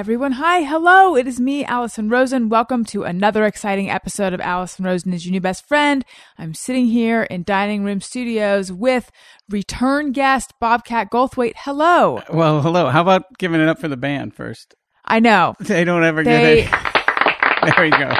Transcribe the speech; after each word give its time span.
everyone. 0.00 0.32
Hi, 0.32 0.62
hello. 0.62 1.14
It 1.14 1.26
is 1.26 1.38
me, 1.38 1.62
Allison 1.62 2.08
Rosen. 2.08 2.48
Welcome 2.48 2.86
to 2.86 3.02
another 3.02 3.44
exciting 3.44 3.90
episode 3.90 4.32
of 4.32 4.40
Allison 4.40 4.86
Rosen 4.86 5.12
is 5.12 5.26
your 5.26 5.32
new 5.32 5.42
best 5.42 5.68
friend. 5.68 6.06
I'm 6.38 6.54
sitting 6.54 6.86
here 6.86 7.24
in 7.24 7.42
Dining 7.42 7.84
Room 7.84 8.00
Studios 8.00 8.72
with 8.72 9.10
return 9.50 10.12
guest 10.12 10.54
Bobcat 10.58 11.10
Goldthwait. 11.10 11.52
Hello. 11.54 12.22
Well, 12.32 12.62
hello. 12.62 12.88
How 12.88 13.02
about 13.02 13.24
giving 13.36 13.60
it 13.60 13.68
up 13.68 13.78
for 13.78 13.88
the 13.88 13.98
band 13.98 14.34
first? 14.34 14.74
I 15.04 15.20
know. 15.20 15.54
They 15.60 15.84
don't 15.84 16.02
ever 16.02 16.24
They 16.24 16.62
get 16.64 16.72
it. 16.72 16.74
There 17.76 17.84
we 17.84 17.90
go. 17.90 18.10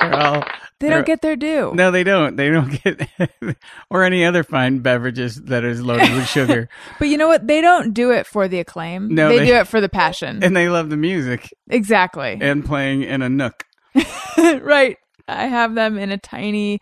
They're 0.00 0.14
all. 0.16 0.44
They 0.78 0.90
don't 0.90 1.06
get 1.06 1.22
their 1.22 1.36
due. 1.36 1.72
No, 1.74 1.90
they 1.90 2.04
don't. 2.04 2.36
They 2.36 2.50
don't 2.50 2.82
get, 2.82 3.08
or 3.90 4.04
any 4.04 4.24
other 4.24 4.44
fine 4.44 4.80
beverages 4.80 5.36
that 5.44 5.64
is 5.64 5.80
loaded 5.80 6.12
with 6.12 6.26
sugar. 6.26 6.68
But 6.98 7.08
you 7.08 7.16
know 7.16 7.28
what? 7.28 7.46
They 7.46 7.60
don't 7.60 7.92
do 7.94 8.10
it 8.10 8.26
for 8.26 8.48
the 8.48 8.60
acclaim. 8.60 9.14
No, 9.14 9.28
they, 9.28 9.38
they- 9.38 9.46
do 9.46 9.54
it 9.54 9.68
for 9.68 9.80
the 9.80 9.88
passion. 9.88 10.42
And 10.42 10.56
they 10.56 10.68
love 10.68 10.90
the 10.90 10.96
music 10.96 11.52
exactly. 11.68 12.38
and 12.40 12.64
playing 12.64 13.02
in 13.02 13.22
a 13.22 13.28
nook. 13.28 13.64
right. 14.36 14.96
I 15.28 15.46
have 15.46 15.74
them 15.74 15.98
in 15.98 16.12
a 16.12 16.18
tiny 16.18 16.80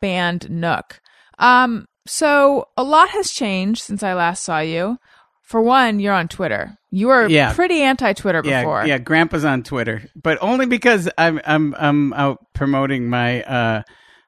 band 0.00 0.50
nook. 0.50 1.00
Um, 1.38 1.86
so 2.06 2.68
a 2.76 2.82
lot 2.82 3.08
has 3.10 3.30
changed 3.30 3.82
since 3.82 4.02
I 4.02 4.14
last 4.14 4.44
saw 4.44 4.60
you. 4.60 4.98
For 5.42 5.60
one, 5.60 5.98
you're 5.98 6.14
on 6.14 6.28
Twitter. 6.28 6.78
You 6.90 7.08
were 7.08 7.28
Yeah. 7.28 7.52
pretty 7.54 7.82
anti-Twitter 7.82 8.42
before. 8.42 8.80
Yeah, 8.82 8.86
yeah. 8.94 8.98
Grandpa's 8.98 9.44
on 9.44 9.62
Twitter, 9.62 10.02
but 10.20 10.38
only 10.40 10.66
because 10.66 11.08
I'm 11.16 11.40
I'm 11.44 11.74
I'm 11.78 12.12
out 12.14 12.38
promoting 12.54 13.08
my 13.08 13.42
uh 13.44 13.82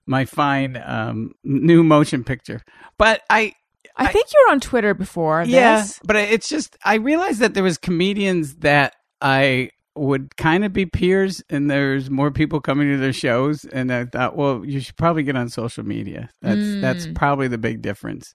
my 0.07 0.25
fine 0.25 0.81
um 0.85 1.33
new 1.45 1.83
motion 1.83 2.23
picture. 2.25 2.63
But 2.99 3.23
I 3.29 3.55
I 3.97 4.07
think 4.07 4.29
you 4.33 4.45
were 4.47 4.53
on 4.53 4.61
Twitter 4.61 4.95
before 4.95 5.43
yeah, 5.47 5.81
this. 5.83 6.01
but 6.05 6.17
it's 6.17 6.49
just 6.49 6.77
I 6.85 6.95
realized 6.95 7.41
that 7.41 7.55
there 7.55 7.63
was 7.65 7.79
comedians 7.79 8.57
that 8.57 8.95
I 9.21 9.71
would 9.95 10.37
kind 10.39 10.65
of 10.65 10.73
be 10.73 10.87
peers, 10.87 11.43
and 11.51 11.71
there's 11.71 12.09
more 12.11 12.31
people 12.31 12.61
coming 12.63 12.89
to 12.91 12.97
their 12.97 13.13
shows, 13.13 13.67
and 13.67 13.93
I 13.93 14.07
thought, 14.07 14.35
well, 14.37 14.65
you 14.65 14.81
should 14.81 14.97
probably 14.97 15.23
get 15.23 15.37
on 15.37 15.51
social 15.51 15.85
media. 15.85 16.31
That's 16.41 16.81
that's 16.81 17.07
Mm. 17.09 17.15
probably 17.15 17.49
the 17.49 17.59
big 17.59 17.83
difference. 17.83 18.35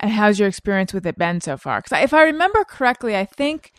And 0.00 0.10
how's 0.10 0.38
your 0.38 0.48
experience 0.48 0.92
with 0.92 1.06
it 1.06 1.18
been 1.18 1.40
so 1.40 1.56
far? 1.56 1.80
Because 1.80 2.02
if 2.02 2.14
I 2.14 2.24
remember 2.24 2.64
correctly, 2.64 3.16
I 3.16 3.24
think 3.24 3.72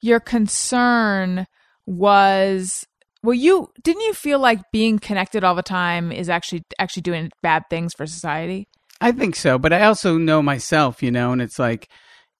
your 0.00 0.20
concern 0.20 1.46
was 1.86 2.84
well, 3.22 3.34
you 3.34 3.70
didn't 3.82 4.02
you 4.02 4.12
feel 4.12 4.38
like 4.38 4.60
being 4.70 4.98
connected 4.98 5.44
all 5.44 5.54
the 5.54 5.62
time 5.62 6.12
is 6.12 6.28
actually 6.28 6.62
actually 6.78 7.02
doing 7.02 7.30
bad 7.42 7.64
things 7.70 7.94
for 7.94 8.06
society? 8.06 8.68
I 9.00 9.12
think 9.12 9.34
so, 9.34 9.58
but 9.58 9.72
I 9.72 9.84
also 9.84 10.18
know 10.18 10.42
myself, 10.42 11.02
you 11.02 11.10
know, 11.10 11.32
and 11.32 11.40
it's 11.40 11.58
like 11.58 11.88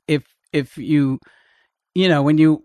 if 0.07 0.23
if 0.53 0.77
you 0.77 1.19
you 1.95 2.09
know, 2.09 2.23
when 2.23 2.39
you 2.39 2.65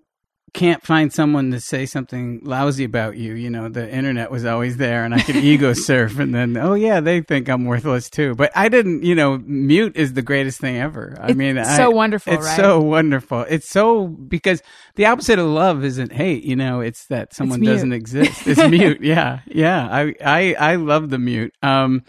can't 0.54 0.84
find 0.86 1.12
someone 1.14 1.52
to 1.52 1.60
say 1.60 1.86
something 1.86 2.42
lousy 2.44 2.84
about 2.84 3.18
you, 3.18 3.34
you 3.34 3.50
know, 3.50 3.70
the 3.70 3.90
internet 3.90 4.30
was 4.32 4.46
always 4.46 4.78
there 4.78 5.06
and 5.06 5.14
I 5.14 5.22
could 5.22 5.36
ego 5.38 5.74
surf 5.88 6.20
and 6.20 6.34
then 6.34 6.58
oh 6.58 6.74
yeah, 6.74 7.00
they 7.00 7.22
think 7.22 7.48
I'm 7.50 7.66
worthless 7.66 8.10
too. 8.10 8.36
But 8.36 8.52
I 8.56 8.70
didn't, 8.70 9.04
you 9.04 9.16
know, 9.16 9.38
mute 9.40 9.96
is 9.96 10.14
the 10.14 10.22
greatest 10.22 10.60
thing 10.60 10.78
ever. 10.78 11.18
I 11.20 11.30
It's 11.30 11.38
mean, 11.38 11.58
I- 11.58 11.78
so 11.78 11.90
wonderful, 11.92 12.34
It's 12.34 12.46
right? 12.46 12.56
so 12.58 12.80
wonderful. 12.82 13.42
It's 13.42 13.70
so 13.70 14.08
because 14.08 14.62
the 14.96 15.06
opposite 15.06 15.40
of 15.40 15.46
love 15.48 15.84
isn't 15.84 16.12
hate, 16.12 16.44
you 16.44 16.56
know, 16.56 16.82
it's 16.82 17.06
that 17.08 17.34
someone 17.34 17.60
mute. 17.62 17.72
doesn't 17.72 17.94
exist. 17.94 18.48
It's 18.48 18.62
mute. 18.70 19.02
Yeah. 19.02 19.40
Yeah. 19.48 19.88
I 19.90 20.14
I 20.24 20.54
I 20.60 20.76
love 20.76 21.10
the 21.10 21.20
mute. 21.20 21.54
Um 21.62 22.04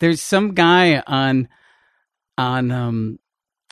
there's 0.00 0.20
some 0.22 0.52
guy 0.54 1.02
on 1.06 1.48
on 2.38 2.70
um 2.70 3.18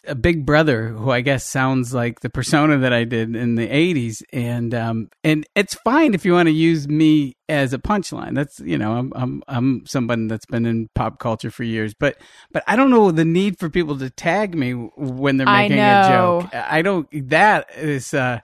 a 0.06 0.14
big 0.14 0.44
brother 0.44 0.88
who 0.88 1.10
I 1.10 1.20
guess 1.20 1.44
sounds 1.44 1.94
like 1.94 2.20
the 2.20 2.30
persona 2.30 2.78
that 2.78 2.92
I 2.92 3.04
did 3.04 3.34
in 3.34 3.54
the 3.54 3.68
80s 3.68 4.22
and 4.32 4.74
um 4.74 5.10
and 5.22 5.46
it's 5.54 5.74
fine 5.74 6.14
if 6.14 6.24
you 6.24 6.32
want 6.32 6.46
to 6.48 6.52
use 6.52 6.88
me 6.88 7.36
as 7.48 7.72
a 7.72 7.78
punchline. 7.78 8.34
That's 8.34 8.60
you 8.60 8.78
know 8.78 8.92
I'm 8.92 9.12
I'm 9.14 9.42
I'm 9.48 9.86
somebody 9.86 10.26
that's 10.26 10.46
been 10.46 10.66
in 10.66 10.88
pop 10.94 11.18
culture 11.18 11.50
for 11.50 11.64
years. 11.64 11.94
But 11.94 12.18
but 12.52 12.64
I 12.66 12.76
don't 12.76 12.90
know 12.90 13.10
the 13.10 13.24
need 13.24 13.58
for 13.58 13.68
people 13.68 13.98
to 13.98 14.10
tag 14.10 14.54
me 14.54 14.72
when 14.72 15.36
they're 15.36 15.46
making 15.46 15.78
a 15.78 16.08
joke. 16.08 16.54
I 16.54 16.82
don't 16.82 17.08
that 17.30 17.68
is 17.76 18.14
uh 18.14 18.40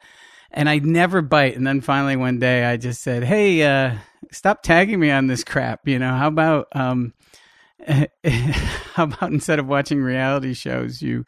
and 0.50 0.69
I 0.69 0.78
never 0.78 1.22
bite. 1.22 1.56
And 1.56 1.66
then 1.66 1.81
finally 1.81 2.16
one 2.16 2.38
day 2.38 2.65
I 2.65 2.76
just 2.76 3.03
said 3.03 3.25
hey 3.25 3.62
uh 3.62 3.97
stop 4.32 4.62
tagging 4.62 5.00
me 5.00 5.10
on 5.10 5.26
this 5.26 5.43
crap 5.43 5.88
you 5.88 5.99
know 5.99 6.15
how 6.15 6.28
about 6.28 6.69
um 6.76 7.12
how 8.94 9.04
about 9.04 9.32
instead 9.32 9.58
of 9.58 9.66
watching 9.66 10.02
reality 10.02 10.54
shows, 10.54 11.02
you 11.02 11.24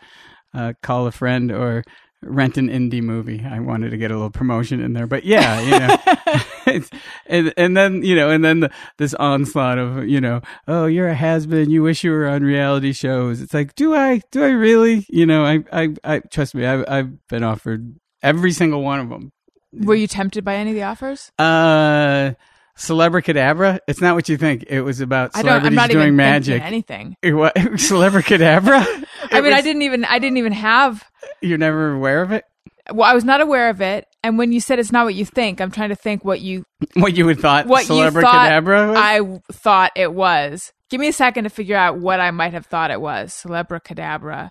uh, 0.54 0.72
call 0.82 1.06
a 1.06 1.12
friend 1.12 1.50
or 1.50 1.84
rent 2.22 2.56
an 2.56 2.68
indie 2.68 3.02
movie? 3.02 3.44
I 3.44 3.60
wanted 3.60 3.90
to 3.90 3.96
get 3.96 4.10
a 4.10 4.14
little 4.14 4.30
promotion 4.30 4.80
in 4.80 4.92
there, 4.92 5.06
but 5.06 5.24
yeah, 5.24 5.60
you 5.60 5.70
know, 5.78 6.82
and 7.26 7.54
and 7.56 7.76
then 7.76 8.02
you 8.02 8.14
know, 8.14 8.30
and 8.30 8.44
then 8.44 8.60
the, 8.60 8.70
this 8.98 9.14
onslaught 9.14 9.78
of 9.78 10.06
you 10.08 10.20
know, 10.20 10.40
oh, 10.68 10.86
you're 10.86 11.08
a 11.08 11.14
has 11.14 11.46
been. 11.46 11.70
You 11.70 11.82
wish 11.82 12.04
you 12.04 12.10
were 12.10 12.28
on 12.28 12.42
reality 12.42 12.92
shows. 12.92 13.40
It's 13.40 13.54
like, 13.54 13.74
do 13.74 13.94
I? 13.94 14.20
Do 14.30 14.44
I 14.44 14.50
really? 14.50 15.06
You 15.08 15.26
know, 15.26 15.44
I 15.44 15.64
I, 15.72 15.94
I 16.04 16.18
trust 16.20 16.54
me. 16.54 16.66
I've 16.66 16.84
I've 16.88 17.28
been 17.28 17.44
offered 17.44 17.94
every 18.22 18.52
single 18.52 18.82
one 18.82 19.00
of 19.00 19.08
them. 19.08 19.32
Were 19.72 19.94
you 19.94 20.06
tempted 20.06 20.44
by 20.44 20.56
any 20.56 20.70
of 20.70 20.76
the 20.76 20.82
offers? 20.82 21.32
Uh. 21.38 22.32
Celebracadabra. 22.74 23.80
It's 23.86 24.00
not 24.00 24.14
what 24.14 24.28
you 24.28 24.36
think. 24.36 24.64
It 24.68 24.80
was 24.82 25.00
about 25.00 25.30
I 25.34 25.42
don't. 25.42 25.50
I'm 25.52 25.58
celebrities 25.60 25.76
not 25.76 25.90
doing 25.90 26.02
even 26.08 26.16
magic. 26.16 26.62
anything. 26.62 27.16
What 27.24 27.54
Celebracadabra? 27.54 28.78
I 29.30 29.38
It 29.38 29.42
mean, 29.44 29.52
I 29.52 29.56
was- 29.56 29.64
didn't 29.64 29.82
even. 29.82 30.04
I 30.04 30.18
didn't 30.18 30.38
even 30.38 30.52
have. 30.52 31.04
You're 31.40 31.58
never 31.58 31.92
aware 31.92 32.22
of 32.22 32.32
it. 32.32 32.44
Well, 32.92 33.08
I 33.08 33.14
was 33.14 33.24
not 33.24 33.40
aware 33.40 33.70
of 33.70 33.80
it. 33.80 34.06
And 34.24 34.38
when 34.38 34.50
you 34.52 34.60
said 34.60 34.78
it's 34.78 34.90
not 34.90 35.04
what 35.04 35.14
you 35.14 35.24
think, 35.24 35.60
I'm 35.60 35.70
trying 35.70 35.90
to 35.90 35.94
think 35.96 36.24
what 36.24 36.40
you 36.40 36.64
What 36.96 37.14
you 37.16 37.26
would 37.26 37.40
thought 37.40 37.66
what 37.66 37.88
you 37.88 38.10
thought 38.10 38.64
was? 38.64 38.96
I 38.98 39.40
thought 39.52 39.92
it 39.94 40.12
was. 40.12 40.72
Give 40.90 41.00
me 41.00 41.08
a 41.08 41.12
second 41.12 41.44
to 41.44 41.50
figure 41.50 41.76
out 41.76 41.98
what 41.98 42.20
I 42.20 42.30
might 42.32 42.52
have 42.54 42.66
thought 42.66 42.90
it 42.90 43.00
was. 43.00 43.32
Celebracadabra. 43.34 44.50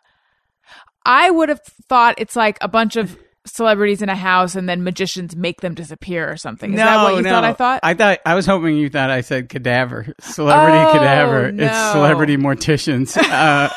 I 1.05 1.29
would 1.29 1.49
have 1.49 1.61
thought 1.89 2.15
it's 2.19 2.35
like 2.35 2.57
a 2.61 2.67
bunch 2.67 2.95
of 2.95 3.17
celebrities 3.45 4.01
in 4.01 4.09
a 4.09 4.15
house 4.15 4.55
and 4.55 4.69
then 4.69 4.83
magicians 4.83 5.35
make 5.35 5.61
them 5.61 5.73
disappear 5.73 6.31
or 6.31 6.37
something. 6.37 6.73
Is 6.73 6.77
no, 6.77 6.85
that 6.85 7.03
what 7.03 7.15
you 7.15 7.21
no. 7.23 7.29
thought 7.29 7.43
I 7.43 7.53
thought? 7.53 7.79
I 7.83 7.93
thought 7.93 8.19
I 8.25 8.35
was 8.35 8.45
hoping 8.45 8.77
you 8.77 8.89
thought 8.89 9.09
I 9.09 9.21
said 9.21 9.49
cadaver, 9.49 10.13
celebrity 10.19 10.77
Oh, 10.77 10.93
cadaver. 10.93 11.47
It's 11.47 11.91
celebrity 11.91 12.37
morticians. 12.37 13.17
Uh, 13.31 13.69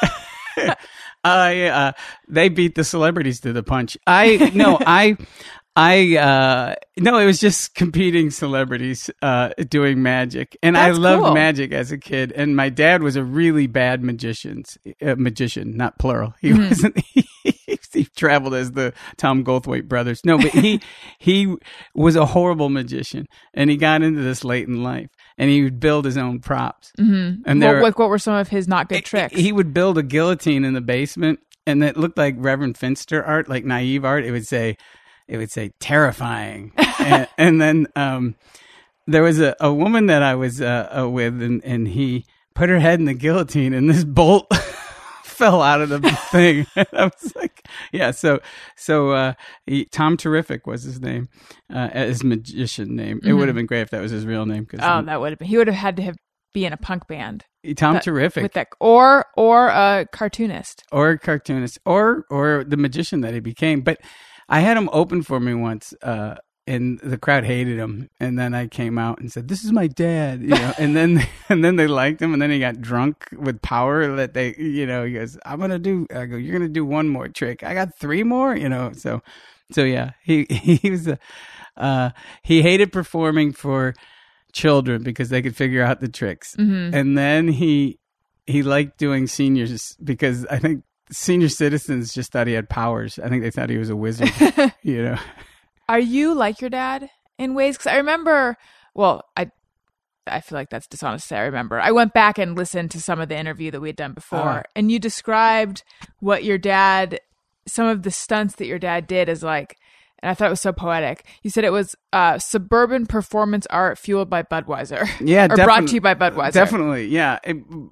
I 1.24 1.62
uh, 1.68 1.92
they 2.28 2.50
beat 2.50 2.74
the 2.74 2.84
celebrities 2.84 3.40
to 3.40 3.52
the 3.52 3.62
punch. 3.62 3.96
I 4.06 4.52
no, 4.54 4.78
I 4.80 5.16
I 5.76 6.16
uh 6.16 6.74
no, 6.98 7.18
it 7.18 7.26
was 7.26 7.40
just 7.40 7.74
competing 7.74 8.30
celebrities 8.30 9.10
uh 9.22 9.50
doing 9.68 10.02
magic. 10.02 10.56
And 10.62 10.76
That's 10.76 10.96
I 10.96 11.00
loved 11.00 11.24
cool. 11.24 11.34
magic 11.34 11.72
as 11.72 11.90
a 11.90 11.98
kid 11.98 12.30
and 12.32 12.54
my 12.54 12.68
dad 12.68 13.02
was 13.02 13.16
a 13.16 13.24
really 13.24 13.66
bad 13.66 14.02
magician, 14.04 14.62
uh, 15.02 15.16
magician, 15.18 15.76
not 15.76 15.98
plural. 15.98 16.34
He 16.40 16.50
Mm-hmm. 16.50 16.68
wasn't 16.68 16.98
he, 17.12 17.28
he 17.92 18.04
traveled 18.16 18.54
as 18.54 18.72
the 18.72 18.92
Tom 19.16 19.44
Goldthwait 19.44 19.88
brothers. 19.88 20.20
No, 20.24 20.38
but 20.38 20.52
he 20.52 20.80
he 21.18 21.54
was 21.94 22.14
a 22.14 22.26
horrible 22.26 22.68
magician 22.68 23.26
and 23.52 23.68
he 23.68 23.76
got 23.76 24.02
into 24.02 24.22
this 24.22 24.44
late 24.44 24.68
in 24.68 24.82
life 24.84 25.10
and 25.38 25.50
he 25.50 25.64
would 25.64 25.80
build 25.80 26.04
his 26.04 26.16
own 26.16 26.38
props. 26.38 26.92
Mm-hmm. 27.00 27.42
And 27.46 27.60
there 27.60 27.82
like, 27.82 27.98
what 27.98 28.08
were 28.08 28.18
some 28.20 28.34
of 28.34 28.46
his 28.48 28.68
not 28.68 28.88
good 28.88 29.04
tricks? 29.04 29.34
he 29.34 29.50
would 29.50 29.74
build 29.74 29.98
a 29.98 30.02
guillotine 30.04 30.64
in 30.64 30.74
the 30.74 30.80
basement, 30.80 31.40
and 31.66 31.82
it 31.82 31.96
looked 31.96 32.16
like 32.16 32.36
Reverend 32.38 32.78
Finster 32.78 33.24
art, 33.24 33.48
like 33.48 33.64
naive 33.64 34.04
art. 34.04 34.24
It 34.24 34.30
would 34.30 34.46
say, 34.46 34.76
it 35.28 35.38
would 35.38 35.50
say 35.50 35.72
terrifying, 35.80 36.72
and, 36.98 37.28
and 37.38 37.60
then 37.60 37.86
um, 37.96 38.34
there 39.06 39.22
was 39.22 39.40
a, 39.40 39.56
a 39.60 39.72
woman 39.72 40.06
that 40.06 40.22
I 40.22 40.34
was 40.34 40.60
uh, 40.60 40.88
uh, 40.98 41.08
with, 41.08 41.40
and 41.42 41.64
and 41.64 41.88
he 41.88 42.26
put 42.54 42.68
her 42.68 42.78
head 42.78 42.98
in 42.98 43.06
the 43.06 43.14
guillotine, 43.14 43.72
and 43.74 43.88
this 43.88 44.04
bolt. 44.04 44.46
fell 45.24 45.62
out 45.62 45.80
of 45.80 45.88
the 45.88 45.98
thing 46.30 46.64
i 46.76 47.04
was 47.06 47.34
like 47.34 47.66
yeah 47.90 48.12
so 48.12 48.38
so 48.76 49.10
uh 49.10 49.32
he, 49.66 49.84
tom 49.86 50.16
terrific 50.16 50.64
was 50.64 50.84
his 50.84 51.00
name 51.00 51.28
uh 51.72 51.88
his 51.88 52.22
magician 52.22 52.94
name 52.94 53.20
it 53.24 53.32
would 53.32 53.48
have 53.48 53.56
been 53.56 53.66
great 53.66 53.80
if 53.80 53.90
that 53.90 54.00
was 54.00 54.12
his 54.12 54.24
real 54.24 54.46
name 54.46 54.62
because 54.62 54.78
oh, 54.80 55.04
that 55.04 55.20
would 55.20 55.30
have 55.30 55.38
been. 55.40 55.48
He 55.48 55.56
would 55.56 55.66
have 55.66 55.74
had 55.74 55.96
to 55.96 56.02
have 56.02 56.16
be 56.52 56.64
in 56.64 56.72
a 56.72 56.76
punk 56.76 57.08
band 57.08 57.44
tom 57.76 57.94
that- 57.94 58.04
terrific 58.04 58.44
with 58.44 58.52
that, 58.52 58.68
or 58.78 59.26
or 59.36 59.68
a 59.68 60.06
cartoonist. 60.12 60.84
or 60.92 61.10
a 61.10 61.18
cartoonist 61.18 61.80
or 61.84 62.24
or 62.30 62.62
the 62.64 62.76
magician 62.76 63.20
that 63.22 63.34
he 63.34 63.40
became 63.40 63.80
but 63.80 64.00
i 64.48 64.60
had 64.60 64.76
him 64.76 64.88
open 64.92 65.22
for 65.22 65.40
me 65.40 65.54
once 65.54 65.94
uh 66.02 66.34
and 66.66 66.98
the 67.00 67.18
crowd 67.18 67.44
hated 67.44 67.78
him 67.78 68.08
and 68.20 68.38
then 68.38 68.54
i 68.54 68.66
came 68.66 68.96
out 68.98 69.18
and 69.20 69.30
said 69.30 69.48
this 69.48 69.64
is 69.64 69.72
my 69.72 69.86
dad 69.86 70.40
you 70.40 70.48
know 70.48 70.72
and 70.78 70.96
then 70.96 71.26
and 71.48 71.64
then 71.64 71.76
they 71.76 71.86
liked 71.86 72.20
him 72.22 72.32
and 72.32 72.40
then 72.40 72.50
he 72.50 72.58
got 72.58 72.80
drunk 72.80 73.28
with 73.32 73.60
power 73.60 74.16
that 74.16 74.32
they 74.34 74.54
you 74.56 74.86
know 74.86 75.04
he 75.04 75.12
goes 75.12 75.38
i'm 75.44 75.60
gonna 75.60 75.78
do 75.78 76.06
i 76.14 76.24
go 76.24 76.36
you're 76.36 76.52
gonna 76.52 76.68
do 76.68 76.84
one 76.84 77.08
more 77.08 77.28
trick. 77.28 77.62
I 77.62 77.74
got 77.74 77.94
three 77.98 78.22
more 78.22 78.56
you 78.56 78.68
know 78.68 78.92
so 78.92 79.22
so 79.72 79.82
yeah 79.84 80.12
he 80.22 80.46
he 80.48 80.90
was 80.90 81.06
a 81.06 81.18
uh 81.76 82.10
he 82.42 82.62
hated 82.62 82.92
performing 82.92 83.52
for 83.52 83.94
children 84.52 85.02
because 85.02 85.28
they 85.28 85.42
could 85.42 85.56
figure 85.56 85.82
out 85.82 86.00
the 86.00 86.08
tricks. 86.08 86.54
And 86.94 87.18
then 87.18 87.48
he 87.48 87.98
he 88.46 88.62
liked 88.62 88.98
doing 88.98 89.26
seniors 89.26 89.96
because 90.02 90.46
I 90.46 90.58
think 90.60 90.84
senior 91.10 91.48
citizens 91.48 92.12
just 92.12 92.32
thought 92.32 92.46
he 92.46 92.52
had 92.54 92.68
powers. 92.68 93.18
I 93.18 93.28
think 93.28 93.42
they 93.42 93.50
thought 93.50 93.70
he 93.70 93.78
was 93.78 93.90
a 93.90 93.96
wizard, 93.96 94.30
you 94.82 95.02
know. 95.04 95.18
Are 95.88 95.98
you 95.98 96.34
like 96.34 96.60
your 96.60 96.70
dad 96.70 97.10
in 97.38 97.54
ways? 97.54 97.76
Because 97.76 97.92
I 97.92 97.96
remember, 97.96 98.56
well, 98.94 99.22
I 99.36 99.50
I 100.26 100.40
feel 100.40 100.56
like 100.56 100.70
that's 100.70 100.86
dishonest 100.86 101.24
to 101.24 101.28
say 101.28 101.36
I 101.38 101.42
remember. 101.42 101.78
I 101.78 101.90
went 101.90 102.14
back 102.14 102.38
and 102.38 102.56
listened 102.56 102.90
to 102.92 103.00
some 103.00 103.20
of 103.20 103.28
the 103.28 103.36
interview 103.36 103.70
that 103.70 103.80
we 103.80 103.88
had 103.90 103.96
done 103.96 104.12
before, 104.14 104.60
Uh. 104.60 104.62
and 104.74 104.90
you 104.90 104.98
described 104.98 105.82
what 106.20 106.44
your 106.44 106.56
dad, 106.56 107.20
some 107.66 107.86
of 107.86 108.02
the 108.02 108.10
stunts 108.10 108.54
that 108.56 108.66
your 108.66 108.78
dad 108.78 109.06
did 109.06 109.28
as 109.28 109.42
like, 109.42 109.76
and 110.22 110.30
I 110.30 110.34
thought 110.34 110.46
it 110.46 110.50
was 110.50 110.62
so 110.62 110.72
poetic. 110.72 111.26
You 111.42 111.50
said 111.50 111.64
it 111.64 111.70
was 111.72 111.94
uh, 112.14 112.38
suburban 112.38 113.04
performance 113.04 113.66
art 113.68 113.98
fueled 113.98 114.30
by 114.30 114.42
Budweiser. 114.42 115.06
Yeah, 115.20 115.44
or 115.50 115.56
brought 115.56 115.88
to 115.88 115.94
you 115.94 116.00
by 116.00 116.14
Budweiser. 116.14 116.52
Definitely, 116.54 117.08
yeah. 117.08 117.38
It- 117.44 117.56
and 117.66 117.90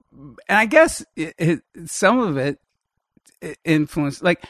I 0.48 0.64
guess 0.64 1.04
it, 1.16 1.34
it, 1.36 1.60
some 1.84 2.18
of 2.18 2.38
it 2.38 2.58
i- 3.42 3.54
influenced, 3.64 4.22
like 4.22 4.44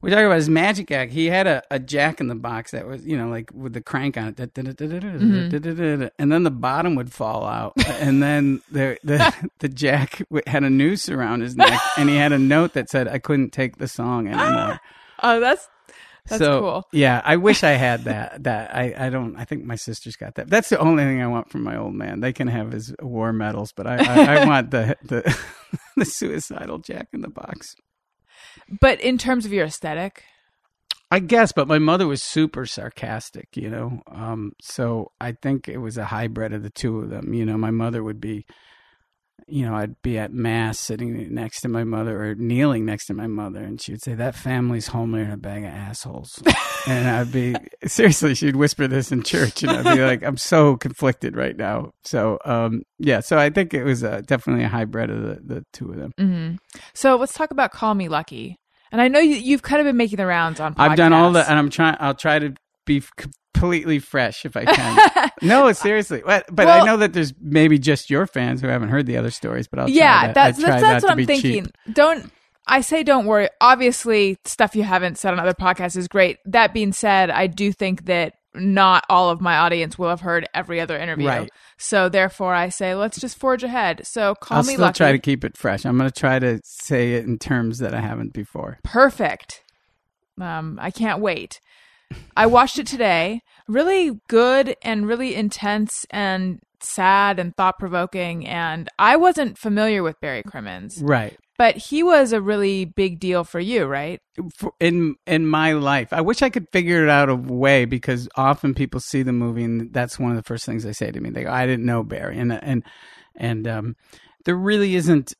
we're 0.00 0.10
talking 0.10 0.26
about 0.26 0.36
his 0.36 0.50
magic 0.50 0.90
act. 0.90 1.12
He 1.12 1.26
had 1.26 1.46
a, 1.46 1.62
a 1.70 1.78
jack 1.78 2.20
in 2.20 2.28
the 2.28 2.34
box 2.34 2.72
that 2.72 2.86
was, 2.86 3.04
you 3.06 3.16
know, 3.16 3.28
like 3.28 3.50
with 3.54 3.72
the 3.72 3.80
crank 3.80 4.18
on 4.18 4.28
it, 4.28 4.36
Mm-hmm. 4.36 6.06
and 6.18 6.32
then 6.32 6.42
the 6.42 6.50
bottom 6.50 6.94
would 6.96 7.12
fall 7.12 7.44
out, 7.46 7.72
and 8.00 8.22
then 8.22 8.60
the 8.70 8.98
the 9.02 9.50
the 9.60 9.68
jack 9.68 10.22
had 10.46 10.64
a 10.64 10.70
noose 10.70 11.08
around 11.08 11.40
his 11.40 11.56
neck, 11.56 11.80
and 11.96 12.08
he 12.08 12.16
had 12.16 12.32
a 12.32 12.38
note 12.38 12.74
that 12.74 12.90
said, 12.90 13.08
"I 13.08 13.18
couldn't 13.18 13.50
take 13.52 13.78
the 13.78 13.88
song 13.88 14.28
anymore." 14.28 14.80
Oh, 15.22 15.38
that's 15.40 15.66
that's 16.28 16.40
so, 16.40 16.60
cool. 16.60 16.88
Yeah, 16.92 17.22
I 17.24 17.36
wish 17.36 17.62
I 17.64 17.70
had 17.70 18.04
that. 18.04 18.42
That 18.42 18.74
I, 18.74 18.94
I 19.06 19.08
don't. 19.10 19.36
I 19.36 19.44
think 19.44 19.64
my 19.64 19.76
sister's 19.76 20.16
got 20.16 20.34
that. 20.34 20.50
That's 20.50 20.68
the 20.68 20.78
only 20.78 21.04
thing 21.04 21.22
I 21.22 21.28
want 21.28 21.50
from 21.50 21.62
my 21.62 21.76
old 21.78 21.94
man. 21.94 22.20
They 22.20 22.32
can 22.32 22.48
have 22.48 22.72
his 22.72 22.94
war 23.00 23.32
medals, 23.32 23.72
but 23.72 23.86
I, 23.86 23.96
I, 23.96 24.36
I 24.42 24.46
want 24.48 24.70
the 24.70 24.96
the 25.04 25.38
the 25.96 26.04
suicidal 26.04 26.78
Jack 26.78 27.08
in 27.12 27.22
the 27.22 27.28
Box. 27.30 27.76
But 28.80 29.00
in 29.00 29.18
terms 29.18 29.46
of 29.46 29.52
your 29.52 29.66
aesthetic, 29.66 30.24
I 31.10 31.20
guess, 31.20 31.52
but 31.52 31.68
my 31.68 31.78
mother 31.78 32.06
was 32.06 32.22
super 32.22 32.66
sarcastic, 32.66 33.56
you 33.56 33.70
know. 33.70 34.02
Um, 34.08 34.52
so 34.60 35.12
I 35.20 35.32
think 35.32 35.68
it 35.68 35.78
was 35.78 35.96
a 35.96 36.06
hybrid 36.06 36.52
of 36.52 36.62
the 36.62 36.70
two 36.70 37.00
of 37.00 37.10
them. 37.10 37.34
You 37.34 37.44
know, 37.46 37.56
my 37.56 37.70
mother 37.70 38.02
would 38.02 38.20
be, 38.20 38.46
you 39.46 39.66
know, 39.66 39.74
I'd 39.74 40.00
be 40.02 40.18
at 40.18 40.32
mass 40.32 40.78
sitting 40.78 41.34
next 41.34 41.60
to 41.62 41.68
my 41.68 41.84
mother 41.84 42.22
or 42.22 42.34
kneeling 42.34 42.84
next 42.86 43.06
to 43.06 43.14
my 43.14 43.26
mother, 43.26 43.62
and 43.62 43.80
she 43.80 43.92
would 43.92 44.02
say, 44.02 44.14
"That 44.14 44.34
family's 44.34 44.88
homelier 44.88 45.24
than 45.24 45.32
a 45.34 45.36
bag 45.36 45.64
of 45.64 45.70
assholes." 45.70 46.42
and 46.86 47.08
I'd 47.08 47.32
be 47.32 47.54
seriously, 47.86 48.34
she'd 48.34 48.56
whisper 48.56 48.86
this 48.88 49.12
in 49.12 49.22
church, 49.22 49.62
and 49.62 49.72
I'd 49.72 49.96
be 49.96 50.02
like, 50.02 50.22
"I'm 50.22 50.36
so 50.36 50.76
conflicted 50.76 51.36
right 51.36 51.56
now." 51.56 51.90
So, 52.04 52.38
um, 52.44 52.82
yeah, 52.98 53.20
so 53.20 53.38
I 53.38 53.50
think 53.50 53.74
it 53.74 53.84
was 53.84 54.02
uh, 54.02 54.22
definitely 54.24 54.64
a 54.64 54.68
hybrid 54.68 55.10
of 55.10 55.22
the, 55.22 55.54
the 55.54 55.64
two 55.72 55.90
of 55.90 55.96
them. 55.96 56.12
hmm 56.18 56.54
so 56.94 57.16
let's 57.16 57.34
talk 57.34 57.50
about 57.50 57.70
"Call 57.72 57.94
Me 57.94 58.08
Lucky." 58.08 58.56
And 58.92 59.00
I 59.00 59.08
know 59.08 59.18
you, 59.18 59.34
you've 59.36 59.62
kind 59.62 59.80
of 59.80 59.86
been 59.86 59.96
making 59.96 60.18
the 60.18 60.26
rounds 60.26 60.60
on. 60.60 60.74
I've 60.78 60.96
done 60.96 61.12
all 61.12 61.30
podcasts. 61.30 61.32
the, 61.32 61.50
and 61.50 61.58
I'm 61.58 61.70
trying. 61.70 61.96
I'll 62.00 62.14
try 62.14 62.38
to 62.38 62.54
be 62.86 63.02
completely 63.64 63.98
fresh 63.98 64.44
if 64.44 64.56
I 64.56 64.64
can. 64.64 65.30
no, 65.42 65.72
seriously. 65.72 66.22
But, 66.24 66.46
but 66.54 66.68
I 66.68 66.84
know 66.84 66.96
that 66.98 67.12
there's 67.12 67.32
maybe 67.40 67.78
just 67.78 68.10
your 68.10 68.26
fans 68.26 68.60
who 68.60 68.68
haven't 68.68 68.88
heard 68.88 69.06
the 69.06 69.16
other 69.16 69.30
stories. 69.30 69.68
But 69.68 69.80
I'll 69.80 69.86
try 69.86 69.94
yeah, 69.94 70.26
that. 70.26 70.34
that's 70.34 70.62
that's, 70.62 70.82
that's 70.82 71.02
what 71.04 71.12
I'm 71.12 71.26
thinking. 71.26 71.64
cheap. 71.64 71.76
Don't 71.92 72.30
I 72.66 72.80
say 72.80 73.02
don't 73.02 73.26
worry. 73.26 73.48
Obviously, 73.60 74.38
stuff 74.44 74.74
you 74.74 74.82
haven't 74.84 75.18
said 75.18 75.32
on 75.32 75.40
other 75.40 75.54
podcasts 75.54 75.96
is 75.96 76.08
great. 76.08 76.38
That 76.46 76.72
being 76.72 76.92
said, 76.92 77.30
I 77.30 77.46
do 77.46 77.72
think 77.72 78.06
that 78.06 78.34
not 78.54 79.04
all 79.10 79.30
of 79.30 79.40
my 79.40 79.56
audience 79.58 79.98
will 79.98 80.08
have 80.08 80.20
heard 80.20 80.48
every 80.54 80.80
other 80.80 80.96
interview. 80.96 81.26
Right. 81.26 81.50
So 81.76 82.08
therefore, 82.08 82.54
I 82.54 82.68
say 82.68 82.94
let's 82.94 83.20
just 83.20 83.36
forge 83.36 83.64
ahead. 83.64 84.06
So 84.06 84.34
call 84.36 84.58
I'll 84.58 84.64
me 84.64 84.74
still 84.74 84.82
lucky. 84.82 84.98
try 84.98 85.12
to 85.12 85.18
keep 85.18 85.44
it 85.44 85.56
fresh. 85.56 85.84
I'm 85.84 85.98
going 85.98 86.10
to 86.10 86.18
try 86.18 86.38
to 86.38 86.60
say 86.64 87.14
it 87.14 87.24
in 87.24 87.38
terms 87.38 87.80
that 87.80 87.94
I 87.94 88.00
haven't 88.00 88.32
before. 88.32 88.78
Perfect. 88.84 89.62
Um, 90.40 90.78
I 90.80 90.90
can't 90.90 91.20
wait. 91.20 91.60
I 92.36 92.46
watched 92.46 92.78
it 92.78 92.86
today. 92.86 93.42
Really 93.68 94.18
good 94.28 94.76
and 94.82 95.06
really 95.06 95.34
intense 95.34 96.04
and 96.10 96.60
sad 96.80 97.38
and 97.38 97.56
thought 97.56 97.78
provoking. 97.78 98.46
And 98.46 98.88
I 98.98 99.16
wasn't 99.16 99.58
familiar 99.58 100.02
with 100.02 100.20
Barry 100.20 100.42
Crimmins, 100.42 101.00
Right. 101.02 101.38
but 101.56 101.76
he 101.76 102.02
was 102.02 102.32
a 102.32 102.42
really 102.42 102.84
big 102.84 103.20
deal 103.20 103.42
for 103.42 103.60
you, 103.60 103.86
right? 103.86 104.20
In 104.80 105.14
in 105.26 105.46
my 105.46 105.72
life, 105.72 106.12
I 106.12 106.20
wish 106.20 106.42
I 106.42 106.50
could 106.50 106.66
figure 106.72 107.02
it 107.02 107.08
out 107.08 107.30
a 107.30 107.34
way 107.36 107.86
because 107.86 108.28
often 108.36 108.74
people 108.74 109.00
see 109.00 109.22
the 109.22 109.32
movie 109.32 109.64
and 109.64 109.92
that's 109.92 110.18
one 110.18 110.30
of 110.30 110.36
the 110.36 110.42
first 110.42 110.66
things 110.66 110.84
they 110.84 110.92
say 110.92 111.10
to 111.10 111.20
me. 111.20 111.30
They 111.30 111.44
go, 111.44 111.50
"I 111.50 111.66
didn't 111.66 111.86
know 111.86 112.02
Barry," 112.02 112.38
and 112.38 112.52
and 112.52 112.82
and 113.34 113.66
um, 113.66 113.96
there 114.44 114.56
really 114.56 114.94
isn't, 114.94 115.32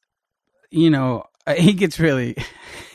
you 0.71 0.91
know, 0.91 1.25
uh, 1.47 1.55
he 1.55 1.75
gets 1.75 2.01
really, 2.01 2.37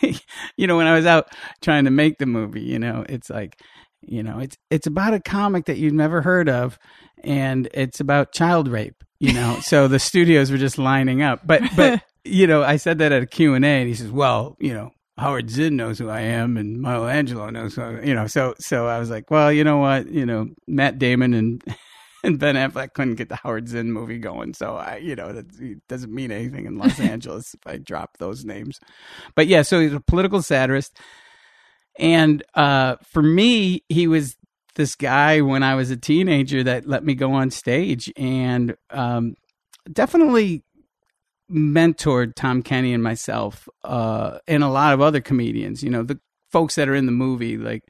you 0.58 0.68
know, 0.68 0.78
when 0.78 0.88
I 0.88 0.96
was 0.96 1.06
out 1.06 1.28
trying 1.62 1.86
to 1.86 1.92
make 1.92 2.18
the 2.18 2.26
movie, 2.26 2.62
you 2.62 2.80
know, 2.80 3.06
it's 3.08 3.30
like, 3.30 3.62
you 4.02 4.24
know, 4.24 4.40
it's 4.40 4.58
it's 4.70 4.88
about 4.88 5.14
a 5.14 5.20
comic 5.20 5.66
that 5.66 5.78
you've 5.78 5.94
never 5.94 6.22
heard 6.22 6.50
of, 6.50 6.80
and 7.24 7.68
it's 7.74 8.00
about 8.00 8.32
child 8.32 8.68
rape, 8.68 9.04
you 9.20 9.34
know. 9.34 9.60
so 9.62 9.88
the 9.88 10.00
studios 10.00 10.52
were 10.52 10.58
just 10.58 10.78
lining 10.78 11.22
up, 11.22 11.46
but 11.46 11.62
but 11.76 12.04
you 12.24 12.48
know, 12.48 12.64
I 12.64 12.78
said 12.78 13.00
that 13.00 13.12
at 13.12 13.24
a 13.24 13.28
Q 13.28 13.54
and 13.54 13.66
A, 13.66 13.68
and 13.68 13.88
he 13.88 13.96
says, 13.96 14.12
well, 14.12 14.58
you 14.60 14.74
know. 14.74 14.92
Howard 15.18 15.50
Zinn 15.50 15.76
knows 15.76 16.00
who 16.00 16.08
I 16.08 16.22
am, 16.22 16.56
and 16.56 16.82
Michelangelo 16.82 17.50
knows 17.50 17.76
who 17.76 17.82
I, 17.82 18.02
you 18.04 18.14
know. 18.14 18.26
So, 18.28 18.56
so 18.58 18.88
I 18.88 19.00
was 19.00 19.10
like, 19.10 19.30
well, 19.30 19.52
you 19.52 19.66
know 19.66 19.80
what, 19.80 20.10
you 20.10 20.26
know, 20.26 20.48
Matt 20.66 20.98
Damon 20.98 21.34
and 21.34 21.62
and 22.24 22.40
Ben 22.40 22.56
Affleck 22.56 22.94
couldn't 22.94 23.16
get 23.16 23.30
the 23.30 23.36
Howard 23.36 23.68
Zinn 23.68 23.92
movie 23.92 24.18
going, 24.18 24.54
so 24.54 24.76
I, 24.76 24.98
you 24.98 25.16
know, 25.16 25.34
that 25.34 25.88
doesn't 25.88 26.14
mean 26.14 26.32
anything 26.32 26.66
in 26.66 26.78
Los 26.78 27.00
Angeles 27.00 27.54
if 27.54 27.60
I 27.66 27.78
drop 27.78 28.18
those 28.18 28.46
names. 28.46 28.80
But 29.36 29.48
yeah, 29.48 29.62
so 29.62 29.80
he's 29.80 29.94
a 29.94 30.00
political 30.00 30.42
satirist, 30.42 30.98
and 31.98 32.44
uh, 32.56 32.98
for 33.04 33.22
me, 33.22 33.84
he 33.90 34.08
was 34.08 34.36
this 34.76 34.96
guy 34.96 35.42
when 35.42 35.64
I 35.64 35.76
was 35.76 35.92
a 35.92 35.98
teenager 35.98 36.64
that 36.64 36.88
let 36.88 37.04
me 37.04 37.16
go 37.16 37.34
on 37.34 37.52
stage, 37.52 38.12
and 38.16 38.76
um, 38.90 39.36
definitely 39.92 40.64
mentored 41.52 42.36
Tom 42.36 42.62
Kenny 42.62 42.94
and 42.94 43.04
myself, 43.04 43.68
uh, 43.84 44.40
and 44.48 44.64
a 44.64 44.70
lot 44.70 44.94
of 44.94 45.02
other 45.02 45.22
comedians. 45.22 45.84
You 45.84 45.90
know, 45.90 46.04
the 46.04 46.20
folks 46.52 46.76
that 46.76 46.90
are 46.90 46.96
in 46.96 47.06
the 47.06 47.12
movie, 47.12 47.58
like 47.58 47.84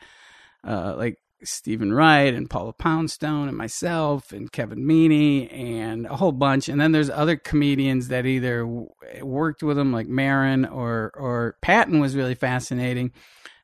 uh, 0.64 0.96
like 0.98 1.18
Steven 1.44 1.94
Wright 1.94 2.34
and 2.34 2.50
Paula 2.50 2.74
Poundstone 2.74 3.48
and 3.48 3.58
myself 3.58 4.32
and 4.32 4.52
Kevin 4.52 4.80
Meaney 4.80 5.52
and 5.54 6.06
a 6.06 6.16
whole 6.16 6.32
bunch. 6.32 6.68
And 6.68 6.80
then 6.80 6.92
there's 6.92 7.10
other 7.10 7.38
comedians 7.38 8.10
that 8.10 8.26
either 8.26 8.62
w- 8.62 8.90
worked 9.22 9.64
with 9.64 9.78
him, 9.78 9.94
like 9.94 10.08
Maron 10.08 10.66
or 10.66 11.12
or 11.16 11.56
Patton 11.62 12.00
was 12.00 12.16
really 12.16 12.36
fascinating 12.36 13.12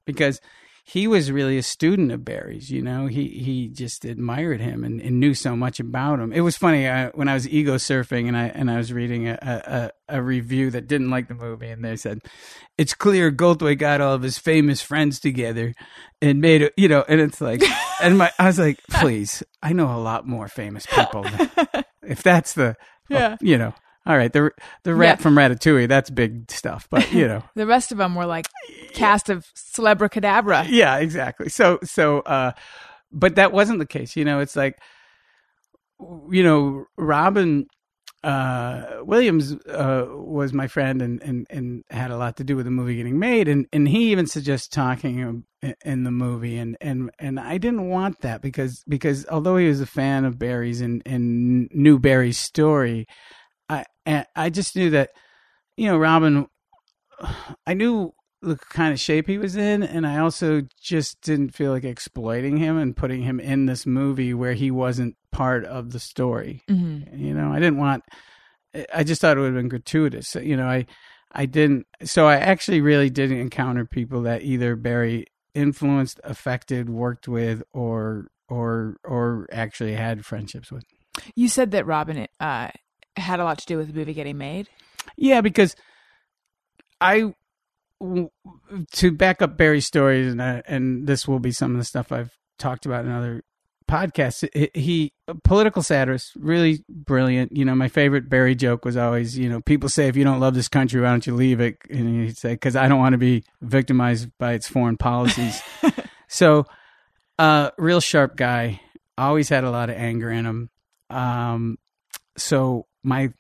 because 0.06 0.40
he 0.88 1.08
was 1.08 1.32
really 1.32 1.58
a 1.58 1.64
student 1.64 2.12
of 2.12 2.24
Barry's. 2.24 2.70
You 2.70 2.82
know, 2.84 3.08
he 3.08 3.28
he 3.28 3.68
just 3.70 4.06
admired 4.06 4.62
him 4.62 4.84
and, 4.84 5.02
and 5.02 5.20
knew 5.20 5.34
so 5.34 5.56
much 5.56 5.80
about 5.80 6.20
him. 6.20 6.32
It 6.32 6.42
was 6.42 6.58
funny 6.58 6.86
uh, 6.88 7.10
when 7.16 7.28
I 7.28 7.34
was 7.34 7.50
ego 7.50 7.76
surfing 7.76 8.28
and 8.28 8.38
I 8.38 8.48
and 8.50 8.70
I 8.70 8.78
was 8.78 8.94
reading 8.94 9.28
a, 9.28 9.92
a 10.08 10.18
a 10.18 10.22
review 10.22 10.70
that 10.72 10.88
didn't 10.88 11.10
like 11.10 11.28
the 11.28 11.34
movie 11.34 11.70
and 11.70 11.84
they 11.84 11.96
said 11.96 12.20
it's 12.78 12.94
clear 12.94 13.32
Goldthwait 13.32 13.80
got 13.80 14.00
all 14.00 14.14
of 14.14 14.22
his 14.22 14.38
famous 14.38 14.82
friends 14.84 15.20
together 15.20 15.74
and 16.22 16.40
made 16.40 16.62
it. 16.62 16.74
You 16.78 16.88
know, 16.88 17.04
and 17.08 17.20
it's 17.20 17.42
like, 17.42 17.64
and 18.02 18.18
my 18.20 18.32
I 18.38 18.46
was 18.46 18.60
like, 18.60 18.80
please, 18.90 19.42
I 19.64 19.74
know 19.74 19.88
a 19.88 19.98
lot 19.98 20.28
more 20.28 20.48
famous 20.48 20.86
people. 20.86 21.26
If 22.08 22.22
that's 22.22 22.54
the, 22.54 22.76
Yeah. 23.10 23.36
you 23.42 23.58
know. 23.58 23.74
All 24.06 24.16
right, 24.18 24.32
the 24.32 24.52
the 24.84 24.94
rat 24.94 25.18
Yeah. 25.18 25.24
from 25.24 25.36
Ratatouille, 25.36 25.88
that's 25.88 26.10
big 26.10 26.52
stuff, 26.52 26.88
but 26.92 27.12
you 27.12 27.28
know, 27.28 27.44
The 27.56 27.66
rest 27.66 27.92
of 27.92 27.98
them 27.98 28.14
were 28.16 28.26
like 28.28 28.46
cast 28.94 29.30
of 29.30 29.46
Celebracadabra. 29.56 30.68
yeah, 30.70 30.98
exactly. 30.98 31.50
So 31.50 31.80
so 31.84 32.20
uh 32.20 32.52
but 33.12 33.36
that 33.36 33.52
wasn't 33.52 33.80
the 33.80 33.86
case. 33.86 34.16
You 34.16 34.26
know, 34.26 34.40
it's 34.40 34.56
like 34.56 34.78
you 36.30 36.44
know, 36.44 36.86
Robin 36.98 37.68
uh 38.24 39.02
Williams 39.02 39.54
uh 39.70 40.06
was 40.10 40.52
my 40.52 40.68
friend 40.68 41.02
and 41.02 41.22
and 41.22 41.46
and 41.50 41.84
had 41.92 42.10
a 42.12 42.18
lot 42.18 42.38
to 42.38 42.44
do 42.44 42.56
with 42.56 42.66
the 42.66 42.72
movie 42.72 42.96
getting 42.96 43.20
made 43.20 43.48
and 43.48 43.68
and 43.72 43.88
he 43.88 44.12
even 44.12 44.26
suggests 44.26 44.68
talking 44.68 45.20
in, 45.62 45.76
in 45.86 46.04
the 46.04 46.12
movie 46.12 46.58
and 46.58 46.76
and 46.82 47.12
and 47.20 47.40
I 47.40 47.60
didn't 47.60 47.88
want 47.88 48.22
that 48.22 48.42
because 48.42 48.84
because 48.88 49.28
although 49.30 49.58
he 49.58 49.68
was 49.68 49.80
a 49.80 49.86
fan 49.86 50.26
of 50.26 50.40
Barry's 50.40 50.82
and 50.82 51.04
and 51.06 51.70
knew 51.72 52.00
Barry's 52.00 52.40
story 52.40 53.06
I 53.70 53.86
I 54.36 54.50
just 54.50 54.76
knew 54.76 54.90
that 54.92 55.12
you 55.78 55.88
know 55.88 55.98
Robin 55.98 56.48
I 57.66 57.74
knew 57.74 58.14
the 58.42 58.58
kind 58.58 58.94
of 58.94 59.00
shape 59.00 59.28
he 59.28 59.38
was 59.38 59.56
in, 59.56 59.82
and 59.82 60.06
I 60.06 60.20
also 60.20 60.62
just 60.80 61.22
didn't 61.22 61.56
feel 61.56 61.72
like 61.72 61.84
exploiting 61.84 62.58
him 62.58 62.78
and 62.78 62.96
putting 62.96 63.24
him 63.24 63.40
in 63.40 63.66
this 63.66 63.86
movie 63.86 64.34
where 64.34 64.54
he 64.54 64.70
wasn't 64.70 65.16
part 65.32 65.66
of 65.66 65.92
the 65.92 66.00
story. 66.00 66.62
hmm 66.68 67.00
You 67.14 67.34
know, 67.34 67.52
I 67.52 67.60
didn't 67.60 67.78
want. 67.78 68.04
I 68.94 69.04
just 69.04 69.22
thought 69.22 69.38
it 69.38 69.40
would 69.40 69.48
have 69.48 69.56
been 69.56 69.70
gratuitous. 69.70 70.36
You 70.36 70.58
know, 70.58 70.68
I 70.68 70.86
I 71.32 71.46
didn't. 71.46 71.88
So 72.04 72.28
I 72.28 72.36
actually 72.36 72.82
really 72.82 73.10
didn't 73.10 73.40
encounter 73.40 73.86
people 73.86 74.22
that 74.24 74.44
either 74.44 74.76
Barry 74.76 75.26
influenced, 75.54 76.20
affected, 76.24 76.90
worked 76.90 77.28
with, 77.28 77.64
or 77.74 78.28
or 78.48 78.98
or 79.04 79.48
actually 79.52 79.94
had 79.94 80.26
friendships 80.26 80.72
with. 80.72 80.84
You 81.36 81.48
said 81.48 81.72
that 81.72 81.86
Robin 81.88 82.28
uh, 82.40 82.70
had 83.18 83.40
a 83.40 83.44
lot 83.44 83.60
to 83.60 83.66
do 83.66 83.78
with 83.78 83.88
the 83.88 83.94
movie 83.94 84.14
getting 84.14 84.38
made. 84.38 84.70
Yeah, 85.18 85.42
because 85.42 85.76
I 87.00 87.34
to 88.00 89.12
back 89.12 89.42
up 89.42 89.58
Barry's 89.58 89.86
stories, 89.86 90.32
and 90.32 90.42
I, 90.42 90.62
and 90.68 91.08
this 91.08 91.28
will 91.28 91.40
be 91.40 91.52
some 91.52 91.72
of 91.72 91.78
the 91.78 91.86
stuff 91.86 92.12
I've 92.12 92.38
talked 92.60 92.86
about 92.86 93.06
in 93.06 93.12
other 93.12 93.44
podcasts. 93.90 94.48
He, 94.74 95.14
political 95.44 95.82
satirist, 95.82 96.36
really 96.36 96.84
brilliant. 96.90 97.56
You 97.56 97.66
know, 97.66 97.76
my 97.76 97.88
favorite 97.88 98.30
Barry 98.30 98.56
joke 98.56 98.86
was 98.86 98.98
always, 98.98 99.38
you 99.38 99.50
know, 99.50 99.62
people 99.62 99.90
say 99.90 100.08
if 100.08 100.16
you 100.16 100.24
don't 100.24 100.40
love 100.40 100.56
this 100.56 100.68
country, 100.68 101.02
why 101.02 101.10
don't 101.10 101.26
you 101.26 101.36
leave 101.36 101.60
it? 101.62 101.78
And 101.90 102.26
he'd 102.26 102.38
say, 102.38 102.54
because 102.54 102.76
I 102.76 102.88
don't 102.88 103.00
want 103.00 103.14
to 103.14 103.18
be 103.18 103.44
victimized 103.62 104.30
by 104.38 104.54
its 104.54 104.68
foreign 104.68 104.98
policies. 104.98 105.62
so, 106.28 106.66
uh, 107.38 107.72
real 107.78 108.02
sharp 108.02 108.36
guy. 108.36 108.82
Always 109.18 109.48
had 109.48 109.64
a 109.64 109.72
lot 109.72 109.90
of 109.90 109.96
anger 109.96 110.30
in 110.30 110.46
him. 110.46 110.70
Um, 111.10 111.78
so 112.38 112.86
my 113.06 113.32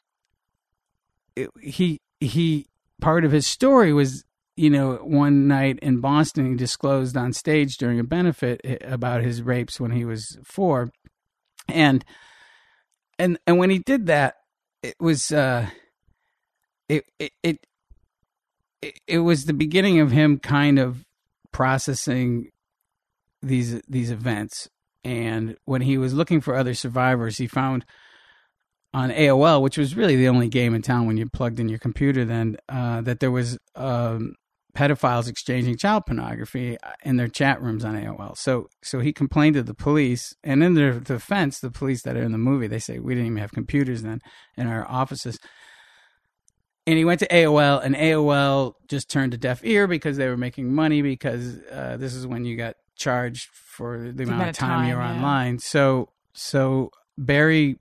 he 1.62 2.00
he 2.20 2.68
part 3.02 3.26
of 3.26 3.32
his 3.32 3.46
story 3.46 3.92
was 3.92 4.24
you 4.56 4.70
know 4.70 4.96
one 4.96 5.48
night 5.48 5.80
in 5.82 6.00
Boston 6.00 6.52
he 6.52 6.56
disclosed 6.56 7.18
on 7.18 7.34
stage 7.34 7.78
during 7.78 8.00
a 8.00 8.04
benefit 8.04 8.62
eh, 8.64 8.78
about 8.84 9.22
his 9.22 9.42
rapes 9.42 9.80
when 9.80 9.92
he 9.92 10.06
was 10.06 10.38
4 10.44 10.90
and 11.68 12.06
and 13.20 13.38
and 13.46 13.58
when 13.58 13.70
he 13.70 13.80
did 13.80 14.06
that 14.08 14.36
it 14.82 14.96
was 15.00 15.32
uh 15.32 15.68
it 16.88 17.04
it 17.20 17.32
it 17.44 17.60
it 19.08 19.20
was 19.20 19.46
the 19.46 19.54
beginning 19.54 20.00
of 20.00 20.12
him 20.12 20.40
kind 20.40 20.80
of 20.80 21.04
processing 21.52 22.52
these 23.42 23.82
these 23.88 24.12
events. 24.12 24.70
And 25.04 25.56
when 25.66 25.82
he 25.82 25.98
was 25.98 26.14
looking 26.14 26.42
for 26.42 26.56
other 26.56 26.74
survivors 26.74 27.38
he 27.38 27.48
found 27.48 27.86
on 28.96 29.10
AOL, 29.12 29.62
which 29.62 29.78
was 29.78 29.94
really 29.94 30.16
the 30.16 30.30
only 30.30 30.48
game 30.48 30.74
in 30.74 30.82
town 30.82 31.06
when 31.06 31.18
you 31.18 31.28
plugged 31.28 31.60
in 31.60 31.68
your 31.68 31.78
computer 31.78 32.24
then, 32.24 32.56
uh, 32.70 33.02
that 33.02 33.20
there 33.20 33.30
was 33.30 33.58
um, 33.76 34.36
pedophiles 34.74 35.28
exchanging 35.28 35.76
child 35.76 36.06
pornography 36.06 36.78
uh, 36.82 36.92
in 37.04 37.18
their 37.18 37.28
chat 37.28 37.62
rooms 37.62 37.84
on 37.84 37.94
AOL. 37.94 38.38
So 38.38 38.70
so 38.82 39.02
he 39.02 39.12
complained 39.12 39.56
to 39.56 39.64
the 39.64 39.74
police, 39.74 40.34
and 40.46 40.64
in 40.64 40.76
their 40.76 40.94
defense, 40.94 41.60
the 41.60 41.72
police 41.72 42.04
that 42.04 42.16
are 42.16 42.24
in 42.24 42.32
the 42.32 42.38
movie, 42.38 42.68
they 42.68 42.80
say 42.80 43.00
we 43.00 43.16
didn't 43.16 43.28
even 43.28 43.40
have 43.40 43.52
computers 43.52 44.02
then 44.02 44.22
in 44.56 44.66
our 44.66 44.90
offices. 44.90 45.38
And 46.88 46.98
he 46.98 47.04
went 47.04 47.20
to 47.20 47.28
AOL, 47.28 47.84
and 47.84 47.96
AOL 47.96 48.76
just 48.88 49.10
turned 49.10 49.34
a 49.34 49.38
deaf 49.38 49.60
ear 49.66 49.88
because 49.88 50.16
they 50.16 50.30
were 50.30 50.38
making 50.38 50.74
money 50.74 51.02
because 51.02 51.58
uh, 51.70 51.98
this 51.98 52.14
is 52.14 52.26
when 52.26 52.46
you 52.46 52.56
got 52.56 52.76
charged 52.96 53.50
for 53.52 54.00
the, 54.00 54.14
the 54.14 54.24
amount 54.24 54.52
of 54.52 54.56
time, 54.56 54.70
time 54.70 54.90
you 54.90 54.96
were 54.96 55.02
yeah. 55.02 55.16
online. 55.16 55.60
So 55.60 56.14
so 56.32 56.92
Barry 57.18 57.78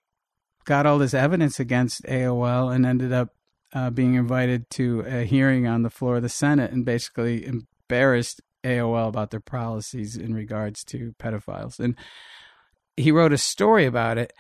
got 0.65 0.87
all 0.87 0.99
this 0.99 1.15
evidence 1.15 1.61
against 1.61 2.05
AOL 2.05 2.75
and 2.75 2.87
ended 2.87 3.13
up 3.13 3.31
uh, 3.73 3.91
being 3.91 4.15
invited 4.15 4.71
to 4.71 5.01
a 5.07 5.25
hearing 5.25 5.67
on 5.67 5.83
the 5.83 5.91
floor 5.91 6.17
of 6.17 6.23
the 6.23 6.29
Senate 6.29 6.71
and 6.71 6.85
basically 6.85 7.45
embarrassed 7.45 8.41
AOL 8.63 9.09
about 9.09 9.31
their 9.31 9.41
policies 9.41 10.17
in 10.17 10.35
regards 10.35 10.85
to 10.85 11.15
pedophiles. 11.19 11.79
And 11.79 11.97
he 12.97 13.11
wrote 13.11 13.33
a 13.33 13.39
story 13.39 13.85
about 13.85 14.19
it, 14.19 14.33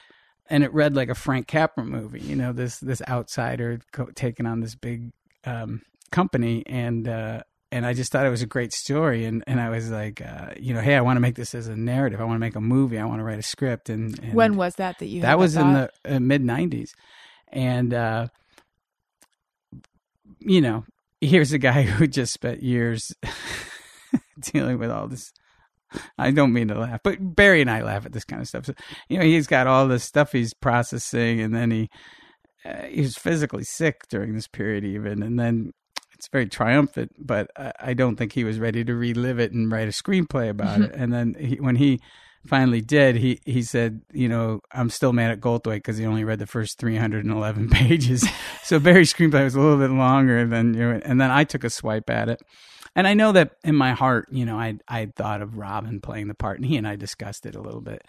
and 0.48 0.62
it 0.64 0.72
read 0.72 0.94
like 0.94 1.08
a 1.08 1.14
Frank 1.14 1.46
Capra 1.46 1.84
movie. 1.84 2.20
You 2.20 2.36
know, 2.36 2.52
this 2.52 2.78
this 2.78 3.02
outsider 3.08 3.80
co- 3.92 4.10
taking 4.14 4.46
on 4.46 4.60
this 4.60 4.74
big 4.74 5.12
um, 5.44 5.82
company, 6.10 6.62
and 6.66 7.08
uh, 7.08 7.42
and 7.74 7.84
I 7.84 7.92
just 7.92 8.12
thought 8.12 8.24
it 8.24 8.30
was 8.30 8.40
a 8.40 8.46
great 8.46 8.72
story. 8.72 9.24
And, 9.24 9.42
and 9.48 9.60
I 9.60 9.68
was 9.68 9.90
like, 9.90 10.22
uh, 10.22 10.50
you 10.56 10.72
know, 10.72 10.80
hey, 10.80 10.94
I 10.94 11.00
want 11.00 11.16
to 11.16 11.20
make 11.20 11.34
this 11.34 11.56
as 11.56 11.66
a 11.66 11.74
narrative. 11.74 12.20
I 12.20 12.24
want 12.24 12.36
to 12.36 12.40
make 12.40 12.54
a 12.54 12.60
movie. 12.60 13.00
I 13.00 13.04
want 13.04 13.18
to 13.18 13.24
write 13.24 13.40
a 13.40 13.42
script. 13.42 13.90
And, 13.90 14.16
and 14.22 14.32
when 14.32 14.56
was 14.56 14.76
that 14.76 15.00
that 15.00 15.06
you? 15.06 15.22
That 15.22 15.40
was 15.40 15.56
in 15.56 15.72
the 15.72 15.90
uh, 16.04 16.20
mid 16.20 16.40
'90s, 16.40 16.90
and 17.48 17.92
uh, 17.92 18.28
you 20.38 20.60
know, 20.60 20.84
here's 21.20 21.52
a 21.52 21.58
guy 21.58 21.82
who 21.82 22.06
just 22.06 22.32
spent 22.32 22.62
years 22.62 23.12
dealing 24.52 24.78
with 24.78 24.92
all 24.92 25.08
this. 25.08 25.32
I 26.16 26.30
don't 26.30 26.52
mean 26.52 26.68
to 26.68 26.78
laugh, 26.78 27.00
but 27.02 27.18
Barry 27.20 27.60
and 27.60 27.70
I 27.70 27.82
laugh 27.82 28.06
at 28.06 28.12
this 28.12 28.24
kind 28.24 28.40
of 28.40 28.46
stuff. 28.46 28.66
So, 28.66 28.74
you 29.08 29.18
know, 29.18 29.24
he's 29.24 29.48
got 29.48 29.66
all 29.66 29.88
this 29.88 30.04
stuff 30.04 30.30
he's 30.30 30.54
processing, 30.54 31.40
and 31.40 31.52
then 31.52 31.72
he 31.72 31.90
uh, 32.64 32.82
he 32.82 33.00
was 33.00 33.16
physically 33.16 33.64
sick 33.64 34.02
during 34.08 34.34
this 34.34 34.46
period, 34.46 34.84
even, 34.84 35.24
and 35.24 35.40
then 35.40 35.72
it's 36.24 36.30
very 36.30 36.46
triumphant, 36.46 37.12
but 37.18 37.50
I, 37.54 37.72
I, 37.78 37.94
don't 37.94 38.16
think 38.16 38.32
he 38.32 38.44
was 38.44 38.58
ready 38.58 38.82
to 38.82 38.94
relive 38.94 39.38
it 39.38 39.52
and 39.52 39.70
write 39.70 39.88
a 39.88 39.90
screenplay 39.90 40.48
about 40.48 40.80
it. 40.80 40.92
Mm-hmm. 40.92 41.02
And 41.02 41.12
then 41.12 41.36
he, 41.38 41.56
when 41.56 41.76
he 41.76 42.00
finally 42.46 42.80
did, 42.80 43.16
he 43.16 43.40
he 43.44 43.60
said, 43.60 44.00
you 44.10 44.26
know, 44.26 44.60
I'm 44.72 44.88
still 44.88 45.12
mad 45.12 45.32
at 45.32 45.40
Goldthwait 45.40 45.76
because 45.76 45.98
he 45.98 46.06
only 46.06 46.24
read 46.24 46.38
the 46.38 46.46
first 46.46 46.78
311 46.78 47.68
pages. 47.70 48.26
so 48.62 48.78
Barry's 48.80 49.12
screenplay 49.12 49.44
was 49.44 49.54
a 49.54 49.60
little 49.60 49.76
bit 49.76 49.90
longer 49.90 50.46
than 50.46 50.72
you 50.72 50.80
know, 50.80 51.00
and 51.04 51.20
then 51.20 51.30
I 51.30 51.44
took 51.44 51.62
a 51.62 51.70
swipe 51.70 52.08
at 52.08 52.30
it. 52.30 52.40
And 52.96 53.06
I 53.06 53.12
know 53.12 53.32
that 53.32 53.56
in 53.62 53.74
my 53.74 53.92
heart, 53.92 54.28
you 54.30 54.46
know, 54.46 54.58
I 54.58 54.78
I 54.88 55.12
thought 55.14 55.42
of 55.42 55.58
Robin 55.58 56.00
playing 56.00 56.28
the 56.28 56.34
part, 56.34 56.56
and 56.56 56.64
he 56.64 56.78
and 56.78 56.88
I 56.88 56.96
discussed 56.96 57.44
it 57.44 57.54
a 57.54 57.60
little 57.60 57.82
bit. 57.82 58.02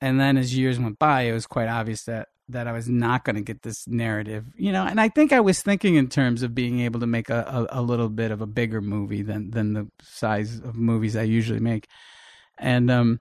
And 0.00 0.18
then 0.18 0.38
as 0.38 0.56
years 0.56 0.80
went 0.80 0.98
by, 0.98 1.22
it 1.22 1.32
was 1.34 1.46
quite 1.46 1.68
obvious 1.68 2.04
that 2.04 2.28
that 2.52 2.66
I 2.66 2.72
was 2.72 2.88
not 2.88 3.24
going 3.24 3.36
to 3.36 3.42
get 3.42 3.62
this 3.62 3.86
narrative, 3.86 4.46
you 4.56 4.72
know. 4.72 4.84
And 4.84 5.00
I 5.00 5.08
think 5.08 5.32
I 5.32 5.40
was 5.40 5.62
thinking 5.62 5.96
in 5.96 6.08
terms 6.08 6.42
of 6.42 6.54
being 6.54 6.80
able 6.80 7.00
to 7.00 7.06
make 7.06 7.30
a, 7.30 7.66
a, 7.70 7.80
a, 7.80 7.82
little 7.82 8.08
bit 8.08 8.30
of 8.30 8.40
a 8.40 8.46
bigger 8.46 8.80
movie 8.80 9.22
than 9.22 9.50
than 9.50 9.72
the 9.72 9.88
size 10.02 10.58
of 10.60 10.76
movies 10.76 11.16
I 11.16 11.22
usually 11.22 11.60
make. 11.60 11.88
And 12.58 12.90
um, 12.90 13.20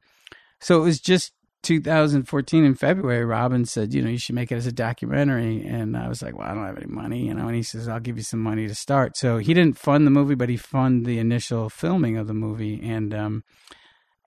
so 0.60 0.82
it 0.82 0.84
was 0.84 1.00
just 1.00 1.34
2014 1.64 2.64
in 2.64 2.76
February. 2.76 3.26
Robin 3.26 3.66
said, 3.66 3.94
you 3.94 4.02
know, 4.02 4.10
you 4.10 4.18
should 4.18 4.36
make 4.36 4.52
it 4.52 4.56
as 4.56 4.68
a 4.68 4.72
documentary, 4.72 5.66
and 5.66 5.98
I 5.98 6.08
was 6.08 6.22
like, 6.22 6.38
well, 6.38 6.48
I 6.48 6.54
don't 6.54 6.66
have 6.66 6.78
any 6.78 6.88
money, 6.88 7.28
you 7.28 7.34
know. 7.34 7.48
And 7.48 7.56
he 7.56 7.64
says, 7.64 7.88
I'll 7.88 8.00
give 8.00 8.18
you 8.18 8.24
some 8.24 8.42
money 8.42 8.68
to 8.68 8.76
start. 8.76 9.18
So 9.18 9.38
he 9.38 9.54
didn't 9.54 9.78
fund 9.78 10.06
the 10.06 10.12
movie, 10.12 10.36
but 10.36 10.50
he 10.50 10.58
funded 10.58 11.06
the 11.06 11.20
initial 11.20 11.70
filming 11.70 12.18
of 12.18 12.28
the 12.28 12.34
movie, 12.34 12.82
and 12.82 13.14
um, 13.14 13.44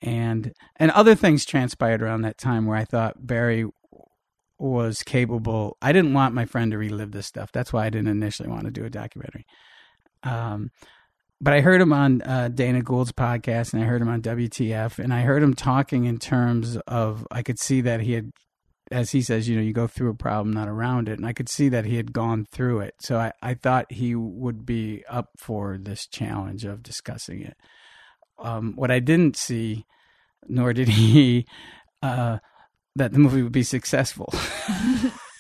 and 0.02 0.52
and 0.76 0.90
other 0.90 1.14
things 1.14 1.44
transpired 1.44 2.02
around 2.02 2.23
that 2.23 2.38
time 2.38 2.66
where 2.66 2.76
I 2.76 2.85
thought 2.85 3.26
Barry 3.26 3.66
was 4.62 5.02
capable. 5.02 5.76
I 5.83 5.92
didn't 5.92 6.14
want 6.14 6.35
my 6.35 6.45
friend 6.45 6.71
to 6.71 6.78
relive 6.78 7.11
this 7.11 7.26
stuff. 7.26 7.50
That's 7.52 7.73
why 7.73 7.87
I 7.87 7.90
didn't 7.90 8.09
initially 8.09 8.49
want 8.49 8.64
to 8.64 8.71
do 8.71 8.85
a 8.85 8.90
documentary. 8.90 9.45
Um, 10.23 10.71
but 11.40 11.52
I 11.52 11.61
heard 11.61 11.81
him 11.81 11.92
on 11.92 12.23
uh, 12.23 12.49
Dana 12.49 12.83
Gould's 12.83 13.11
podcast 13.11 13.73
and 13.73 13.83
I 13.83 13.87
heard 13.87 14.00
him 14.00 14.09
on 14.09 14.23
WTF 14.23 15.00
and 15.00 15.12
I 15.12 15.23
heard 15.23 15.42
him 15.42 15.54
talking 15.54 16.04
in 16.04 16.19
terms 16.19 16.76
of 16.87 17.26
I 17.33 17.42
could 17.42 17.59
see 17.59 17.81
that 17.81 18.00
he 18.00 18.12
had, 18.12 18.31
as 18.92 19.11
he 19.11 19.21
says, 19.21 19.49
you 19.49 19.57
know, 19.57 19.62
you 19.62 19.73
go 19.73 19.88
through 19.88 20.11
a 20.11 20.14
problem, 20.14 20.54
not 20.54 20.69
around 20.69 21.09
it. 21.09 21.19
And 21.19 21.26
I 21.26 21.33
could 21.33 21.49
see 21.49 21.69
that 21.71 21.85
he 21.85 21.97
had 21.97 22.12
gone 22.12 22.47
through 22.52 22.81
it. 22.81 22.95
So 23.00 23.19
I, 23.19 23.33
I 23.42 23.54
thought 23.54 23.90
he 23.90 24.14
would 24.14 24.64
be 24.64 25.02
up 25.11 25.31
for 25.38 25.76
this 25.81 26.07
challenge 26.07 26.64
of 26.64 26.85
discussing 26.85 27.42
it. 27.42 27.57
Um, 28.38 28.75
what 28.76 28.92
I 28.92 29.00
didn't 29.00 29.37
see, 29.37 29.87
nor 30.47 30.73
did 30.73 30.88
he, 31.00 31.47
uh, 32.00 32.38
that 32.96 33.12
the 33.12 33.18
movie 33.18 33.42
would 33.42 33.52
be 33.52 33.62
successful. 33.62 34.32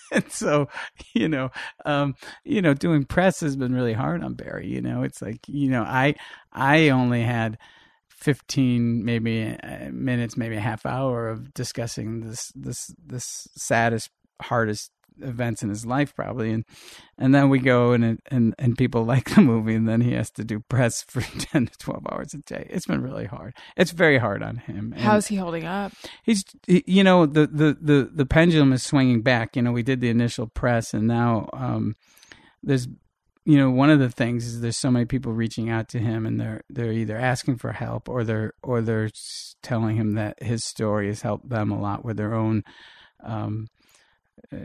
and 0.12 0.30
so, 0.30 0.68
you 1.14 1.28
know, 1.28 1.50
um, 1.84 2.14
you 2.44 2.62
know, 2.62 2.74
doing 2.74 3.04
press 3.04 3.40
has 3.40 3.56
been 3.56 3.74
really 3.74 3.92
hard 3.94 4.22
on 4.22 4.34
Barry. 4.34 4.68
You 4.68 4.80
know, 4.80 5.02
it's 5.02 5.22
like, 5.22 5.40
you 5.48 5.70
know, 5.70 5.82
I 5.82 6.14
I 6.52 6.90
only 6.90 7.22
had 7.22 7.58
15 8.10 9.04
maybe 9.04 9.56
uh, 9.62 9.90
minutes 9.90 10.36
maybe 10.36 10.56
a 10.56 10.60
half 10.60 10.86
hour 10.86 11.28
of 11.28 11.52
discussing 11.54 12.20
this 12.20 12.52
this 12.54 12.94
this 13.04 13.48
saddest 13.56 14.10
hardest 14.40 14.90
events 15.22 15.62
in 15.62 15.68
his 15.68 15.86
life 15.86 16.14
probably 16.14 16.50
and 16.50 16.64
and 17.18 17.34
then 17.34 17.48
we 17.48 17.58
go 17.58 17.92
and 17.92 18.20
and 18.26 18.54
and 18.58 18.76
people 18.76 19.04
like 19.12 19.34
the 19.34 19.40
movie 19.40 19.74
and 19.74 19.88
then 19.88 20.00
he 20.00 20.12
has 20.12 20.30
to 20.30 20.44
do 20.44 20.60
press 20.60 21.02
for 21.08 21.20
10 21.20 21.66
to 21.66 21.78
12 21.78 22.06
hours 22.10 22.34
a 22.34 22.38
day. 22.38 22.66
It's 22.70 22.86
been 22.86 23.02
really 23.02 23.26
hard. 23.26 23.54
It's 23.76 23.92
very 23.92 24.18
hard 24.18 24.42
on 24.42 24.56
him 24.56 24.92
and 24.96 25.02
how's 25.02 25.26
he 25.26 25.36
holding 25.36 25.64
up? 25.64 25.92
He's 26.22 26.44
he, 26.66 26.84
you 26.86 27.04
know 27.04 27.26
the, 27.26 27.46
the 27.46 27.76
the 27.80 28.10
the 28.12 28.26
pendulum 28.26 28.72
is 28.72 28.82
swinging 28.82 29.22
back. 29.22 29.56
You 29.56 29.62
know 29.62 29.72
we 29.72 29.82
did 29.82 30.00
the 30.00 30.10
initial 30.10 30.46
press 30.46 30.94
and 30.94 31.06
now 31.06 31.48
um 31.52 31.96
there's 32.62 32.88
you 33.44 33.58
know 33.58 33.70
one 33.70 33.90
of 33.90 33.98
the 33.98 34.10
things 34.10 34.46
is 34.46 34.60
there's 34.60 34.76
so 34.76 34.90
many 34.90 35.04
people 35.04 35.32
reaching 35.32 35.68
out 35.68 35.88
to 35.88 35.98
him 35.98 36.26
and 36.26 36.40
they're 36.40 36.62
they're 36.70 36.92
either 36.92 37.16
asking 37.16 37.56
for 37.56 37.72
help 37.72 38.08
or 38.08 38.24
they're 38.24 38.52
or 38.62 38.80
they're 38.80 39.10
telling 39.62 39.96
him 39.96 40.12
that 40.12 40.40
his 40.42 40.64
story 40.64 41.08
has 41.08 41.22
helped 41.22 41.48
them 41.48 41.70
a 41.70 41.80
lot 41.80 42.04
with 42.04 42.16
their 42.16 42.34
own 42.34 42.62
um 43.24 43.66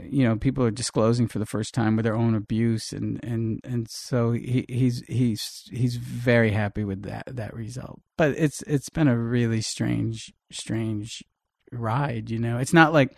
you 0.09 0.23
know 0.23 0.35
people 0.35 0.63
are 0.63 0.71
disclosing 0.71 1.27
for 1.27 1.39
the 1.39 1.45
first 1.45 1.73
time 1.73 1.95
with 1.95 2.03
their 2.03 2.15
own 2.15 2.35
abuse 2.35 2.91
and 2.91 3.23
and 3.23 3.59
and 3.63 3.89
so 3.89 4.31
he, 4.31 4.65
he's 4.67 5.03
he's 5.07 5.69
he's 5.71 5.95
very 5.95 6.51
happy 6.51 6.83
with 6.83 7.03
that 7.03 7.23
that 7.27 7.53
result 7.53 8.01
but 8.17 8.31
it's 8.37 8.61
it's 8.63 8.89
been 8.89 9.07
a 9.07 9.17
really 9.17 9.61
strange 9.61 10.33
strange 10.51 11.23
ride 11.71 12.29
you 12.29 12.39
know 12.39 12.57
it's 12.57 12.73
not 12.73 12.93
like 12.93 13.15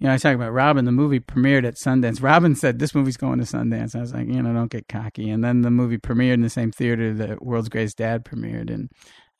you 0.00 0.06
know, 0.06 0.12
I 0.12 0.14
was 0.14 0.22
talking 0.22 0.40
about 0.40 0.54
Robin. 0.54 0.86
The 0.86 0.92
movie 0.92 1.20
premiered 1.20 1.66
at 1.66 1.74
Sundance. 1.74 2.22
Robin 2.22 2.54
said 2.54 2.78
this 2.78 2.94
movie's 2.94 3.18
going 3.18 3.38
to 3.38 3.44
Sundance. 3.44 3.94
I 3.94 4.00
was 4.00 4.14
like, 4.14 4.28
you 4.28 4.42
know, 4.42 4.54
don't 4.54 4.70
get 4.70 4.88
cocky. 4.88 5.28
And 5.28 5.44
then 5.44 5.60
the 5.60 5.70
movie 5.70 5.98
premiered 5.98 6.34
in 6.34 6.40
the 6.40 6.48
same 6.48 6.72
theater 6.72 7.12
that 7.12 7.44
World's 7.44 7.68
Greatest 7.68 7.98
Dad 7.98 8.24
premiered, 8.24 8.70
and 8.70 8.90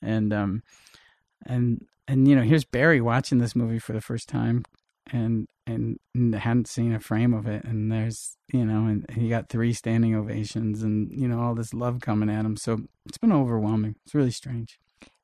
and 0.03 0.31
um 0.31 0.61
and 1.47 1.83
and 2.07 2.27
you 2.27 2.35
know, 2.35 2.43
here's 2.43 2.63
Barry 2.63 3.01
watching 3.01 3.39
this 3.39 3.55
movie 3.55 3.79
for 3.79 3.93
the 3.93 4.01
first 4.01 4.29
time, 4.29 4.63
and 5.11 5.47
and 5.71 6.35
hadn't 6.35 6.67
seen 6.67 6.93
a 6.93 6.99
frame 6.99 7.33
of 7.33 7.47
it 7.47 7.63
and 7.63 7.91
there's 7.91 8.37
you 8.51 8.65
know 8.65 8.85
and 8.85 9.05
he 9.11 9.29
got 9.29 9.49
three 9.49 9.73
standing 9.73 10.15
ovations 10.15 10.83
and 10.83 11.11
you 11.11 11.27
know 11.27 11.39
all 11.39 11.55
this 11.55 11.73
love 11.73 12.01
coming 12.01 12.29
at 12.29 12.45
him 12.45 12.55
so 12.55 12.81
it's 13.05 13.17
been 13.17 13.31
overwhelming 13.31 13.95
it's 14.05 14.15
really 14.15 14.31
strange 14.31 14.79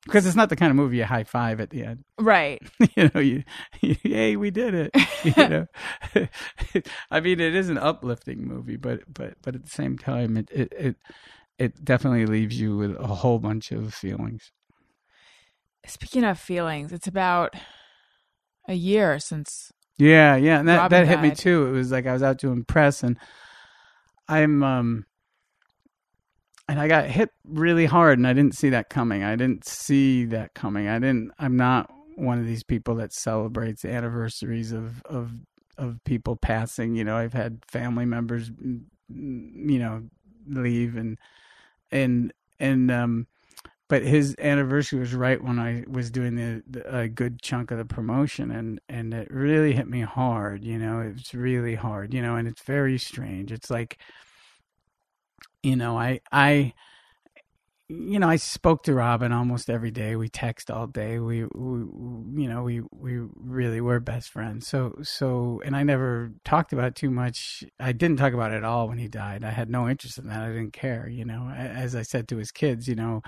because 0.08 0.26
it's 0.26 0.36
not 0.36 0.48
the 0.48 0.56
kind 0.56 0.70
of 0.70 0.76
movie 0.76 0.96
you 0.98 1.04
high 1.04 1.24
five 1.24 1.60
at 1.60 1.70
the 1.70 1.84
end. 1.84 2.04
Right. 2.18 2.62
you 2.96 3.10
know, 3.14 3.20
you, 3.20 3.44
you 3.80 3.96
hey, 4.02 4.36
we 4.36 4.50
did 4.50 4.74
it. 4.74 4.94
You 5.24 5.48
know, 5.48 5.66
I 7.10 7.18
mean, 7.18 7.40
it 7.40 7.52
is 7.56 7.68
an 7.68 7.76
uplifting 7.76 8.46
movie, 8.46 8.76
but 8.76 9.00
but 9.12 9.34
but 9.42 9.56
at 9.56 9.64
the 9.64 9.70
same 9.70 9.98
time, 9.98 10.36
it 10.36 10.48
it 10.52 10.72
it, 10.78 10.96
it 11.58 11.84
definitely 11.84 12.24
leaves 12.24 12.58
you 12.58 12.76
with 12.76 12.96
a 12.96 13.08
whole 13.08 13.40
bunch 13.40 13.72
of 13.72 13.92
feelings. 13.92 14.52
Speaking 15.86 16.22
of 16.22 16.38
feelings, 16.38 16.92
it's 16.92 17.08
about 17.08 17.54
a 18.68 18.74
year 18.74 19.18
since. 19.18 19.72
Yeah, 19.98 20.36
yeah, 20.36 20.60
and 20.60 20.68
that 20.68 20.78
Robin 20.78 21.06
that 21.06 21.08
hit 21.08 21.20
me 21.20 21.34
too. 21.34 21.66
It 21.66 21.72
was 21.72 21.90
like 21.90 22.06
I 22.06 22.12
was 22.12 22.22
out 22.22 22.38
doing 22.38 22.64
press, 22.64 23.02
and 23.02 23.18
I'm 24.28 24.62
um, 24.62 25.06
and 26.68 26.78
I 26.78 26.86
got 26.86 27.06
hit 27.06 27.30
really 27.44 27.86
hard, 27.86 28.18
and 28.18 28.26
I 28.26 28.32
didn't 28.32 28.54
see 28.54 28.70
that 28.70 28.90
coming. 28.90 29.24
I 29.24 29.34
didn't 29.34 29.66
see 29.66 30.24
that 30.26 30.54
coming. 30.54 30.86
I 30.86 31.00
didn't. 31.00 31.32
I'm 31.38 31.56
not 31.56 31.90
one 32.14 32.38
of 32.38 32.46
these 32.46 32.62
people 32.62 32.94
that 32.96 33.12
celebrates 33.12 33.84
anniversaries 33.84 34.70
of 34.70 35.02
of 35.06 35.32
of 35.76 35.98
people 36.04 36.36
passing. 36.36 36.94
You 36.94 37.04
know, 37.04 37.16
I've 37.16 37.32
had 37.32 37.64
family 37.66 38.04
members, 38.04 38.50
mm, 38.50 38.82
you 39.10 39.78
know, 39.80 40.04
leave, 40.46 40.96
and 40.96 41.18
and 41.90 42.32
and 42.60 42.90
um, 42.90 43.26
but 43.88 44.02
his 44.02 44.36
anniversary 44.38 45.00
was 45.00 45.14
right 45.14 45.42
when 45.42 45.58
I 45.58 45.84
was 45.88 46.10
doing 46.10 46.36
the, 46.36 46.62
the 46.68 46.98
a 46.98 47.08
good 47.08 47.40
chunk 47.40 47.70
of 47.70 47.78
the 47.78 47.86
promotion, 47.86 48.50
and 48.50 48.80
and 48.88 49.14
it 49.14 49.28
really 49.30 49.72
hit 49.72 49.88
me 49.88 50.02
hard. 50.02 50.62
You 50.62 50.78
know, 50.78 51.00
it's 51.00 51.34
really 51.34 51.74
hard. 51.74 52.12
You 52.12 52.20
know, 52.22 52.36
and 52.36 52.46
it's 52.46 52.62
very 52.62 52.98
strange. 52.98 53.50
It's 53.50 53.70
like, 53.70 53.98
you 55.62 55.76
know, 55.76 55.98
I 55.98 56.20
I. 56.30 56.74
You 57.90 58.18
know, 58.18 58.28
I 58.28 58.36
spoke 58.36 58.82
to 58.82 58.92
Robin 58.92 59.32
almost 59.32 59.70
every 59.70 59.90
day. 59.90 60.14
We 60.14 60.28
text 60.28 60.70
all 60.70 60.86
day. 60.86 61.18
We, 61.20 61.44
we, 61.44 62.42
you 62.42 62.46
know, 62.46 62.62
we 62.62 62.82
we 62.92 63.18
really 63.34 63.80
were 63.80 63.98
best 63.98 64.28
friends. 64.28 64.68
So 64.68 64.96
so, 65.02 65.62
and 65.64 65.74
I 65.74 65.84
never 65.84 66.32
talked 66.44 66.74
about 66.74 66.88
it 66.88 66.96
too 66.96 67.10
much. 67.10 67.64
I 67.80 67.92
didn't 67.92 68.18
talk 68.18 68.34
about 68.34 68.52
it 68.52 68.56
at 68.56 68.64
all 68.64 68.88
when 68.88 68.98
he 68.98 69.08
died. 69.08 69.42
I 69.42 69.52
had 69.52 69.70
no 69.70 69.88
interest 69.88 70.18
in 70.18 70.26
that. 70.26 70.42
I 70.42 70.48
didn't 70.48 70.74
care. 70.74 71.08
You 71.08 71.24
know, 71.24 71.48
as 71.48 71.94
I 71.94 72.02
said 72.02 72.28
to 72.28 72.36
his 72.36 72.52
kids, 72.52 72.88
you 72.88 72.94
know, 72.94 73.22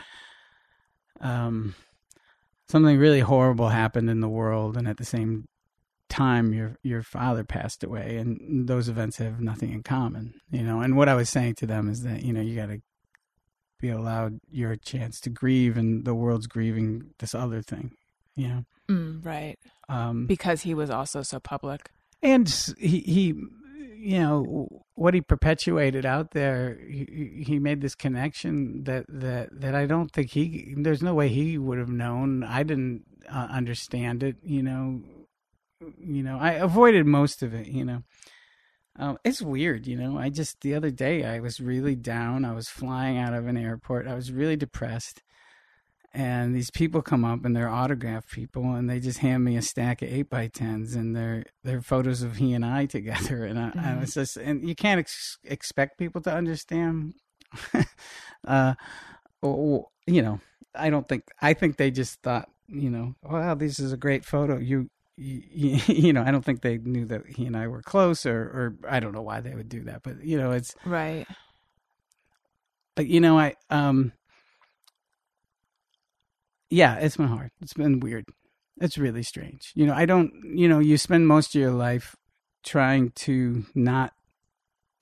um, 1.20 1.74
something 2.68 2.98
really 2.98 3.20
horrible 3.20 3.68
happened 3.68 4.08
in 4.10 4.20
the 4.20 4.28
world, 4.28 4.76
and 4.76 4.86
at 4.88 4.96
the 4.96 5.04
same 5.04 5.46
time, 6.08 6.52
your 6.52 6.76
your 6.82 7.02
father 7.02 7.44
passed 7.44 7.84
away, 7.84 8.16
and 8.16 8.66
those 8.68 8.88
events 8.88 9.18
have 9.18 9.40
nothing 9.40 9.72
in 9.72 9.82
common. 9.82 10.34
You 10.50 10.62
know, 10.62 10.80
and 10.80 10.96
what 10.96 11.08
I 11.08 11.14
was 11.14 11.28
saying 11.30 11.54
to 11.56 11.66
them 11.66 11.88
is 11.88 12.02
that 12.02 12.22
you 12.22 12.32
know 12.32 12.40
you 12.40 12.56
got 12.56 12.66
to 12.66 12.80
be 13.80 13.88
allowed 13.88 14.40
your 14.50 14.76
chance 14.76 15.20
to 15.20 15.30
grieve, 15.30 15.76
and 15.76 16.04
the 16.04 16.14
world's 16.14 16.46
grieving 16.46 17.10
this 17.18 17.34
other 17.34 17.62
thing. 17.62 17.92
You 18.36 18.48
know, 18.48 18.64
Mm, 18.88 19.24
right. 19.24 19.58
um, 19.88 20.26
Because 20.26 20.62
he 20.62 20.74
was 20.74 20.90
also 20.90 21.22
so 21.22 21.38
public. 21.40 21.90
and 22.22 22.48
he 22.78 23.00
he 23.00 23.34
you 24.00 24.18
know 24.18 24.82
what 24.94 25.14
he 25.14 25.20
perpetuated 25.20 26.06
out 26.06 26.30
there 26.30 26.78
he, 26.88 27.44
he 27.46 27.58
made 27.58 27.80
this 27.80 27.94
connection 27.94 28.84
that 28.84 29.04
that 29.08 29.48
that 29.60 29.74
I 29.74 29.86
don't 29.86 30.10
think 30.10 30.30
he 30.30 30.74
there's 30.76 31.02
no 31.02 31.14
way 31.14 31.28
he 31.28 31.58
would 31.58 31.78
have 31.78 31.90
known. 31.90 32.42
I 32.42 32.62
didn't 32.62 33.04
uh, 33.30 33.48
understand 33.50 34.22
it 34.22 34.36
you 34.42 34.62
know 34.62 35.02
you 35.98 36.22
know 36.22 36.38
I 36.38 36.52
avoided 36.52 37.06
most 37.06 37.42
of 37.42 37.54
it 37.54 37.66
you 37.68 37.84
know. 37.84 38.02
Um, 38.98 39.18
it's 39.24 39.42
weird 39.42 39.86
you 39.86 39.96
know 39.96 40.18
I 40.18 40.30
just 40.30 40.60
the 40.62 40.74
other 40.74 40.90
day 40.90 41.24
I 41.24 41.40
was 41.40 41.60
really 41.60 41.94
down. 41.94 42.44
I 42.44 42.52
was 42.52 42.68
flying 42.68 43.18
out 43.18 43.34
of 43.34 43.46
an 43.46 43.56
airport. 43.56 44.08
I 44.08 44.14
was 44.14 44.32
really 44.32 44.56
depressed 44.56 45.22
and 46.12 46.54
these 46.54 46.70
people 46.70 47.02
come 47.02 47.24
up 47.24 47.44
and 47.44 47.54
they're 47.54 47.68
autograph 47.68 48.28
people 48.30 48.74
and 48.74 48.90
they 48.90 48.98
just 49.00 49.18
hand 49.20 49.44
me 49.44 49.56
a 49.56 49.62
stack 49.62 50.02
of 50.02 50.08
eight 50.08 50.28
by 50.28 50.48
tens 50.48 50.94
and 50.94 51.14
they're 51.14 51.44
they're 51.62 51.80
photos 51.82 52.22
of 52.22 52.36
he 52.36 52.52
and 52.52 52.64
I 52.64 52.86
together 52.98 53.44
and 53.44 53.58
I, 53.58 53.68
I 53.68 53.94
Mhm. 53.94 54.00
was 54.00 54.14
just 54.14 54.36
and 54.36 54.66
you 54.68 54.74
can't 54.74 54.98
ex- 54.98 55.38
expect 55.44 55.98
people 55.98 56.20
to 56.22 56.32
understand 56.32 57.14
uh 58.46 58.74
or, 59.42 59.88
you 60.06 60.22
know 60.22 60.40
I 60.74 60.90
don't 60.90 61.08
think 61.08 61.24
I 61.40 61.54
think 61.54 61.76
they 61.76 61.90
just 61.90 62.20
thought 62.22 62.48
you 62.68 62.90
know 62.90 63.14
wow 63.22 63.54
this 63.54 63.78
is 63.78 63.92
a 63.92 63.96
great 63.96 64.24
photo 64.24 64.58
you 64.58 64.88
you, 65.16 65.78
you 65.86 66.12
know 66.12 66.22
I 66.22 66.30
don't 66.30 66.44
think 66.44 66.62
they 66.62 66.78
knew 66.78 67.04
that 67.06 67.26
he 67.26 67.46
and 67.46 67.56
I 67.56 67.66
were 67.68 67.82
close 67.82 68.26
or 68.26 68.40
or 68.40 68.74
I 68.88 69.00
don't 69.00 69.12
know 69.12 69.22
why 69.22 69.40
they 69.40 69.54
would 69.54 69.68
do 69.68 69.82
that 69.84 70.02
but 70.02 70.24
you 70.24 70.36
know 70.38 70.50
it's 70.52 70.74
Right. 70.84 71.26
but 72.96 73.06
you 73.06 73.20
know 73.20 73.38
i 73.38 73.54
um 73.70 74.12
yeah 76.70 76.96
it's 76.96 77.16
been 77.16 77.28
hard. 77.28 77.50
It's 77.60 77.74
been 77.74 78.00
weird. 78.00 78.26
It's 78.80 78.96
really 78.96 79.22
strange. 79.22 79.72
You 79.74 79.86
know 79.86 79.94
i 79.94 80.06
don't 80.06 80.32
you 80.54 80.68
know 80.68 80.78
you 80.78 80.96
spend 80.96 81.28
most 81.28 81.54
of 81.54 81.60
your 81.60 81.72
life 81.72 82.16
trying 82.62 83.10
to 83.10 83.64
not 83.74 84.12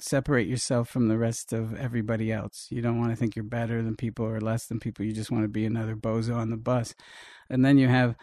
separate 0.01 0.47
yourself 0.47 0.89
from 0.89 1.09
the 1.09 1.19
rest 1.19 1.53
of 1.53 1.75
everybody 1.75 2.33
else. 2.33 2.69
You 2.71 2.83
don't 2.83 2.99
want 2.99 3.11
to 3.11 3.17
think 3.17 3.35
you're 3.35 3.45
better 3.45 3.83
than 3.83 3.97
people 3.97 4.27
or 4.27 4.41
less 4.41 4.67
than 4.67 4.81
people. 4.81 5.05
You 5.05 5.13
just 5.13 5.31
want 5.31 5.45
to 5.45 5.49
be 5.49 5.67
another 5.67 5.97
bozo 5.97 6.37
on 6.37 6.51
the 6.51 6.57
bus. 6.57 6.95
And 7.51 7.65
then 7.65 7.79
you 7.79 7.89
have 7.89 8.15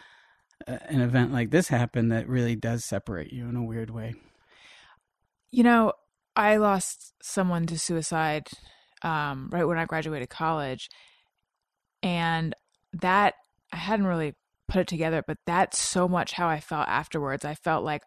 uh, 0.67 0.77
an 0.88 1.01
event 1.01 1.34
like 1.34 1.51
this 1.51 1.67
happen 1.67 2.10
that 2.10 2.29
really 2.29 2.55
does 2.55 2.86
separate 2.86 3.31
you 3.31 3.47
in 3.47 3.55
a 3.55 3.63
weird 3.63 3.89
way. 3.89 4.15
You 5.51 5.63
know, 5.63 5.93
I 6.36 6.58
lost 6.58 7.13
someone 7.21 7.65
to 7.67 7.79
suicide 7.79 8.47
um, 9.01 9.49
right 9.51 9.65
when 9.65 9.77
I 9.77 9.86
graduated 9.86 10.29
college. 10.29 10.89
And 12.01 12.55
that, 13.01 13.36
I 13.71 13.77
hadn't 13.77 14.08
really 14.08 14.34
put 14.67 14.81
it 14.81 14.88
together, 14.88 15.23
but 15.25 15.38
that's 15.45 15.79
so 15.79 16.08
much 16.08 16.34
how 16.34 16.47
I 16.47 16.60
felt 16.60 16.88
afterwards. 16.88 17.45
I 17.45 17.55
felt 17.55 17.84
like 17.84 18.01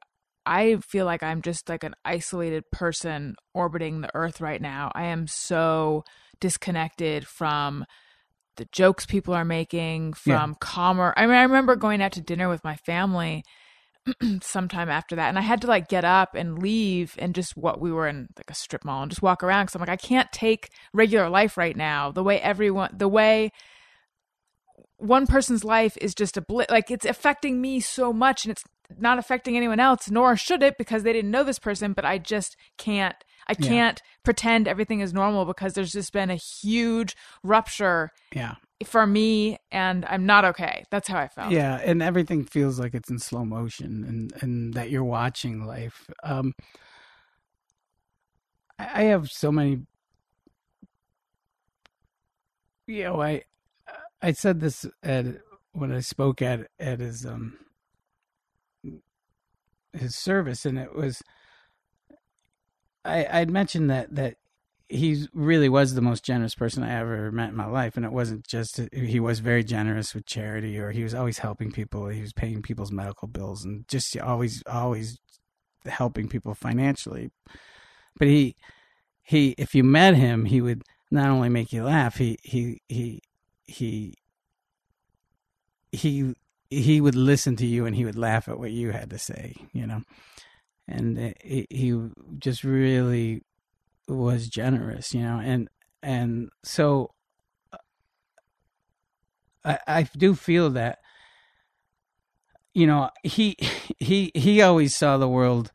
I 0.46 0.76
feel 0.76 1.04
like 1.04 1.22
I'm 1.22 1.42
just 1.42 1.68
like 1.68 1.84
an 1.84 1.94
isolated 2.04 2.64
person 2.72 3.34
orbiting 3.54 4.00
the 4.00 4.10
earth 4.14 4.40
right 4.40 4.60
now. 4.60 4.90
I 4.94 5.04
am 5.04 5.26
so 5.26 6.04
disconnected 6.40 7.26
from 7.26 7.84
the 8.56 8.66
jokes 8.72 9.04
people 9.06 9.34
are 9.34 9.44
making, 9.44 10.14
Yeah. 10.24 10.40
from 10.40 10.56
commerce. 10.60 11.14
I 11.16 11.26
mean, 11.26 11.36
I 11.36 11.42
remember 11.42 11.76
going 11.76 12.02
out 12.02 12.12
to 12.12 12.20
dinner 12.20 12.48
with 12.48 12.64
my 12.64 12.76
family 12.76 13.44
sometime 14.42 14.88
after 14.88 15.16
that 15.16 15.28
and 15.28 15.38
i 15.38 15.42
had 15.42 15.60
to 15.60 15.66
like 15.66 15.88
get 15.88 16.04
up 16.04 16.34
and 16.34 16.62
leave 16.62 17.14
and 17.18 17.34
just 17.34 17.56
what 17.56 17.80
we 17.80 17.92
were 17.92 18.08
in 18.08 18.26
like 18.38 18.50
a 18.50 18.54
strip 18.54 18.84
mall 18.84 19.02
and 19.02 19.10
just 19.10 19.22
walk 19.22 19.42
around 19.42 19.66
because 19.66 19.74
i'm 19.74 19.80
like 19.80 19.88
i 19.88 19.96
can't 19.96 20.30
take 20.32 20.70
regular 20.94 21.28
life 21.28 21.56
right 21.58 21.76
now 21.76 22.10
the 22.10 22.22
way 22.22 22.40
everyone 22.40 22.90
the 22.96 23.08
way 23.08 23.50
one 24.98 25.26
person's 25.26 25.64
life 25.64 25.96
is 26.00 26.14
just 26.14 26.36
a 26.36 26.40
blip 26.42 26.70
like 26.70 26.90
it's 26.90 27.06
affecting 27.06 27.60
me 27.60 27.80
so 27.80 28.12
much 28.12 28.44
and 28.44 28.52
it's 28.52 28.64
not 28.98 29.18
affecting 29.18 29.56
anyone 29.56 29.80
else 29.80 30.10
nor 30.10 30.36
should 30.36 30.62
it 30.62 30.76
because 30.78 31.02
they 31.02 31.12
didn't 31.12 31.30
know 31.30 31.44
this 31.44 31.58
person 31.58 31.92
but 31.92 32.04
i 32.04 32.18
just 32.18 32.56
can't 32.78 33.16
i 33.46 33.54
Yeah. 33.54 33.68
can't 33.68 34.02
pretend 34.24 34.66
everything 34.66 35.00
is 35.00 35.12
normal 35.12 35.44
because 35.44 35.74
there's 35.74 35.92
just 35.92 36.12
been 36.12 36.30
a 36.30 36.36
huge 36.36 37.14
rupture 37.42 38.10
yeah 38.34 38.56
for 38.84 39.06
me 39.06 39.56
and 39.72 40.04
i'm 40.06 40.24
not 40.26 40.44
okay 40.44 40.84
that's 40.90 41.08
how 41.08 41.18
i 41.18 41.28
felt 41.28 41.52
Yeah, 41.52 41.80
and 41.84 42.02
everything 42.02 42.44
feels 42.44 42.78
like 42.78 42.94
it's 42.94 43.10
in 43.10 43.18
slow 43.18 43.44
motion, 43.44 44.04
and 44.04 44.32
and 44.42 44.74
that 44.74 44.90
you're 44.90 45.04
watching 45.04 45.64
life. 45.64 46.08
Um, 46.22 46.54
I 48.78 49.02
I 49.02 49.02
have 49.04 49.30
so 49.30 49.50
many. 49.52 49.80
You 52.86 53.04
know, 53.04 53.20
I 53.20 53.42
I 54.20 54.32
said 54.32 54.60
this 54.60 54.86
at 55.02 55.26
when 55.72 55.92
I 55.92 56.00
spoke 56.00 56.42
at 56.42 56.68
at 56.78 57.00
his 57.00 57.24
um 57.24 57.58
his 59.92 60.16
service, 60.16 60.64
and 60.64 60.78
it 60.78 60.94
was 60.94 61.22
I 63.04 63.26
I'd 63.30 63.50
mentioned 63.50 63.90
that 63.90 64.14
that 64.14 64.36
he 64.88 65.26
really 65.34 65.68
was 65.68 65.94
the 65.94 66.00
most 66.00 66.24
generous 66.24 66.54
person 66.54 66.82
I 66.82 66.98
ever 66.98 67.30
met 67.30 67.50
in 67.50 67.56
my 67.56 67.66
life, 67.66 67.96
and 67.96 68.06
it 68.06 68.12
wasn't 68.12 68.46
just 68.46 68.80
he 68.92 69.20
was 69.20 69.40
very 69.40 69.62
generous 69.62 70.14
with 70.14 70.26
charity, 70.26 70.78
or 70.78 70.90
he 70.90 71.02
was 71.02 71.14
always 71.14 71.38
helping 71.38 71.70
people. 71.70 72.08
He 72.08 72.22
was 72.22 72.32
paying 72.32 72.62
people's 72.62 72.92
medical 72.92 73.28
bills, 73.28 73.64
and 73.64 73.86
just 73.88 74.16
always 74.18 74.62
always 74.66 75.18
helping 75.86 76.28
people 76.28 76.54
financially. 76.54 77.30
But 78.18 78.28
he 78.28 78.56
he 79.22 79.54
if 79.58 79.74
you 79.74 79.84
met 79.84 80.16
him, 80.16 80.46
he 80.46 80.60
would 80.60 80.82
not 81.10 81.28
only 81.30 81.48
make 81.50 81.72
you 81.72 81.84
laugh, 81.84 82.16
he 82.16 82.38
he 82.42 82.80
he 82.88 83.20
he 83.68 84.14
he 85.92 86.34
he 86.70 87.00
would 87.00 87.14
listen 87.14 87.54
to 87.56 87.66
you 87.66 87.86
and 87.86 87.94
he 87.94 88.04
would 88.04 88.16
laugh 88.18 88.48
at 88.48 88.58
what 88.58 88.72
you 88.72 88.90
had 88.90 89.10
to 89.10 89.18
say, 89.18 89.54
you 89.72 89.86
know. 89.86 90.02
And 90.86 91.18
uh, 91.18 91.32
he, 91.42 91.98
just 92.38 92.64
really 92.64 93.42
was 94.08 94.48
generous, 94.48 95.14
you 95.14 95.22
know, 95.22 95.38
and 95.38 95.68
and 96.02 96.48
so 96.64 97.10
I 99.64 99.78
I 99.86 100.02
do 100.16 100.34
feel 100.34 100.70
that 100.70 100.98
you 102.72 102.86
know 102.86 103.10
he 103.22 103.56
he 103.98 104.32
he 104.34 104.62
always 104.62 104.96
saw 104.96 105.18
the 105.18 105.28
world 105.28 105.72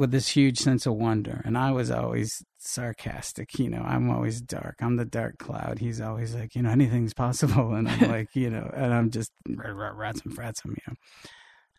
with 0.00 0.12
this 0.12 0.28
huge 0.28 0.58
sense 0.58 0.86
of 0.86 0.94
wonder. 0.94 1.42
And 1.44 1.58
I 1.58 1.72
was 1.72 1.90
always 1.90 2.42
sarcastic, 2.56 3.58
you 3.58 3.68
know, 3.68 3.82
I'm 3.82 4.08
always 4.08 4.40
dark. 4.40 4.76
I'm 4.80 4.96
the 4.96 5.04
dark 5.04 5.36
cloud. 5.36 5.78
He's 5.78 6.00
always 6.00 6.34
like, 6.34 6.54
you 6.54 6.62
know, 6.62 6.70
anything's 6.70 7.12
possible. 7.12 7.74
And 7.74 7.86
I'm 7.86 8.10
like, 8.10 8.34
you 8.34 8.48
know, 8.48 8.70
and 8.74 8.94
I'm 8.94 9.10
just 9.10 9.30
rats 9.46 10.22
and 10.24 10.34
frats 10.34 10.64
him, 10.64 10.74
you 10.74 10.82
know. 10.88 10.96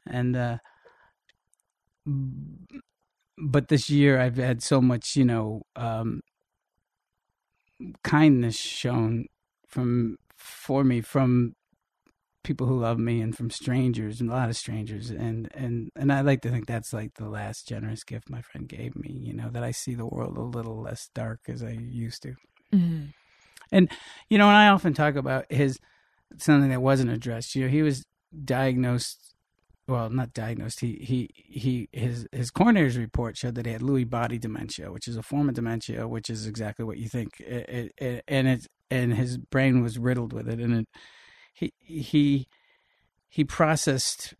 And, 0.06 0.36
uh, 0.36 0.58
but 3.40 3.70
this 3.70 3.90
year 3.90 4.22
I've 4.22 4.38
had 4.38 4.62
so 4.62 4.82
much, 4.82 5.16
you 5.16 5.26
know, 5.26 5.64
um, 5.76 6.22
kindness 8.04 8.56
shown 8.56 9.26
from 9.68 10.18
for 10.38 10.84
me 10.84 11.02
from 11.02 11.54
people 12.44 12.68
who 12.68 12.80
love 12.80 12.98
me 12.98 13.22
and 13.22 13.36
from 13.36 13.50
strangers 13.50 14.20
and 14.20 14.30
a 14.30 14.34
lot 14.34 14.50
of 14.50 14.58
strangers. 14.58 15.10
And 15.10 15.50
and 15.54 15.90
and 15.96 16.12
I 16.12 16.22
like 16.22 16.42
to 16.42 16.50
think 16.50 16.66
that's 16.66 16.94
like 16.94 17.16
the 17.16 17.30
last 17.30 17.68
generous 17.68 18.04
gift 18.04 18.30
my 18.30 18.42
friend 18.42 18.68
gave 18.68 18.96
me 18.96 19.12
you 19.12 19.34
know 19.34 19.50
that 19.52 19.64
I 19.64 19.72
see 19.72 19.96
the 19.96 20.06
world 20.06 20.38
a 20.38 20.42
little 20.42 20.82
less 20.82 21.10
dark 21.14 21.42
as 21.48 21.64
I 21.64 21.72
used 21.72 22.24
to. 22.24 22.36
Mm-hmm. 22.74 23.08
and 23.74 23.92
you 24.30 24.38
know 24.38 24.48
and 24.48 24.56
I 24.56 24.70
often 24.70 24.94
talk 24.94 25.16
about 25.16 25.46
his 25.52 25.78
something 26.38 26.70
that 26.70 26.82
wasn't 26.82 27.12
addressed 27.12 27.54
you 27.54 27.64
know 27.64 27.70
he 27.70 27.82
was 27.82 28.06
diagnosed 28.46 29.36
well 29.90 30.10
not 30.10 30.32
diagnosed 30.32 30.80
he 30.80 30.94
he 31.02 31.30
he 31.34 31.90
his 31.92 32.28
his 32.32 32.50
coroner's 32.50 32.98
report 32.98 33.36
showed 33.36 33.56
that 33.56 33.66
he 33.66 33.74
had 33.74 33.82
Lewy 33.82 34.10
body 34.10 34.38
dementia 34.38 34.90
which 34.90 35.06
is 35.06 35.18
a 35.18 35.22
form 35.22 35.50
of 35.50 35.56
dementia 35.56 36.08
which 36.08 36.30
is 36.30 36.48
exactly 36.48 36.86
what 36.86 36.98
you 36.98 37.10
think. 37.10 37.42
It, 37.42 37.70
it, 37.70 37.92
it, 37.98 38.24
and 38.30 38.48
it 38.48 38.68
and 38.90 39.14
his 39.14 39.38
brain 39.38 39.82
was 39.84 40.00
riddled 40.00 40.32
with 40.32 40.48
it 40.48 40.60
and 40.60 40.74
it 40.74 40.88
he 41.52 41.74
he 41.80 42.48
he 43.30 43.44
processed 43.44 44.34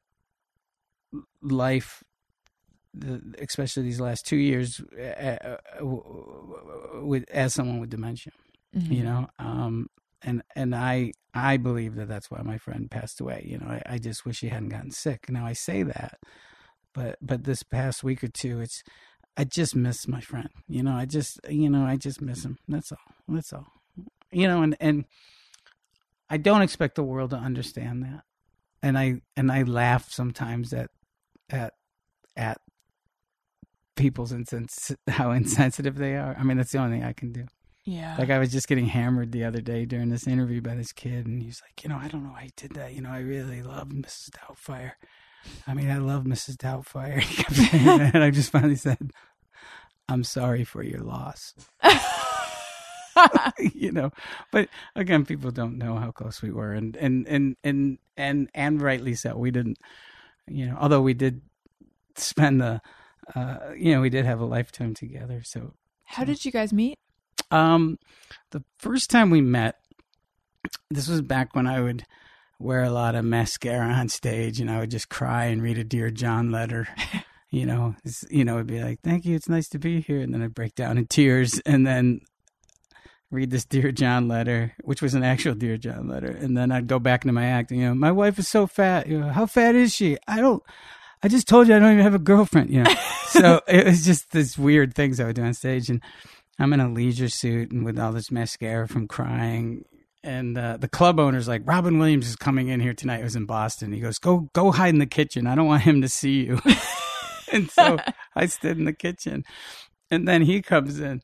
life 1.42 2.04
especially 3.40 3.84
these 3.84 4.02
last 4.02 4.26
two 4.26 4.36
years 4.36 4.82
with 7.02 7.24
as 7.30 7.54
someone 7.54 7.80
with 7.80 7.90
dementia 7.90 8.34
mm-hmm. 8.76 8.94
you 8.94 9.04
know? 9.04 9.28
Um, 9.40 9.88
and 10.24 10.44
and 10.56 10.76
i 10.76 11.12
i 11.34 11.58
believe 11.58 11.96
that 11.96 12.08
that's 12.08 12.30
why 12.30 12.42
my 12.44 12.58
friend 12.58 12.92
passed 12.92 13.20
away 13.20 13.44
you 13.48 13.58
know? 13.58 13.68
I, 13.68 13.82
I 13.94 13.98
just 13.98 14.26
wish 14.26 14.42
he 14.42 14.50
hadn't 14.50 14.70
gotten 14.70 14.92
sick. 14.92 15.30
Now 15.30 15.46
i 15.46 15.54
say 15.54 15.84
that 15.84 16.20
but 16.94 17.18
but 17.22 17.44
this 17.44 17.64
past 17.64 18.04
week 18.04 18.24
or 18.24 18.28
two 18.28 18.60
it's 18.60 18.84
i 19.38 19.44
just 19.44 19.76
miss 19.76 20.08
my 20.08 20.22
friend 20.22 20.50
you 20.68 20.84
know? 20.84 20.94
I 20.94 21.06
just 21.06 21.40
you 21.50 21.70
know 21.70 21.86
i 21.86 21.96
just 21.96 22.22
miss 22.22 22.46
him. 22.46 22.58
That's 22.68 22.92
all. 22.92 23.16
That's 23.28 23.54
all. 23.54 23.68
You 24.32 24.48
know 24.48 24.62
and 24.62 24.76
and 24.80 25.06
I 26.32 26.38
don't 26.38 26.62
expect 26.62 26.96
the 26.96 27.04
world 27.04 27.32
to 27.32 27.36
understand 27.36 28.04
that, 28.04 28.24
and 28.82 28.98
I 28.98 29.22
and 29.36 29.52
I 29.52 29.64
laugh 29.64 30.10
sometimes 30.10 30.74
at 30.74 30.90
at 31.50 31.74
at 32.38 32.62
people's 33.98 34.32
insens- 34.32 34.96
how 35.10 35.32
insensitive 35.32 35.96
they 35.96 36.16
are. 36.16 36.36
I 36.40 36.44
mean, 36.44 36.56
that's 36.56 36.72
the 36.72 36.78
only 36.80 36.98
thing 36.98 37.06
I 37.06 37.12
can 37.12 37.34
do. 37.34 37.48
Yeah. 37.84 38.16
Like 38.18 38.30
I 38.30 38.40
was 38.40 38.50
just 38.50 38.70
getting 38.70 38.86
hammered 38.86 39.34
the 39.34 39.44
other 39.44 39.60
day 39.60 39.86
during 39.86 40.08
this 40.08 40.26
interview 40.26 40.62
by 40.62 40.76
this 40.76 40.94
kid, 40.94 41.28
and 41.28 41.44
he's 41.44 41.62
like, 41.62 41.84
you 41.84 41.90
know, 41.90 41.98
I 41.98 42.08
don't 42.08 42.24
know 42.24 42.32
why 42.32 42.44
he 42.44 42.52
did 42.56 42.76
that. 42.76 42.94
You 42.94 43.02
know, 43.02 43.12
I 43.12 43.20
really 43.20 43.62
love 43.62 43.90
Mrs. 43.90 44.30
Doubtfire. 44.30 44.94
I 45.68 45.74
mean, 45.74 45.92
I 45.92 45.98
love 45.98 46.24
Mrs. 46.24 46.56
Doubtfire. 46.56 47.24
and 48.14 48.24
I 48.24 48.32
just 48.32 48.52
finally 48.52 48.76
said, 48.76 49.12
I'm 50.08 50.24
sorry 50.24 50.64
for 50.64 50.82
your 50.82 51.02
loss. 51.02 51.56
you 53.74 53.92
know, 53.92 54.12
but 54.52 54.70
again, 54.96 55.26
people 55.26 55.52
don't 55.52 55.78
know 55.78 55.96
how 55.96 56.12
close 56.12 56.42
we 56.42 56.52
were, 56.52 56.74
and 56.74 56.96
and 56.98 57.28
and 57.28 57.56
and 57.64 57.98
and 58.18 58.50
and 58.54 58.82
rightly 58.82 59.16
so. 59.16 59.36
We 59.36 59.52
didn't, 59.52 59.78
you 60.48 60.68
know, 60.68 60.78
although 60.80 61.02
we 61.02 61.14
did 61.14 61.42
spend 62.16 62.62
the, 62.62 62.82
uh, 63.36 63.58
you 63.78 63.94
know, 63.94 64.02
we 64.02 64.10
did 64.10 64.26
have 64.26 64.40
a 64.40 64.46
lifetime 64.46 64.94
together. 64.94 65.42
So, 65.44 65.74
how 66.06 66.24
did 66.24 66.44
you 66.46 66.52
guys 66.52 66.74
meet? 66.74 66.98
Um, 67.50 68.00
the 68.52 68.64
first 68.78 69.10
time 69.10 69.30
we 69.30 69.42
met, 69.42 69.76
this 70.90 71.08
was 71.08 71.22
back 71.22 71.56
when 71.56 71.68
I 71.68 71.82
would 71.82 72.06
wear 72.60 72.84
a 72.84 72.92
lot 72.92 73.16
of 73.16 73.26
mascara 73.26 73.94
on 73.94 74.10
stage, 74.10 74.60
and 74.60 74.70
I 74.70 74.80
would 74.80 74.92
just 74.92 75.10
cry 75.10 75.46
and 75.46 75.62
read 75.62 75.78
a 75.78 75.84
Dear 75.84 76.12
John 76.12 76.52
letter. 76.52 76.88
you 77.50 77.66
know, 77.66 77.96
you 78.30 78.46
know, 78.46 78.56
it'd 78.56 78.68
be 78.68 78.82
like, 78.82 79.02
"Thank 79.02 79.26
you, 79.26 79.36
it's 79.36 79.50
nice 79.50 79.68
to 79.70 79.80
be 79.80 80.02
here," 80.02 80.22
and 80.22 80.34
then 80.34 80.42
I'd 80.42 80.54
break 80.54 80.76
down 80.76 80.98
in 80.98 81.08
tears, 81.08 81.60
and 81.66 81.86
then 81.86 82.22
read 83.32 83.50
this 83.50 83.66
Dear 83.66 83.92
John 83.92 84.28
letter, 84.28 84.74
which 84.84 85.02
was 85.02 85.14
an 85.14 85.24
actual 85.24 85.56
Dear 85.56 85.78
John 85.78 86.08
letter, 86.08 86.30
and 86.30 86.56
then 86.56 86.72
I'd 86.72 86.88
go 86.88 87.00
back 87.00 87.24
into 87.24 87.34
my 87.34 87.46
acting. 87.46 87.80
You 87.80 87.90
know, 87.90 87.96
my 87.96 88.12
wife 88.12 88.38
is 88.38 88.48
so 88.48 88.68
fat. 88.68 89.08
You 89.08 89.22
know, 89.22 89.30
how 89.30 89.46
fat 89.46 89.74
is 89.74 89.94
she? 89.94 90.18
I 90.28 90.42
don't. 90.42 90.62
I 91.24 91.28
just 91.28 91.48
told 91.48 91.68
you 91.68 91.76
I 91.76 91.80
don't 91.80 91.94
even 91.94 92.04
have 92.04 92.14
a 92.14 92.20
girlfriend. 92.20 92.70
You 92.70 92.84
know, 92.84 92.94
so 93.28 93.62
it 93.68 93.86
was 93.86 94.06
just 94.06 94.32
these 94.32 94.58
weird 94.58 94.94
things 94.94 95.20
I 95.20 95.26
would 95.26 95.36
do 95.36 95.44
on 95.44 95.54
stage, 95.54 95.90
and 95.90 96.02
I'm 96.60 96.74
in 96.74 96.80
a 96.80 96.90
leisure 96.90 97.30
suit 97.30 97.72
and 97.72 97.86
with 97.86 97.98
all 97.98 98.12
this 98.12 98.32
mascara 98.32 98.88
from 98.88 99.08
crying. 99.08 99.86
And 100.24 100.56
uh, 100.56 100.78
the 100.78 100.88
club 100.88 101.20
owner's 101.20 101.48
like, 101.48 101.64
Robin 101.66 101.98
Williams 101.98 102.28
is 102.28 102.36
coming 102.36 102.68
in 102.68 102.80
here 102.80 102.94
tonight. 102.94 103.22
It 103.22 103.24
was 103.24 103.36
in 103.36 103.46
Boston. 103.46 103.92
He 103.92 104.00
goes, 104.00 104.20
"Go, 104.20 104.50
go 104.54 104.72
hide 104.72 104.94
in 104.94 105.00
the 105.00 105.08
kitchen. 105.08 105.48
I 105.48 105.56
don't 105.56 105.68
want 105.68 105.82
him 105.82 106.02
to 106.02 106.10
see 106.10 106.44
you." 106.46 106.60
and 107.52 107.72
so 107.72 107.98
I 108.36 108.46
stood 108.46 108.78
in 108.78 108.86
the 108.86 108.94
kitchen, 108.94 109.44
and 110.12 110.28
then 110.28 110.44
he 110.44 110.62
comes 110.62 111.00
in 111.00 111.22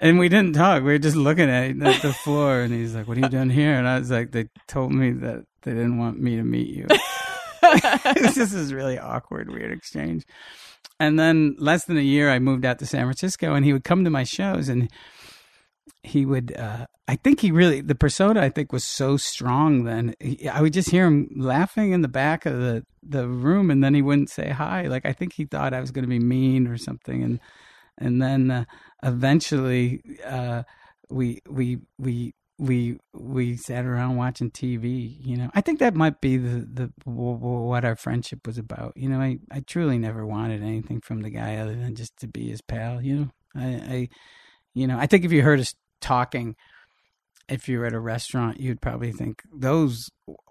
and 0.00 0.18
we 0.18 0.28
didn't 0.28 0.54
talk. 0.54 0.82
We 0.82 0.92
were 0.92 0.98
just 0.98 1.16
looking 1.16 1.48
at, 1.48 1.70
at 1.70 2.02
the 2.02 2.12
floor, 2.12 2.60
and 2.60 2.72
he's 2.72 2.94
like, 2.94 3.06
"What 3.06 3.16
are 3.16 3.20
you 3.20 3.28
doing 3.28 3.50
here?" 3.50 3.74
And 3.74 3.86
I 3.88 3.98
was 3.98 4.10
like, 4.10 4.32
"They 4.32 4.48
told 4.66 4.92
me 4.92 5.12
that 5.12 5.44
they 5.62 5.72
didn't 5.72 5.98
want 5.98 6.20
me 6.20 6.36
to 6.36 6.42
meet 6.42 6.68
you." 6.68 6.86
this 8.14 8.36
is 8.36 8.72
really 8.72 8.98
awkward, 8.98 9.50
weird 9.50 9.72
exchange. 9.72 10.24
And 11.00 11.18
then 11.18 11.56
less 11.58 11.84
than 11.86 11.96
a 11.96 12.02
year, 12.02 12.30
I 12.30 12.38
moved 12.38 12.64
out 12.64 12.78
to 12.80 12.86
San 12.86 13.04
Francisco, 13.04 13.54
and 13.54 13.64
he 13.64 13.72
would 13.72 13.84
come 13.84 14.04
to 14.04 14.10
my 14.10 14.24
shows, 14.24 14.68
and 14.68 14.90
he 16.02 16.26
would. 16.26 16.56
Uh, 16.56 16.86
I 17.06 17.16
think 17.16 17.40
he 17.40 17.50
really 17.50 17.80
the 17.80 17.94
persona 17.94 18.40
I 18.40 18.48
think 18.48 18.72
was 18.72 18.84
so 18.84 19.16
strong. 19.16 19.84
Then 19.84 20.14
he, 20.20 20.48
I 20.48 20.60
would 20.60 20.72
just 20.72 20.90
hear 20.90 21.06
him 21.06 21.28
laughing 21.36 21.92
in 21.92 22.02
the 22.02 22.08
back 22.08 22.46
of 22.46 22.58
the 22.58 22.84
the 23.02 23.28
room, 23.28 23.70
and 23.70 23.82
then 23.82 23.94
he 23.94 24.02
wouldn't 24.02 24.30
say 24.30 24.50
hi. 24.50 24.86
Like 24.86 25.06
I 25.06 25.12
think 25.12 25.34
he 25.34 25.44
thought 25.44 25.74
I 25.74 25.80
was 25.80 25.90
going 25.90 26.04
to 26.04 26.08
be 26.08 26.18
mean 26.18 26.66
or 26.66 26.78
something, 26.78 27.22
and 27.22 27.40
and 27.98 28.20
then 28.20 28.50
uh, 28.50 28.64
eventually 29.02 30.02
uh, 30.24 30.62
we 31.10 31.40
we 31.48 31.78
we 31.98 32.34
we 32.58 32.98
we 33.12 33.56
sat 33.56 33.84
around 33.84 34.16
watching 34.16 34.50
TV. 34.50 35.16
You 35.20 35.36
know, 35.36 35.50
I 35.54 35.60
think 35.60 35.80
that 35.80 35.94
might 35.94 36.20
be 36.20 36.36
the 36.36 36.66
the 36.72 36.92
what 37.04 37.84
our 37.84 37.96
friendship 37.96 38.46
was 38.46 38.58
about. 38.58 38.92
You 38.96 39.08
know, 39.08 39.20
I 39.20 39.38
I 39.50 39.60
truly 39.60 39.98
never 39.98 40.26
wanted 40.26 40.62
anything 40.62 41.00
from 41.00 41.22
the 41.22 41.30
guy 41.30 41.56
other 41.56 41.74
than 41.74 41.94
just 41.94 42.16
to 42.18 42.28
be 42.28 42.50
his 42.50 42.60
pal. 42.60 43.02
You 43.02 43.16
know, 43.16 43.30
I, 43.56 43.66
I 43.66 44.08
you 44.74 44.86
know 44.86 44.98
I 44.98 45.06
think 45.06 45.24
if 45.24 45.32
you 45.32 45.42
heard 45.42 45.60
us 45.60 45.74
talking. 46.00 46.56
If 47.46 47.68
you 47.68 47.78
were 47.78 47.84
at 47.84 47.92
a 47.92 48.00
restaurant, 48.00 48.58
you'd 48.58 48.80
probably 48.80 49.12
think 49.12 49.42
those 49.52 50.08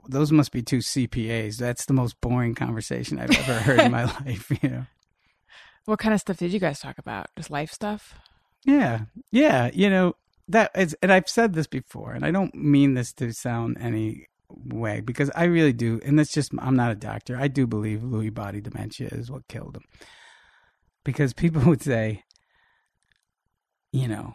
those 0.08 0.32
must 0.32 0.52
be 0.52 0.62
two 0.62 0.78
CPAs. 0.78 1.58
That's 1.58 1.86
the 1.86 1.94
most 1.94 2.22
boring 2.22 2.54
conversation 2.54 3.18
I've 3.18 3.32
ever 3.32 3.54
heard 3.54 3.80
in 3.80 3.92
my 3.92 4.04
life. 4.26 4.52
You 4.62 4.70
know. 4.70 4.86
What 5.86 6.00
kind 6.00 6.14
of 6.14 6.20
stuff 6.20 6.38
did 6.38 6.54
you 6.54 6.60
guys 6.60 6.80
talk 6.80 6.98
about? 6.98 7.28
Just 7.36 7.52
life 7.52 7.72
stuff? 7.72 8.16
Yeah. 8.66 9.02
Yeah. 9.32 9.70
You 9.74 9.90
know, 9.90 10.16
that 10.48 10.72
is, 10.76 10.96
and 11.02 11.12
I've 11.12 11.30
said 11.30 11.54
this 11.54 11.68
before, 11.68 12.14
and 12.14 12.26
I 12.26 12.32
don't 12.32 12.56
mean 12.56 12.94
this 12.94 13.14
to 13.14 13.34
sound 13.34 13.78
any 13.80 14.28
way 14.50 15.02
because 15.02 15.30
I 15.36 15.46
really 15.46 15.74
do. 15.74 16.00
And 16.06 16.18
that's 16.18 16.32
just, 16.32 16.52
I'm 16.60 16.76
not 16.76 16.92
a 16.92 16.96
doctor. 16.96 17.38
I 17.38 17.48
do 17.48 17.68
believe 17.68 18.00
Lewy 18.00 18.34
body 18.34 18.62
dementia 18.62 19.10
is 19.12 19.30
what 19.30 19.48
killed 19.48 19.76
him. 19.76 19.84
Because 21.04 21.34
people 21.34 21.62
would 21.66 21.82
say, 21.82 22.24
you 23.92 24.08
know, 24.08 24.34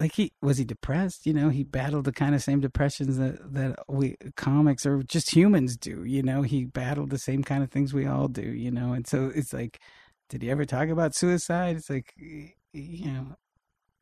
like 0.00 0.14
he 0.14 0.32
was 0.40 0.56
he 0.56 0.64
depressed? 0.64 1.26
You 1.26 1.34
know 1.34 1.50
he 1.50 1.62
battled 1.62 2.06
the 2.06 2.12
kind 2.12 2.34
of 2.34 2.42
same 2.42 2.60
depressions 2.60 3.18
that 3.18 3.52
that 3.52 3.76
we 3.86 4.16
comics 4.34 4.86
or 4.86 5.02
just 5.02 5.34
humans 5.36 5.76
do 5.76 6.04
you 6.04 6.22
know? 6.22 6.42
He 6.42 6.64
battled 6.64 7.10
the 7.10 7.18
same 7.18 7.44
kind 7.44 7.62
of 7.62 7.70
things 7.70 7.92
we 7.92 8.06
all 8.06 8.26
do 8.26 8.42
you 8.42 8.70
know? 8.70 8.94
And 8.94 9.06
so 9.06 9.30
it's 9.34 9.52
like 9.52 9.78
did 10.30 10.42
he 10.42 10.50
ever 10.50 10.64
talk 10.64 10.88
about 10.88 11.14
suicide? 11.14 11.76
It's 11.76 11.90
like 11.90 12.14
you 12.16 13.12
know 13.12 13.36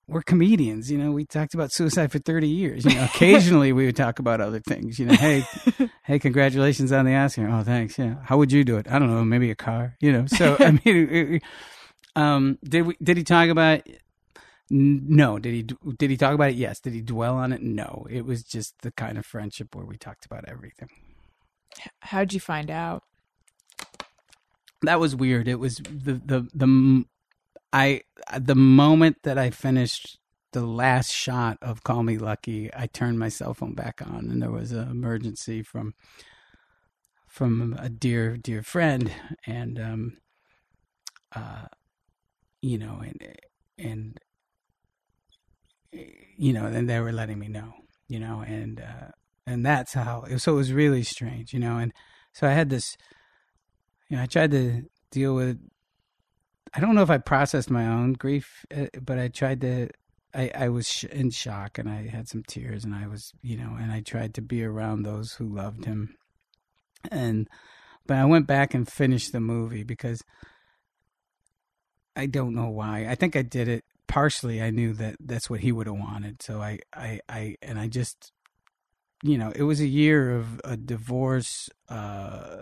we're 0.06 0.22
comedians 0.22 0.90
you 0.90 0.98
know? 0.98 1.10
We 1.10 1.24
talked 1.24 1.52
about 1.54 1.72
suicide 1.72 2.12
for 2.12 2.20
30 2.20 2.48
years 2.48 2.84
you 2.84 2.94
know? 2.94 3.04
Occasionally 3.12 3.72
we 3.72 3.84
would 3.86 3.96
talk 3.96 4.20
about 4.20 4.40
other 4.40 4.60
things 4.60 5.00
you 5.00 5.06
know? 5.06 5.14
Hey 5.14 5.44
hey 6.04 6.20
congratulations 6.20 6.92
on 6.92 7.06
the 7.06 7.16
oscar. 7.16 7.48
Oh 7.48 7.64
thanks 7.64 7.98
yeah. 7.98 8.14
How 8.22 8.38
would 8.38 8.52
you 8.52 8.62
do 8.62 8.76
it? 8.76 8.86
I 8.88 9.00
don't 9.00 9.10
know 9.10 9.24
maybe 9.24 9.50
a 9.50 9.56
car 9.56 9.96
you 10.00 10.12
know? 10.12 10.26
So 10.26 10.56
i 10.60 10.70
mean 10.84 11.40
um 12.14 12.56
did 12.62 12.82
we 12.82 12.96
did 13.02 13.16
he 13.16 13.24
talk 13.24 13.48
about 13.48 13.82
no. 14.70 15.38
Did 15.38 15.54
he 15.54 15.62
did 15.96 16.10
he 16.10 16.16
talk 16.16 16.34
about 16.34 16.50
it? 16.50 16.56
Yes. 16.56 16.80
Did 16.80 16.94
he 16.94 17.00
dwell 17.00 17.36
on 17.36 17.52
it? 17.52 17.62
No. 17.62 18.06
It 18.10 18.24
was 18.24 18.42
just 18.42 18.74
the 18.82 18.92
kind 18.92 19.18
of 19.18 19.26
friendship 19.26 19.74
where 19.74 19.86
we 19.86 19.96
talked 19.96 20.26
about 20.26 20.44
everything. 20.48 20.88
How'd 22.00 22.32
you 22.32 22.40
find 22.40 22.70
out? 22.70 23.02
That 24.82 25.00
was 25.00 25.16
weird. 25.16 25.48
It 25.48 25.58
was 25.58 25.76
the 25.76 26.20
the 26.24 26.48
the 26.54 27.04
I 27.72 28.02
the 28.38 28.54
moment 28.54 29.18
that 29.24 29.38
I 29.38 29.50
finished 29.50 30.18
the 30.52 30.66
last 30.66 31.12
shot 31.12 31.58
of 31.60 31.82
Call 31.82 32.02
Me 32.02 32.16
Lucky, 32.16 32.70
I 32.74 32.86
turned 32.86 33.18
my 33.18 33.28
cell 33.28 33.54
phone 33.54 33.74
back 33.74 34.00
on, 34.02 34.28
and 34.30 34.42
there 34.42 34.50
was 34.50 34.72
an 34.72 34.90
emergency 34.90 35.62
from 35.62 35.94
from 37.26 37.76
a 37.78 37.88
dear 37.88 38.36
dear 38.36 38.62
friend, 38.62 39.12
and 39.46 39.78
um, 39.78 40.16
uh, 41.34 41.66
you 42.62 42.78
know, 42.78 43.02
and 43.04 43.36
and 43.76 44.20
you 45.92 46.52
know, 46.52 46.70
then 46.70 46.86
they 46.86 47.00
were 47.00 47.12
letting 47.12 47.38
me 47.38 47.48
know, 47.48 47.72
you 48.08 48.20
know, 48.20 48.40
and 48.46 48.80
uh, 48.80 49.10
and 49.46 49.64
that's 49.64 49.92
how. 49.94 50.24
So 50.36 50.52
it 50.52 50.56
was 50.56 50.72
really 50.72 51.02
strange, 51.02 51.52
you 51.52 51.60
know, 51.60 51.78
and 51.78 51.92
so 52.32 52.46
I 52.46 52.52
had 52.52 52.70
this, 52.70 52.96
you 54.08 54.16
know, 54.16 54.22
I 54.22 54.26
tried 54.26 54.50
to 54.52 54.82
deal 55.10 55.34
with. 55.34 55.58
I 56.74 56.80
don't 56.80 56.94
know 56.94 57.02
if 57.02 57.10
I 57.10 57.18
processed 57.18 57.70
my 57.70 57.86
own 57.86 58.12
grief, 58.12 58.64
uh, 58.76 58.86
but 59.00 59.18
I 59.18 59.28
tried 59.28 59.60
to. 59.62 59.88
I, 60.34 60.50
I 60.54 60.68
was 60.68 61.04
in 61.10 61.30
shock 61.30 61.78
and 61.78 61.88
I 61.88 62.06
had 62.06 62.28
some 62.28 62.42
tears 62.46 62.84
and 62.84 62.94
I 62.94 63.06
was, 63.06 63.32
you 63.42 63.56
know, 63.56 63.76
and 63.80 63.90
I 63.90 64.02
tried 64.02 64.34
to 64.34 64.42
be 64.42 64.62
around 64.62 65.02
those 65.02 65.32
who 65.32 65.48
loved 65.48 65.86
him. 65.86 66.14
And, 67.10 67.48
but 68.06 68.18
I 68.18 68.26
went 68.26 68.46
back 68.46 68.74
and 68.74 68.86
finished 68.86 69.32
the 69.32 69.40
movie 69.40 69.84
because 69.84 70.22
I 72.14 72.26
don't 72.26 72.54
know 72.54 72.68
why. 72.68 73.06
I 73.08 73.14
think 73.14 73.36
I 73.36 73.42
did 73.42 73.68
it 73.68 73.84
partially. 74.08 74.62
I 74.62 74.70
knew 74.70 74.92
that 74.94 75.16
that's 75.20 75.48
what 75.48 75.60
he 75.60 75.70
would 75.70 75.86
have 75.86 75.96
wanted. 75.96 76.42
So 76.42 76.60
I, 76.60 76.80
I, 76.94 77.20
I, 77.28 77.56
and 77.62 77.78
I 77.78 77.86
just, 77.86 78.32
you 79.22 79.38
know, 79.38 79.52
it 79.54 79.62
was 79.62 79.80
a 79.80 79.86
year 79.86 80.34
of 80.34 80.60
a 80.64 80.76
divorce. 80.76 81.68
Uh, 81.88 82.56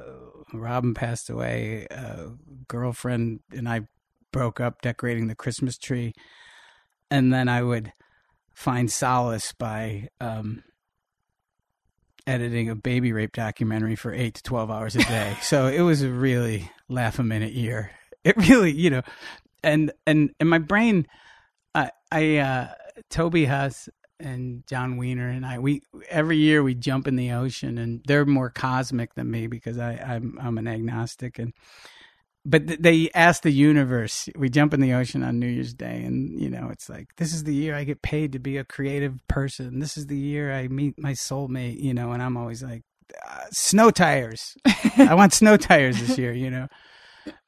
Robin 0.53 0.93
passed 0.95 1.31
away. 1.31 1.87
A 1.91 2.33
girlfriend 2.69 3.41
and 3.53 3.69
I 3.69 3.89
broke 4.33 4.61
up 4.61 4.83
decorating 4.83 5.29
the 5.29 5.35
Christmas 5.35 5.79
tree. 5.79 6.13
And 7.11 7.33
then 7.33 7.49
I 7.49 7.63
would 7.63 7.93
find 8.55 8.91
solace 8.91 9.53
by, 9.53 10.09
um, 10.21 10.65
editing 12.27 12.69
a 12.69 12.75
baby 12.75 13.13
rape 13.13 13.33
documentary 13.33 13.95
for 13.95 14.13
eight 14.13 14.35
to 14.35 14.43
12 14.43 14.71
hours 14.71 14.97
a 14.97 15.05
day. 15.05 15.37
so 15.43 15.69
it 15.69 15.83
was 15.83 16.03
a 16.03 16.11
really 16.11 16.71
laugh 16.89 17.19
a 17.19 17.23
minute 17.23 17.53
year. 17.53 17.93
It 18.25 18.37
really, 18.37 18.73
you 18.73 18.91
know, 18.91 19.03
and 19.63 19.93
and 20.07 20.31
and 20.41 20.51
my 20.51 20.59
brain, 20.59 21.07
I, 21.77 21.91
I 22.11 22.37
uh, 22.39 22.69
Toby 23.11 23.45
Huss 23.45 23.89
and 24.19 24.67
John 24.67 24.97
Wiener 24.97 25.29
and 25.29 25.45
I, 25.45 25.59
we 25.59 25.83
every 26.09 26.39
year 26.39 26.63
we 26.63 26.75
jump 26.75 27.07
in 27.07 27.17
the 27.17 27.33
ocean, 27.33 27.77
and 27.79 28.03
they're 28.07 28.25
more 28.25 28.51
cosmic 28.51 29.15
than 29.15 29.31
me 29.31 29.47
because 29.47 29.79
I 29.79 29.93
I'm 29.93 30.39
I'm 30.41 30.59
an 30.59 30.69
agnostic 30.69 31.39
and. 31.39 31.53
But 32.49 32.81
they 32.81 33.11
ask 33.13 33.43
the 33.43 33.51
universe. 33.51 34.29
We 34.37 34.51
jump 34.51 34.73
in 34.73 34.81
the 34.81 34.95
ocean 34.95 35.25
on 35.25 35.41
New 35.41 35.49
Year's 35.49 35.75
Day, 35.75 36.05
and 36.05 36.41
you 36.41 36.49
know 36.49 36.69
it's 36.71 36.89
like 36.89 37.09
this 37.17 37.35
is 37.35 37.43
the 37.43 37.53
year 37.53 37.75
I 37.75 37.83
get 37.83 38.03
paid 38.03 38.31
to 38.33 38.39
be 38.39 38.57
a 38.57 38.63
creative 38.63 39.19
person. 39.27 39.81
This 39.81 39.97
is 39.97 40.07
the 40.07 40.17
year 40.17 40.55
I 40.55 40.69
meet 40.69 40.97
my 40.97 41.11
soulmate. 41.11 41.81
You 41.81 41.93
know, 41.93 42.13
and 42.13 42.23
I'm 42.23 42.37
always 42.37 42.63
like, 42.63 42.85
uh, 43.29 43.47
snow 43.51 43.91
tires. 43.91 44.57
I 44.97 45.15
want 45.15 45.33
snow 45.33 45.57
tires 45.57 45.99
this 45.99 46.17
year. 46.19 46.33
You 46.33 46.53
know, 46.53 46.69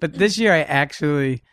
but 0.00 0.14
this 0.14 0.36
year 0.36 0.52
I 0.52 0.62
actually 0.62 1.44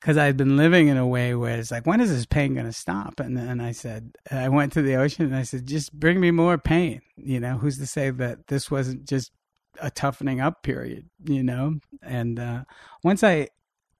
because 0.00 0.16
I'd 0.16 0.36
been 0.38 0.56
living 0.56 0.88
in 0.88 0.96
a 0.96 1.06
way 1.06 1.34
where 1.34 1.58
it's 1.58 1.70
like, 1.70 1.86
when 1.86 2.00
is 2.00 2.10
this 2.10 2.24
pain 2.24 2.54
going 2.54 2.66
to 2.66 2.72
stop? 2.72 3.20
And 3.20 3.36
then 3.36 3.60
I 3.60 3.72
said, 3.72 4.16
I 4.30 4.48
went 4.48 4.72
to 4.72 4.82
the 4.82 4.96
ocean 4.96 5.26
and 5.26 5.36
I 5.36 5.42
said, 5.42 5.66
just 5.66 5.92
bring 5.92 6.20
me 6.20 6.30
more 6.30 6.56
pain. 6.56 7.02
You 7.16 7.38
know, 7.38 7.58
who's 7.58 7.76
to 7.78 7.86
say 7.86 8.08
that 8.10 8.46
this 8.46 8.70
wasn't 8.70 9.06
just 9.06 9.30
a 9.78 9.90
toughening 9.90 10.40
up 10.40 10.62
period, 10.62 11.10
you 11.24 11.42
know? 11.42 11.80
And 12.02 12.40
uh, 12.40 12.64
once 13.04 13.22
I 13.22 13.48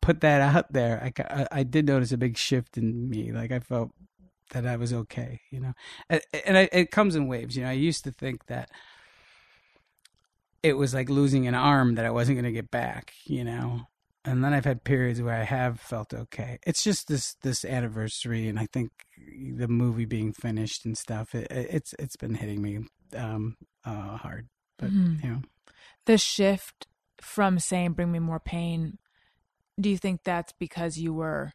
put 0.00 0.22
that 0.22 0.40
out 0.40 0.72
there, 0.72 1.12
I, 1.18 1.46
I 1.52 1.62
did 1.64 1.86
notice 1.86 2.12
a 2.12 2.18
big 2.18 2.38
shift 2.38 2.78
in 2.78 3.10
me. 3.10 3.32
Like 3.32 3.52
I 3.52 3.60
felt 3.60 3.90
that 4.52 4.66
I 4.66 4.76
was 4.76 4.94
okay, 4.94 5.42
you 5.50 5.60
know? 5.60 5.74
And, 6.08 6.22
and 6.46 6.56
I, 6.56 6.68
it 6.72 6.90
comes 6.90 7.14
in 7.14 7.28
waves. 7.28 7.58
You 7.58 7.64
know, 7.64 7.70
I 7.70 7.74
used 7.74 8.04
to 8.04 8.10
think 8.10 8.46
that 8.46 8.70
it 10.62 10.78
was 10.78 10.94
like 10.94 11.10
losing 11.10 11.46
an 11.46 11.54
arm 11.54 11.96
that 11.96 12.06
I 12.06 12.10
wasn't 12.10 12.36
going 12.36 12.44
to 12.46 12.52
get 12.52 12.70
back, 12.70 13.12
you 13.26 13.44
know? 13.44 13.82
And 14.24 14.44
then 14.44 14.52
I've 14.52 14.64
had 14.64 14.85
periods 14.85 15.22
where 15.22 15.35
I 15.35 15.44
have 15.44 15.80
felt 15.80 16.12
okay. 16.12 16.59
It's 16.66 16.83
just 16.83 17.09
this 17.09 17.35
this 17.42 17.64
anniversary, 17.64 18.48
and 18.48 18.59
I 18.59 18.66
think 18.72 18.90
the 19.56 19.68
movie 19.68 20.04
being 20.04 20.33
finished 20.33 20.85
and 20.85 20.96
stuff. 20.96 21.35
It, 21.35 21.48
it's 21.50 21.94
it's 21.98 22.16
been 22.16 22.35
hitting 22.35 22.61
me 22.61 22.80
um, 23.16 23.56
uh, 23.85 24.16
hard, 24.16 24.48
but 24.78 24.90
mm-hmm. 24.90 25.26
you 25.26 25.33
know, 25.33 25.42
the 26.06 26.18
shift 26.18 26.87
from 27.20 27.59
saying 27.59 27.92
"bring 27.92 28.12
me 28.12 28.18
more 28.18 28.40
pain." 28.40 28.98
Do 29.80 29.88
you 29.88 29.96
think 29.96 30.20
that's 30.24 30.52
because 30.52 30.98
you 30.98 31.14
were 31.14 31.52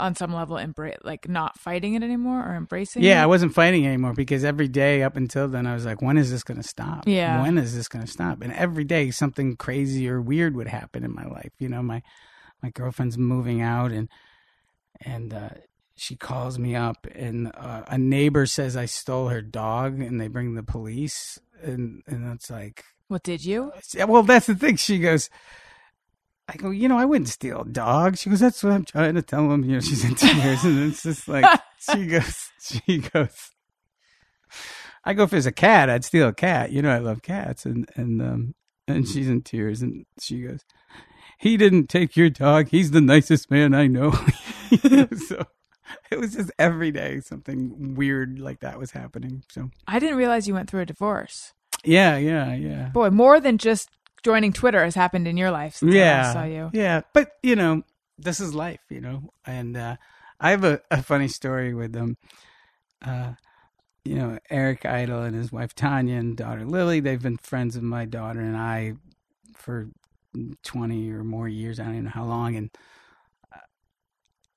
on 0.00 0.14
some 0.14 0.32
level 0.32 0.56
embrace 0.56 0.96
like 1.04 1.28
not 1.28 1.58
fighting 1.58 1.94
it 1.94 2.02
anymore 2.02 2.40
or 2.40 2.54
embracing 2.54 3.02
yeah 3.02 3.20
it? 3.20 3.24
i 3.24 3.26
wasn't 3.26 3.52
fighting 3.54 3.86
anymore 3.86 4.12
because 4.12 4.44
every 4.44 4.68
day 4.68 5.02
up 5.02 5.16
until 5.16 5.46
then 5.48 5.66
i 5.66 5.74
was 5.74 5.84
like 5.84 6.02
when 6.02 6.16
is 6.18 6.30
this 6.30 6.42
going 6.42 6.60
to 6.60 6.66
stop? 6.68 7.04
Yeah. 7.06 7.42
When 7.42 7.58
is 7.58 7.74
this 7.74 7.88
going 7.88 8.04
to 8.04 8.10
stop? 8.10 8.42
And 8.42 8.52
every 8.52 8.84
day 8.84 9.10
something 9.10 9.56
crazy 9.56 10.08
or 10.08 10.20
weird 10.20 10.56
would 10.56 10.68
happen 10.68 11.04
in 11.04 11.14
my 11.14 11.26
life 11.26 11.52
you 11.58 11.68
know 11.68 11.82
my 11.82 12.02
my 12.62 12.70
girlfriend's 12.70 13.18
moving 13.18 13.60
out 13.60 13.92
and 13.92 14.08
and 15.00 15.32
uh 15.34 15.50
she 15.96 16.16
calls 16.16 16.58
me 16.58 16.74
up 16.74 17.06
and 17.14 17.52
uh, 17.54 17.82
a 17.86 17.96
neighbor 17.96 18.46
says 18.46 18.76
i 18.76 18.84
stole 18.84 19.28
her 19.28 19.40
dog 19.40 20.00
and 20.00 20.20
they 20.20 20.26
bring 20.26 20.54
the 20.54 20.62
police 20.62 21.38
and 21.62 22.02
and 22.06 22.26
that's 22.26 22.50
like 22.50 22.84
what 23.08 23.22
did 23.22 23.44
you? 23.44 23.72
Well 24.08 24.22
that's 24.22 24.46
the 24.46 24.54
thing. 24.54 24.76
She 24.76 24.98
goes 24.98 25.28
I 26.48 26.56
go, 26.56 26.70
you 26.70 26.88
know, 26.88 26.98
I 26.98 27.04
wouldn't 27.04 27.28
steal 27.28 27.62
a 27.62 27.68
dog. 27.68 28.18
She 28.18 28.28
goes, 28.28 28.40
that's 28.40 28.62
what 28.62 28.72
I'm 28.72 28.84
trying 28.84 29.14
to 29.14 29.22
tell 29.22 29.50
him. 29.50 29.64
You 29.64 29.74
know, 29.74 29.80
she's 29.80 30.04
in 30.04 30.14
tears, 30.14 30.64
and 30.64 30.90
it's 30.90 31.02
just 31.02 31.26
like 31.26 31.60
she 31.78 32.06
goes, 32.06 32.50
she 32.60 32.98
goes. 32.98 33.50
I 35.04 35.14
go, 35.14 35.24
if 35.24 35.30
there's 35.30 35.46
a 35.46 35.52
cat, 35.52 35.90
I'd 35.90 36.04
steal 36.04 36.28
a 36.28 36.34
cat. 36.34 36.70
You 36.70 36.82
know, 36.82 36.90
I 36.90 36.98
love 36.98 37.22
cats, 37.22 37.64
and 37.64 37.88
and 37.96 38.20
um 38.20 38.54
and 38.86 39.08
she's 39.08 39.28
in 39.28 39.42
tears, 39.42 39.80
and 39.80 40.04
she 40.20 40.42
goes, 40.42 40.64
he 41.38 41.56
didn't 41.56 41.88
take 41.88 42.16
your 42.16 42.30
dog. 42.30 42.68
He's 42.68 42.90
the 42.90 43.00
nicest 43.00 43.50
man 43.50 43.74
I 43.74 43.86
know. 43.86 44.10
so 45.28 45.46
it 46.10 46.18
was 46.18 46.34
just 46.34 46.50
every 46.58 46.90
day 46.90 47.20
something 47.20 47.94
weird 47.94 48.38
like 48.38 48.60
that 48.60 48.78
was 48.78 48.90
happening. 48.90 49.44
So 49.50 49.70
I 49.86 49.98
didn't 49.98 50.16
realize 50.16 50.46
you 50.46 50.54
went 50.54 50.70
through 50.70 50.82
a 50.82 50.86
divorce. 50.86 51.52
Yeah, 51.84 52.16
yeah, 52.16 52.54
yeah. 52.54 52.88
Boy, 52.88 53.10
more 53.10 53.40
than 53.40 53.58
just 53.58 53.90
joining 54.24 54.52
Twitter 54.52 54.82
has 54.82 54.94
happened 54.94 55.28
in 55.28 55.36
your 55.36 55.50
life. 55.50 55.78
yeah, 55.82 56.30
I 56.30 56.32
saw 56.32 56.44
you. 56.44 56.70
Yeah, 56.72 57.02
but 57.12 57.32
you 57.42 57.54
know, 57.54 57.82
this 58.18 58.40
is 58.40 58.54
life, 58.54 58.80
you 58.90 59.00
know. 59.00 59.30
And 59.46 59.76
uh, 59.76 59.96
I 60.40 60.50
have 60.50 60.64
a, 60.64 60.80
a, 60.90 61.02
funny 61.02 61.28
story 61.28 61.74
with 61.74 61.92
them. 61.92 62.16
Uh, 63.04 63.34
you 64.04 64.16
know, 64.16 64.38
Eric 64.50 64.84
Idle 64.84 65.22
and 65.22 65.36
his 65.36 65.52
wife 65.52 65.74
Tania 65.74 66.18
and 66.18 66.36
daughter 66.36 66.64
Lily. 66.64 67.00
They've 67.00 67.22
been 67.22 67.36
friends 67.36 67.76
of 67.76 67.82
my 67.82 68.04
daughter 68.04 68.40
and 68.40 68.56
I 68.56 68.94
for 69.54 69.88
twenty 70.62 71.10
or 71.12 71.22
more 71.22 71.48
years. 71.48 71.78
I 71.78 71.84
don't 71.84 71.92
even 71.92 72.04
know 72.04 72.10
how 72.10 72.24
long. 72.24 72.56
And 72.56 72.70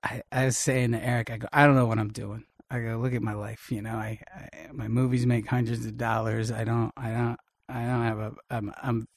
I, 0.04 0.22
I 0.32 0.46
was 0.46 0.58
saying 0.58 0.92
to 0.92 1.04
Eric, 1.04 1.30
I 1.32 1.38
go, 1.38 1.48
I 1.52 1.66
don't 1.66 1.76
know 1.76 1.86
what 1.86 2.00
I'm 2.00 2.12
doing. 2.12 2.46
I 2.70 2.80
go, 2.80 2.98
look 2.98 3.14
at 3.14 3.22
my 3.22 3.34
life. 3.34 3.72
You 3.72 3.82
know, 3.82 3.96
I, 3.96 4.20
I 4.34 4.72
my 4.72 4.88
movies 4.88 5.26
make 5.26 5.48
hundreds 5.48 5.86
of 5.86 5.98
dollars. 5.98 6.52
I 6.52 6.64
don't, 6.64 6.92
I 6.98 7.12
don't, 7.12 7.38
I 7.70 7.86
don't 7.86 8.04
have 8.04 8.20
a. 8.20 8.34
I'm, 8.50 8.74
I'm 8.82 9.08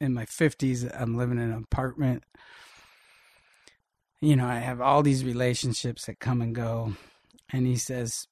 in 0.00 0.14
my 0.14 0.24
50s. 0.24 0.88
I'm 0.98 1.16
living 1.16 1.38
in 1.38 1.50
an 1.50 1.64
apartment. 1.70 2.24
You 4.20 4.36
know, 4.36 4.46
I 4.46 4.56
have 4.56 4.80
all 4.80 5.02
these 5.02 5.24
relationships 5.24 6.06
that 6.06 6.20
come 6.20 6.40
and 6.40 6.54
go. 6.54 6.94
And 7.52 7.66
he 7.66 7.76
says, 7.76 8.26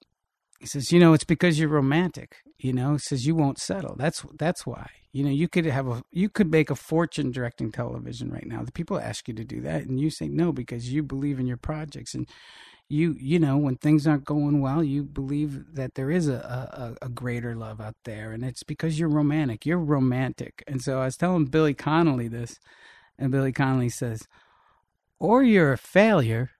he 0.59 0.67
says, 0.67 0.91
you 0.91 0.99
know, 0.99 1.13
it's 1.13 1.25
because 1.25 1.59
you're 1.59 1.69
romantic. 1.69 2.37
You 2.59 2.73
know, 2.73 2.93
he 2.93 2.99
says 2.99 3.27
you 3.27 3.35
won't 3.35 3.59
settle. 3.59 3.97
That's 3.97 4.25
that's 4.39 4.67
why. 4.67 4.89
You 5.13 5.23
know, 5.23 5.31
you 5.31 5.47
could 5.47 5.67
have 5.67 5.87
a 5.87 6.03
you 6.11 6.29
could 6.29 6.51
make 6.51 6.71
a 6.71 6.75
fortune 6.75 7.31
directing 7.31 7.71
television 7.71 8.31
right 8.31 8.47
now. 8.47 8.63
The 8.63 8.73
people 8.73 8.99
ask 8.99 9.29
you 9.29 9.35
to 9.35 9.45
do 9.45 9.61
that, 9.61 9.83
and 9.83 10.01
you 10.01 10.11
say 10.11 10.27
no 10.29 10.53
because 10.53 10.91
you 10.91 11.03
believe 11.03 11.39
in 11.39 11.47
your 11.47 11.57
projects 11.57 12.15
and 12.15 12.27
you 12.89 13.17
you 13.19 13.39
know 13.39 13.57
when 13.57 13.77
things 13.77 14.07
aren't 14.07 14.25
going 14.25 14.61
well 14.61 14.85
you 14.85 15.03
believe 15.03 15.75
that 15.75 15.95
there 15.95 16.11
is 16.11 16.29
a, 16.29 16.97
a, 17.01 17.07
a 17.07 17.09
greater 17.09 17.55
love 17.55 17.81
out 17.81 17.97
there 18.05 18.33
and 18.33 18.45
it's 18.45 18.63
because 18.63 18.99
you're 18.99 19.09
romantic. 19.09 19.65
You're 19.65 19.79
romantic. 19.79 20.63
And 20.67 20.83
so 20.83 21.01
i 21.01 21.07
was 21.07 21.17
telling 21.17 21.47
billy 21.47 21.75
connolly 21.75 22.29
this 22.29 22.59
and 23.19 23.31
billy 23.31 23.53
connolly 23.53 23.89
says 23.89 24.29
or 25.19 25.43
you're 25.43 25.73
a 25.73 25.79
failure. 25.79 26.51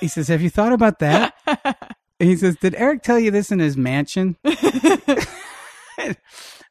He 0.00 0.08
says 0.08 0.28
have 0.28 0.42
you 0.42 0.50
thought 0.50 0.72
about 0.72 0.98
that? 1.00 1.34
He 2.20 2.34
says 2.36 2.56
did 2.56 2.74
eric 2.74 3.04
tell 3.04 3.20
you 3.20 3.30
this 3.30 3.52
in 3.52 3.60
his 3.60 3.76
mansion? 3.76 4.36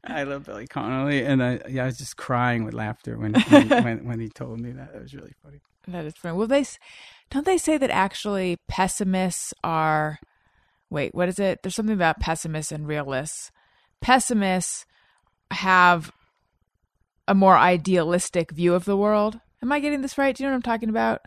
I 0.04 0.22
love 0.22 0.46
Billy 0.46 0.66
Connolly, 0.66 1.24
and 1.24 1.42
I, 1.42 1.60
yeah, 1.68 1.82
I 1.82 1.86
was 1.86 1.98
just 1.98 2.16
crying 2.16 2.64
with 2.64 2.72
laughter 2.72 3.18
when 3.18 3.34
when, 3.34 3.68
when, 3.68 4.04
when 4.06 4.20
he 4.20 4.28
told 4.28 4.58
me 4.60 4.72
that. 4.72 4.94
It 4.94 5.02
was 5.02 5.14
really 5.14 5.34
funny. 5.42 5.60
That 5.88 6.04
is 6.04 6.14
funny. 6.14 6.36
Well, 6.36 6.46
they 6.46 6.64
don't 7.30 7.46
they 7.46 7.58
say 7.58 7.78
that 7.78 7.90
actually 7.90 8.58
pessimists 8.68 9.54
are. 9.64 10.18
Wait, 10.90 11.14
what 11.14 11.28
is 11.28 11.38
it? 11.38 11.62
There's 11.62 11.74
something 11.74 11.94
about 11.94 12.20
pessimists 12.20 12.72
and 12.72 12.86
realists. 12.86 13.50
Pessimists 14.00 14.86
have 15.50 16.12
a 17.26 17.34
more 17.34 17.56
idealistic 17.56 18.52
view 18.52 18.74
of 18.74 18.84
the 18.84 18.96
world. 18.96 19.40
Am 19.62 19.72
I 19.72 19.80
getting 19.80 20.00
this 20.00 20.16
right? 20.16 20.34
Do 20.34 20.42
you 20.42 20.48
know 20.48 20.52
what 20.52 20.56
I'm 20.56 20.62
talking 20.62 20.88
about? 20.88 21.20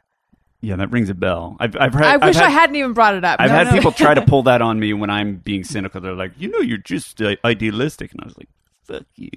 Yeah, 0.61 0.75
that 0.75 0.91
rings 0.91 1.09
a 1.09 1.15
bell. 1.15 1.57
I've, 1.59 1.75
I've 1.79 1.93
heard. 1.93 2.03
I 2.03 2.17
wish 2.17 2.35
had, 2.35 2.45
I 2.45 2.49
hadn't 2.49 2.75
even 2.75 2.93
brought 2.93 3.15
it 3.15 3.25
up. 3.25 3.39
I've 3.39 3.49
no, 3.49 3.55
had 3.55 3.67
no. 3.67 3.73
people 3.73 3.91
try 3.91 4.13
to 4.13 4.21
pull 4.27 4.43
that 4.43 4.61
on 4.61 4.79
me 4.79 4.93
when 4.93 5.09
I'm 5.09 5.37
being 5.37 5.63
cynical. 5.63 6.01
They're 6.01 6.13
like, 6.13 6.33
you 6.37 6.49
know, 6.49 6.59
you're 6.59 6.77
just 6.77 7.19
uh, 7.19 7.35
idealistic, 7.43 8.11
and 8.11 8.21
I 8.21 8.25
was 8.25 8.37
like, 8.37 8.49
fuck 8.91 9.07
you. 9.15 9.29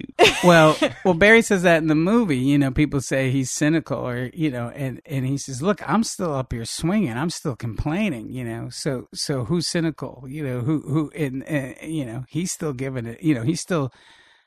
well, 0.43 0.77
well, 1.05 1.13
Barry 1.13 1.41
says 1.41 1.63
that 1.63 1.77
in 1.77 1.87
the 1.87 1.95
movie. 1.95 2.37
You 2.37 2.57
know, 2.57 2.71
people 2.71 3.01
say 3.01 3.31
he's 3.31 3.51
cynical, 3.51 4.07
or 4.07 4.29
you 4.33 4.51
know, 4.51 4.69
and 4.69 5.01
and 5.05 5.25
he 5.25 5.37
says, 5.37 5.61
"Look, 5.61 5.87
I'm 5.87 6.03
still 6.03 6.33
up 6.33 6.53
here 6.53 6.65
swinging. 6.65 7.13
I'm 7.13 7.29
still 7.29 7.55
complaining." 7.55 8.31
You 8.31 8.43
know, 8.43 8.69
so 8.69 9.07
so 9.13 9.45
who's 9.45 9.67
cynical? 9.67 10.25
You 10.27 10.45
know, 10.45 10.59
who 10.61 10.81
who 10.81 11.11
and, 11.15 11.43
and 11.43 11.75
you 11.93 12.05
know 12.05 12.25
he's 12.29 12.51
still 12.51 12.73
giving 12.73 13.05
it. 13.05 13.21
You 13.21 13.35
know, 13.35 13.43
he's 13.43 13.61
still 13.61 13.91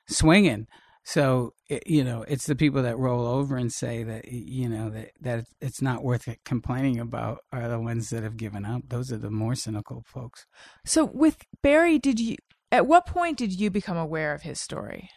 swinging. 0.09 0.67
So 1.09 1.55
it, 1.71 1.87
you 1.87 2.05
know, 2.05 2.23
it's 2.29 2.45
the 2.45 2.55
people 2.55 2.83
that 2.83 2.99
roll 2.99 3.27
over 3.27 3.57
and 3.57 3.73
say 3.73 4.03
that 4.03 4.31
you 4.31 4.69
know 4.69 4.91
that 4.91 5.13
that 5.23 5.47
it's 5.59 5.81
not 5.81 6.05
worth 6.05 6.29
it 6.29 6.41
complaining 6.45 7.01
about 7.01 7.39
are 7.51 7.67
the 7.67 7.81
ones 7.81 8.11
that 8.11 8.23
have 8.23 8.37
given 8.37 8.67
up. 8.67 8.83
Those 8.89 9.11
are 9.11 9.17
the 9.17 9.31
more 9.31 9.55
cynical 9.55 10.05
folks. 10.07 10.45
So 10.85 11.07
with 11.07 11.39
Barry, 11.63 11.99
did 11.99 12.21
you? 12.21 12.37
At 12.71 12.87
what 12.87 13.07
point 13.07 13.39
did 13.39 13.59
you 13.59 13.71
become 13.71 13.97
aware 13.97 14.35
of 14.35 14.43
his 14.43 14.61
story? 14.61 15.11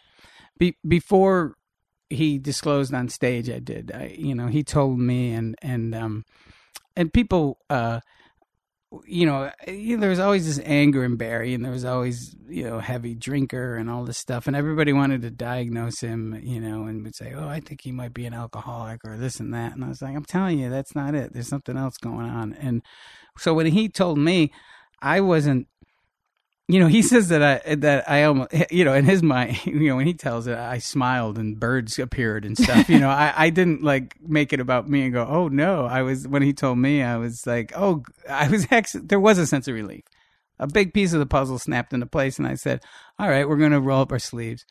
Be- 0.58 0.78
before 0.86 1.56
he 2.08 2.38
disclosed 2.38 2.94
on 2.94 3.08
stage, 3.08 3.50
I 3.50 3.58
did. 3.58 3.92
I, 3.94 4.14
you 4.18 4.34
know, 4.34 4.46
he 4.46 4.62
told 4.62 4.98
me, 4.98 5.32
and 5.32 5.54
and 5.62 5.94
um, 5.94 6.24
and 6.96 7.12
people, 7.12 7.58
uh, 7.68 8.00
you 9.06 9.26
know, 9.26 9.50
you 9.66 9.96
know, 9.96 10.00
there 10.00 10.10
was 10.10 10.18
always 10.18 10.46
this 10.46 10.64
anger 10.64 11.04
in 11.04 11.16
Barry, 11.16 11.52
and 11.54 11.64
there 11.64 11.72
was 11.72 11.84
always 11.84 12.34
you 12.48 12.64
know 12.64 12.80
heavy 12.80 13.14
drinker 13.14 13.76
and 13.76 13.90
all 13.90 14.04
this 14.04 14.18
stuff, 14.18 14.46
and 14.46 14.56
everybody 14.56 14.92
wanted 14.92 15.22
to 15.22 15.30
diagnose 15.30 16.00
him, 16.00 16.38
you 16.42 16.60
know, 16.60 16.84
and 16.84 17.02
would 17.04 17.14
say, 17.14 17.32
oh, 17.34 17.48
I 17.48 17.60
think 17.60 17.82
he 17.82 17.92
might 17.92 18.14
be 18.14 18.26
an 18.26 18.34
alcoholic 18.34 19.00
or 19.04 19.16
this 19.16 19.40
and 19.40 19.52
that, 19.52 19.74
and 19.74 19.84
I 19.84 19.88
was 19.88 20.02
like, 20.02 20.14
I'm 20.14 20.24
telling 20.24 20.58
you, 20.58 20.70
that's 20.70 20.94
not 20.94 21.14
it. 21.14 21.32
There's 21.32 21.48
something 21.48 21.76
else 21.76 21.96
going 21.98 22.26
on, 22.26 22.54
and 22.54 22.82
so 23.38 23.54
when 23.54 23.66
he 23.66 23.88
told 23.88 24.18
me, 24.18 24.52
I 25.00 25.20
wasn't 25.20 25.66
you 26.72 26.80
know, 26.80 26.86
he 26.86 27.02
says 27.02 27.28
that 27.28 27.42
I 27.42 27.74
that 27.76 28.08
I 28.08 28.24
almost 28.24 28.50
you 28.70 28.84
know 28.84 28.94
in 28.94 29.04
his 29.04 29.22
mind, 29.22 29.60
you 29.66 29.88
know, 29.88 29.96
when 29.96 30.06
he 30.06 30.14
tells 30.14 30.46
it, 30.46 30.56
I 30.56 30.78
smiled 30.78 31.38
and 31.38 31.60
birds 31.60 31.98
appeared 31.98 32.44
and 32.44 32.56
stuff. 32.56 32.88
You 32.88 32.98
know, 32.98 33.10
I 33.10 33.32
I 33.36 33.50
didn't 33.50 33.82
like 33.82 34.16
make 34.20 34.52
it 34.52 34.60
about 34.60 34.88
me 34.88 35.02
and 35.02 35.12
go, 35.12 35.26
oh 35.28 35.48
no. 35.48 35.84
I 35.84 36.02
was 36.02 36.26
when 36.26 36.42
he 36.42 36.52
told 36.52 36.78
me, 36.78 37.02
I 37.02 37.18
was 37.18 37.46
like, 37.46 37.72
oh, 37.76 38.02
I 38.28 38.48
was 38.48 38.66
actually 38.70 39.06
there 39.06 39.20
was 39.20 39.38
a 39.38 39.46
sense 39.46 39.68
of 39.68 39.74
relief. 39.74 40.04
A 40.58 40.66
big 40.66 40.94
piece 40.94 41.12
of 41.12 41.18
the 41.18 41.26
puzzle 41.26 41.58
snapped 41.58 41.92
into 41.92 42.06
place, 42.06 42.38
and 42.38 42.46
I 42.46 42.54
said, 42.54 42.80
all 43.18 43.28
right, 43.28 43.48
we're 43.48 43.56
gonna 43.56 43.80
roll 43.80 44.00
up 44.00 44.12
our 44.12 44.18
sleeves. 44.18 44.64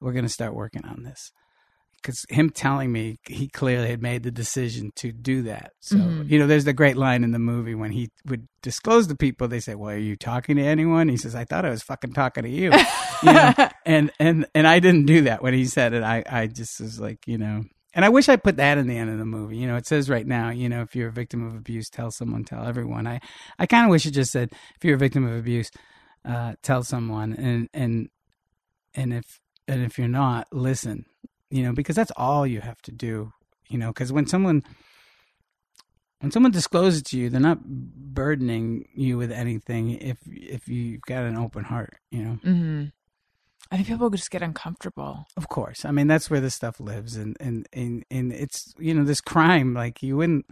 We're 0.00 0.12
gonna 0.12 0.28
start 0.28 0.54
working 0.54 0.84
on 0.84 1.02
this 1.02 1.30
because 2.04 2.26
him 2.28 2.50
telling 2.50 2.92
me 2.92 3.16
he 3.26 3.48
clearly 3.48 3.88
had 3.88 4.02
made 4.02 4.22
the 4.24 4.30
decision 4.30 4.90
to 4.96 5.10
do 5.10 5.42
that. 5.42 5.72
So 5.80 5.96
Mhm. 5.96 6.28
you 6.30 6.38
know, 6.38 6.46
there's 6.46 6.66
the 6.66 6.74
great 6.74 6.98
line 6.98 7.24
in 7.24 7.32
the 7.32 7.38
movie 7.38 7.74
when 7.74 7.92
he 7.92 8.10
would 8.26 8.46
disclose 8.62 9.06
to 9.06 9.14
people. 9.16 9.48
They 9.48 9.60
say, 9.60 9.74
"Well, 9.74 9.94
are 9.94 9.98
you 9.98 10.14
talking 10.14 10.56
to 10.56 10.62
anyone?" 10.62 11.08
He 11.08 11.16
says, 11.16 11.34
"I 11.34 11.44
thought 11.44 11.64
I 11.64 11.70
was 11.70 11.82
fucking 11.82 12.12
talking 12.12 12.42
to 12.44 12.50
you." 12.50 12.70
you 13.22 13.32
know? 13.32 13.54
And 13.86 14.10
and 14.20 14.46
and 14.54 14.66
I 14.66 14.80
didn't 14.80 15.06
do 15.06 15.22
that 15.22 15.42
when 15.42 15.54
he 15.54 15.64
said 15.64 15.94
it. 15.94 16.02
I 16.02 16.22
I 16.28 16.46
just 16.46 16.78
was 16.80 17.00
like, 17.00 17.26
you 17.26 17.38
know. 17.38 17.64
And 17.96 18.04
I 18.04 18.08
wish 18.08 18.28
I 18.28 18.34
put 18.36 18.56
that 18.56 18.76
in 18.76 18.88
the 18.88 18.98
end 18.98 19.08
of 19.10 19.18
the 19.18 19.24
movie. 19.24 19.56
You 19.56 19.66
know, 19.68 19.76
it 19.76 19.86
says 19.86 20.10
right 20.10 20.26
now, 20.26 20.50
you 20.50 20.68
know, 20.68 20.82
if 20.82 20.94
you're 20.96 21.08
a 21.08 21.12
victim 21.12 21.46
of 21.46 21.54
abuse, 21.54 21.88
tell 21.88 22.10
someone, 22.10 22.42
tell 22.44 22.66
everyone. 22.66 23.06
I, 23.06 23.20
I 23.56 23.66
kind 23.66 23.84
of 23.84 23.90
wish 23.90 24.04
it 24.04 24.10
just 24.10 24.32
said, 24.32 24.50
if 24.52 24.84
you're 24.84 24.96
a 24.96 24.98
victim 24.98 25.24
of 25.24 25.36
abuse, 25.38 25.70
uh, 26.24 26.54
tell 26.62 26.82
someone, 26.82 27.32
and 27.34 27.68
and 27.72 28.08
and 28.94 29.12
if 29.14 29.40
and 29.68 29.82
if 29.82 29.96
you're 29.96 30.08
not, 30.08 30.48
listen 30.52 31.06
you 31.54 31.62
know 31.62 31.72
because 31.72 31.94
that's 31.94 32.10
all 32.16 32.44
you 32.46 32.60
have 32.60 32.82
to 32.82 32.90
do 32.90 33.32
you 33.68 33.78
know 33.78 33.88
because 33.92 34.12
when 34.12 34.26
someone 34.26 34.62
when 36.20 36.30
someone 36.32 36.50
discloses 36.50 37.02
to 37.02 37.16
you 37.16 37.30
they're 37.30 37.40
not 37.40 37.62
burdening 37.64 38.88
you 38.94 39.16
with 39.16 39.30
anything 39.30 39.90
if 39.92 40.18
if 40.26 40.66
you've 40.68 41.00
got 41.02 41.22
an 41.22 41.36
open 41.36 41.62
heart 41.64 41.94
you 42.10 42.22
know 42.24 42.34
hmm 42.42 42.84
I 43.70 43.76
think 43.76 43.88
people 43.88 44.10
just 44.10 44.30
get 44.30 44.42
uncomfortable. 44.42 45.26
of 45.36 45.48
course 45.48 45.84
i 45.84 45.90
mean 45.92 46.06
that's 46.08 46.28
where 46.28 46.40
this 46.40 46.54
stuff 46.56 46.80
lives 46.80 47.16
and 47.16 47.36
and 47.40 47.66
and, 47.72 48.04
and 48.10 48.32
it's 48.32 48.74
you 48.78 48.92
know 48.92 49.04
this 49.04 49.20
crime 49.20 49.74
like 49.74 50.02
you 50.02 50.16
wouldn't 50.16 50.46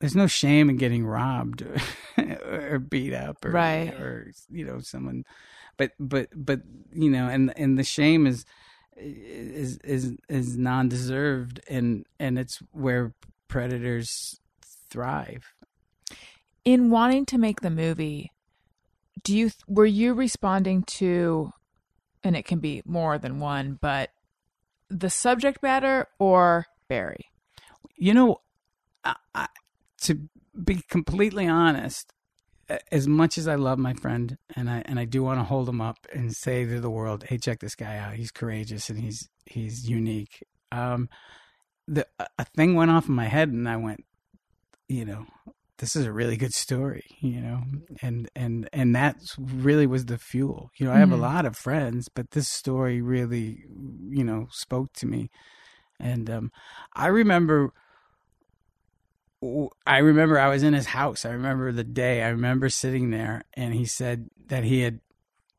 there's 0.00 0.14
no 0.14 0.26
shame 0.28 0.70
in 0.70 0.76
getting 0.76 1.04
robbed 1.06 1.62
or, 1.62 1.76
or 2.72 2.78
beat 2.78 3.14
up 3.14 3.44
or 3.44 3.50
Right. 3.52 3.92
or 3.98 4.30
you 4.50 4.64
know 4.64 4.78
someone 4.80 5.24
but 5.78 5.92
but 5.98 6.28
but 6.34 6.60
you 6.92 7.10
know 7.10 7.28
and 7.28 7.52
and 7.56 7.78
the 7.78 7.84
shame 7.84 8.26
is 8.26 8.44
is 8.98 9.78
is 9.78 10.16
is 10.28 10.56
non-deserved 10.56 11.60
and 11.68 12.04
and 12.18 12.38
it's 12.38 12.58
where 12.72 13.14
predators 13.48 14.40
thrive 14.90 15.52
In 16.64 16.90
wanting 16.90 17.26
to 17.26 17.38
make 17.38 17.60
the 17.60 17.70
movie, 17.70 18.32
do 19.22 19.36
you 19.36 19.50
were 19.66 19.86
you 19.86 20.14
responding 20.14 20.82
to, 20.84 21.50
and 22.22 22.36
it 22.36 22.44
can 22.44 22.58
be 22.58 22.82
more 22.84 23.18
than 23.18 23.40
one, 23.40 23.78
but 23.80 24.10
the 24.90 25.10
subject 25.10 25.62
matter 25.62 26.06
or 26.18 26.66
Barry? 26.88 27.26
you 27.96 28.14
know 28.14 28.40
I, 29.04 29.16
I, 29.34 29.48
to 30.02 30.28
be 30.64 30.82
completely 30.88 31.46
honest 31.46 32.12
as 32.92 33.08
much 33.08 33.38
as 33.38 33.48
I 33.48 33.54
love 33.54 33.78
my 33.78 33.94
friend 33.94 34.36
and 34.56 34.68
I 34.70 34.82
and 34.86 34.98
I 34.98 35.04
do 35.04 35.22
want 35.22 35.40
to 35.40 35.44
hold 35.44 35.68
him 35.68 35.80
up 35.80 35.98
and 36.12 36.32
say 36.34 36.64
to 36.66 36.80
the 36.80 36.90
world, 36.90 37.24
"Hey, 37.24 37.38
check 37.38 37.60
this 37.60 37.74
guy 37.74 37.96
out. 37.98 38.14
He's 38.14 38.30
courageous 38.30 38.90
and 38.90 38.98
he's 39.00 39.28
he's 39.46 39.88
unique." 39.88 40.42
Um, 40.72 41.08
the 41.86 42.06
a- 42.38 42.44
thing 42.56 42.74
went 42.74 42.90
off 42.90 43.08
in 43.08 43.14
my 43.14 43.26
head, 43.26 43.48
and 43.50 43.68
I 43.68 43.76
went, 43.76 44.04
you 44.88 45.04
know, 45.04 45.26
this 45.78 45.94
is 45.96 46.04
a 46.06 46.12
really 46.12 46.36
good 46.36 46.52
story, 46.54 47.04
you 47.20 47.40
know, 47.40 47.62
and 48.02 48.28
and 48.34 48.68
and 48.72 48.94
that 48.96 49.16
really 49.38 49.86
was 49.86 50.06
the 50.06 50.18
fuel. 50.18 50.70
You 50.78 50.86
know, 50.86 50.92
I 50.92 50.98
have 50.98 51.10
Mhm. 51.10 51.14
a 51.14 51.16
lot 51.16 51.46
of 51.46 51.56
friends, 51.56 52.08
but 52.14 52.32
this 52.32 52.48
story 52.48 53.00
really, 53.00 53.64
you 54.10 54.24
know, 54.24 54.48
spoke 54.50 54.92
to 54.94 55.06
me, 55.06 55.30
and 56.00 56.28
um, 56.30 56.52
I 56.94 57.06
remember 57.08 57.72
I 59.86 59.98
remember 59.98 60.38
I 60.38 60.48
was 60.48 60.62
in 60.62 60.74
his 60.74 60.86
house. 60.86 61.24
I 61.24 61.30
remember 61.30 61.70
the 61.70 61.84
day. 61.84 62.22
I 62.22 62.28
remember 62.28 62.68
sitting 62.68 63.10
there, 63.10 63.42
and 63.54 63.72
he 63.72 63.84
said 63.84 64.28
that 64.48 64.64
he 64.64 64.80
had 64.80 65.00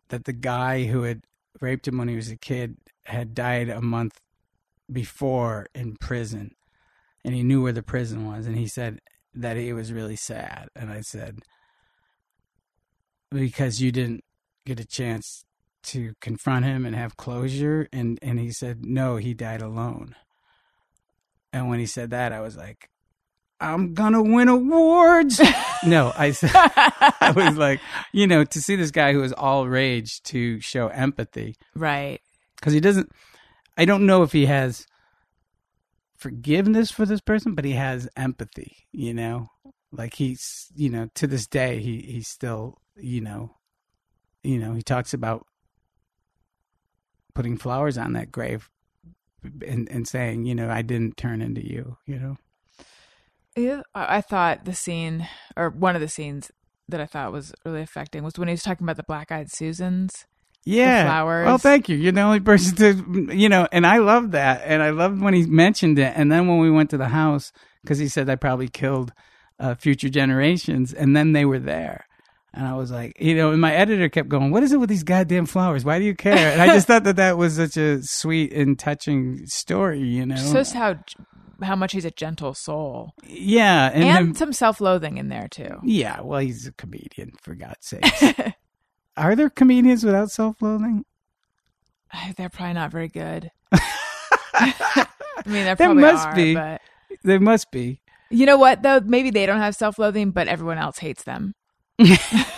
that 0.09 0.25
the 0.25 0.33
guy 0.33 0.85
who 0.85 1.03
had 1.03 1.21
raped 1.61 1.87
him 1.87 1.97
when 1.97 2.07
he 2.07 2.15
was 2.15 2.29
a 2.29 2.35
kid 2.35 2.77
had 3.05 3.33
died 3.33 3.69
a 3.69 3.81
month 3.81 4.19
before 4.91 5.67
in 5.73 5.95
prison, 5.95 6.55
and 7.23 7.33
he 7.33 7.43
knew 7.43 7.63
where 7.63 7.71
the 7.71 7.83
prison 7.83 8.25
was. 8.25 8.47
And 8.47 8.57
he 8.57 8.67
said 8.67 8.99
that 9.33 9.55
he 9.55 9.71
was 9.71 9.93
really 9.93 10.15
sad. 10.15 10.67
And 10.75 10.89
I 10.89 11.01
said, 11.01 11.39
because 13.31 13.81
you 13.81 13.91
didn't 13.91 14.23
get 14.65 14.79
a 14.79 14.85
chance 14.85 15.45
to 15.81 16.13
confront 16.19 16.65
him 16.65 16.85
and 16.85 16.95
have 16.95 17.15
closure. 17.15 17.87
And 17.93 18.19
and 18.21 18.39
he 18.39 18.51
said, 18.51 18.85
no, 18.85 19.15
he 19.15 19.33
died 19.33 19.61
alone. 19.61 20.15
And 21.53 21.69
when 21.69 21.79
he 21.79 21.85
said 21.85 22.09
that, 22.09 22.33
I 22.33 22.41
was 22.41 22.57
like, 22.57 22.89
I'm 23.61 23.93
gonna 23.93 24.23
win 24.23 24.47
awards. 24.47 25.41
no, 25.85 26.13
I 26.17 26.31
said, 26.31 26.51
I 26.55 27.33
was 27.35 27.57
like, 27.57 27.81
you 28.13 28.25
know, 28.25 28.43
to 28.43 28.61
see 28.61 28.75
this 28.75 28.91
guy 28.91 29.13
who 29.13 29.23
is 29.23 29.33
all 29.33 29.67
rage 29.67 30.21
to 30.23 30.59
show 30.61 30.87
empathy 30.87 31.55
right. 31.75 32.21
because 32.55 32.73
he 32.73 32.79
doesn't. 32.79 33.11
I 33.77 33.85
don't 33.85 34.05
know 34.05 34.23
if 34.23 34.31
he 34.31 34.45
has 34.45 34.85
forgiveness 36.17 36.91
for 36.91 37.05
this 37.05 37.21
person, 37.21 37.55
but 37.55 37.65
he 37.65 37.73
has 37.73 38.07
empathy. 38.15 38.87
You 38.91 39.13
know, 39.13 39.47
like 39.91 40.15
he's, 40.15 40.67
you 40.75 40.89
know, 40.89 41.09
to 41.15 41.27
this 41.27 41.47
day, 41.47 41.79
he 41.79 41.99
he's 42.01 42.27
still, 42.27 42.77
you 42.95 43.21
know, 43.21 43.55
you 44.43 44.57
know, 44.57 44.73
he 44.73 44.81
talks 44.81 45.13
about 45.13 45.45
putting 47.33 47.57
flowers 47.57 47.97
on 47.97 48.13
that 48.13 48.31
grave 48.31 48.69
and 49.43 49.89
and 49.89 50.07
saying, 50.07 50.45
you 50.45 50.55
know, 50.55 50.69
I 50.69 50.81
didn't 50.81 51.17
turn 51.17 51.41
into 51.41 51.65
you. 51.65 51.97
You 52.05 52.19
know. 52.19 52.37
I 53.67 54.17
I 54.17 54.21
thought 54.21 54.65
the 54.65 54.73
scene, 54.73 55.27
or 55.55 55.69
one 55.69 55.95
of 55.95 56.01
the 56.01 56.07
scenes 56.07 56.51
that 56.87 56.99
I 56.99 57.05
thought 57.05 57.31
was 57.31 57.53
really 57.65 57.81
affecting, 57.81 58.23
was 58.23 58.37
when 58.37 58.47
he 58.47 58.53
was 58.53 58.63
talking 58.63 58.85
about 58.85 58.97
the 58.97 59.03
black 59.03 59.31
eyed 59.31 59.51
Susans. 59.51 60.25
Yeah. 60.65 61.05
flowers. 61.05 61.47
Oh, 61.49 61.57
thank 61.57 61.89
you. 61.89 61.95
You're 61.95 62.11
the 62.11 62.21
only 62.21 62.41
person 62.41 62.75
to, 62.77 63.35
you 63.35 63.49
know, 63.49 63.67
and 63.71 63.87
I 63.87 63.97
love 63.97 64.31
that. 64.31 64.61
And 64.65 64.83
I 64.83 64.89
loved 64.89 65.21
when 65.21 65.33
he 65.33 65.45
mentioned 65.45 65.97
it. 65.97 66.13
And 66.15 66.31
then 66.31 66.47
when 66.47 66.59
we 66.59 66.69
went 66.69 66.89
to 66.91 66.97
the 66.97 67.07
house, 67.07 67.51
because 67.81 67.97
he 67.97 68.07
said 68.07 68.29
I 68.29 68.35
probably 68.35 68.67
killed 68.67 69.13
uh, 69.59 69.75
future 69.75 70.09
generations, 70.09 70.93
and 70.93 71.15
then 71.15 71.31
they 71.33 71.45
were 71.45 71.59
there. 71.59 72.05
And 72.53 72.65
I 72.65 72.73
was 72.73 72.89
like, 72.89 73.13
you 73.21 73.35
know, 73.35 73.51
and 73.51 73.61
my 73.61 73.73
editor 73.73 74.09
kept 74.09 74.27
going, 74.27 74.49
"What 74.51 74.63
is 74.63 74.71
it 74.71 74.79
with 74.79 74.89
these 74.89 75.03
goddamn 75.03 75.45
flowers? 75.45 75.85
Why 75.85 75.99
do 75.99 76.05
you 76.05 76.15
care?" 76.15 76.51
And 76.51 76.61
I 76.61 76.67
just 76.67 76.87
thought 76.87 77.03
that 77.03 77.17
that 77.17 77.37
was 77.37 77.55
such 77.57 77.77
a 77.77 78.01
sweet 78.01 78.51
and 78.53 78.77
touching 78.77 79.45
story, 79.45 79.99
you 80.01 80.25
know. 80.25 80.35
Shows 80.35 80.71
how 80.71 80.97
how 81.61 81.75
much 81.75 81.91
he's 81.91 82.05
a 82.05 82.11
gentle 82.11 82.53
soul, 82.55 83.13
yeah, 83.27 83.91
and, 83.93 84.03
and, 84.03 84.27
then- 84.29 84.35
some 84.35 84.51
self 84.53 84.81
loathing 84.81 85.17
in 85.17 85.29
there 85.29 85.47
too. 85.49 85.77
yeah, 85.83 86.21
well, 86.21 86.39
he's 86.39 86.65
a 86.65 86.71
comedian 86.71 87.33
for 87.41 87.53
God's 87.53 87.85
sake. 87.85 88.53
Are 89.17 89.35
there 89.35 89.49
comedians 89.49 90.03
without 90.05 90.31
self-loathing? 90.31 91.03
Uh, 92.13 92.31
they're 92.37 92.47
probably 92.49 92.73
not 92.75 92.89
very 92.89 93.09
good. 93.09 93.51
I 93.73 94.73
mean, 95.45 95.53
there 95.65 95.75
There 95.75 95.75
probably 95.75 96.01
must 96.03 96.27
are, 96.27 96.35
be. 96.35 96.53
but 96.55 96.81
There 97.23 97.39
must 97.39 97.69
be. 97.71 98.01
you 98.29 98.45
know 98.45 98.57
what 98.57 98.81
though? 98.81 98.99
Maybe 99.01 99.29
they 99.29 99.45
don't 99.45 99.59
have 99.59 99.75
self 99.75 99.99
loathing, 99.99 100.31
but 100.31 100.47
everyone 100.47 100.77
else 100.77 100.99
hates 100.99 101.23
them. 101.23 101.53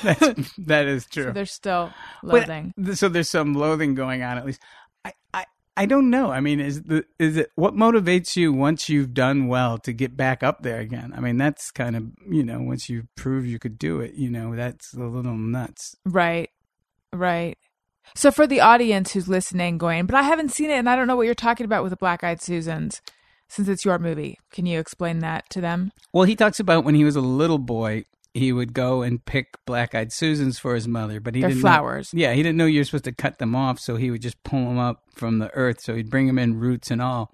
That's, 0.04 0.54
that 0.58 0.88
is 0.88 1.06
true. 1.08 1.26
So 1.26 1.32
there's 1.32 1.52
still 1.52 1.92
loathing. 2.24 2.74
Th- 2.84 2.98
so 2.98 3.10
there's 3.10 3.30
some 3.30 3.54
loathing 3.54 3.96
going 3.96 4.24
on 4.24 4.38
at 4.38 4.46
least 4.46 4.62
I, 5.04 5.14
I 5.34 5.46
i 5.78 5.86
don't 5.86 6.10
know 6.10 6.32
i 6.32 6.40
mean 6.40 6.60
is 6.60 6.84
the 6.84 7.06
is 7.18 7.38
it 7.38 7.50
what 7.56 7.74
motivates 7.76 8.36
you 8.36 8.52
once 8.52 8.90
you've 8.90 9.14
done 9.14 9.48
well 9.48 9.78
to 9.80 9.94
get 9.94 10.18
back 10.18 10.44
up 10.44 10.64
there 10.64 10.80
again 10.80 11.14
i 11.16 11.20
mean 11.20 11.38
that's 11.38 11.72
kind 11.72 11.96
of 11.96 12.04
you 12.30 12.44
know 12.44 12.62
once 12.62 12.90
you 12.90 13.08
prove 13.16 13.46
you 13.46 13.58
could 13.58 13.78
do 13.80 14.00
it 14.02 14.14
you 14.16 14.30
know 14.30 14.56
that's 14.56 14.94
a 14.94 15.00
little 15.04 15.36
nuts 15.36 15.96
Right. 16.06 16.50
Right. 17.14 17.58
So 18.16 18.32
for 18.32 18.46
the 18.48 18.60
audience 18.62 19.14
who's 19.14 19.28
listening, 19.28 19.78
going, 19.78 20.06
but 20.06 20.16
I 20.16 20.24
haven't 20.24 20.52
seen 20.52 20.70
it 20.70 20.76
and 20.76 20.90
I 20.90 20.96
don't 20.96 21.08
know 21.08 21.16
what 21.16 21.26
you're 21.26 21.36
talking 21.36 21.66
about 21.66 21.84
with 21.84 21.92
the 21.92 21.98
Black 21.98 22.24
Eyed 22.24 22.42
Susans 22.42 23.02
since 23.48 23.68
it's 23.68 23.86
your 23.86 24.00
movie. 24.00 24.38
Can 24.52 24.66
you 24.66 24.80
explain 24.80 25.20
that 25.20 25.50
to 25.52 25.62
them? 25.62 25.92
well 26.14 26.24
he 26.26 26.36
talks 26.36 26.60
about 26.60 26.84
when 26.84 26.96
he 26.96 27.04
was 27.04 27.16
a 27.16 27.22
little 27.22 27.58
boy 27.60 28.06
he 28.34 28.52
would 28.54 28.74
go 28.74 29.02
and 29.02 29.24
pick 29.26 29.58
black-eyed 29.66 30.12
susans 30.12 30.58
for 30.58 30.74
his 30.76 30.88
mother 30.88 31.20
but 31.20 31.36
he 31.36 31.42
They're 31.42 31.50
didn't 31.50 31.62
flowers. 31.62 32.14
Know, 32.14 32.22
yeah 32.22 32.34
he 32.34 32.42
didn't 32.44 32.58
know 32.58 32.66
you're 32.66 32.84
supposed 32.86 33.04
to 33.06 33.12
cut 33.12 33.40
them 33.40 33.56
off 33.56 33.80
so 33.80 33.96
he 33.98 34.10
would 34.12 34.22
just 34.22 34.42
pull 34.44 34.66
them 34.66 34.78
up 34.80 35.04
from 35.16 35.40
the 35.40 35.54
earth 35.54 35.82
so 35.82 35.96
he'd 35.96 36.10
bring 36.10 36.28
them 36.28 36.40
in 36.40 36.60
roots 36.60 36.92
and 36.92 37.02
all. 37.02 37.32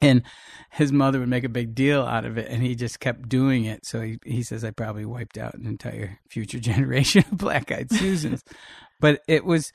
And 0.00 0.22
his 0.70 0.92
mother 0.92 1.20
would 1.20 1.28
make 1.28 1.44
a 1.44 1.48
big 1.48 1.74
deal 1.74 2.02
out 2.02 2.26
of 2.26 2.36
it 2.36 2.48
and 2.50 2.62
he 2.62 2.74
just 2.74 3.00
kept 3.00 3.28
doing 3.28 3.64
it. 3.64 3.86
So 3.86 4.00
he, 4.02 4.18
he 4.24 4.42
says 4.42 4.62
i 4.64 4.70
probably 4.70 5.04
wiped 5.06 5.38
out 5.38 5.54
an 5.54 5.66
entire 5.66 6.18
future 6.28 6.58
generation 6.58 7.24
of 7.30 7.38
black-eyed 7.38 7.90
susans. 7.90 8.42
But 9.00 9.20
it 9.28 9.44
was 9.44 9.72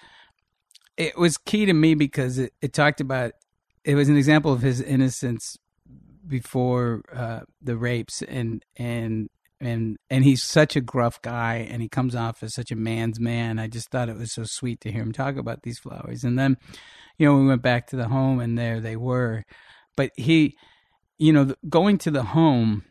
it 0.97 1.17
was 1.17 1.37
key 1.37 1.65
to 1.65 1.73
me 1.73 1.93
because 1.93 2.37
it, 2.39 2.53
it 2.61 2.73
talked 2.73 3.01
about 3.01 3.33
it 3.83 3.95
was 3.95 4.09
an 4.09 4.17
example 4.17 4.51
of 4.53 4.61
his 4.61 4.81
innocence 4.81 5.57
before 6.27 7.01
uh, 7.13 7.41
the 7.61 7.75
rapes 7.77 8.21
and 8.21 8.63
and 8.77 9.29
and 9.61 9.97
and 10.09 10.23
he's 10.23 10.41
such 10.43 10.75
a 10.75 10.81
gruff 10.81 11.21
guy 11.21 11.67
and 11.69 11.81
he 11.81 11.89
comes 11.89 12.15
off 12.15 12.41
as 12.43 12.53
such 12.53 12.71
a 12.71 12.75
man's 12.75 13.19
man. 13.19 13.59
I 13.59 13.67
just 13.67 13.89
thought 13.89 14.09
it 14.09 14.17
was 14.17 14.31
so 14.33 14.43
sweet 14.45 14.81
to 14.81 14.91
hear 14.91 15.01
him 15.01 15.11
talk 15.11 15.35
about 15.37 15.63
these 15.63 15.79
flowers. 15.79 16.23
And 16.23 16.37
then 16.39 16.57
you 17.17 17.25
know 17.25 17.35
we 17.37 17.45
went 17.47 17.61
back 17.61 17.87
to 17.87 17.95
the 17.95 18.07
home 18.07 18.39
and 18.39 18.57
there 18.57 18.79
they 18.79 18.95
were. 18.95 19.45
But 19.95 20.11
he 20.15 20.55
you 21.17 21.33
know 21.33 21.53
going 21.67 21.97
to 21.99 22.11
the 22.11 22.23
home 22.23 22.85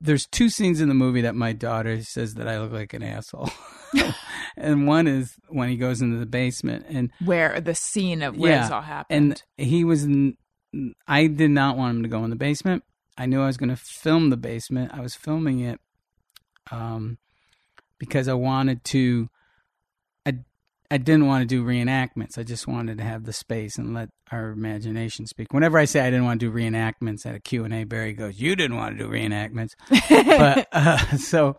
there's 0.00 0.26
two 0.26 0.48
scenes 0.50 0.80
in 0.80 0.88
the 0.88 0.94
movie 0.94 1.22
that 1.22 1.34
my 1.34 1.52
daughter 1.52 2.02
says 2.02 2.34
that 2.34 2.46
i 2.46 2.58
look 2.58 2.72
like 2.72 2.92
an 2.94 3.02
asshole. 3.02 3.50
And 4.56 4.86
one 4.86 5.08
is 5.08 5.34
when 5.48 5.68
he 5.68 5.76
goes 5.76 6.00
into 6.00 6.16
the 6.18 6.26
basement 6.26 6.86
and 6.88 7.10
Where 7.24 7.60
the 7.60 7.74
scene 7.74 8.22
of 8.22 8.36
where 8.36 8.52
Yeah, 8.52 8.62
this 8.62 8.70
all 8.70 8.82
happened. 8.82 9.42
and 9.58 9.68
he 9.68 9.82
was 9.82 10.06
I 11.08 11.26
did 11.26 11.50
not 11.50 11.76
want 11.76 11.96
him 11.96 12.02
to 12.04 12.08
go 12.08 12.22
in 12.22 12.30
the 12.30 12.36
basement 12.36 12.84
i 13.16 13.26
knew 13.26 13.42
i 13.42 13.46
was 13.46 13.56
going 13.56 13.68
to 13.68 13.76
film 13.76 14.30
the 14.30 14.36
basement. 14.36 14.92
I 14.94 15.00
was 15.00 15.14
filming 15.14 15.60
it 15.60 15.80
um 16.70 17.18
because 17.98 18.28
i 18.28 18.34
wanted 18.34 18.84
to 18.84 19.28
i 20.26 20.34
i 20.90 20.98
didn't 20.98 21.26
want 21.26 21.42
to 21.42 21.46
do 21.46 21.64
reenactments. 21.64 22.38
I 22.38 22.42
just 22.42 22.66
wanted 22.66 22.98
to 22.98 23.04
have 23.04 23.24
the 23.24 23.32
space 23.32 23.78
and 23.78 23.94
let 23.94 24.08
our 24.32 24.50
imagination 24.50 25.26
speak. 25.26 25.52
Whenever 25.52 25.78
i 25.78 25.84
say 25.84 26.00
i 26.00 26.10
didn't 26.10 26.24
want 26.24 26.40
to 26.40 26.50
do 26.50 26.52
reenactments 26.52 27.26
at 27.26 27.34
a 27.34 27.40
q&a 27.40 27.84
barry 27.84 28.12
goes 28.14 28.40
you 28.40 28.56
didn't 28.56 28.76
want 28.76 28.96
to 28.96 29.04
do 29.04 29.10
reenactments. 29.10 29.70
But 30.08 30.68
uh, 30.72 31.16
so 31.16 31.56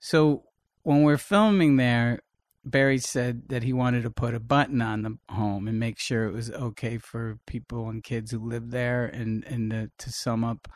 so 0.00 0.44
when 0.82 1.02
we're 1.02 1.18
filming 1.18 1.76
there 1.76 2.20
barry 2.66 2.98
said 2.98 3.48
that 3.48 3.62
he 3.62 3.72
wanted 3.72 4.02
to 4.02 4.10
put 4.10 4.34
a 4.34 4.40
button 4.40 4.82
on 4.82 5.02
the 5.02 5.16
home 5.30 5.68
and 5.68 5.78
make 5.78 5.98
sure 5.98 6.24
it 6.24 6.32
was 6.32 6.50
okay 6.50 6.98
for 6.98 7.38
people 7.46 7.88
and 7.88 8.02
kids 8.02 8.32
who 8.32 8.38
live 8.38 8.70
there 8.70 9.06
and 9.06 9.44
and 9.44 9.70
to, 9.70 9.90
to 9.98 10.12
sum 10.12 10.44
up 10.44 10.68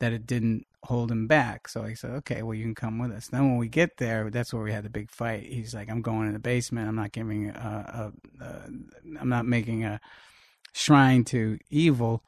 that 0.00 0.12
it 0.12 0.26
didn't 0.26 0.66
hold 0.84 1.10
him 1.10 1.26
back. 1.26 1.68
So 1.68 1.82
i 1.82 1.94
said 1.94 2.10
okay 2.10 2.42
well 2.42 2.54
you 2.54 2.64
can 2.64 2.74
come 2.74 2.98
with 2.98 3.12
us. 3.12 3.28
Then 3.28 3.48
when 3.48 3.56
we 3.56 3.68
get 3.68 3.96
there 3.98 4.30
that's 4.30 4.52
where 4.52 4.62
we 4.62 4.72
had 4.72 4.84
the 4.84 4.90
big 4.90 5.10
fight. 5.10 5.44
He's 5.44 5.74
like 5.74 5.88
i'm 5.90 6.02
going 6.02 6.26
in 6.26 6.32
the 6.34 6.40
basement. 6.40 6.88
I'm 6.88 6.96
not 6.96 7.12
giving 7.12 7.50
a, 7.50 8.12
a, 8.40 8.44
a 8.44 8.48
i'm 9.20 9.28
not 9.28 9.46
making 9.46 9.84
a 9.84 10.00
shrine 10.72 11.24
to 11.24 11.58
evil 11.70 12.24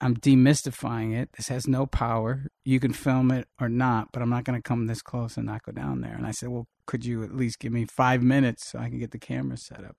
I'm 0.00 0.16
demystifying 0.16 1.14
it. 1.16 1.30
This 1.36 1.48
has 1.48 1.66
no 1.66 1.86
power. 1.86 2.46
You 2.64 2.80
can 2.80 2.92
film 2.92 3.30
it 3.30 3.48
or 3.60 3.68
not, 3.68 4.08
but 4.12 4.20
I'm 4.22 4.28
not 4.30 4.44
going 4.44 4.58
to 4.60 4.62
come 4.68 4.86
this 4.86 5.00
close 5.02 5.36
and 5.36 5.46
not 5.46 5.62
go 5.62 5.72
down 5.72 6.02
there. 6.02 6.14
And 6.14 6.26
I 6.26 6.32
said, 6.32 6.50
Well, 6.50 6.66
could 6.86 7.04
you 7.04 7.22
at 7.24 7.34
least 7.34 7.58
give 7.58 7.72
me 7.72 7.86
five 7.86 8.22
minutes 8.22 8.70
so 8.70 8.78
I 8.78 8.88
can 8.90 8.98
get 8.98 9.10
the 9.12 9.18
camera 9.18 9.56
set 9.56 9.84
up? 9.84 9.96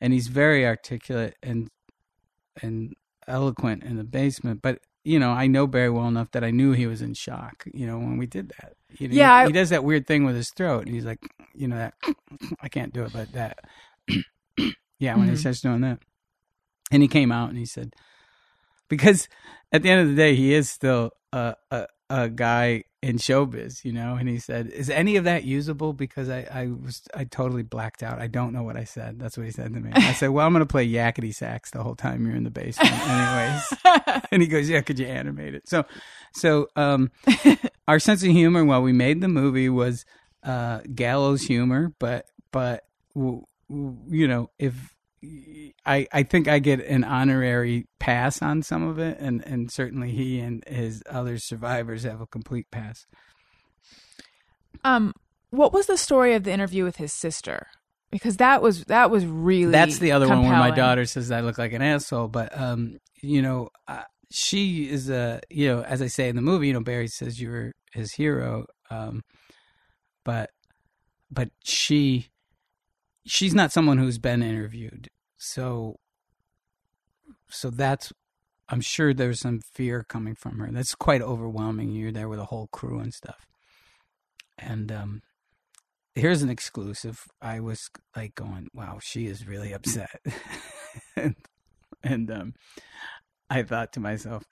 And 0.00 0.12
he's 0.12 0.28
very 0.28 0.66
articulate 0.66 1.36
and 1.42 1.68
and 2.62 2.94
eloquent 3.26 3.82
in 3.82 3.96
the 3.96 4.04
basement. 4.04 4.60
But 4.62 4.80
you 5.04 5.18
know, 5.18 5.30
I 5.30 5.46
know 5.46 5.66
Barry 5.66 5.88
well 5.90 6.08
enough 6.08 6.30
that 6.32 6.44
I 6.44 6.50
knew 6.50 6.72
he 6.72 6.86
was 6.86 7.00
in 7.00 7.14
shock. 7.14 7.64
You 7.72 7.86
know, 7.86 7.98
when 7.98 8.18
we 8.18 8.26
did 8.26 8.52
that. 8.60 8.74
You 8.98 9.08
know, 9.08 9.14
Yeah, 9.14 9.38
he, 9.40 9.44
I- 9.44 9.46
he 9.46 9.52
does 9.52 9.70
that 9.70 9.84
weird 9.84 10.06
thing 10.06 10.24
with 10.24 10.36
his 10.36 10.50
throat, 10.54 10.84
and 10.86 10.94
he's 10.94 11.06
like, 11.06 11.20
you 11.54 11.66
know, 11.68 11.76
that 11.76 11.94
I 12.60 12.68
can't 12.68 12.92
do 12.92 13.04
it, 13.04 13.12
but 13.12 13.32
that, 13.32 13.58
yeah, 14.98 15.16
when 15.16 15.28
he 15.28 15.34
Mhm. 15.34 15.38
starts 15.38 15.60
doing 15.62 15.80
that, 15.80 16.00
and 16.90 17.00
he 17.02 17.08
came 17.08 17.32
out 17.32 17.48
and 17.48 17.58
he 17.58 17.64
said, 17.66 17.94
because 18.90 19.28
at 19.72 19.82
the 19.82 19.88
end 19.88 20.02
of 20.02 20.08
the 20.08 20.14
day, 20.14 20.34
he 20.34 20.52
is 20.52 20.68
still 20.68 21.12
a 21.32 21.54
a, 21.70 21.86
a 22.10 22.28
guy 22.28 22.84
in 23.02 23.16
showbiz, 23.16 23.84
you 23.84 23.92
know. 23.92 24.16
And 24.16 24.28
he 24.28 24.38
said, 24.38 24.66
"Is 24.68 24.90
any 24.90 25.16
of 25.16 25.24
that 25.24 25.44
usable?" 25.44 25.94
Because 25.94 26.28
I 26.28 26.46
I 26.52 26.66
was 26.66 27.02
I 27.14 27.24
totally 27.24 27.62
blacked 27.62 28.02
out. 28.02 28.20
I 28.20 28.26
don't 28.26 28.52
know 28.52 28.62
what 28.62 28.76
I 28.76 28.84
said. 28.84 29.18
That's 29.18 29.38
what 29.38 29.46
he 29.46 29.52
said 29.52 29.72
to 29.72 29.80
me. 29.80 29.92
I 29.94 30.12
said, 30.12 30.28
"Well, 30.28 30.46
I'm 30.46 30.52
going 30.52 30.60
to 30.60 30.66
play 30.66 30.86
yakety 30.86 31.34
sax 31.34 31.70
the 31.70 31.82
whole 31.82 31.94
time 31.94 32.26
you're 32.26 32.36
in 32.36 32.44
the 32.44 32.50
basement, 32.50 32.92
anyways." 32.92 34.22
and 34.30 34.42
he 34.42 34.48
goes, 34.48 34.68
"Yeah, 34.68 34.82
could 34.82 34.98
you 34.98 35.06
animate 35.06 35.54
it?" 35.54 35.68
So, 35.68 35.84
so 36.34 36.68
um, 36.76 37.10
our 37.88 37.98
sense 37.98 38.22
of 38.22 38.30
humor 38.30 38.64
while 38.64 38.82
we 38.82 38.92
made 38.92 39.22
the 39.22 39.28
movie 39.28 39.70
was 39.70 40.04
uh, 40.42 40.80
gallows 40.94 41.42
humor, 41.42 41.94
but 41.98 42.26
but 42.50 42.84
you 43.14 44.28
know 44.28 44.50
if 44.58 44.94
I 45.84 46.06
I 46.12 46.22
think 46.22 46.48
I 46.48 46.58
get 46.58 46.80
an 46.80 47.04
honorary 47.04 47.86
pass 47.98 48.40
on 48.40 48.62
some 48.62 48.86
of 48.86 48.98
it, 48.98 49.18
and 49.20 49.46
and 49.46 49.70
certainly 49.70 50.12
he 50.12 50.40
and 50.40 50.64
his 50.66 51.02
other 51.10 51.38
survivors 51.38 52.04
have 52.04 52.20
a 52.20 52.26
complete 52.26 52.70
pass. 52.70 53.06
um, 54.84 55.12
what 55.50 55.72
was 55.72 55.86
the 55.86 55.98
story 55.98 56.34
of 56.34 56.44
the 56.44 56.52
interview 56.52 56.84
with 56.84 56.96
his 56.96 57.12
sister? 57.12 57.66
Because 58.10 58.38
that 58.38 58.62
was 58.62 58.84
that 58.84 59.10
was 59.10 59.26
really 59.26 59.70
That's 59.70 59.98
the 59.98 60.12
other 60.12 60.28
one 60.28 60.42
where 60.42 60.56
my 60.56 60.70
daughter 60.70 61.04
says 61.04 61.30
I 61.30 61.42
look 61.42 61.58
like 61.58 61.72
an 61.72 61.82
asshole. 61.82 62.28
But 62.28 62.58
um, 62.58 62.98
you 63.20 63.42
know, 63.42 63.68
uh, 63.86 64.02
she 64.30 64.88
is 64.90 65.10
a 65.10 65.40
you 65.50 65.68
know, 65.68 65.82
as 65.82 66.00
I 66.00 66.06
say 66.06 66.28
in 66.28 66.36
the 66.36 66.42
movie, 66.42 66.68
you 66.68 66.72
know, 66.72 66.80
Barry 66.80 67.08
says 67.08 67.40
you 67.40 67.50
were 67.50 67.72
his 67.92 68.12
hero. 68.12 68.66
Um, 68.90 69.22
but 70.24 70.50
but 71.30 71.50
she 71.62 72.30
she's 73.30 73.54
not 73.54 73.72
someone 73.72 73.98
who's 73.98 74.18
been 74.18 74.42
interviewed, 74.42 75.08
so 75.38 75.96
so 77.48 77.70
that's 77.70 78.12
I'm 78.68 78.80
sure 78.80 79.14
there's 79.14 79.40
some 79.40 79.60
fear 79.72 80.04
coming 80.08 80.34
from 80.34 80.58
her. 80.58 80.68
That's 80.70 80.94
quite 80.94 81.22
overwhelming. 81.22 81.92
You're 81.92 82.12
there 82.12 82.28
with 82.28 82.40
a 82.40 82.46
whole 82.46 82.68
crew 82.72 82.98
and 82.98 83.14
stuff, 83.14 83.46
and 84.58 84.90
um, 84.90 85.22
here's 86.14 86.42
an 86.42 86.50
exclusive. 86.50 87.24
I 87.40 87.60
was 87.60 87.88
like 88.16 88.34
going, 88.34 88.68
"Wow, 88.74 88.98
she 89.00 89.26
is 89.26 89.46
really 89.46 89.72
upset," 89.72 90.20
and, 91.16 91.36
and 92.02 92.30
um, 92.30 92.54
I 93.48 93.62
thought 93.62 93.92
to 93.92 94.00
myself, 94.00 94.44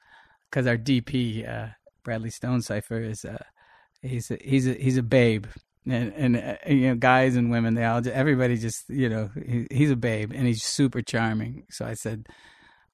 because 0.51 0.67
our 0.69 0.79
DP 0.79 1.49
uh, 1.49 1.69
Bradley 2.05 2.31
Stonesifer 2.31 3.05
is 3.05 3.25
uh, 3.25 3.43
he's 4.03 4.31
a, 4.31 4.39
he's 4.41 4.69
a, 4.69 4.75
he's 4.75 4.97
a 4.97 5.03
babe, 5.03 5.47
and 5.91 6.13
and 6.15 6.37
uh, 6.37 6.57
you 6.67 6.89
know 6.89 6.95
guys 6.95 7.37
and 7.37 7.51
women 7.51 7.75
they 7.75 7.85
all 7.85 8.03
everybody 8.13 8.57
just 8.57 8.85
you 8.89 9.09
know 9.09 9.31
he, 9.35 9.67
he's 9.71 9.91
a 9.91 9.97
babe 9.97 10.33
and 10.35 10.47
he's 10.47 10.63
super 10.65 11.03
charming. 11.03 11.65
So 11.71 11.85
I 11.85 11.95
said, 11.95 12.27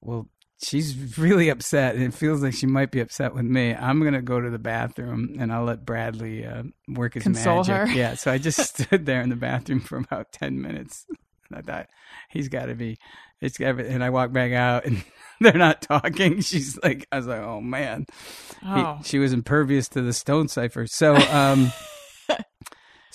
well. 0.01 0.27
She's 0.63 1.17
really 1.17 1.49
upset, 1.49 1.95
and 1.95 2.03
it 2.05 2.13
feels 2.13 2.41
like 2.41 2.53
she 2.53 2.65
might 2.65 2.89
be 2.89 3.01
upset 3.01 3.35
with 3.35 3.43
me. 3.43 3.75
I'm 3.75 4.01
gonna 4.01 4.21
go 4.21 4.39
to 4.39 4.49
the 4.49 4.57
bathroom, 4.57 5.35
and 5.37 5.51
I'll 5.51 5.65
let 5.65 5.85
Bradley 5.85 6.45
uh, 6.45 6.63
work 6.87 7.15
his 7.15 7.23
Console 7.23 7.57
magic. 7.57 7.75
her. 7.75 7.87
Yeah, 7.93 8.13
so 8.15 8.31
I 8.31 8.37
just 8.37 8.59
stood 8.77 9.05
there 9.05 9.19
in 9.21 9.27
the 9.29 9.35
bathroom 9.35 9.81
for 9.81 9.97
about 9.97 10.31
ten 10.31 10.61
minutes. 10.61 11.05
And 11.49 11.59
I 11.59 11.61
thought 11.61 11.87
he's 12.29 12.47
got 12.47 12.67
to 12.67 12.73
be, 12.73 12.97
it's. 13.41 13.59
And 13.59 14.01
I 14.01 14.09
walked 14.11 14.31
back 14.31 14.53
out, 14.53 14.85
and 14.85 15.03
they're 15.41 15.53
not 15.53 15.81
talking. 15.81 16.39
She's 16.39 16.79
like, 16.81 17.05
I 17.11 17.17
was 17.17 17.27
like, 17.27 17.41
oh 17.41 17.59
man, 17.59 18.05
He- 18.61 18.67
Oh, 18.67 18.99
she 19.03 19.19
was 19.19 19.33
impervious 19.33 19.89
to 19.89 20.01
the 20.01 20.11
Stonesifer. 20.11 20.87
So, 20.89 21.15
um, 21.17 21.69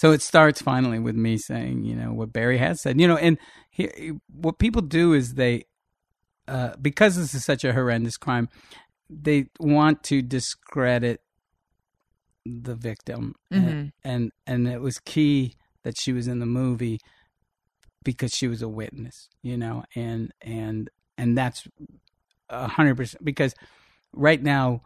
so 0.00 0.12
it 0.12 0.22
starts 0.22 0.62
finally 0.62 0.98
with 0.98 1.14
me 1.14 1.36
saying, 1.36 1.84
you 1.84 1.94
know, 1.94 2.14
what 2.14 2.32
Barry 2.32 2.56
has 2.56 2.80
said, 2.80 2.98
you 2.98 3.06
know, 3.06 3.18
and 3.18 3.36
he, 3.70 4.12
what 4.32 4.58
people 4.58 4.80
do 4.80 5.12
is 5.12 5.34
they, 5.34 5.64
uh, 6.48 6.70
because 6.80 7.16
this 7.16 7.34
is 7.34 7.44
such 7.44 7.64
a 7.64 7.74
horrendous 7.74 8.16
crime, 8.16 8.48
they 9.10 9.48
want 9.58 10.02
to 10.04 10.22
discredit 10.22 11.20
the 12.46 12.74
victim, 12.74 13.34
and, 13.50 13.66
Mhm. 13.74 13.92
and 14.02 14.32
and 14.46 14.66
it 14.66 14.80
was 14.80 14.98
key 15.00 15.56
that 15.82 15.98
she 15.98 16.14
was 16.14 16.26
in 16.26 16.38
the 16.38 16.46
movie 16.46 16.98
because 18.02 18.32
she 18.34 18.48
was 18.48 18.62
a 18.62 18.68
witness, 18.68 19.28
you 19.42 19.58
know, 19.58 19.84
and 19.94 20.32
and 20.40 20.88
and 21.18 21.36
that's 21.36 21.68
a 22.48 22.68
hundred 22.68 22.96
percent 22.96 23.22
because 23.22 23.54
right 24.14 24.42
now 24.42 24.80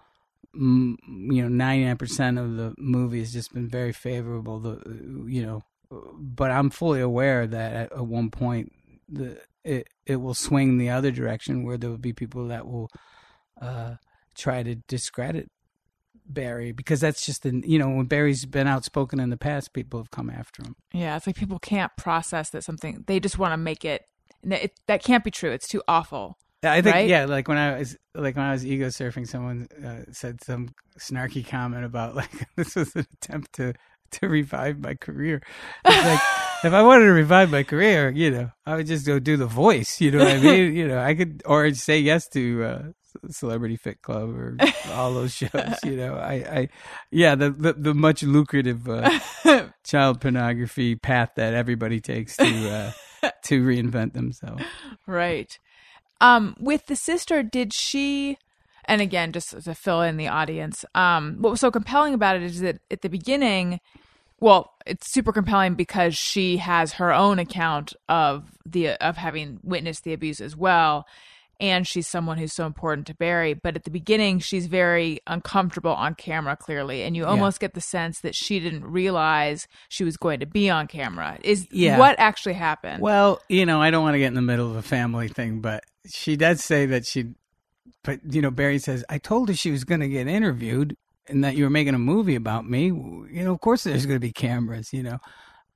you 0.57 1.42
know, 1.42 1.48
ninety 1.48 1.84
nine 1.84 1.96
percent 1.96 2.38
of 2.38 2.57
the 2.57 2.74
movie 2.78 3.20
has 3.20 3.32
just 3.32 3.52
been 3.52 3.68
very 3.68 3.92
favorable. 3.92 4.61
The 4.61 4.80
you 5.26 5.44
know, 5.44 5.62
but 5.90 6.50
I'm 6.50 6.70
fully 6.70 7.00
aware 7.00 7.46
that 7.46 7.72
at, 7.72 7.92
at 7.92 8.07
one 8.07 8.30
point 8.30 8.72
the 9.09 9.38
it 9.64 9.88
it 10.07 10.16
will 10.16 10.34
swing 10.34 10.78
the 10.78 10.90
other 10.90 11.11
direction 11.11 11.64
where 11.64 11.76
there 11.76 11.90
will 11.90 11.98
be 11.98 12.12
people 12.12 12.48
that 12.48 12.66
will 12.66 12.90
uh, 13.61 13.94
try 14.34 14.62
to 14.62 14.74
discredit 14.74 15.50
Barry 16.26 16.72
because 16.72 17.00
that's 17.00 17.24
just 17.24 17.42
the 17.42 17.62
you 17.66 17.78
know 17.78 17.88
when 17.88 18.07
Barry's 18.07 18.46
been 18.46 18.66
outspoken 18.66 19.20
in 19.20 19.30
the 19.30 19.36
past, 19.36 19.72
people 19.72 20.00
have 20.00 20.11
come 20.11 20.30
after 20.30 20.62
him. 20.62 20.76
Yeah, 20.92 21.16
it's 21.16 21.26
like 21.26 21.36
people 21.36 21.59
can't 21.59 21.92
process 21.96 22.50
that 22.50 22.64
something 22.64 23.05
they 23.07 23.20
just 23.20 23.38
want 23.38 23.52
to 23.52 23.57
make 23.57 23.84
it, 23.84 24.02
it. 24.42 24.72
That 24.86 25.02
can't 25.02 25.24
be 25.24 25.30
true. 25.30 25.50
It's 25.50 25.68
too 25.68 25.82
awful. 25.86 26.38
I 26.72 26.82
think 26.82 26.94
Right? 26.94 27.08
yeah, 27.08 27.24
like 27.26 27.48
when 27.48 27.58
I 27.58 27.78
was 27.78 27.96
like 28.14 28.36
when 28.36 28.44
I 28.44 28.52
was 28.52 28.64
ego 28.64 28.88
surfing, 28.88 29.26
someone 29.28 29.68
uh, 29.84 30.10
said 30.12 30.42
some 30.42 30.70
snarky 30.98 31.46
comment 31.46 31.84
about 31.84 32.14
like 32.20 32.30
this 32.56 32.74
was 32.76 32.94
an 32.96 33.06
attempt 33.14 33.54
to 33.54 33.74
to 34.12 34.28
revive 34.28 34.78
my 34.80 34.94
career. 34.94 35.42
It's 35.84 36.06
like 36.06 36.20
if 36.64 36.72
I 36.72 36.82
wanted 36.82 37.06
to 37.06 37.12
revive 37.12 37.50
my 37.50 37.62
career, 37.64 38.10
you 38.10 38.30
know, 38.30 38.50
I 38.64 38.76
would 38.76 38.86
just 38.86 39.06
go 39.06 39.18
do 39.18 39.36
the 39.36 39.46
voice. 39.46 40.00
You 40.00 40.12
know 40.12 40.18
what 40.18 40.28
I 40.28 40.38
mean? 40.40 40.74
you 40.76 40.86
know, 40.88 40.98
I 41.00 41.14
could 41.14 41.42
or 41.46 41.72
say 41.74 41.98
yes 41.98 42.28
to 42.28 42.64
uh, 42.64 42.82
Celebrity 43.30 43.76
Fit 43.76 44.02
Club 44.02 44.30
or 44.30 44.56
all 44.92 45.12
those 45.14 45.34
shows. 45.34 45.78
You 45.84 45.96
know, 45.96 46.14
I, 46.14 46.34
I 46.34 46.68
yeah, 47.10 47.34
the 47.34 47.50
the, 47.50 47.72
the 47.72 47.94
much 47.94 48.22
lucrative 48.22 48.88
uh, 48.88 49.18
child 49.84 50.20
pornography 50.20 50.94
path 50.96 51.30
that 51.36 51.54
everybody 51.54 52.00
takes 52.00 52.36
to 52.36 52.92
uh, 53.22 53.30
to 53.44 53.62
reinvent 53.64 54.12
themselves. 54.12 54.62
Right. 55.06 55.58
Um, 56.25 56.57
with 56.59 56.87
the 56.87 56.97
sister, 56.97 57.43
did 57.43 57.75
she? 57.75 58.39
And 58.87 59.03
again, 59.03 59.31
just 59.33 59.51
to 59.51 59.75
fill 59.75 60.01
in 60.01 60.16
the 60.16 60.29
audience, 60.29 60.83
um, 60.95 61.37
what 61.39 61.51
was 61.51 61.61
so 61.61 61.70
compelling 61.70 62.14
about 62.14 62.37
it 62.37 62.43
is 62.43 62.61
that 62.61 62.81
at 62.91 63.03
the 63.03 63.11
beginning, 63.11 63.79
well, 64.41 64.72
it's 64.87 65.12
super 65.12 65.33
compelling 65.35 65.75
because 65.75 66.16
she 66.16 66.57
has 66.57 66.95
her 66.95 67.12
own 67.12 67.39
account 67.39 67.93
of 68.09 68.53
the 68.64 68.93
of 69.07 69.18
having 69.18 69.61
witnessed 69.62 70.05
the 70.05 70.14
abuse 70.14 70.41
as 70.41 70.57
well, 70.57 71.07
and 71.61 71.86
she's 71.86 72.09
someone 72.09 72.38
who's 72.38 72.52
so 72.52 72.66
important 72.66 73.07
to 73.07 73.14
Barry. 73.14 73.55
But 73.55 73.76
at 73.76 73.84
the 73.84 73.90
beginning, 73.90 74.38
she's 74.40 74.66
very 74.66 75.20
uncomfortable 75.26 75.92
on 75.92 76.14
camera, 76.14 76.57
clearly, 76.57 77.02
and 77.02 77.16
you 77.16 77.24
almost 77.24 77.61
get 77.61 77.74
the 77.74 77.80
sense 77.80 78.20
that 78.20 78.34
she 78.34 78.61
didn't 78.61 78.84
realize 78.84 79.66
she 79.88 80.05
was 80.05 80.16
going 80.16 80.40
to 80.40 80.46
be 80.46 80.68
on 80.70 80.86
camera. 80.86 81.38
Is 81.42 81.66
Yeah. 81.70 81.98
what 81.98 82.16
actually 82.18 82.55
happened? 82.55 83.02
Well, 83.02 83.40
you 83.48 83.66
know, 83.66 83.80
I 83.80 83.90
don't 83.90 84.02
want 84.02 84.14
to 84.14 84.18
get 84.18 84.28
in 84.28 84.34
the 84.34 84.42
middle 84.42 84.70
of 84.70 84.76
a 84.76 84.82
family 84.82 85.28
thing, 85.28 85.61
but 85.61 85.84
she 86.07 86.36
does 86.36 86.62
say 86.62 86.86
that 86.86 87.07
she, 87.07 87.34
but 88.02 88.20
you 88.28 88.42
know, 88.42 88.50
Barry 88.50 88.78
says, 88.78 89.05
I 89.09 89.18
told 89.18 89.48
her 89.48 89.55
she 89.55 89.70
was 89.70 89.84
going 89.84 90.00
to 90.00 90.09
get 90.09 90.26
interviewed 90.26 90.96
and 91.28 91.42
that 91.44 91.57
you 91.57 91.64
were 91.64 91.70
making 91.70 91.94
a 91.94 91.98
movie 91.98 92.34
about 92.34 92.68
me. 92.68 92.86
You 92.86 93.44
know, 93.44 93.52
of 93.52 93.61
course 93.61 93.84
there's 93.84 94.07
going 94.07 94.16
to 94.16 94.26
be 94.26 94.32
cameras, 94.32 94.92
you 94.92 95.02
know. 95.02 95.18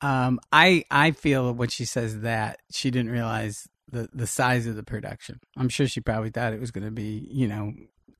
Um, 0.00 0.38
I, 0.52 0.84
I 0.90 1.10
feel 1.10 1.52
when 1.54 1.68
she 1.70 1.84
says 1.84 2.20
that 2.20 2.58
she 2.70 2.90
didn't 2.90 3.10
realize 3.10 3.66
the, 3.90 4.08
the 4.12 4.26
size 4.26 4.66
of 4.66 4.76
the 4.76 4.82
production. 4.82 5.40
I'm 5.56 5.68
sure 5.68 5.86
she 5.86 6.00
probably 6.00 6.30
thought 6.30 6.52
it 6.52 6.60
was 6.60 6.70
going 6.70 6.84
to 6.84 6.90
be, 6.90 7.28
you 7.30 7.48
know, 7.48 7.72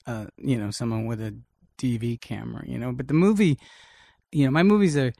uh, 0.06 0.26
you 0.36 0.56
know, 0.56 0.70
someone 0.70 1.06
with 1.06 1.20
a 1.20 1.36
DV 1.78 2.20
camera, 2.20 2.64
you 2.66 2.78
know, 2.78 2.92
but 2.92 3.08
the 3.08 3.14
movie, 3.14 3.58
you 4.32 4.44
know, 4.44 4.50
my 4.50 4.62
movies 4.62 4.96
are, 4.96 5.12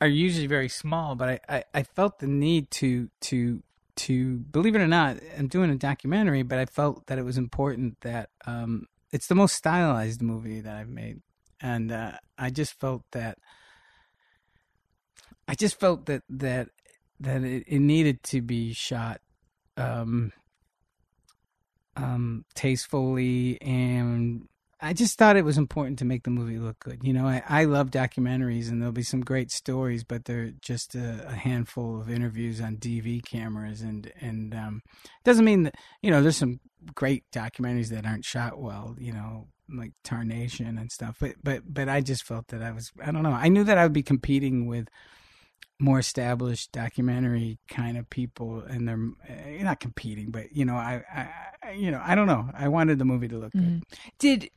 are 0.00 0.08
usually 0.08 0.46
very 0.46 0.68
small, 0.68 1.14
but 1.14 1.28
I, 1.28 1.40
I, 1.48 1.64
I 1.74 1.82
felt 1.82 2.18
the 2.18 2.26
need 2.26 2.70
to 2.72 3.08
to 3.22 3.62
to 3.94 4.38
believe 4.38 4.74
it 4.74 4.80
or 4.80 4.88
not, 4.88 5.18
I'm 5.38 5.48
doing 5.48 5.70
a 5.70 5.76
documentary, 5.76 6.42
but 6.42 6.58
I 6.58 6.64
felt 6.64 7.06
that 7.06 7.18
it 7.18 7.24
was 7.24 7.36
important 7.36 8.00
that 8.00 8.30
um, 8.46 8.86
it's 9.10 9.26
the 9.26 9.34
most 9.34 9.54
stylized 9.54 10.22
movie 10.22 10.60
that 10.60 10.74
I've 10.74 10.88
made, 10.88 11.20
and 11.60 11.92
uh, 11.92 12.12
I 12.38 12.50
just 12.50 12.80
felt 12.80 13.02
that 13.12 13.38
I 15.46 15.54
just 15.54 15.78
felt 15.78 16.06
that 16.06 16.22
that 16.30 16.70
that 17.22 17.42
it, 17.42 17.64
it 17.66 17.80
needed 17.80 18.22
to 18.24 18.40
be 18.42 18.72
shot 18.72 19.20
um, 19.76 20.32
um, 21.96 22.44
tastefully 22.54 23.60
and 23.62 24.48
I 24.84 24.92
just 24.92 25.16
thought 25.16 25.36
it 25.36 25.44
was 25.44 25.58
important 25.58 26.00
to 26.00 26.04
make 26.04 26.24
the 26.24 26.30
movie 26.30 26.58
look 26.58 26.80
good. 26.80 27.04
You 27.04 27.12
know, 27.12 27.24
I, 27.24 27.40
I 27.48 27.64
love 27.66 27.92
documentaries 27.92 28.68
and 28.68 28.82
there'll 28.82 28.92
be 28.92 29.04
some 29.04 29.20
great 29.20 29.52
stories, 29.52 30.02
but 30.02 30.24
they're 30.24 30.50
just 30.60 30.96
a, 30.96 31.24
a 31.28 31.34
handful 31.34 32.00
of 32.00 32.10
interviews 32.10 32.60
on 32.60 32.78
DV 32.78 33.24
cameras 33.24 33.82
and 33.82 34.10
and 34.20 34.52
um 34.56 34.82
doesn't 35.22 35.44
mean 35.44 35.62
that 35.62 35.76
you 36.02 36.10
know, 36.10 36.20
there's 36.20 36.36
some 36.36 36.58
great 36.96 37.22
documentaries 37.30 37.90
that 37.90 38.04
aren't 38.04 38.24
shot 38.24 38.58
well, 38.58 38.96
you 38.98 39.12
know, 39.12 39.46
like 39.72 39.92
Tarnation 40.02 40.76
and 40.80 40.90
stuff. 40.90 41.16
But 41.20 41.36
but 41.44 41.62
but 41.64 41.88
I 41.88 42.00
just 42.00 42.24
felt 42.24 42.48
that 42.48 42.60
I 42.60 42.72
was 42.72 42.90
I 43.00 43.12
don't 43.12 43.22
know. 43.22 43.30
I 43.30 43.46
knew 43.46 43.62
that 43.62 43.78
I 43.78 43.84
would 43.84 43.92
be 43.92 44.02
competing 44.02 44.66
with 44.66 44.88
more 45.82 45.98
established 45.98 46.70
documentary 46.72 47.58
kind 47.68 47.98
of 47.98 48.08
people 48.08 48.60
and 48.60 48.86
they're 48.86 49.08
uh, 49.28 49.62
not 49.64 49.80
competing 49.80 50.30
but 50.30 50.44
you 50.54 50.64
know 50.64 50.76
I, 50.76 51.02
I 51.64 51.70
you 51.72 51.90
know 51.90 52.00
I 52.04 52.14
don't 52.14 52.26
know 52.28 52.48
I 52.54 52.68
wanted 52.68 52.98
the 52.98 53.04
movie 53.04 53.28
to 53.28 53.36
look 53.38 53.52
good 53.52 53.62
Mhm. 53.62 53.82
Did 54.18 54.50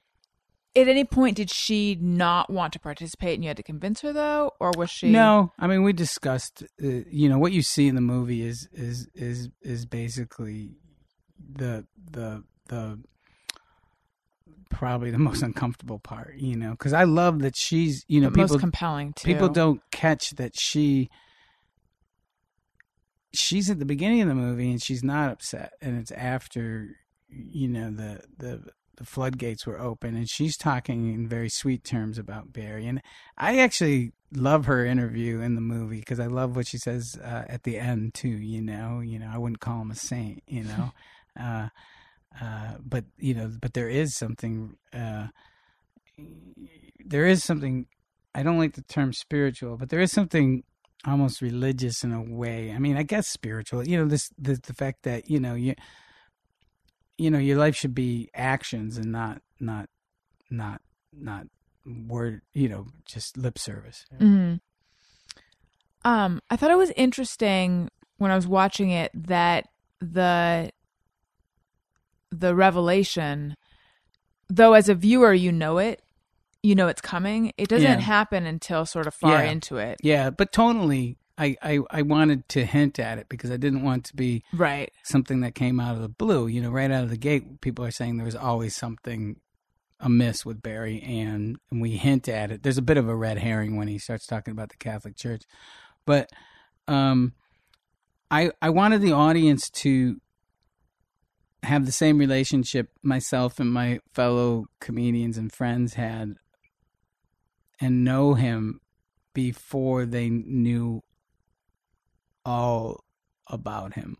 at 0.76 0.88
any 0.89 1.05
point 1.05 1.38
did 1.38 1.49
she 1.49 1.95
not 2.01 2.49
want 2.49 2.73
to 2.73 2.80
participate 2.80 3.36
and 3.36 3.43
you 3.43 3.47
had 3.47 3.57
to 3.57 3.63
convince 3.63 4.01
her 4.01 4.11
though, 4.11 4.51
or 4.59 4.71
was 4.76 4.89
she? 4.89 5.09
No, 5.09 5.53
I 5.57 5.67
mean 5.67 5.84
we 5.84 5.93
discussed. 5.93 6.63
Uh, 6.84 7.03
you 7.09 7.30
know 7.30 7.39
what 7.39 7.53
you 7.53 7.61
see 7.61 7.88
in 7.88 7.95
the 7.95 8.01
movie 8.01 8.41
is 8.41 8.67
is 8.73 9.07
is 9.15 9.49
is 9.61 9.86
basically 9.86 10.76
the 11.39 11.86
the 12.11 12.43
the 12.67 12.99
probably 14.70 15.11
the 15.11 15.18
most 15.30 15.41
uncomfortable 15.41 15.99
part. 15.99 16.36
You 16.38 16.55
know, 16.55 16.72
because 16.72 16.93
I 16.93 17.03
love 17.03 17.39
that 17.39 17.55
she's. 17.55 18.03
You 18.07 18.22
know, 18.22 18.30
most 18.30 18.49
people 18.49 18.59
compelling 18.59 19.13
too. 19.13 19.26
people 19.26 19.49
don't 19.49 19.82
catch 19.91 20.32
that 20.32 20.59
she 20.59 21.09
she's 23.34 23.70
at 23.70 23.80
the 23.80 23.86
beginning 23.86 24.22
of 24.22 24.28
the 24.28 24.36
movie 24.36 24.72
and 24.72 24.82
she's 24.82 25.03
not 25.03 25.32
upset, 25.32 25.74
and 25.82 25.99
it's 25.99 26.11
after 26.11 26.95
you 27.30 27.68
know 27.68 27.91
the 27.91 28.22
the 28.38 28.63
the 28.97 29.05
floodgates 29.05 29.66
were 29.66 29.80
open 29.80 30.16
and 30.16 30.30
she's 30.30 30.55
talking 30.55 31.13
in 31.13 31.28
very 31.28 31.49
sweet 31.49 31.84
terms 31.84 32.18
about 32.18 32.53
Barry 32.53 32.88
and 32.88 33.01
I 33.38 33.59
actually 33.59 34.13
love 34.34 34.66
her 34.66 34.86
interview 34.86 35.41
in 35.41 35.55
the 35.55 35.61
movie 35.61 35.99
because 35.99 36.20
I 36.20 36.28
love 36.28 36.55
what 36.55 36.68
she 36.68 36.78
says 36.78 37.18
uh, 37.22 37.43
at 37.47 37.63
the 37.63 37.78
end 37.78 38.13
too 38.13 38.30
you 38.30 38.61
know 38.61 39.01
you 39.01 39.20
know 39.20 39.30
I 39.32 39.38
wouldn't 39.38 39.59
call 39.59 39.82
him 39.82 39.91
a 39.91 39.95
saint 39.95 40.43
you 40.47 40.63
know 40.63 40.91
uh, 41.39 41.70
uh, 42.42 42.76
but 42.84 43.06
you 43.18 43.34
know 43.34 43.52
but 43.62 43.74
there 43.74 43.90
is 43.90 44.16
something 44.16 44.78
uh, 44.94 45.28
there 47.06 47.26
is 47.26 47.44
something 47.44 47.88
I 48.34 48.44
don't 48.44 48.58
like 48.58 48.74
the 48.74 48.82
term 48.84 49.14
spiritual 49.14 49.78
but 49.78 49.90
there 49.90 50.02
is 50.02 50.12
something 50.12 50.64
almost 51.06 51.42
religious 51.42 52.04
in 52.04 52.12
a 52.12 52.22
way. 52.22 52.72
I 52.72 52.80
mean 52.80 52.98
I 52.98 53.04
guess 53.04 53.28
spiritual 53.28 53.88
you 53.88 53.98
know 53.98 54.06
this 54.06 54.30
the, 54.38 54.60
the 54.62 54.74
fact 54.74 55.04
that 55.04 55.30
you 55.30 55.40
know 55.40 55.56
you 55.56 55.76
you 57.18 57.32
know 57.32 57.40
your 57.40 57.58
life 57.58 57.76
should 57.76 57.96
be 57.96 58.30
actions 58.34 58.98
and 58.98 59.12
not 59.12 59.42
not 59.60 59.90
not 60.50 60.82
not 61.14 61.48
word 61.86 62.42
you 62.54 62.68
know 62.68 62.88
just 63.06 63.38
lip 63.38 63.58
service. 63.58 64.06
Hmm 64.18 64.56
Um, 66.04 66.42
I 66.50 66.56
thought 66.56 66.72
it 66.72 66.78
was 66.78 66.92
interesting 66.92 67.90
when 68.18 68.32
I 68.32 68.36
was 68.36 68.48
watching 68.48 68.92
it 68.92 69.12
that 69.28 69.68
the 70.00 70.72
the 72.32 72.55
revelation, 72.55 73.55
though 74.49 74.73
as 74.73 74.89
a 74.89 74.95
viewer 74.95 75.34
you 75.34 75.51
know 75.51 75.78
it, 75.78 76.01
you 76.63 76.76
know 76.76 76.88
it's 76.88 77.01
coming. 77.01 77.51
It 77.57 77.69
doesn't 77.69 77.84
Yeah. 77.86 77.99
happen 77.99 78.45
until 78.45 78.86
sort 78.86 79.07
of 79.07 79.13
far 79.13 79.43
Yeah. 79.43 79.51
into 79.51 79.78
it, 79.78 79.99
yeah 80.03 80.30
but 80.30 80.51
tonally 80.51 81.17
I, 81.38 81.55
I 81.61 81.80
i 81.91 82.01
wanted 82.01 82.47
to 82.49 82.65
hint 82.65 82.97
at 82.97 83.17
it 83.17 83.28
because 83.28 83.51
i 83.51 83.57
didn't 83.57 83.84
want 83.84 84.05
to 84.05 84.15
be 84.15 84.41
right? 84.53 84.89
something 85.03 85.41
that 85.41 85.53
came 85.53 85.82
out 85.82 85.93
of 85.95 86.01
the 86.01 86.07
blue 86.07 86.47
you 86.47 86.61
know 86.61 86.69
right 86.71 86.89
out 86.89 87.03
of 87.03 87.09
the 87.09 87.17
gate 87.17 87.59
people 87.59 87.84
are 87.84 87.91
saying 87.91 88.15
there 88.15 88.26
was 88.26 88.38
always 88.38 88.73
something 88.73 89.36
amiss 89.99 90.45
with 90.45 90.61
barry 90.61 91.01
and, 91.01 91.57
and 91.69 91.82
we 91.82 91.91
hint 91.97 92.30
at 92.30 92.51
it 92.51 92.63
there's 92.63 92.78
a 92.78 92.82
bit 92.82 92.95
of 92.97 93.09
a 93.09 93.15
red 93.15 93.38
herring 93.38 93.76
when 93.76 93.89
he 93.89 93.99
starts 93.99 94.26
talking 94.26 94.53
about 94.53 94.69
the 94.69 94.78
catholic 94.78 95.17
church 95.17 95.43
but 96.05 96.30
um 96.88 97.34
i 98.32 98.49
i 98.61 98.69
wanted 98.69 99.01
the 99.01 99.11
audience 99.11 99.69
to 99.69 100.15
have 101.66 101.86
the 101.86 101.91
same 101.91 102.18
relationship 102.18 102.89
myself 103.03 103.59
and 103.59 103.72
my 103.72 103.99
fellow 104.13 104.66
comedians 104.80 105.38
and 105.38 105.51
friends 105.51 105.95
had 105.95 106.36
and 107.82 108.03
know 108.03 108.34
him 108.34 108.80
before 109.34 110.05
they 110.05 110.30
knew 110.30 111.01
all 112.45 113.03
about 113.47 113.93
him 113.93 114.18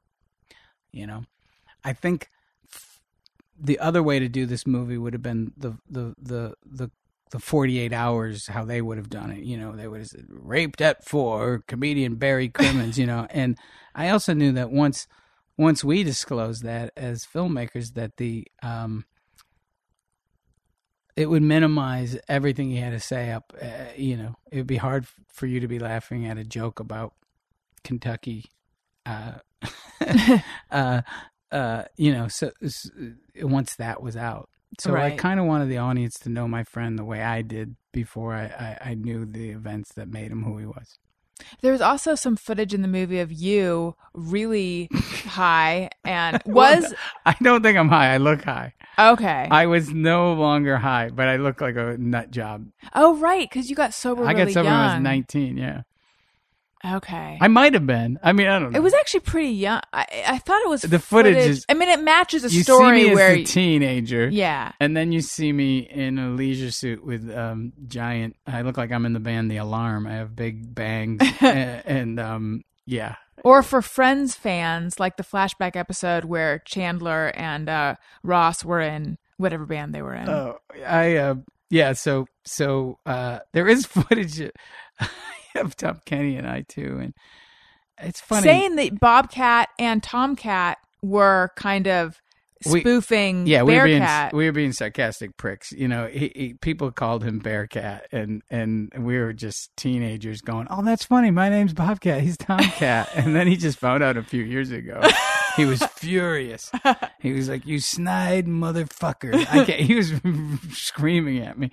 you 0.96 1.06
know? 1.06 1.26
I 1.84 1.94
think 1.94 2.30
the 3.60 3.78
other 3.80 4.02
way 4.02 4.18
to 4.18 4.28
do 4.28 4.46
this 4.46 4.66
movie 4.66 4.98
would 4.98 5.14
have 5.14 5.22
been 5.22 5.52
the 5.56 5.78
the 5.90 6.16
the 6.18 6.56
the 6.66 6.92
the 7.32 7.40
48 7.40 7.92
hours 7.92 8.48
how 8.48 8.64
they 8.66 8.82
would 8.82 8.98
have 8.98 9.10
done 9.10 9.30
it 9.32 9.44
you 9.44 9.58
know? 9.58 9.74
They 9.74 9.88
would 9.88 10.00
have 10.00 10.08
said 10.08 10.26
raped 10.30 10.82
at 10.82 11.06
four 11.06 11.64
comedian 11.68 12.16
barry 12.16 12.50
crimmins 12.50 12.98
you 12.98 13.06
know? 13.06 13.28
And 13.30 13.58
i 13.94 14.10
also 14.10 14.34
knew 14.34 14.54
that 14.54 14.72
once 14.72 15.08
once 15.58 15.84
we 15.84 16.04
disclosed 16.04 16.64
that 16.64 16.92
as 16.96 17.26
filmmakers 17.26 17.94
that 17.94 18.18
the 18.18 18.46
um 18.62 19.06
it 21.16 21.30
would 21.30 21.42
minimize 21.42 22.18
everything 22.28 22.70
he 22.70 22.78
had 22.78 22.92
to 22.92 23.00
say 23.00 23.32
up. 23.32 23.54
Uh, 23.62 23.68
you 23.96 24.18
know, 24.18 24.36
it 24.52 24.58
would 24.58 24.68
be 24.68 24.76
hard 24.76 25.08
for 25.32 25.46
you 25.46 25.62
to 25.62 25.68
be 25.68 25.80
laughing 25.80 26.26
at 26.26 26.38
a 26.38 26.44
joke 26.44 26.80
about 26.80 27.14
Kentucky. 27.84 28.46
Uh, 29.06 29.36
uh, 30.72 31.02
uh, 31.52 31.84
you 31.96 32.12
know, 32.12 32.28
so, 32.28 32.52
so 32.68 32.90
once 33.42 33.76
that 33.78 34.02
was 34.02 34.18
out, 34.18 34.50
so 34.80 34.96
I 34.96 35.12
kind 35.12 35.40
of 35.40 35.46
wanted 35.46 35.70
the 35.70 35.78
audience 35.78 36.20
to 36.20 36.30
know 36.30 36.50
my 36.50 36.64
friend 36.64 37.00
the 37.00 37.06
way 37.06 37.22
I 37.22 37.42
did 37.42 37.78
before 37.94 38.34
I, 38.34 38.46
I, 38.46 38.90
I 38.90 38.94
knew 38.96 39.26
the 39.26 39.52
events 39.52 39.94
that 39.94 40.10
made 40.10 40.32
him 40.32 40.44
who 40.44 40.58
he 40.58 40.66
was. 40.66 41.00
There's 41.62 41.82
also 41.82 42.16
some 42.16 42.36
footage 42.36 42.74
in 42.74 42.82
the 42.82 42.88
movie 42.88 43.20
of 43.20 43.32
you 43.32 43.96
really 44.14 44.90
high 44.94 45.90
and 46.04 46.42
was 46.46 46.94
I 47.26 47.36
don't 47.42 47.62
think 47.62 47.78
I'm 47.78 47.90
high. 47.90 48.14
I 48.14 48.18
look 48.18 48.44
high. 48.44 48.74
okay. 48.98 49.48
I 49.52 49.66
was 49.66 49.90
no 49.90 50.34
longer 50.34 50.78
high, 50.78 51.10
but 51.10 51.28
I 51.28 51.36
look 51.38 51.62
like 51.62 51.76
a 51.76 51.98
nut 51.98 52.32
job. 52.32 52.68
oh 52.94 53.18
right, 53.18 53.50
because 53.50 53.70
you 53.70 53.76
got 53.76 53.94
sober 53.94 54.24
I 54.26 54.32
really 54.32 54.46
got 54.46 54.54
sober 54.54 54.70
when 54.70 54.80
I 54.80 54.96
was 54.96 55.04
19. 55.04 55.58
Yeah, 55.58 55.82
Okay. 56.86 57.38
I 57.42 57.48
might 57.48 57.74
have 57.74 57.88
been. 57.88 58.20
I 58.22 58.32
mean, 58.34 58.48
I 58.48 58.60
don't 58.60 58.72
know. 58.72 58.78
it 58.78 58.84
was 58.84 58.94
actually 58.94 59.22
pretty 59.22 59.50
young. 59.50 59.82
I, 59.92 60.06
I 60.28 60.38
thought 60.38 60.62
it 60.62 60.70
was 60.70 60.82
The 60.84 61.00
footage 61.00 61.36
is- 61.38 61.66
I 61.68 61.74
mean, 61.74 61.90
it 61.90 62.00
matches 62.02 62.44
a 62.44 62.50
you 62.50 62.62
story 62.64 63.02
see 63.02 63.10
me 63.10 63.16
where 63.16 63.32
as 63.32 63.38
a 63.38 63.44
teenager. 63.44 64.28
yeah. 64.30 64.72
And 64.80 64.96
then 64.96 65.12
you 65.12 65.22
see 65.22 65.52
me 65.52 65.80
in 65.80 66.20
a 66.20 66.30
leisure 66.30 66.72
suit 66.72 67.04
with 67.04 67.30
um, 67.36 67.74
giant. 67.88 68.36
I 68.46 68.62
look 68.62 68.78
like 68.78 68.92
I'm 68.92 69.06
in 69.06 69.14
the 69.14 69.20
band 69.20 69.50
The 69.50 69.58
Alarm. 69.58 70.06
I 70.08 70.14
have 70.14 70.36
big 70.36 70.74
bangs 70.76 71.22
and, 71.42 71.84
and 71.86 72.20
um, 72.20 72.62
yeah, 72.86 73.16
Or 73.44 73.64
for 73.64 73.82
Friends 73.82 74.36
fans, 74.36 75.00
like 75.00 75.18
the 75.18 75.24
flashback 75.24 75.76
episode 75.76 76.26
where 76.26 76.60
Chandler 76.60 77.32
and 77.36 77.68
uh, 77.68 77.96
Ross 78.24 78.64
were 78.64 78.80
in 78.82 79.18
whatever 79.38 79.66
band 79.66 79.94
they 79.96 80.02
were 80.02 80.14
in. 80.14 80.30
Oh, 80.30 80.58
I 80.86 81.16
uh, 81.18 81.36
yeah. 81.72 81.94
So 81.94 82.28
so 82.46 83.00
uh, 83.08 83.40
there 83.54 83.68
is 83.68 83.86
footage 83.88 84.40
of 85.66 85.76
Tom 85.76 86.00
Kenny 86.06 86.36
and 86.38 86.48
I 86.48 86.62
too, 86.68 87.00
and 87.02 87.14
it's 88.02 88.20
funny. 88.22 88.44
Saying 88.44 88.76
that 88.76 89.00
Bobcat 89.00 89.70
and 89.80 90.02
Tomcat 90.04 90.78
were 91.02 91.52
kind 91.56 91.88
of 91.88 92.20
We- 92.66 92.82
spoofing 92.82 93.48
yeah, 93.48 93.64
we 93.64 93.78
were 93.78 93.86
being 93.86 94.04
we 94.34 94.46
were 94.46 94.52
being 94.52 94.72
sarcastic 94.74 95.38
pricks. 95.38 95.72
You 95.72 95.88
know, 95.88 96.08
he, 96.08 96.32
he, 96.36 96.54
people 96.56 96.92
called 96.92 97.24
him 97.24 97.40
Bearcat, 97.40 98.08
and 98.12 98.42
and 98.50 98.92
we 98.98 99.18
were 99.18 99.34
just 99.34 99.76
teenagers 99.78 100.42
going, 100.42 100.68
"Oh, 100.70 100.84
that's 100.84 101.06
funny. 101.06 101.32
My 101.32 101.50
name's 101.50 101.74
Bobcat. 101.74 102.22
He's 102.22 102.38
Tomcat." 102.38 103.10
and 103.16 103.36
then 103.36 103.48
he 103.48 103.56
just 103.56 103.78
found 103.80 104.04
out 104.04 104.18
a 104.18 104.24
few 104.24 104.44
years 104.44 104.72
ago. 104.72 105.02
He 105.56 105.66
was 105.66 105.82
furious. 105.96 106.72
He 107.22 107.34
was 107.34 107.50
like, 107.50 107.66
"You 107.66 107.80
snide 107.80 108.46
motherfucker!" 108.46 109.34
I 109.34 109.66
can't, 109.66 109.80
he 109.80 109.96
was 109.96 110.12
screaming 110.74 111.40
at 111.40 111.58
me. 111.58 111.72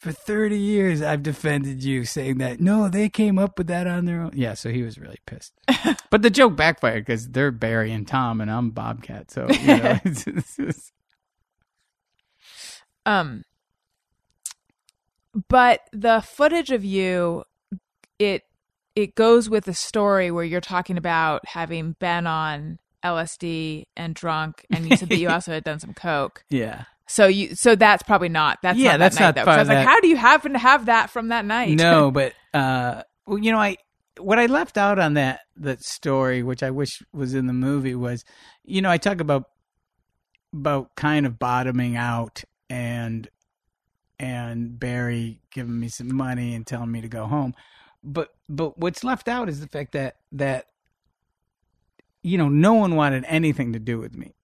For 0.00 0.12
thirty 0.12 0.58
years, 0.58 1.02
I've 1.02 1.22
defended 1.22 1.84
you, 1.84 2.06
saying 2.06 2.38
that 2.38 2.58
no, 2.58 2.88
they 2.88 3.10
came 3.10 3.38
up 3.38 3.58
with 3.58 3.66
that 3.66 3.86
on 3.86 4.06
their 4.06 4.22
own. 4.22 4.30
Yeah, 4.34 4.54
so 4.54 4.70
he 4.70 4.82
was 4.82 4.98
really 4.98 5.18
pissed. 5.26 5.52
but 6.10 6.22
the 6.22 6.30
joke 6.30 6.56
backfired 6.56 7.04
because 7.04 7.28
they're 7.28 7.50
Barry 7.50 7.92
and 7.92 8.08
Tom, 8.08 8.40
and 8.40 8.50
I'm 8.50 8.70
Bobcat. 8.70 9.30
So 9.30 9.46
you 9.50 9.66
know, 9.76 9.98
it's, 10.04 10.26
it's, 10.26 10.58
it's, 10.58 10.92
Um, 13.04 13.44
but 15.48 15.80
the 15.92 16.20
footage 16.22 16.70
of 16.70 16.84
you, 16.84 17.44
it 18.18 18.44
it 18.96 19.14
goes 19.14 19.50
with 19.50 19.64
the 19.66 19.74
story 19.74 20.30
where 20.30 20.44
you're 20.44 20.60
talking 20.62 20.96
about 20.96 21.46
having 21.46 21.92
been 22.00 22.26
on 22.26 22.78
LSD 23.04 23.84
and 23.96 24.14
drunk, 24.14 24.64
and 24.72 24.88
you 24.88 24.96
said 24.96 25.10
that 25.10 25.18
you 25.18 25.28
also 25.30 25.52
had 25.52 25.64
done 25.64 25.78
some 25.78 25.92
coke. 25.94 26.44
yeah. 26.48 26.84
So 27.10 27.26
you, 27.26 27.56
so 27.56 27.74
that's 27.74 28.04
probably 28.04 28.28
not. 28.28 28.60
That's 28.62 28.78
Yeah, 28.78 28.92
not 28.92 28.98
that's 29.00 29.16
that 29.16 29.20
night, 29.20 29.26
not 29.26 29.34
though. 29.46 29.50
I 29.50 29.58
was 29.58 29.68
of 29.68 29.74
like, 29.74 29.86
how 29.86 30.00
do 30.00 30.06
you 30.06 30.16
happen 30.16 30.52
to 30.52 30.60
have 30.60 30.86
that 30.86 31.10
from 31.10 31.28
that 31.28 31.44
night? 31.44 31.76
No, 31.76 32.10
but 32.14 32.34
uh, 32.54 33.02
well, 33.26 33.38
you 33.38 33.50
know, 33.50 33.58
I 33.58 33.78
what 34.20 34.38
I 34.38 34.46
left 34.46 34.78
out 34.78 35.00
on 35.00 35.14
that 35.14 35.40
that 35.56 35.82
story, 35.82 36.44
which 36.44 36.62
I 36.62 36.70
wish 36.70 37.02
was 37.12 37.34
in 37.34 37.48
the 37.48 37.52
movie, 37.52 37.96
was 37.96 38.24
you 38.64 38.80
know 38.80 38.90
I 38.90 38.96
talk 38.96 39.20
about 39.20 39.46
about 40.52 40.94
kind 40.94 41.26
of 41.26 41.36
bottoming 41.36 41.96
out 41.96 42.44
and 42.68 43.28
and 44.20 44.78
Barry 44.78 45.40
giving 45.50 45.80
me 45.80 45.88
some 45.88 46.14
money 46.14 46.54
and 46.54 46.64
telling 46.64 46.92
me 46.92 47.00
to 47.00 47.08
go 47.08 47.26
home, 47.26 47.54
but 48.04 48.28
but 48.48 48.78
what's 48.78 49.02
left 49.02 49.26
out 49.26 49.48
is 49.48 49.58
the 49.58 49.66
fact 49.66 49.92
that 49.92 50.14
that 50.30 50.66
you 52.22 52.38
know 52.38 52.48
no 52.48 52.74
one 52.74 52.94
wanted 52.94 53.24
anything 53.26 53.72
to 53.72 53.80
do 53.80 53.98
with 53.98 54.14
me, 54.14 54.36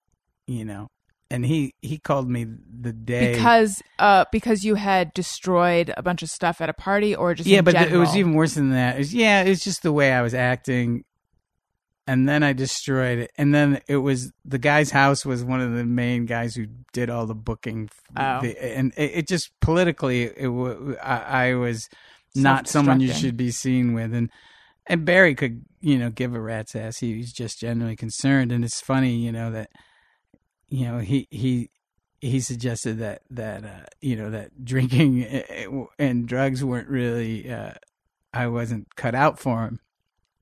you 0.49 0.65
know. 0.65 0.89
And 1.29 1.45
he, 1.45 1.75
he 1.83 1.99
called 1.99 2.31
me 2.31 2.47
the 2.81 2.93
day 2.93 3.33
because 3.35 3.83
uh 3.99 4.27
because 4.31 4.63
you 4.65 4.77
had 4.77 5.13
destroyed 5.13 5.93
a 5.97 6.03
bunch 6.03 6.23
of 6.23 6.29
stuff 6.29 6.61
at 6.61 6.69
a 6.69 6.73
party, 6.73 7.17
or 7.17 7.35
just 7.35 7.49
yeah, 7.49 7.63
but 7.63 7.73
th- 7.73 7.91
it 7.91 7.97
was 7.97 8.17
even 8.17 8.35
worse 8.35 8.55
than 8.55 8.71
that. 8.71 8.95
It 8.95 8.99
was, 8.99 9.15
yeah, 9.15 9.43
it's 9.43 9.65
just 9.65 9.83
the 9.83 9.93
way 9.93 10.13
I 10.13 10.23
was 10.23 10.35
acting, 10.35 11.05
and 12.07 12.29
then 12.29 12.45
I 12.45 12.53
destroyed 12.53 13.19
it. 13.19 13.33
And 13.37 13.53
then 13.53 13.81
it 13.89 13.97
was 13.97 14.33
the 14.45 14.59
guy's 14.59 14.93
house 14.93 15.27
was 15.27 15.43
one 15.43 15.61
of 15.61 15.73
the 15.73 15.85
main 15.85 16.27
guys 16.27 16.55
who 16.55 16.67
did 16.93 17.11
all 17.11 17.27
the 17.27 17.35
booking, 17.35 17.89
Oh. 18.17 18.41
the- 18.41 18.63
and 18.77 18.93
it, 18.97 19.11
it 19.15 19.29
just 19.29 19.51
politically, 19.61 20.23
it 20.25 20.49
I, 21.03 21.49
I 21.49 21.55
was 21.55 21.89
not 22.37 22.69
someone 22.69 23.01
you 23.01 23.13
should 23.13 23.37
be 23.37 23.51
seen 23.51 23.95
with, 23.95 24.15
and 24.15 24.31
and 24.87 25.05
Barry 25.05 25.35
could 25.35 25.65
you 25.81 25.99
know 25.99 26.11
give 26.11 26.35
a 26.37 26.41
rat's 26.41 26.77
ass. 26.77 26.99
He 26.99 27.19
was 27.19 27.33
just 27.33 27.59
genuinely 27.61 27.97
concerned, 27.97 28.53
and 28.53 28.65
it's 28.65 28.81
funny 28.81 29.17
you 29.17 29.33
know 29.33 29.51
that 29.51 29.71
you 30.69 30.87
know 30.87 30.99
he 30.99 31.27
he 31.31 31.71
he 32.21 32.41
suggested 32.41 32.99
that 32.99 33.23
that 33.31 33.65
uh, 33.65 33.85
you 34.01 34.17
know 34.17 34.31
that 34.31 34.65
drinking 34.65 35.25
and 35.99 36.27
drugs 36.27 36.65
weren't 36.65 36.89
really 36.89 37.51
uh, 37.51 37.73
I 38.33 38.49
wasn't 38.49 38.95
cut 38.97 39.15
out 39.15 39.39
for 39.39 39.65
him. 39.65 39.81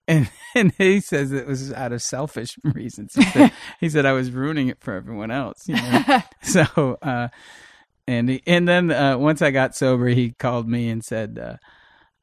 And 0.06 0.30
and 0.54 0.72
he 0.76 1.00
says 1.00 1.32
it 1.32 1.46
was 1.46 1.72
out 1.72 1.92
of 1.92 2.02
selfish 2.02 2.58
reasons. 2.64 3.14
He 3.14 3.24
said, 3.24 3.52
he 3.80 3.88
said 3.88 4.06
I 4.06 4.12
was 4.12 4.30
ruining 4.30 4.68
it 4.68 4.78
for 4.80 4.94
everyone 4.94 5.30
else. 5.30 5.58
You 5.66 5.76
know? 5.76 6.22
so 6.42 6.98
uh, 7.02 7.28
and 8.06 8.28
he, 8.28 8.42
and 8.46 8.68
then 8.68 8.90
uh, 8.90 9.16
once 9.16 9.40
I 9.40 9.50
got 9.50 9.74
sober, 9.74 10.08
he 10.08 10.32
called 10.32 10.68
me 10.68 10.90
and 10.90 11.02
said 11.02 11.38
uh, 11.38 11.56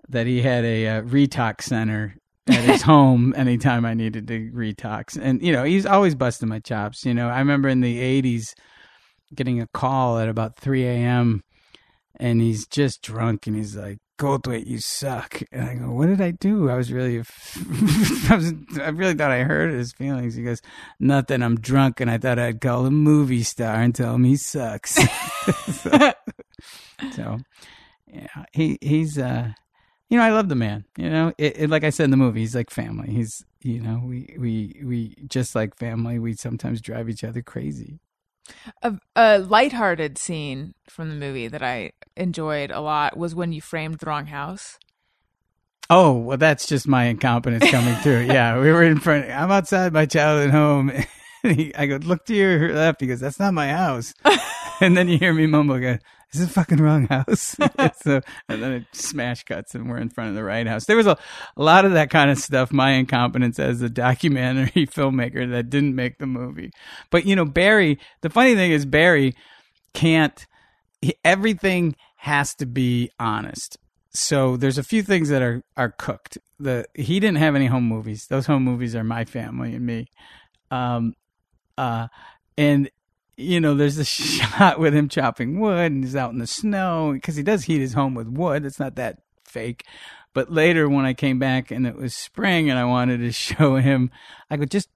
that 0.10 0.28
he 0.28 0.42
had 0.42 0.64
a 0.64 0.88
uh, 0.88 1.02
retox 1.04 1.64
center 1.64 2.16
at 2.52 2.64
his 2.64 2.82
home 2.84 3.34
anytime 3.36 3.86
I 3.86 3.94
needed 3.94 4.28
to 4.28 4.52
retox. 4.52 5.18
And 5.20 5.42
you 5.42 5.52
know, 5.52 5.64
he's 5.64 5.86
always 5.86 6.16
busting 6.16 6.50
my 6.50 6.60
chops. 6.60 7.06
You 7.06 7.14
know, 7.14 7.30
I 7.30 7.40
remember 7.40 7.70
in 7.70 7.82
the 7.82 8.00
'80s 8.22 8.54
getting 9.34 9.62
a 9.62 9.68
call 9.68 10.20
at 10.20 10.30
about 10.30 10.58
3 10.58 10.86
a.m. 10.86 11.44
and 12.18 12.42
he's 12.42 12.68
just 12.68 13.02
drunk 13.02 13.48
and 13.48 13.56
he's 13.56 13.76
like, 13.76 14.00
Goldthwait, 14.20 14.68
you 14.68 14.78
suck. 14.80 15.42
And 15.52 15.68
I 15.68 15.76
go, 15.76 15.92
what 15.92 16.08
did 16.08 16.22
I 16.22 16.32
do? 16.32 16.70
I 16.70 16.76
was 16.76 16.92
really, 16.92 17.18
I, 18.30 18.36
was, 18.36 18.54
I 18.80 18.90
really 18.90 19.16
thought 19.16 19.32
I 19.32 19.44
hurt 19.44 19.72
his 19.72 19.94
feelings. 19.94 20.36
He 20.36 20.44
goes, 20.44 20.62
nothing. 21.00 21.42
I'm 21.42 21.60
drunk 21.60 22.00
and 22.00 22.12
I 22.12 22.18
thought 22.20 22.38
I'd 22.38 22.62
call 22.62 22.86
a 22.86 22.92
movie 22.92 23.44
star 23.44 23.82
and 23.82 23.96
tell 23.96 24.16
him 24.16 24.24
he 24.24 24.36
sucks. 24.36 24.92
so, 25.82 26.14
so, 27.14 27.40
yeah, 28.08 28.46
he 28.52 28.78
he's 28.82 29.18
uh, 29.18 29.54
you 30.12 30.18
know, 30.18 30.24
I 30.24 30.32
love 30.32 30.50
the 30.50 30.56
man. 30.56 30.84
You 30.98 31.10
know, 31.10 31.34
it, 31.38 31.58
it, 31.58 31.70
like 31.70 31.86
I 31.86 31.90
said 31.90 32.04
in 32.04 32.12
the 32.12 32.18
movie, 32.18 32.42
he's 32.42 32.54
like 32.54 32.70
family. 32.70 33.10
He's 33.12 33.46
you 33.62 33.80
know, 33.80 34.02
we 34.06 34.36
we 34.38 34.82
we 34.84 35.16
just 35.28 35.56
like 35.56 35.78
family. 35.78 36.20
We 36.20 36.34
sometimes 36.34 36.82
drive 36.82 37.10
each 37.10 37.24
other 37.24 37.42
crazy. 37.42 38.02
a, 38.84 39.00
a 39.16 39.40
lighthearted 39.40 40.18
scene 40.18 40.74
from 40.90 41.08
the 41.08 41.16
movie 41.16 41.48
that 41.48 41.64
I 41.64 41.94
enjoyed 42.18 42.72
a 42.72 42.82
lot 42.82 43.16
was 43.16 43.34
when 43.34 43.54
you 43.54 43.62
framed 43.62 44.00
the 44.00 44.06
wrong 44.06 44.26
house. 44.26 44.78
Oh, 45.90 46.18
well, 46.18 46.38
that's 46.38 46.68
just 46.68 46.90
my 46.90 47.06
incompetence 47.06 47.72
coming 47.72 47.96
through. 47.96 48.22
Yeah, 48.26 48.60
we 48.60 48.72
were 48.72 48.84
in 48.84 49.00
front. 49.00 49.30
I'm 49.30 49.50
outside 49.52 49.94
my 49.94 50.06
childhood 50.06 50.52
home. 50.52 50.92
And 51.44 51.60
he, 51.60 51.76
I 51.76 51.88
go, 51.88 51.96
look 51.96 52.26
to 52.26 52.36
your 52.36 52.74
left. 52.74 53.02
He 53.02 53.08
goes, 53.08 53.20
that's 53.20 53.40
not 53.40 53.54
my 53.54 53.70
house. 53.70 54.14
and 54.82 54.96
then 54.96 55.08
you 55.08 55.18
hear 55.18 55.34
me 55.34 55.48
mumble, 55.48 55.80
go, 55.80 55.94
This 56.32 56.42
is 56.42 56.48
this 56.48 56.54
fucking 56.54 56.78
wrong 56.78 57.08
house? 57.08 57.56
so, 58.04 58.22
and 58.48 58.62
then 58.62 58.74
it 58.74 58.86
smash 58.92 59.44
cuts 59.44 59.74
and 59.74 59.90
we're 59.90 59.98
in 59.98 60.10
front 60.10 60.30
of 60.30 60.36
the 60.36 60.44
right 60.44 60.68
house. 60.68 60.86
There 60.86 60.98
was 60.98 61.08
a, 61.08 61.18
a 61.58 61.64
lot 61.64 61.86
of 61.86 61.94
that 61.94 62.12
kind 62.12 62.30
of 62.30 62.38
stuff, 62.38 62.72
my 62.72 62.92
incompetence 62.92 63.58
as 63.58 63.82
a 63.82 63.90
documentary 63.90 64.86
filmmaker 64.88 65.50
that 65.50 65.70
didn't 65.70 65.96
make 65.96 66.20
the 66.20 66.28
movie. 66.28 66.72
But, 67.10 67.26
you 67.26 67.36
know, 67.36 67.46
Barry, 67.46 67.98
the 68.22 68.30
funny 68.30 68.54
thing 68.54 68.72
is 68.72 68.86
Barry 68.86 69.34
can't, 69.94 70.46
he, 71.02 71.16
everything 71.26 71.96
has 72.18 72.54
to 72.56 72.68
be 72.68 73.10
honest 73.20 73.78
so 74.14 74.58
there's 74.58 74.78
a 74.78 74.84
few 74.84 75.04
things 75.04 75.30
that 75.30 75.42
are 75.42 75.64
are 75.78 75.92
cooked. 75.92 76.38
The 76.60 76.86
he 76.94 77.20
didn't 77.20 77.38
have 77.38 77.56
any 77.56 77.68
home 77.68 77.86
movies. 77.86 78.28
Those 78.28 78.46
home 78.46 78.64
movies 78.64 78.96
are 78.96 79.04
my 79.04 79.26
family 79.26 79.76
and 79.76 79.86
me. 79.86 80.08
Um, 80.70 81.14
uh, 81.78 82.08
and 82.58 82.90
you 83.38 83.60
know, 83.60 83.74
there's 83.74 83.98
a 83.98 84.06
shot 84.06 84.80
with 84.80 84.94
him 84.94 85.10
chopping 85.10 85.60
wood 85.60 85.92
and 85.92 86.04
he's 86.04 86.16
out 86.16 86.32
in 86.32 86.40
the 86.40 86.48
snow 86.48 87.12
because 87.14 87.36
he 87.36 87.44
does 87.44 87.64
heat 87.64 87.80
his 87.80 87.94
home 87.94 88.14
with 88.14 88.28
wood. 88.28 88.66
It's 88.66 88.80
not 88.80 88.96
that 88.96 89.20
fake. 89.46 89.86
But 90.34 90.52
later, 90.52 90.88
when 90.88 91.06
I 91.06 91.14
came 91.14 91.40
back 91.40 91.72
and 91.72 91.86
it 91.86 91.96
was 91.96 92.16
spring 92.16 92.70
and 92.70 92.80
I 92.80 92.86
wanted 92.86 93.18
to 93.20 93.32
show 93.32 93.76
him, 93.76 94.12
I 94.50 94.58
could 94.58 94.72
just 94.72 94.90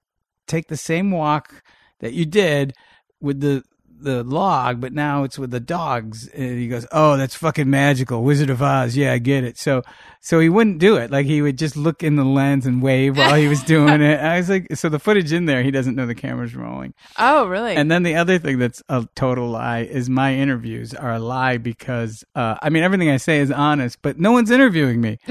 take 0.47 0.67
the 0.67 0.77
same 0.77 1.11
walk 1.11 1.63
that 1.99 2.13
you 2.13 2.25
did 2.25 2.73
with 3.19 3.41
the 3.41 3.63
the 3.99 4.23
log, 4.23 4.81
but 4.81 4.93
now 4.93 5.23
it's 5.23 5.39
with 5.39 5.51
the 5.51 5.59
dogs. 5.59 6.27
And 6.27 6.57
he 6.57 6.67
goes, 6.67 6.85
"Oh, 6.91 7.17
that's 7.17 7.35
fucking 7.35 7.69
magical, 7.69 8.23
Wizard 8.23 8.49
of 8.49 8.61
Oz." 8.61 8.95
Yeah, 8.95 9.13
I 9.13 9.17
get 9.17 9.43
it. 9.43 9.57
So, 9.57 9.81
so 10.21 10.39
he 10.39 10.49
wouldn't 10.49 10.79
do 10.79 10.97
it. 10.97 11.11
Like 11.11 11.25
he 11.25 11.41
would 11.41 11.57
just 11.57 11.75
look 11.75 12.03
in 12.03 12.15
the 12.15 12.23
lens 12.23 12.65
and 12.65 12.81
wave 12.81 13.17
while 13.17 13.35
he 13.35 13.47
was 13.47 13.63
doing 13.75 14.01
it. 14.01 14.19
I 14.19 14.37
was 14.37 14.49
like, 14.49 14.67
so 14.75 14.89
the 14.89 14.99
footage 14.99 15.33
in 15.33 15.45
there, 15.45 15.63
he 15.63 15.71
doesn't 15.71 15.95
know 15.95 16.05
the 16.05 16.15
camera's 16.15 16.55
rolling. 16.55 16.93
Oh, 17.17 17.45
really? 17.45 17.75
And 17.75 17.89
then 17.89 18.03
the 18.03 18.15
other 18.15 18.39
thing 18.39 18.59
that's 18.59 18.83
a 18.89 19.07
total 19.15 19.49
lie 19.49 19.81
is 19.81 20.09
my 20.09 20.35
interviews 20.35 20.93
are 20.93 21.13
a 21.13 21.19
lie 21.19 21.57
because 21.57 22.23
uh, 22.35 22.55
I 22.61 22.69
mean 22.69 22.83
everything 22.83 23.09
I 23.09 23.17
say 23.17 23.39
is 23.39 23.51
honest, 23.51 24.01
but 24.01 24.19
no 24.19 24.31
one's 24.31 24.51
interviewing 24.51 25.01
me. 25.01 25.19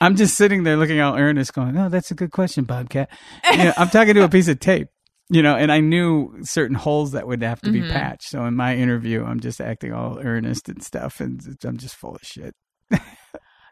I'm 0.00 0.16
just 0.16 0.36
sitting 0.36 0.64
there 0.64 0.76
looking 0.76 1.00
all 1.00 1.16
earnest, 1.16 1.54
going, 1.54 1.76
"Oh, 1.76 1.88
that's 1.88 2.10
a 2.10 2.14
good 2.14 2.30
question, 2.30 2.64
Bobcat." 2.64 3.08
You 3.50 3.56
know, 3.64 3.72
I'm 3.76 3.88
talking 3.88 4.14
to 4.14 4.24
a 4.24 4.28
piece 4.28 4.48
of 4.48 4.60
tape, 4.60 4.88
you 5.28 5.42
know, 5.42 5.56
and 5.56 5.72
I 5.72 5.80
knew 5.80 6.36
certain 6.42 6.76
holes 6.76 7.12
that 7.12 7.26
would 7.26 7.42
have 7.42 7.60
to 7.62 7.70
be 7.72 7.82
patched. 7.82 8.28
So 8.28 8.44
in 8.44 8.54
my 8.54 8.76
interview, 8.76 9.24
I'm 9.24 9.40
just 9.40 9.60
acting 9.60 9.92
all 9.92 10.18
earnest 10.20 10.68
and 10.68 10.82
stuff, 10.82 11.20
and 11.20 11.40
I'm 11.64 11.76
just 11.78 11.96
full 11.96 12.14
of 12.14 12.22
shit. 12.22 12.54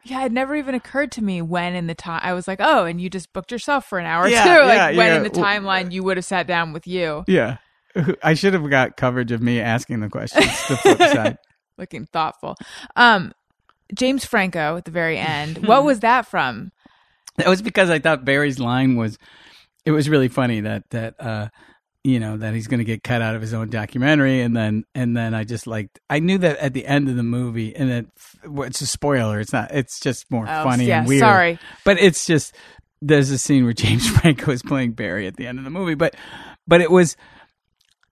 yeah, 0.05 0.25
it 0.25 0.33
never 0.33 0.55
even 0.57 0.75
occurred 0.75 1.13
to 1.13 1.23
me 1.23 1.41
when 1.43 1.75
in 1.75 1.87
the 1.87 1.95
time 1.95 2.21
I 2.23 2.33
was 2.35 2.47
like, 2.49 2.59
oh, 2.61 2.85
and 2.85 3.01
you 3.01 3.09
just 3.09 3.33
booked 3.33 3.53
yourself 3.53 3.87
for 3.87 3.99
an 3.99 4.07
hour 4.07 4.29
Yeah, 4.29 4.45
too. 4.45 4.51
Like 4.67 4.77
yeah, 4.77 4.87
when 4.97 5.07
yeah. 5.07 5.17
in 5.17 5.23
the 5.23 5.31
timeline 5.31 5.93
you 5.93 6.03
would 6.03 6.17
have 6.17 6.25
sat 6.27 6.47
down 6.47 6.73
with 6.73 6.87
you, 6.87 7.25
Yeah, 7.27 7.59
I 8.23 8.35
should 8.35 8.53
have 8.55 8.69
got 8.69 8.97
coverage 8.97 9.33
of 9.33 9.41
me 9.41 9.61
asking 9.61 10.01
the 10.01 10.09
questions. 10.09 10.47
The 10.69 10.77
flip 10.77 10.99
side. 11.13 11.39
looking 11.79 12.07
thoughtful. 12.07 12.57
Um, 12.97 13.33
James 13.95 14.25
Franco 14.25 14.77
at 14.77 14.85
the 14.85 14.91
very 14.91 15.19
end. 15.19 15.67
what 15.67 15.85
was 15.85 16.01
that 16.01 16.27
from? 16.27 16.73
That 17.37 17.49
was 17.49 17.63
because 17.63 17.91
I 17.91 17.99
thought 17.99 18.25
Barry's 18.25 18.59
line 18.59 18.97
was 18.97 19.19
it 19.85 19.91
was 19.93 20.09
really 20.09 20.29
funny 20.29 20.61
that 20.61 20.89
that 20.91 21.15
uh 21.21 21.49
you 22.03 22.21
know 22.21 22.37
that 22.37 22.53
he's 22.53 22.67
going 22.67 22.79
to 22.79 22.85
get 22.85 23.03
cut 23.03 23.23
out 23.23 23.35
of 23.35 23.41
his 23.41 23.55
own 23.55 23.71
documentary 23.71 24.43
and 24.43 24.55
then 24.55 24.85
and 24.95 25.17
then 25.17 25.33
I 25.35 25.45
just 25.45 25.67
like 25.67 25.89
I 26.11 26.19
knew 26.19 26.37
that 26.39 26.59
at 26.59 26.75
the 26.75 26.87
end 26.87 27.09
of 27.09 27.17
the 27.17 27.23
movie 27.23 27.75
and 27.75 27.91
it 27.91 28.07
well, 28.47 28.69
it's 28.69 28.81
a 28.83 28.87
spoiler 28.87 29.41
it's 29.41 29.53
not 29.55 29.71
it's 29.73 29.99
just 30.01 30.31
more 30.31 30.45
Oh, 30.47 30.65
funny 30.65 30.85
yeah, 30.85 30.99
and 30.99 31.09
weird 31.09 31.21
sorry. 31.21 31.59
but 31.85 31.99
it's 31.99 32.27
just 32.27 32.55
there's 33.01 33.31
a 33.31 33.39
scene 33.39 33.65
where 33.65 33.73
James 33.85 34.07
Franco 34.09 34.51
is 34.51 34.63
playing 34.63 34.93
Barry 34.93 35.27
at 35.27 35.37
the 35.37 35.47
end 35.47 35.59
of 35.59 35.65
the 35.65 35.71
movie 35.71 35.95
but 35.95 36.15
but 36.69 36.81
it 36.83 36.91
was 36.91 37.17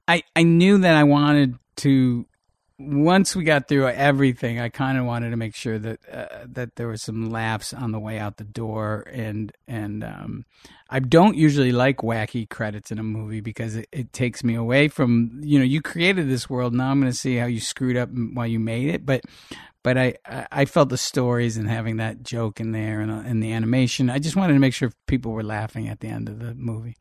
I 0.09 0.23
I 0.35 0.43
knew 0.43 0.79
that 0.79 0.97
I 0.97 1.05
wanted 1.05 1.57
to 1.77 2.27
once 2.85 3.37
we 3.37 3.45
got 3.45 3.69
through 3.69 3.89
everything, 3.89 4.59
I 4.59 4.69
kind 4.69 4.99
of 4.99 5.05
wanted 5.05 5.31
to 5.31 5.37
make 5.37 5.55
sure 5.55 5.79
that 5.79 6.01
uh, 6.11 6.45
that 6.47 6.77
there 6.77 6.89
was 6.89 7.03
some 7.03 7.31
laughs 7.31 7.73
on 7.73 7.93
the 7.93 7.99
way 7.99 8.19
out 8.19 8.37
the 8.37 8.45
door, 8.45 9.07
and 9.13 9.53
and 9.67 10.03
um, 10.05 10.45
I 10.91 10.99
don't 10.99 11.37
usually 11.37 11.73
like 11.73 11.99
wacky 11.99 12.49
credits 12.49 12.91
in 12.91 12.99
a 12.99 13.03
movie 13.03 13.41
because 13.41 13.77
it, 13.77 13.89
it 13.93 14.13
takes 14.13 14.43
me 14.45 14.55
away 14.55 14.89
from 14.89 15.41
you 15.43 15.59
know 15.59 15.65
you 15.65 15.81
created 15.81 16.29
this 16.29 16.51
world. 16.51 16.75
Now 16.75 16.91
I'm 16.91 17.01
going 17.01 17.13
to 17.13 17.17
see 17.17 17.37
how 17.37 17.47
you 17.47 17.61
screwed 17.61 17.97
up 17.97 18.11
while 18.11 18.47
you 18.47 18.59
made 18.59 18.89
it, 18.89 19.07
but 19.07 19.23
but 19.83 19.97
I 19.97 20.17
I 20.51 20.65
felt 20.65 20.89
the 20.89 20.99
stories 20.99 21.57
and 21.57 21.69
having 21.69 21.97
that 21.97 22.23
joke 22.23 22.61
in 22.61 22.73
there 22.73 23.01
and 23.01 23.11
uh, 23.11 23.23
and 23.25 23.43
the 23.43 23.53
animation. 23.53 24.11
I 24.11 24.19
just 24.19 24.37
wanted 24.37 24.55
to 24.55 24.61
make 24.61 24.75
sure 24.75 24.93
people 25.07 25.33
were 25.33 25.45
laughing 25.45 25.89
at 25.89 26.01
the 26.01 26.09
end 26.09 26.29
of 26.29 26.39
the 26.39 26.55
movie. 26.55 26.97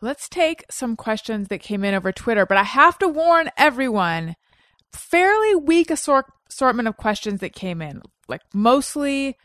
Let's 0.00 0.28
take 0.28 0.64
some 0.70 0.96
questions 0.96 1.48
that 1.48 1.60
came 1.60 1.84
in 1.84 1.94
over 1.94 2.12
Twitter, 2.12 2.44
but 2.44 2.58
I 2.58 2.64
have 2.64 2.98
to 2.98 3.08
warn 3.08 3.48
everyone 3.56 4.36
fairly 4.94 5.54
weak 5.56 5.90
assort- 5.90 6.32
assortment 6.50 6.88
of 6.88 6.96
questions 6.96 7.40
that 7.40 7.52
came 7.54 7.82
in, 7.82 8.02
like 8.28 8.40
mostly 8.52 9.36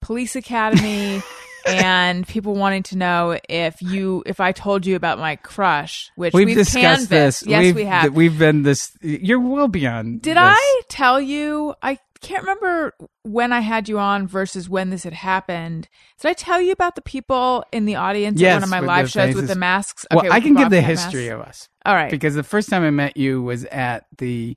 police 0.00 0.36
academy 0.36 1.22
and 1.66 2.26
people 2.26 2.54
wanting 2.54 2.82
to 2.84 2.96
know 2.96 3.38
if 3.48 3.80
you 3.82 4.22
if 4.26 4.40
I 4.40 4.52
told 4.52 4.86
you 4.86 4.96
about 4.96 5.18
my 5.18 5.36
crush, 5.36 6.10
which 6.16 6.32
We've, 6.32 6.46
we've, 6.46 6.56
discussed 6.56 7.08
canvassed. 7.10 7.40
this. 7.40 7.44
Yes, 7.46 7.62
we've, 7.62 7.74
we 7.76 7.84
have. 7.84 8.14
We've 8.14 8.38
been 8.38 8.62
this. 8.62 8.92
You're 9.02 9.40
well 9.40 9.68
beyond. 9.68 10.22
Did 10.22 10.36
this. 10.36 10.42
I 10.44 10.80
tell 10.88 11.20
you? 11.20 11.74
I 11.82 11.98
can't 12.20 12.42
remember 12.42 12.94
when 13.22 13.52
I 13.52 13.60
had 13.60 13.88
you 13.88 13.98
on 13.98 14.26
versus 14.26 14.68
when 14.68 14.90
this 14.90 15.02
had 15.04 15.12
happened. 15.12 15.88
Did 16.20 16.28
I 16.28 16.32
tell 16.32 16.60
you 16.60 16.72
about 16.72 16.94
the 16.94 17.02
people 17.02 17.64
in 17.72 17.84
the 17.84 17.96
audience 17.96 18.40
Yes, 18.40 18.52
at 18.52 18.54
one 18.56 18.62
of 18.64 18.70
my 18.70 18.80
live 18.80 19.10
shows 19.10 19.34
with 19.34 19.48
the 19.48 19.54
masks? 19.54 20.06
Well, 20.12 20.32
I 20.32 20.40
can 20.40 20.54
give 20.54 20.70
the 20.70 20.80
history 20.80 21.28
masks. 21.28 21.34
of 21.34 21.40
us 21.42 21.68
All 21.84 21.94
right. 21.94 22.10
because 22.10 22.34
the 22.34 22.42
first 22.42 22.68
time 22.70 22.82
I 22.84 22.90
met 22.90 23.16
you 23.16 23.42
was 23.42 23.64
at 23.66 24.06
the 24.18 24.56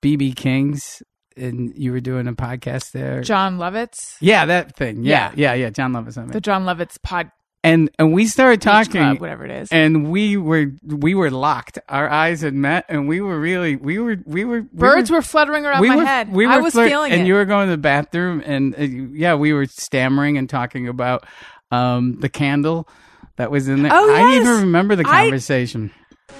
BB 0.00 0.36
Kings, 0.36 1.02
and 1.36 1.72
you 1.76 1.92
were 1.92 2.00
doing 2.00 2.26
a 2.28 2.32
podcast 2.32 2.92
there. 2.92 3.20
Jon 3.22 3.58
Lovitz, 3.58 4.16
yeah, 4.20 4.44
that 4.46 4.76
thing. 4.76 5.04
Yeah, 5.04 5.32
Yeah. 5.34 5.54
yeah, 5.54 5.64
yeah. 5.64 5.70
Jon 5.70 5.92
Lovitz. 5.92 6.18
on 6.18 6.28
the. 6.28 6.40
Jon 6.40 6.64
Lovitz 6.64 6.96
pod 7.02 7.30
And 7.64 7.90
and 7.98 8.12
we 8.12 8.26
started 8.26 8.60
talking, 8.62 8.92
Club, 9.02 9.20
whatever 9.20 9.44
it 9.44 9.50
is. 9.50 9.68
and 9.72 10.10
we 10.10 10.36
were 10.36 10.66
we 10.84 11.14
were 11.14 11.30
locked. 11.30 11.78
Our 11.88 12.08
eyes 12.08 12.40
had 12.42 12.54
met, 12.54 12.84
and 12.88 13.08
we 13.08 13.20
were 13.20 13.38
really 13.38 13.76
we 13.76 13.98
were 13.98 14.16
we 14.24 14.44
were 14.44 14.62
we 14.62 14.78
Birds 14.78 15.10
were 15.10 15.22
fluttering 15.22 15.66
around 15.66 15.80
we 15.80 15.88
my 15.88 15.96
were, 15.96 16.04
head. 16.06 16.32
We 16.32 16.46
were 16.46 16.52
I 16.52 16.58
was 16.58 16.72
flirt- 16.74 16.88
feeling 16.90 17.12
and 17.12 17.22
it. 17.22 17.26
you 17.26 17.34
were 17.34 17.44
going 17.44 17.66
to 17.66 17.72
the 17.72 17.78
bathroom, 17.78 18.42
and 18.46 18.74
uh, 18.78 18.82
yeah, 18.82 19.34
we 19.34 19.52
were 19.52 19.66
stammering 19.66 20.38
and 20.38 20.48
talking 20.48 20.86
about 20.88 21.26
um, 21.72 22.18
the 22.20 22.28
candle 22.28 22.88
that 23.36 23.50
was 23.50 23.68
in 23.68 23.82
there. 23.82 23.92
Oh, 23.92 24.14
I 24.14 24.20
yes. 24.34 24.40
even 24.42 24.60
remember 24.62 24.96
the 24.96 25.06
I- 25.06 25.22
conversation. 25.24 25.90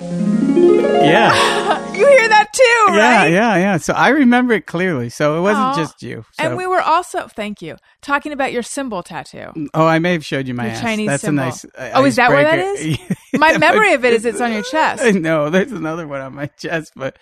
yeah, 0.01 1.93
you 1.97 2.07
hear 2.07 2.29
that 2.29 2.38
too, 2.69 2.93
yeah, 2.97 3.17
right? 3.23 3.33
yeah, 3.33 3.57
yeah. 3.57 3.77
So 3.79 3.93
I 3.95 4.09
remember 4.09 4.55
it 4.55 4.67
clearly. 4.67 5.09
So 5.11 5.39
it 5.39 5.43
wasn't 5.43 5.77
just 5.77 6.03
you. 6.03 6.25
So, 6.33 6.45
And 6.45 6.57
we 6.57 6.67
were 6.67 6.81
also, 6.81 7.27
thank 7.29 7.61
you, 7.63 7.77
talking 8.03 8.33
about 8.33 8.53
your 8.53 8.63
symbol 8.63 9.03
tattoo. 9.03 9.69
oh, 9.75 9.87
I 9.87 9.99
may 9.99 10.13
have 10.13 10.25
showed 10.25 10.47
you 10.49 10.55
my. 10.55 10.71
Chinese 10.75 11.09
That's 11.09 11.23
symbol. 11.23 11.43
a 11.43 11.47
nice. 11.47 11.65
uh, 11.65 11.91
Oh, 11.95 12.05
is 12.05 12.17
that 12.17 12.31
where 12.31 12.45
that 12.45 12.59
is? 12.59 12.99
My 13.35 13.57
memory 13.59 13.93
of 13.95 14.05
it 14.05 14.13
is 14.15 14.25
it's 14.25 14.41
on 14.41 14.53
your 14.53 14.63
chest. 14.63 15.03
I 15.03 15.11
know 15.11 15.51
there's 15.51 15.73
another 15.73 16.07
one 16.09 16.21
on 16.21 16.35
my 16.35 16.47
chest, 16.47 16.93
but 16.97 17.19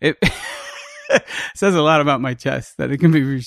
it 0.00 0.16
says 1.54 1.74
a 1.74 1.82
lot 1.82 2.00
about 2.00 2.20
my 2.20 2.34
chest 2.34 2.76
that 2.78 2.90
it 2.90 2.98
can 2.98 3.12
be 3.12 3.22
re- 3.22 3.42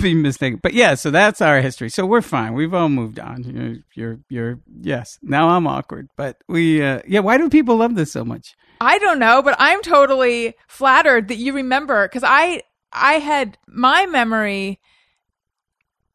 be 0.00 0.14
mistaken. 0.14 0.60
But 0.62 0.72
yeah, 0.74 0.94
so 0.94 1.10
that's 1.10 1.40
our 1.40 1.60
history. 1.60 1.90
So 1.90 2.06
we're 2.06 2.22
fine. 2.22 2.54
We've 2.54 2.72
all 2.72 2.88
moved 2.88 3.18
on. 3.18 3.42
You're, 3.44 3.76
you're, 3.94 4.20
you're 4.28 4.60
yes. 4.80 5.18
Now 5.22 5.50
I'm 5.50 5.66
awkward, 5.66 6.08
but 6.16 6.36
we, 6.48 6.82
uh, 6.82 7.00
yeah. 7.06 7.20
Why 7.20 7.36
do 7.38 7.48
people 7.50 7.76
love 7.76 7.94
this 7.94 8.12
so 8.12 8.24
much? 8.24 8.54
I 8.80 8.98
don't 8.98 9.18
know, 9.18 9.42
but 9.42 9.56
I'm 9.58 9.82
totally 9.82 10.54
flattered 10.68 11.28
that 11.28 11.36
you 11.36 11.52
remember 11.52 12.06
because 12.08 12.24
I 12.24 12.62
I 12.92 13.14
had 13.14 13.58
my 13.66 14.06
memory 14.06 14.80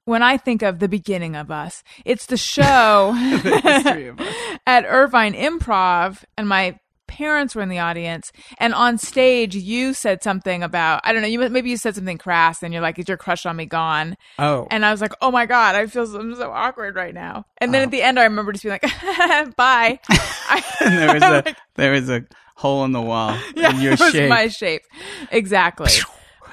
when 0.06 0.22
I 0.22 0.38
think 0.38 0.62
of 0.62 0.80
the 0.80 0.88
beginning 0.90 1.36
of 1.36 1.50
us. 1.52 1.84
It's 2.06 2.26
the 2.26 2.38
show 2.38 3.14
The 3.44 3.60
history 3.64 4.08
of 4.08 4.20
us. 4.20 4.36
at 4.68 4.86
Irvine 4.88 5.34
Improv, 5.34 6.24
and 6.38 6.48
my 6.50 6.78
parents 7.08 7.54
were 7.54 7.62
in 7.62 7.70
the 7.70 7.80
audience. 7.80 8.32
And 8.58 8.74
on 8.74 8.98
stage, 8.98 9.56
you 9.56 9.94
said 9.94 10.24
something 10.24 10.64
about 10.64 11.02
I 11.04 11.14
don't 11.14 11.22
know. 11.22 11.28
You 11.28 11.48
maybe 11.50 11.70
you 11.70 11.78
said 11.78 11.96
something 11.96 12.18
crass, 12.18 12.64
and 12.64 12.74
you're 12.74 12.82
like, 12.82 12.98
"Is 13.00 13.08
your 13.08 13.18
crush 13.18 13.46
on 13.46 13.56
me 13.56 13.66
gone?" 13.66 14.18
Oh, 14.40 14.68
And 14.72 14.86
I 14.86 14.92
was 14.92 15.00
like, 15.02 15.14
"Oh 15.22 15.32
my 15.32 15.46
god, 15.46 15.76
I 15.76 15.86
feel 15.88 16.08
so, 16.08 16.20
I'm 16.20 16.36
so 16.36 16.52
awkward 16.52 16.96
right 16.96 17.14
now." 17.14 17.46
And 17.60 17.74
then 17.74 17.82
Oh. 17.82 17.86
at 17.86 17.92
the 17.92 18.02
end, 18.02 18.20
I 18.20 18.24
remember 18.24 18.52
just 18.52 18.64
being 18.64 18.78
like, 18.82 18.82
"Bye." 19.56 20.00
I, 20.10 20.64
and 20.82 20.98
there 20.98 21.14
was 21.14 21.24
a 21.24 21.30
like, 21.46 21.58
there 21.76 21.92
was 21.92 22.10
a 22.10 22.26
hole 22.56 22.84
in 22.86 22.92
the 22.92 23.02
wall 23.02 23.38
yeah, 23.56 23.72
in 23.76 23.82
your 23.82 23.98
shape. 23.98 24.30
my 24.30 24.48
shape. 24.48 24.82
Exactly. 25.32 25.92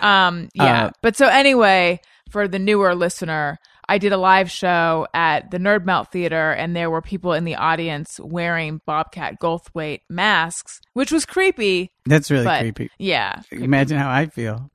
um, 0.01 0.49
yeah. 0.55 0.87
Uh, 0.87 0.91
but 1.03 1.17
so 1.17 1.27
anyway, 1.27 2.01
for 2.31 2.49
the 2.49 2.59
newer 2.59 2.95
listener, 2.95 3.59
I 3.89 3.99
did 3.99 4.13
a 4.13 4.17
live 4.17 4.51
show 4.51 5.07
at 5.13 5.51
the 5.51 5.59
Nerd 5.59 5.85
Melt 5.85 6.13
Theater, 6.13 6.53
and 6.53 6.77
there 6.77 6.91
were 6.91 7.03
people 7.03 7.33
in 7.33 7.45
the 7.45 7.57
audience 7.57 8.21
wearing 8.23 8.81
Bobcat 8.87 9.41
Goldthwait 9.41 10.01
masks, 10.09 10.81
which 10.93 11.11
was 11.11 11.27
creepy. 11.27 11.91
That's 12.07 12.31
really 12.31 12.45
but 12.45 12.61
creepy. 12.61 12.91
yeah, 12.99 13.43
Imagine 13.51 13.99
how 13.99 14.09
I 14.11 14.27
feel. 14.27 14.71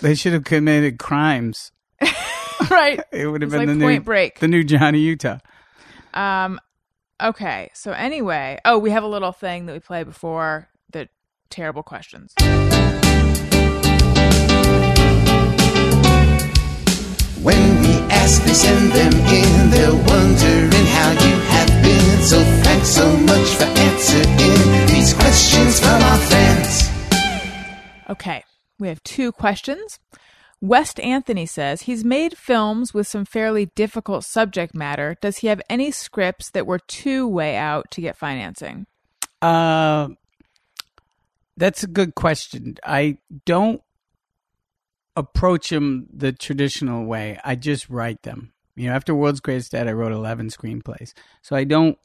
They 0.00 0.14
should 0.14 0.32
have 0.34 0.44
committed 0.44 0.98
crimes. 1.00 1.72
right. 2.70 3.00
It 3.12 3.26
would 3.26 3.42
have 3.42 3.50
been 3.50 3.60
like 3.60 3.68
the 3.68 3.74
Point 3.84 4.00
new 4.00 4.04
Break. 4.04 4.38
the 4.38 4.48
new 4.48 4.62
Johnny 4.64 5.00
Utah. 5.00 5.38
Um, 6.12 6.60
okay. 7.24 7.70
So 7.74 7.92
anyway, 7.92 8.60
oh, 8.64 8.78
we 8.78 8.90
have 8.90 9.02
a 9.02 9.08
little 9.08 9.32
thing 9.32 9.66
that 9.66 9.72
we 9.72 9.80
play 9.80 10.04
before 10.04 10.68
the 10.90 11.08
terrible 11.50 11.82
questions. 11.82 12.34
When 17.42 17.82
we 17.82 17.94
ask, 18.10 18.42
they 18.44 18.54
send 18.54 18.92
them 18.92 19.12
in. 19.12 19.70
They're 19.70 19.92
wondering 19.92 20.86
how 20.86 21.10
you 21.12 21.34
have 21.52 21.82
been. 21.82 22.22
So 22.22 22.42
thanks 22.62 22.88
so 22.88 23.16
much 23.18 23.48
for 23.56 23.64
answering 23.64 24.86
these 24.86 25.12
questions 25.12 25.80
from 25.80 26.02
our 26.02 26.18
fans. 26.18 26.90
Okay, 28.08 28.44
we 28.78 28.88
have 28.88 29.02
two 29.02 29.32
questions. 29.32 29.98
West 30.60 30.98
Anthony 31.00 31.44
says 31.46 31.82
he's 31.82 32.04
made 32.04 32.38
films 32.38 32.94
with 32.94 33.06
some 33.06 33.24
fairly 33.24 33.66
difficult 33.74 34.24
subject 34.24 34.74
matter. 34.74 35.16
Does 35.20 35.38
he 35.38 35.48
have 35.48 35.60
any 35.68 35.90
scripts 35.90 36.50
that 36.50 36.66
were 36.66 36.78
too 36.78 37.28
way 37.28 37.56
out 37.56 37.90
to 37.90 38.00
get 38.00 38.16
financing? 38.16 38.86
Uh, 39.42 40.08
that's 41.56 41.82
a 41.82 41.86
good 41.86 42.14
question. 42.14 42.76
I 42.84 43.18
don't 43.44 43.82
approach 45.16 45.68
them 45.68 46.06
the 46.12 46.32
traditional 46.32 47.04
way. 47.04 47.38
I 47.44 47.56
just 47.56 47.90
write 47.90 48.22
them. 48.22 48.52
You 48.74 48.88
know, 48.88 48.94
after 48.94 49.14
World's 49.14 49.40
Greatest 49.40 49.72
Dad, 49.72 49.86
I 49.86 49.92
wrote 49.92 50.12
eleven 50.12 50.48
screenplays. 50.48 51.12
So 51.42 51.54
I 51.54 51.64
don't, 51.64 51.98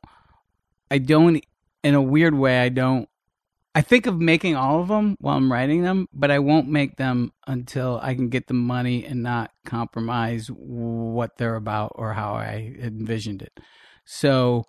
I 0.91 0.97
don't, 0.97 1.43
in 1.83 1.95
a 1.95 2.01
weird 2.01 2.35
way, 2.35 2.59
I 2.59 2.69
don't 2.69 3.07
I 3.75 3.81
think 3.81 4.07
of 4.07 4.19
making 4.19 4.55
all 4.55 4.81
of 4.81 4.87
them 4.87 5.15
while 5.19 5.37
I'm 5.37 5.51
writing 5.51 5.83
them, 5.83 6.07
but 6.11 6.31
I 6.31 6.39
won't 6.39 6.67
make 6.67 6.97
them 6.97 7.31
until 7.45 7.99
I 8.01 8.15
can 8.15 8.29
get 8.29 8.47
the 8.47 8.53
money 8.53 9.05
and 9.05 9.21
not 9.21 9.51
compromise 9.65 10.47
what 10.47 11.37
they're 11.37 11.55
about 11.55 11.91
or 11.95 12.13
how 12.13 12.33
I 12.33 12.75
envisioned 12.79 13.41
it. 13.41 13.59
So, 14.05 14.65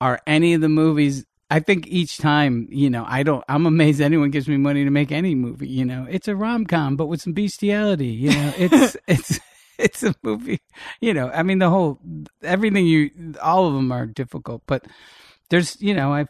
are 0.00 0.20
any 0.26 0.54
of 0.54 0.62
the 0.62 0.70
movies? 0.70 1.26
I 1.50 1.60
think 1.60 1.86
each 1.86 2.16
time, 2.16 2.68
you 2.70 2.88
know, 2.88 3.04
I 3.06 3.22
don't. 3.22 3.44
I'm 3.48 3.66
amazed 3.66 4.00
anyone 4.00 4.30
gives 4.30 4.48
me 4.48 4.56
money 4.56 4.84
to 4.84 4.90
make 4.90 5.12
any 5.12 5.34
movie. 5.34 5.68
You 5.68 5.84
know, 5.84 6.06
it's 6.08 6.26
a 6.26 6.34
rom 6.34 6.64
com, 6.64 6.96
but 6.96 7.06
with 7.06 7.20
some 7.20 7.34
bestiality. 7.34 8.06
You 8.06 8.30
know, 8.30 8.54
it's 8.58 8.96
it's 9.06 9.40
it's 9.78 10.02
a 10.02 10.14
movie. 10.22 10.62
You 11.02 11.12
know, 11.12 11.28
I 11.28 11.42
mean, 11.42 11.58
the 11.58 11.68
whole 11.68 12.00
everything 12.42 12.86
you, 12.86 13.10
all 13.42 13.68
of 13.68 13.74
them 13.74 13.92
are 13.92 14.06
difficult, 14.06 14.62
but 14.66 14.86
there's, 15.50 15.80
you 15.82 15.92
know, 15.94 16.14
I've 16.14 16.28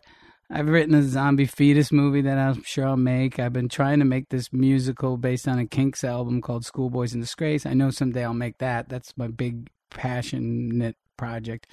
I've 0.54 0.68
written 0.68 0.94
a 0.94 1.02
zombie 1.02 1.46
fetus 1.46 1.90
movie 1.90 2.20
that 2.20 2.36
I'm 2.36 2.62
sure 2.62 2.86
I'll 2.86 2.96
make. 2.96 3.38
I've 3.38 3.54
been 3.54 3.70
trying 3.70 4.00
to 4.00 4.04
make 4.04 4.28
this 4.28 4.52
musical 4.52 5.16
based 5.16 5.48
on 5.48 5.58
a 5.58 5.66
Kinks 5.66 6.04
album 6.04 6.42
called 6.42 6.66
Schoolboys 6.66 7.14
in 7.14 7.20
Disgrace. 7.20 7.64
I 7.64 7.72
know 7.72 7.90
someday 7.90 8.22
I'll 8.22 8.34
make 8.34 8.58
that. 8.58 8.90
That's 8.90 9.16
my 9.16 9.28
big 9.28 9.70
passionate 9.88 10.96
project. 11.16 11.72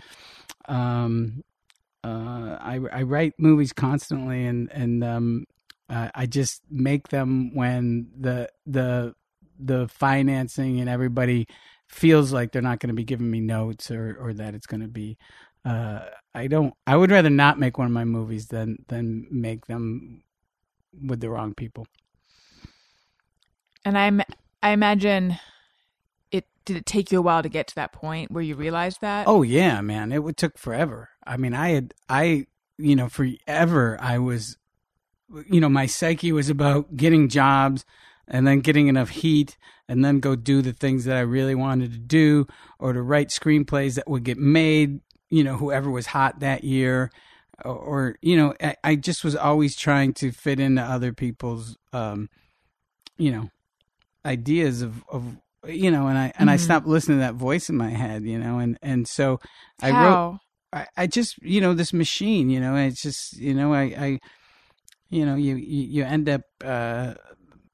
Um, 0.70 1.44
uh, 2.06 2.58
I, 2.62 2.80
I 2.92 3.02
write 3.02 3.34
movies 3.38 3.74
constantly, 3.74 4.46
and 4.46 4.72
and 4.72 5.04
um, 5.04 5.46
uh, 5.90 6.10
I 6.16 6.26
just 6.26 6.62
make 6.72 7.10
them 7.10 7.54
when 7.54 8.08
the 8.18 8.50
the 8.66 9.14
the 9.60 9.90
financing 9.90 10.80
and 10.80 10.90
everybody 10.90 11.48
feels 11.90 12.32
like 12.32 12.52
they're 12.54 12.62
not 12.62 12.80
going 12.80 12.90
to 12.90 12.94
be 12.96 13.04
giving 13.04 13.30
me 13.30 13.42
notes 13.42 13.92
or 13.92 14.16
or 14.22 14.34
that 14.34 14.56
it's 14.56 14.68
going 14.68 14.82
to 14.82 14.88
be 14.88 15.18
uh, 15.66 16.00
I 16.34 16.48
don't. 16.48 16.74
I 16.88 16.96
would 16.96 17.12
rather 17.12 17.30
not 17.30 17.60
make 17.60 17.78
one 17.78 17.88
of 17.88 17.94
my 17.94 18.06
movies 18.06 18.48
than 18.48 18.86
than 18.88 19.28
make 19.32 19.66
them 19.66 20.24
with 21.06 21.20
the 21.20 21.30
wrong 21.30 21.54
people. 21.54 21.88
And 23.86 23.98
I'm. 23.98 24.22
I 24.62 24.72
imagine 24.72 25.40
it 26.32 26.46
did 26.66 26.78
it 26.78 26.86
take 26.86 27.12
you 27.12 27.20
a 27.20 27.22
while 27.22 27.44
to 27.44 27.50
get 27.50 27.68
to 27.68 27.76
that 27.76 27.94
point 27.94 28.32
where 28.32 28.44
you 28.44 28.56
realized 28.56 29.02
that? 29.02 29.28
Oh 29.28 29.42
yeah, 29.42 29.82
man, 29.82 30.12
it 30.12 30.24
would 30.24 30.38
took 30.38 30.58
forever. 30.58 31.10
I 31.26 31.38
mean, 31.38 31.54
I 31.54 31.70
had 31.70 31.94
I 32.08 32.48
you 32.78 32.96
know 32.96 33.10
forever 33.10 33.98
I 34.00 34.18
was 34.20 34.58
you 35.48 35.60
know 35.60 35.70
my 35.70 35.86
psyche 35.86 36.32
was 36.32 36.50
about 36.50 36.96
getting 36.96 37.30
jobs 37.30 37.86
and 38.28 38.48
then 38.48 38.60
getting 38.60 38.88
enough 38.88 39.10
heat 39.10 39.58
and 39.88 40.06
then 40.06 40.20
go 40.20 40.36
do 40.36 40.62
the 40.62 40.74
things 40.74 41.06
that 41.06 41.18
I 41.18 41.22
really 41.22 41.56
wanted 41.56 41.92
to 41.92 41.98
do 41.98 42.48
or 42.78 42.94
to 42.94 43.02
write 43.02 43.30
screenplays 43.30 43.96
that 43.96 44.08
would 44.08 44.24
get 44.24 44.38
made 44.38 45.02
you 45.30 45.44
know 45.44 45.58
whoever 45.58 45.90
was 45.90 46.08
hot 46.08 46.40
that 46.40 46.64
year 46.64 47.12
or, 47.64 47.76
or 47.76 48.16
you 48.22 48.36
know 48.36 48.54
I, 48.62 48.76
I, 48.84 48.96
just 48.96 49.24
was 49.24 49.36
always 49.36 49.76
trying 49.76 50.14
to 50.16 50.32
fit 50.32 50.60
into 50.60 50.82
other 50.82 51.14
people's 51.14 51.78
um 51.94 52.30
you 53.18 53.32
know 53.32 53.50
ideas 54.26 54.82
of 54.82 55.04
of 55.10 55.38
you 55.68 55.92
know 55.92 56.08
and 56.08 56.18
i 56.18 56.26
and 56.26 56.34
mm-hmm. 56.36 56.50
i 56.50 56.58
stopped 56.58 56.88
listening 56.88 57.18
to 57.18 57.22
that 57.22 57.36
voice 57.36 57.70
in 57.70 57.78
my 57.78 57.90
head 57.90 58.24
you 58.24 58.40
know 58.40 58.60
and 58.60 58.78
and 58.82 59.08
so 59.08 59.40
i 59.82 59.92
How? 59.92 60.04
wrote 60.04 60.40
I, 60.72 60.88
I 60.98 61.08
just 61.08 61.38
you 61.42 61.62
know 61.62 61.74
this 61.74 61.94
machine 61.94 62.50
you 62.50 62.60
know 62.60 62.76
it's 62.76 63.02
just 63.02 63.38
you 63.38 63.54
know 63.54 63.74
i 63.74 63.82
i 63.82 64.20
you 65.10 65.26
know 65.26 65.36
you 65.36 65.56
you, 65.56 65.84
you 65.84 66.04
end 66.04 66.30
up 66.30 66.42
uh 66.64 67.16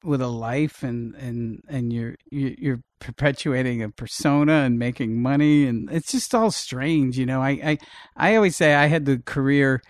with 0.06 0.22
a 0.22 0.28
life 0.28 0.84
and 0.84 1.16
and 1.16 1.64
and 1.68 1.91
you're 1.91 2.16
you're 2.30 2.82
perpetuating 2.99 3.82
a 3.82 3.89
persona 3.89 4.53
and 4.64 4.80
making 4.80 5.22
money 5.22 5.66
and 5.66 5.91
it's 5.91 6.12
just 6.12 6.34
all 6.34 6.51
strange 6.51 7.18
you 7.18 7.26
know? 7.26 7.41
I 7.41 7.49
i, 7.49 7.78
I 8.16 8.36
always 8.36 8.56
say 8.56 8.76
i 8.76 8.86
had 8.88 9.06
the 9.06 9.18
career 9.26 9.82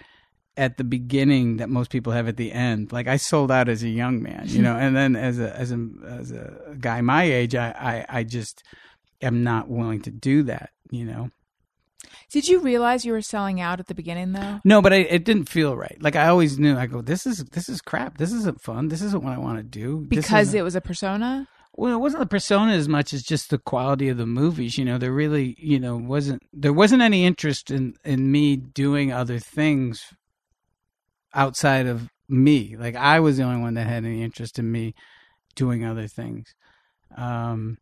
at 0.58 0.78
the 0.78 0.84
beginning 0.86 1.58
that 1.58 1.70
most 1.70 1.92
people 1.92 2.14
have 2.14 2.30
at 2.30 2.38
the 2.38 2.52
end. 2.52 2.94
Like 2.94 3.08
i 3.08 3.18
sold 3.18 3.52
out 3.52 3.70
as 3.70 3.84
a 3.84 3.90
young 3.90 4.24
man 4.24 4.46
you 4.48 4.62
know? 4.66 4.76
And 4.76 4.96
then 4.96 5.16
as 5.16 5.40
a 5.40 5.56
as 5.56 5.72
a 5.72 5.88
as 6.08 6.32
a 6.32 6.76
guy 6.80 7.02
my 7.02 7.24
age 7.24 7.56
i 7.56 8.06
i, 8.10 8.20
I 8.20 8.24
just 8.24 8.64
am 9.22 9.44
not 9.44 9.70
willing 9.70 10.02
to 10.02 10.12
do 10.12 10.44
that 10.44 10.72
you 10.92 11.06
know 11.06 11.30
did 12.30 12.48
you 12.48 12.60
realize 12.60 13.06
you 13.06 13.12
were 13.12 13.22
selling 13.22 13.62
out 13.62 13.80
at 13.80 13.88
the 13.88 13.96
beginning 13.96 14.32
though? 14.34 14.60
No, 14.64 14.82
but 14.82 14.94
I, 14.94 14.98
it 14.98 15.26
didn't 15.26 15.50
feel 15.50 15.76
right. 15.76 15.98
Like 16.02 16.16
I 16.16 16.28
always 16.28 16.60
knew. 16.60 16.78
I 16.78 16.86
go, 16.86 17.02
this 17.02 17.26
is 17.26 17.44
this 17.46 17.70
is 17.70 17.82
crap. 17.82 18.18
This 18.18 18.32
isn't 18.32 18.62
fun. 18.62 18.88
This 18.88 19.02
isn't 19.02 19.24
what 19.24 19.34
I 19.34 19.38
want 19.38 19.58
to 19.58 19.64
do. 19.64 20.06
Because 20.08 20.54
it 20.54 20.64
was 20.64 20.76
a 20.76 20.82
persona. 20.82 21.48
Well, 21.78 21.94
it 21.94 22.00
wasn't 22.00 22.22
the 22.22 22.28
persona 22.28 22.72
as 22.72 22.88
much 22.88 23.14
as 23.14 23.22
just 23.22 23.50
the 23.50 23.58
quality 23.58 24.08
of 24.08 24.18
the 24.18 24.26
movies. 24.26 24.78
You 24.78 24.86
know, 24.86 24.98
there 24.98 25.12
really, 25.12 25.56
you 25.60 25.80
know, 25.80 25.98
wasn't 25.98 26.44
there 26.54 26.74
wasn't 26.74 27.02
any 27.02 27.26
interest 27.26 27.70
in 27.70 27.96
in 28.04 28.32
me 28.32 28.56
doing 28.56 29.12
other 29.12 29.40
things 29.40 30.14
outside 31.34 31.86
of 31.86 32.10
me. 32.30 32.76
Like 32.78 32.96
I 32.96 33.20
was 33.20 33.38
the 33.38 33.44
only 33.44 33.62
one 33.62 33.74
that 33.74 33.88
had 33.88 34.06
any 34.06 34.24
interest 34.24 34.58
in 34.58 34.72
me 34.72 34.96
doing 35.56 35.86
other 35.86 36.08
things. 36.08 36.54
Um, 37.16 37.78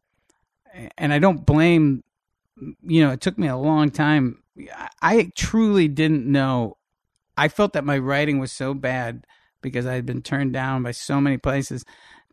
and 0.98 1.14
I 1.14 1.20
don't 1.20 1.46
blame 1.46 2.04
you 2.58 3.04
know, 3.04 3.12
it 3.12 3.22
took 3.22 3.38
me 3.38 3.48
a 3.48 3.58
long 3.58 3.92
time. 3.92 4.44
I 5.02 5.32
truly 5.36 5.88
didn't 5.88 6.26
know. 6.26 6.78
I 7.36 7.48
felt 7.48 7.74
that 7.74 7.86
my 7.86 7.98
writing 7.98 8.40
was 8.40 8.52
so 8.52 8.74
bad 8.74 9.26
because 9.62 9.86
I 9.86 9.96
had 9.96 10.06
been 10.06 10.22
turned 10.22 10.54
down 10.54 10.84
by 10.84 10.92
so 10.92 11.20
many 11.20 11.38
places 11.38 11.84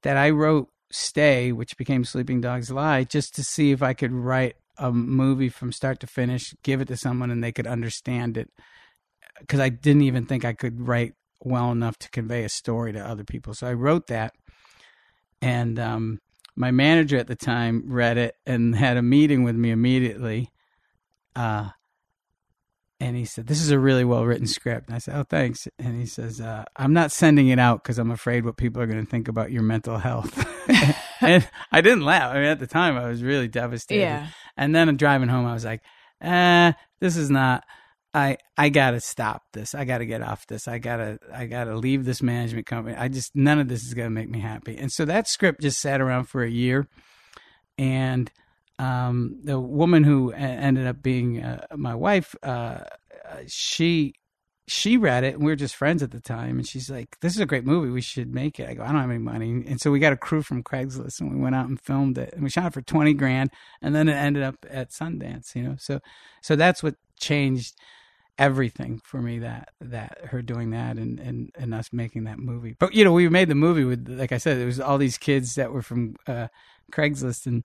that 0.02 0.16
I 0.16 0.30
wrote 0.30 0.68
Stay, 0.92 1.52
which 1.52 1.76
became 1.76 2.04
Sleeping 2.04 2.40
Dogs 2.40 2.70
Lie, 2.70 3.04
just 3.04 3.34
to 3.36 3.44
see 3.44 3.70
if 3.70 3.82
I 3.82 3.94
could 3.94 4.12
write 4.12 4.56
a 4.76 4.90
movie 4.90 5.48
from 5.48 5.72
start 5.72 6.00
to 6.00 6.06
finish, 6.06 6.54
give 6.62 6.80
it 6.80 6.88
to 6.88 6.96
someone, 6.96 7.30
and 7.30 7.42
they 7.42 7.52
could 7.52 7.66
understand 7.66 8.36
it. 8.36 8.50
Because 9.38 9.60
I 9.60 9.68
didn't 9.68 10.02
even 10.02 10.26
think 10.26 10.44
I 10.44 10.52
could 10.52 10.86
write 10.86 11.14
well 11.42 11.70
enough 11.70 11.96
to 11.98 12.10
convey 12.10 12.44
a 12.44 12.48
story 12.48 12.92
to 12.92 12.98
other 12.98 13.24
people. 13.24 13.54
So 13.54 13.68
I 13.68 13.72
wrote 13.72 14.08
that, 14.08 14.34
and 15.40 15.78
um, 15.78 16.18
my 16.60 16.70
manager 16.70 17.16
at 17.16 17.26
the 17.26 17.34
time 17.34 17.84
read 17.86 18.18
it 18.18 18.36
and 18.44 18.76
had 18.76 18.98
a 18.98 19.02
meeting 19.02 19.44
with 19.44 19.56
me 19.56 19.70
immediately. 19.70 20.50
Uh, 21.34 21.70
and 23.00 23.16
he 23.16 23.24
said, 23.24 23.46
"This 23.46 23.62
is 23.62 23.70
a 23.70 23.78
really 23.78 24.04
well 24.04 24.26
written 24.26 24.46
script." 24.46 24.88
And 24.88 24.94
I 24.94 24.98
said, 24.98 25.16
"Oh, 25.16 25.22
thanks." 25.22 25.66
And 25.78 25.98
he 25.98 26.04
says, 26.04 26.38
uh, 26.38 26.64
"I'm 26.76 26.92
not 26.92 27.12
sending 27.12 27.48
it 27.48 27.58
out 27.58 27.82
because 27.82 27.98
I'm 27.98 28.10
afraid 28.10 28.44
what 28.44 28.58
people 28.58 28.82
are 28.82 28.86
going 28.86 29.02
to 29.02 29.10
think 29.10 29.26
about 29.26 29.50
your 29.50 29.62
mental 29.62 29.96
health." 29.96 30.36
and 31.22 31.48
I 31.72 31.80
didn't 31.80 32.04
laugh. 32.04 32.30
I 32.30 32.34
mean, 32.34 32.44
at 32.44 32.60
the 32.60 32.66
time, 32.66 32.98
I 32.98 33.08
was 33.08 33.22
really 33.22 33.48
devastated. 33.48 34.02
Yeah. 34.02 34.26
And 34.54 34.74
then 34.74 34.90
I'm 34.90 34.98
driving 34.98 35.30
home. 35.30 35.46
I 35.46 35.54
was 35.54 35.64
like, 35.64 35.80
"Eh, 36.20 36.72
this 37.00 37.16
is 37.16 37.30
not." 37.30 37.64
I 38.12 38.38
I 38.56 38.70
gotta 38.70 39.00
stop 39.00 39.42
this. 39.52 39.74
I 39.74 39.84
gotta 39.84 40.04
get 40.04 40.22
off 40.22 40.46
this. 40.46 40.66
I 40.66 40.78
gotta 40.78 41.18
I 41.32 41.46
gotta 41.46 41.76
leave 41.76 42.04
this 42.04 42.22
management 42.22 42.66
company. 42.66 42.96
I 42.96 43.08
just 43.08 43.36
none 43.36 43.58
of 43.58 43.68
this 43.68 43.84
is 43.84 43.94
gonna 43.94 44.10
make 44.10 44.28
me 44.28 44.40
happy. 44.40 44.76
And 44.76 44.90
so 44.90 45.04
that 45.04 45.28
script 45.28 45.60
just 45.60 45.80
sat 45.80 46.00
around 46.00 46.24
for 46.24 46.42
a 46.42 46.50
year, 46.50 46.88
and 47.78 48.30
um, 48.78 49.38
the 49.44 49.60
woman 49.60 50.04
who 50.04 50.32
ended 50.32 50.86
up 50.86 51.02
being 51.02 51.42
uh, 51.42 51.66
my 51.76 51.94
wife, 51.94 52.34
uh, 52.42 52.80
she 53.46 54.14
she 54.66 54.96
read 54.96 55.24
it 55.24 55.34
and 55.34 55.42
we 55.42 55.50
were 55.50 55.56
just 55.56 55.74
friends 55.74 56.00
at 56.00 56.12
the 56.12 56.20
time 56.20 56.56
and 56.56 56.66
she's 56.66 56.88
like 56.88 57.18
this 57.20 57.34
is 57.34 57.40
a 57.40 57.46
great 57.46 57.64
movie 57.64 57.90
we 57.90 58.00
should 58.00 58.32
make 58.32 58.60
it 58.60 58.68
i 58.68 58.74
go 58.74 58.84
i 58.84 58.86
don't 58.86 59.00
have 59.00 59.10
any 59.10 59.18
money 59.18 59.64
and 59.66 59.80
so 59.80 59.90
we 59.90 59.98
got 59.98 60.12
a 60.12 60.16
crew 60.16 60.42
from 60.42 60.62
craigslist 60.62 61.20
and 61.20 61.28
we 61.28 61.36
went 61.36 61.56
out 61.56 61.66
and 61.66 61.80
filmed 61.80 62.16
it 62.16 62.32
and 62.32 62.44
we 62.44 62.48
shot 62.48 62.66
it 62.66 62.72
for 62.72 62.80
20 62.80 63.12
grand 63.14 63.50
and 63.82 63.96
then 63.96 64.08
it 64.08 64.14
ended 64.14 64.44
up 64.44 64.54
at 64.70 64.90
sundance 64.90 65.56
you 65.56 65.62
know 65.64 65.74
so 65.76 65.98
so 66.40 66.54
that's 66.54 66.84
what 66.84 66.94
changed 67.18 67.74
everything 68.40 69.02
for 69.04 69.20
me 69.20 69.38
that 69.38 69.68
that 69.82 70.18
her 70.30 70.40
doing 70.40 70.70
that 70.70 70.96
and 70.96 71.20
and 71.20 71.52
and 71.56 71.74
us 71.74 71.92
making 71.92 72.24
that 72.24 72.38
movie. 72.38 72.74
But 72.76 72.94
you 72.94 73.04
know, 73.04 73.12
we 73.12 73.28
made 73.28 73.48
the 73.48 73.54
movie 73.54 73.84
with 73.84 74.08
like 74.08 74.32
I 74.32 74.38
said, 74.38 74.58
there 74.58 74.66
was 74.66 74.80
all 74.80 74.96
these 74.98 75.18
kids 75.18 75.54
that 75.54 75.72
were 75.72 75.82
from 75.82 76.16
uh, 76.26 76.48
Craigslist 76.90 77.46
and 77.46 77.62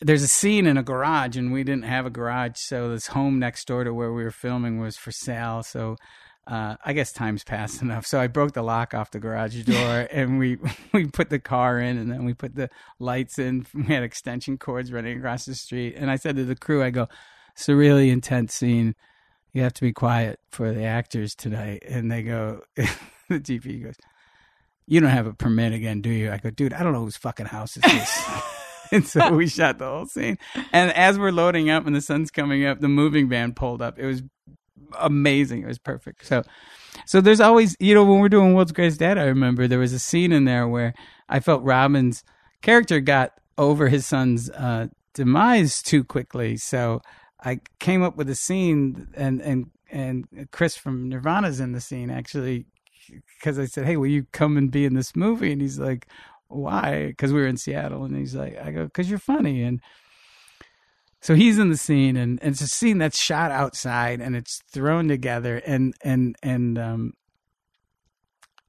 there's 0.00 0.22
a 0.22 0.28
scene 0.28 0.66
in 0.66 0.76
a 0.78 0.82
garage 0.82 1.36
and 1.36 1.52
we 1.52 1.64
didn't 1.64 1.84
have 1.84 2.06
a 2.06 2.10
garage 2.10 2.56
so 2.56 2.90
this 2.90 3.08
home 3.08 3.38
next 3.38 3.66
door 3.66 3.84
to 3.84 3.92
where 3.92 4.12
we 4.12 4.22
were 4.22 4.30
filming 4.30 4.78
was 4.78 4.96
for 4.96 5.12
sale 5.12 5.62
so 5.62 5.96
uh, 6.46 6.76
I 6.84 6.92
guess 6.92 7.12
time's 7.12 7.42
passed 7.42 7.80
enough. 7.82 8.06
So 8.06 8.20
I 8.20 8.26
broke 8.26 8.52
the 8.52 8.62
lock 8.62 8.94
off 8.94 9.10
the 9.10 9.18
garage 9.18 9.62
door, 9.64 10.06
and 10.10 10.38
we 10.38 10.58
we 10.92 11.06
put 11.06 11.30
the 11.30 11.40
car 11.40 11.80
in, 11.80 11.98
and 11.98 12.10
then 12.12 12.24
we 12.24 12.34
put 12.34 12.54
the 12.54 12.70
lights 13.00 13.38
in. 13.38 13.66
We 13.74 13.84
had 13.84 14.02
extension 14.02 14.58
cords 14.58 14.92
running 14.92 15.18
across 15.18 15.46
the 15.46 15.54
street, 15.54 15.94
and 15.96 16.10
I 16.10 16.16
said 16.16 16.36
to 16.36 16.44
the 16.44 16.54
crew, 16.54 16.82
"I 16.82 16.90
go, 16.90 17.08
it's 17.54 17.68
a 17.68 17.74
really 17.74 18.10
intense 18.10 18.54
scene 18.54 18.94
you 19.54 19.62
have 19.62 19.72
to 19.72 19.80
be 19.80 19.92
quiet 19.92 20.40
for 20.50 20.72
the 20.72 20.84
actors 20.84 21.34
tonight. 21.34 21.84
And 21.88 22.10
they 22.10 22.22
go, 22.22 22.62
the 22.76 23.40
GP 23.40 23.84
goes, 23.84 23.94
you 24.86 25.00
don't 25.00 25.10
have 25.10 25.26
a 25.26 25.32
permit 25.32 25.72
again, 25.72 26.02
do 26.02 26.10
you? 26.10 26.30
I 26.30 26.38
go, 26.38 26.50
dude, 26.50 26.74
I 26.74 26.82
don't 26.82 26.92
know 26.92 27.04
whose 27.04 27.16
fucking 27.16 27.46
house 27.46 27.76
is 27.76 27.82
this. 27.84 28.42
and 28.92 29.06
so 29.06 29.32
we 29.32 29.46
shot 29.48 29.78
the 29.78 29.86
whole 29.86 30.06
scene. 30.06 30.38
And 30.72 30.92
as 30.92 31.18
we're 31.18 31.30
loading 31.30 31.70
up 31.70 31.86
and 31.86 31.94
the 31.94 32.00
sun's 32.00 32.32
coming 32.32 32.66
up, 32.66 32.80
the 32.80 32.88
moving 32.88 33.28
van 33.28 33.54
pulled 33.54 33.80
up. 33.80 33.98
It 33.98 34.06
was 34.06 34.22
amazing. 34.98 35.62
It 35.62 35.68
was 35.68 35.78
perfect. 35.78 36.26
So, 36.26 36.42
so 37.06 37.20
there's 37.20 37.40
always, 37.40 37.76
you 37.78 37.94
know, 37.94 38.04
when 38.04 38.18
we're 38.18 38.28
doing 38.28 38.54
World's 38.54 38.72
Greatest 38.72 38.98
Dad, 38.98 39.18
I 39.18 39.24
remember 39.24 39.68
there 39.68 39.78
was 39.78 39.92
a 39.92 40.00
scene 40.00 40.32
in 40.32 40.44
there 40.44 40.66
where 40.66 40.94
I 41.28 41.38
felt 41.38 41.62
Robin's 41.62 42.24
character 42.60 42.98
got 43.00 43.32
over 43.56 43.88
his 43.88 44.04
son's 44.04 44.50
uh, 44.50 44.88
demise 45.14 45.80
too 45.80 46.02
quickly. 46.02 46.56
So 46.56 47.00
I 47.44 47.60
came 47.78 48.02
up 48.02 48.16
with 48.16 48.28
a 48.28 48.34
scene, 48.34 49.08
and 49.14 49.40
and 49.40 49.70
and 49.90 50.48
Chris 50.50 50.76
from 50.76 51.08
Nirvana's 51.08 51.60
in 51.60 51.72
the 51.72 51.80
scene. 51.80 52.10
Actually, 52.10 52.66
because 53.38 53.58
I 53.58 53.66
said, 53.66 53.86
"Hey, 53.86 53.96
will 53.96 54.06
you 54.06 54.26
come 54.32 54.56
and 54.56 54.70
be 54.70 54.84
in 54.84 54.94
this 54.94 55.14
movie?" 55.14 55.52
And 55.52 55.60
he's 55.60 55.78
like, 55.78 56.06
"Why?" 56.48 57.08
Because 57.08 57.32
we 57.32 57.40
were 57.40 57.46
in 57.46 57.56
Seattle, 57.56 58.04
and 58.04 58.16
he's 58.16 58.34
like, 58.34 58.58
"I 58.58 58.70
go 58.70 58.84
because 58.84 59.10
you're 59.10 59.18
funny." 59.18 59.62
And 59.62 59.80
so 61.20 61.34
he's 61.34 61.58
in 61.58 61.70
the 61.70 61.76
scene, 61.76 62.16
and, 62.16 62.38
and 62.42 62.52
it's 62.52 62.60
a 62.60 62.66
scene 62.66 62.98
that's 62.98 63.18
shot 63.18 63.50
outside, 63.50 64.20
and 64.20 64.36
it's 64.36 64.60
thrown 64.70 65.08
together, 65.08 65.58
and 65.66 65.94
and 66.02 66.36
and 66.42 66.78
um 66.78 67.14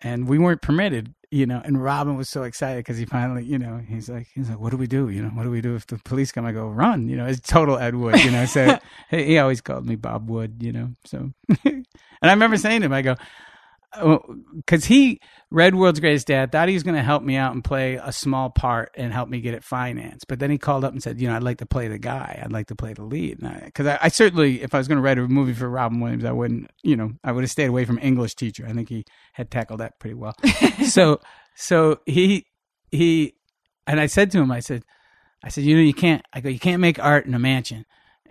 and 0.02 0.28
we 0.28 0.38
weren't 0.38 0.62
permitted, 0.62 1.14
you 1.36 1.46
know. 1.46 1.62
And 1.66 1.84
Robin 1.84 2.16
was 2.16 2.30
so 2.30 2.44
excited 2.44 2.80
because 2.80 2.98
he 2.98 3.04
finally, 3.06 3.44
you 3.44 3.60
know, 3.60 3.82
he's 3.86 4.10
like, 4.10 4.28
he's 4.34 4.50
like, 4.50 4.60
"What 4.60 4.72
do 4.72 4.78
we 4.78 4.88
do? 4.88 5.10
You 5.10 5.22
know, 5.22 5.30
what 5.30 5.44
do 5.44 5.52
we 5.52 5.60
do 5.60 5.76
if 5.76 5.86
the 5.86 5.98
police 5.98 6.32
come?" 6.32 6.46
I 6.46 6.54
go, 6.54 6.68
"Run!" 6.68 7.10
You 7.10 7.18
know, 7.18 7.26
it's 7.26 7.42
total 7.42 7.78
Ed 7.78 7.96
Wood, 7.96 8.24
you 8.24 8.32
know. 8.32 8.46
So 8.46 8.80
he 9.12 9.26
he 9.26 9.38
always 9.38 9.60
called 9.60 9.86
me 9.86 9.98
Bob 9.98 10.30
Wood, 10.30 10.64
you 10.64 10.72
know. 10.72 10.92
So, 11.04 11.32
and 11.66 11.86
I 12.22 12.32
remember 12.32 12.56
saying 12.56 12.82
to 12.82 12.86
him, 12.86 12.94
I 12.94 13.02
go, 13.02 13.16
Oh, 13.98 14.36
because 14.56 14.86
he 14.86 15.20
read 15.52 15.76
World's 15.76 16.00
Greatest 16.00 16.28
Dad, 16.28 16.52
thought 16.52 16.68
he 16.68 16.74
was 16.74 16.84
going 16.84 16.96
to 16.96 17.04
help 17.04 17.24
me 17.24 17.36
out 17.36 17.54
and 17.54 17.64
play 17.64 17.96
a 17.96 18.12
small 18.12 18.50
part 18.50 18.92
and 18.96 19.14
help 19.14 19.30
me 19.30 19.42
get 19.42 19.54
it 19.54 19.64
financed. 19.64 20.28
But 20.28 20.40
then 20.40 20.52
he 20.52 20.58
called 20.58 20.84
up 20.84 20.92
and 20.92 21.02
said, 21.02 21.20
you 21.20 21.28
know, 21.28 21.36
I'd 21.36 21.44
like 21.44 21.60
to 21.60 21.66
play 21.66 21.88
the 21.88 21.98
guy. 21.98 22.42
I'd 22.44 22.52
like 22.52 22.68
to 22.68 22.76
play 22.76 22.94
the 22.94 23.04
lead. 23.04 23.40
Because 23.64 23.88
I, 23.88 23.94
I, 23.94 24.00
I, 24.04 24.08
certainly, 24.10 24.62
if 24.62 24.74
I 24.74 24.78
was 24.78 24.88
going 24.88 24.98
to 24.98 25.02
write 25.02 25.18
a 25.18 25.28
movie 25.28 25.54
for 25.54 25.70
Robin 25.70 26.00
Williams, 26.00 26.26
I 26.26 26.32
wouldn't, 26.32 26.72
you 26.84 26.96
know, 26.96 27.14
I 27.24 27.32
would 27.32 27.44
have 27.44 27.52
stayed 27.52 27.70
away 27.70 27.86
from 27.86 28.00
English 28.00 28.36
teacher. 28.36 28.66
I 28.68 28.74
think 28.74 28.90
he 28.90 29.06
had 29.34 29.50
tackled 29.50 29.80
that 29.80 30.00
pretty 30.00 30.16
well. 30.16 30.36
so, 30.88 31.20
so 31.56 32.00
he, 32.06 32.46
he, 32.92 33.36
and 33.88 34.00
I 34.00 34.08
said 34.08 34.32
to 34.32 34.40
him, 34.40 34.52
I 34.52 34.60
said, 34.60 34.84
I 35.44 35.50
said, 35.50 35.64
you 35.64 35.76
know, 35.76 35.84
you 35.84 35.94
can't, 35.94 36.24
I 36.34 36.42
go, 36.42 36.50
you 36.50 36.60
can't 36.60 36.82
make 36.82 36.98
art 37.00 37.26
in 37.26 37.34
a 37.34 37.40
mansion. 37.40 37.86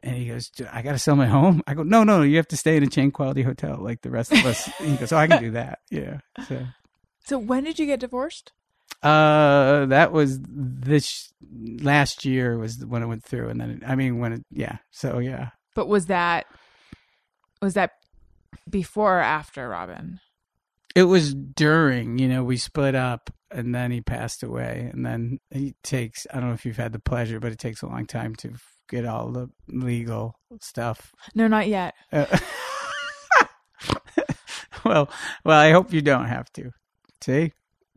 And 0.05 0.15
he 0.15 0.27
goes, 0.27 0.51
I 0.71 0.83
got 0.83 0.93
to 0.93 0.99
sell 0.99 1.17
my 1.17 1.27
home. 1.27 1.63
I 1.67 1.73
go, 1.73 1.83
no, 1.83 2.05
no, 2.05 2.21
you 2.21 2.37
have 2.37 2.49
to 2.49 2.59
stay 2.59 2.77
in 2.77 2.83
a 2.83 2.87
chain 2.87 3.11
quality 3.11 3.41
hotel 3.41 3.79
like 3.81 4.03
the 4.03 4.11
rest 4.11 4.33
of 4.33 4.45
us. 4.45 4.67
he 4.79 4.97
goes, 4.97 5.13
oh, 5.13 5.17
I 5.17 5.27
can 5.27 5.43
do 5.43 5.51
that. 5.53 5.79
Yeah. 5.91 6.19
So, 6.47 6.67
so 7.25 7.39
when 7.39 7.65
did 7.65 7.79
you 7.79 7.87
get 7.87 8.01
divorced? 8.01 8.53
Uh, 9.03 9.87
that 9.87 10.13
was 10.13 10.39
this 10.43 11.33
last 11.51 12.27
year 12.27 12.59
was 12.59 12.85
when 12.87 13.03
it 13.03 13.07
went 13.07 13.25
through, 13.25 13.49
and 13.49 13.61
then 13.61 13.71
it, 13.71 13.83
I 13.87 13.97
mean 13.97 14.19
when 14.19 14.33
it, 14.35 14.45
yeah. 14.51 14.79
So 14.91 15.19
yeah. 15.19 15.51
But 15.75 15.89
was 15.89 16.07
that 16.07 16.47
was 17.61 17.75
that 17.75 17.93
before 18.69 19.19
or 19.19 19.23
after 19.23 19.69
Robin? 19.69 20.21
It 20.95 21.05
was 21.05 21.35
during. 21.35 22.19
You 22.19 22.29
know, 22.29 22.45
we 22.45 22.57
split 22.57 22.95
up, 22.95 23.31
and 23.51 23.75
then 23.75 23.91
he 23.91 24.01
passed 24.01 24.43
away, 24.43 24.89
and 24.93 25.05
then 25.05 25.39
he 25.51 25.75
takes. 25.83 26.27
I 26.33 26.41
don't 26.41 26.49
know 26.49 26.55
if 26.55 26.65
you've 26.65 26.77
had 26.77 26.93
the 26.93 26.99
pleasure, 26.99 27.41
but 27.41 27.53
it 27.53 27.59
takes 27.59 27.83
a 27.83 27.87
long 27.87 28.07
time 28.07 28.35
to 28.37 28.53
get 28.89 29.07
all 29.07 29.31
the 29.31 29.51
legal 29.69 30.39
stuff. 30.61 31.13
No, 31.35 31.49
not 31.49 31.69
yet. 31.69 31.95
Uh, 32.13 32.27
well, 34.85 35.11
well, 35.45 35.59
I 35.59 35.73
hope 35.73 35.93
you 35.93 36.03
don't 36.03 36.27
have 36.27 36.53
to. 36.55 36.71
See, 37.21 37.53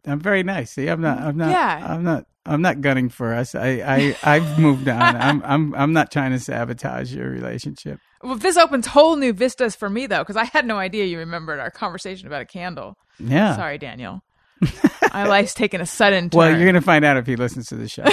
I'm 0.06 0.20
very 0.20 0.44
nice. 0.44 0.72
See, 0.72 0.88
I'm 0.88 1.02
not. 1.02 1.20
I'm 1.20 1.38
not. 1.38 1.50
Yeah. 1.50 1.86
I'm 1.88 2.04
not. 2.04 2.26
I'm 2.46 2.62
not 2.62 2.80
gunning 2.80 3.10
for 3.10 3.34
us. 3.34 3.56
I, 3.56 3.68
I, 3.86 4.18
I've 4.24 4.58
moved 4.58 4.88
on. 4.88 5.02
I'm, 5.18 5.44
I'm, 5.44 5.76
I'm 5.76 5.92
not 5.92 6.12
trying 6.12 6.32
to 6.32 6.40
sabotage 6.40 7.14
your 7.14 7.30
relationship. 7.30 8.00
Well, 8.24 8.36
this 8.36 8.56
opens 8.56 8.88
whole 8.88 9.18
new 9.18 9.34
vistas 9.34 9.76
for 9.76 9.90
me 9.90 10.08
though, 10.08 10.20
because 10.20 10.38
I 10.38 10.46
had 10.46 10.66
no 10.66 10.78
idea 10.78 11.06
you 11.06 11.20
remembered 11.20 11.60
our 11.60 11.70
conversation 11.70 12.26
about 12.26 12.42
a 12.42 12.46
candle. 12.46 12.96
Yeah. 13.20 13.56
Sorry, 13.56 13.78
Daniel. 13.78 14.22
My 15.14 15.28
life's 15.28 15.54
taken 15.54 15.82
a 15.82 15.86
sudden 15.86 16.30
turn. 16.30 16.38
Well, 16.38 16.58
you're 16.58 16.66
gonna 16.66 16.82
find 16.82 17.06
out 17.06 17.18
if 17.18 17.28
he 17.28 17.36
listens 17.36 17.68
to 17.68 17.76
the 17.76 17.88
show. 17.88 18.06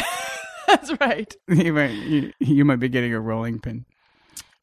That's 0.87 1.01
right. 1.01 1.37
You 1.49 1.73
might, 1.73 1.91
you, 1.91 2.33
you 2.41 2.65
might 2.65 2.81
be 2.81 2.89
getting 2.89 3.15
a 3.15 3.21
rolling 3.21 3.61
pin. 3.61 3.85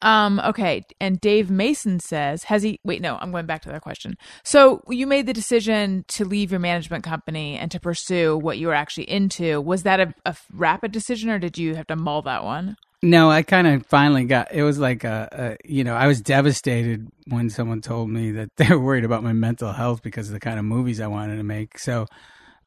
Um, 0.02 0.40
okay. 0.40 0.84
And 1.00 1.20
Dave 1.20 1.48
Mason 1.48 2.00
says, 2.00 2.44
has 2.44 2.62
he, 2.62 2.80
wait, 2.84 3.00
no, 3.00 3.16
I'm 3.20 3.30
going 3.30 3.46
back 3.46 3.62
to 3.62 3.68
that 3.70 3.82
question. 3.82 4.18
So 4.42 4.82
you 4.88 5.06
made 5.06 5.26
the 5.26 5.32
decision 5.32 6.04
to 6.08 6.24
leave 6.24 6.50
your 6.50 6.60
management 6.60 7.04
company 7.04 7.56
and 7.56 7.70
to 7.70 7.80
pursue 7.80 8.36
what 8.36 8.58
you 8.58 8.66
were 8.66 8.74
actually 8.74 9.08
into. 9.08 9.60
Was 9.60 9.84
that 9.84 10.00
a, 10.00 10.14
a 10.26 10.36
rapid 10.52 10.92
decision 10.92 11.30
or 11.30 11.38
did 11.38 11.56
you 11.56 11.76
have 11.76 11.86
to 11.86 11.96
mull 11.96 12.22
that 12.22 12.44
one? 12.44 12.76
No, 13.00 13.30
I 13.30 13.42
kind 13.42 13.66
of 13.66 13.86
finally 13.86 14.24
got, 14.24 14.52
it 14.52 14.64
was 14.64 14.78
like 14.78 15.04
a, 15.04 15.28
a, 15.32 15.68
you 15.68 15.82
know, 15.82 15.94
I 15.94 16.08
was 16.08 16.20
devastated 16.20 17.08
when 17.28 17.48
someone 17.48 17.80
told 17.80 18.10
me 18.10 18.32
that 18.32 18.50
they 18.56 18.68
were 18.68 18.80
worried 18.80 19.04
about 19.04 19.22
my 19.22 19.32
mental 19.32 19.72
health 19.72 20.02
because 20.02 20.28
of 20.28 20.34
the 20.34 20.40
kind 20.40 20.58
of 20.58 20.64
movies 20.64 21.00
I 21.00 21.06
wanted 21.06 21.36
to 21.36 21.42
make. 21.44 21.78
So, 21.78 22.06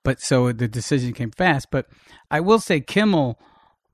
but 0.05 0.21
so 0.21 0.53
the 0.53 0.69
decision 0.69 1.11
came 1.13 1.31
fast. 1.31 1.67
But 1.71 1.87
I 2.31 2.39
will 2.39 2.59
say 2.59 2.79
Kimmel 2.79 3.37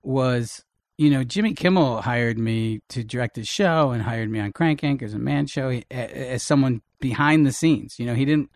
was 0.03 0.64
you 1.01 1.09
know, 1.09 1.24
Jimmy 1.24 1.55
Kimmel 1.55 2.03
hired 2.03 2.38
me 2.38 2.82
to 2.89 3.03
direct 3.03 3.36
his 3.36 3.47
show 3.47 3.89
and 3.89 4.03
hired 4.03 4.30
me 4.30 4.39
on 4.39 4.51
Crank 4.51 4.84
as 5.01 5.16
a 5.16 5.20
man 5.20 5.47
show 5.47 5.72
he, 5.72 5.84
as 5.89 6.43
someone 6.43 6.84
behind 6.99 7.43
the 7.43 7.51
scenes. 7.51 7.97
You 7.97 8.05
know, 8.05 8.14
he 8.14 8.24
didn't, 8.24 8.51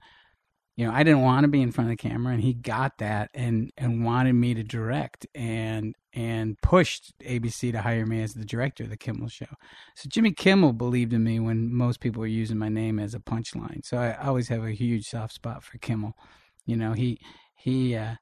you 0.76 0.86
know, 0.86 0.94
I 0.94 1.02
didn't 1.02 1.22
want 1.22 1.46
to 1.46 1.48
be 1.48 1.60
in 1.60 1.72
front 1.72 1.90
of 1.90 1.98
the 1.98 2.08
camera, 2.08 2.34
and 2.34 2.44
he 2.44 2.54
got 2.54 3.00
that 3.00 3.32
and 3.34 3.72
and 3.78 4.06
wanted 4.06 4.34
me 4.34 4.54
to 4.54 4.62
direct 4.62 5.26
and 5.34 5.96
and 6.14 6.62
pushed 6.62 7.18
ABC 7.20 7.72
to 7.72 7.82
hire 7.82 8.06
me 8.06 8.22
as 8.22 8.36
the 8.36 8.46
director 8.46 8.84
of 8.84 8.92
the 8.92 8.98
Kimmel 8.98 9.28
show. 9.28 9.48
So 9.96 10.08
Jimmy 10.08 10.32
Kimmel 10.32 10.74
believed 10.74 11.14
in 11.14 11.24
me 11.24 11.40
when 11.40 11.74
most 11.74 12.00
people 12.00 12.20
were 12.20 12.28
using 12.28 12.60
my 12.60 12.70
name 12.70 13.00
as 13.00 13.16
a 13.16 13.20
punchline. 13.20 13.84
So 13.84 13.98
I 13.98 14.24
always 14.24 14.50
have 14.50 14.64
a 14.64 14.72
huge 14.72 15.08
soft 15.08 15.34
spot 15.34 15.64
for 15.64 15.80
Kimmel. 15.80 16.14
You 16.68 16.78
know, 16.78 16.94
he 16.94 17.20
he. 17.56 17.96
Uh, 17.96 18.16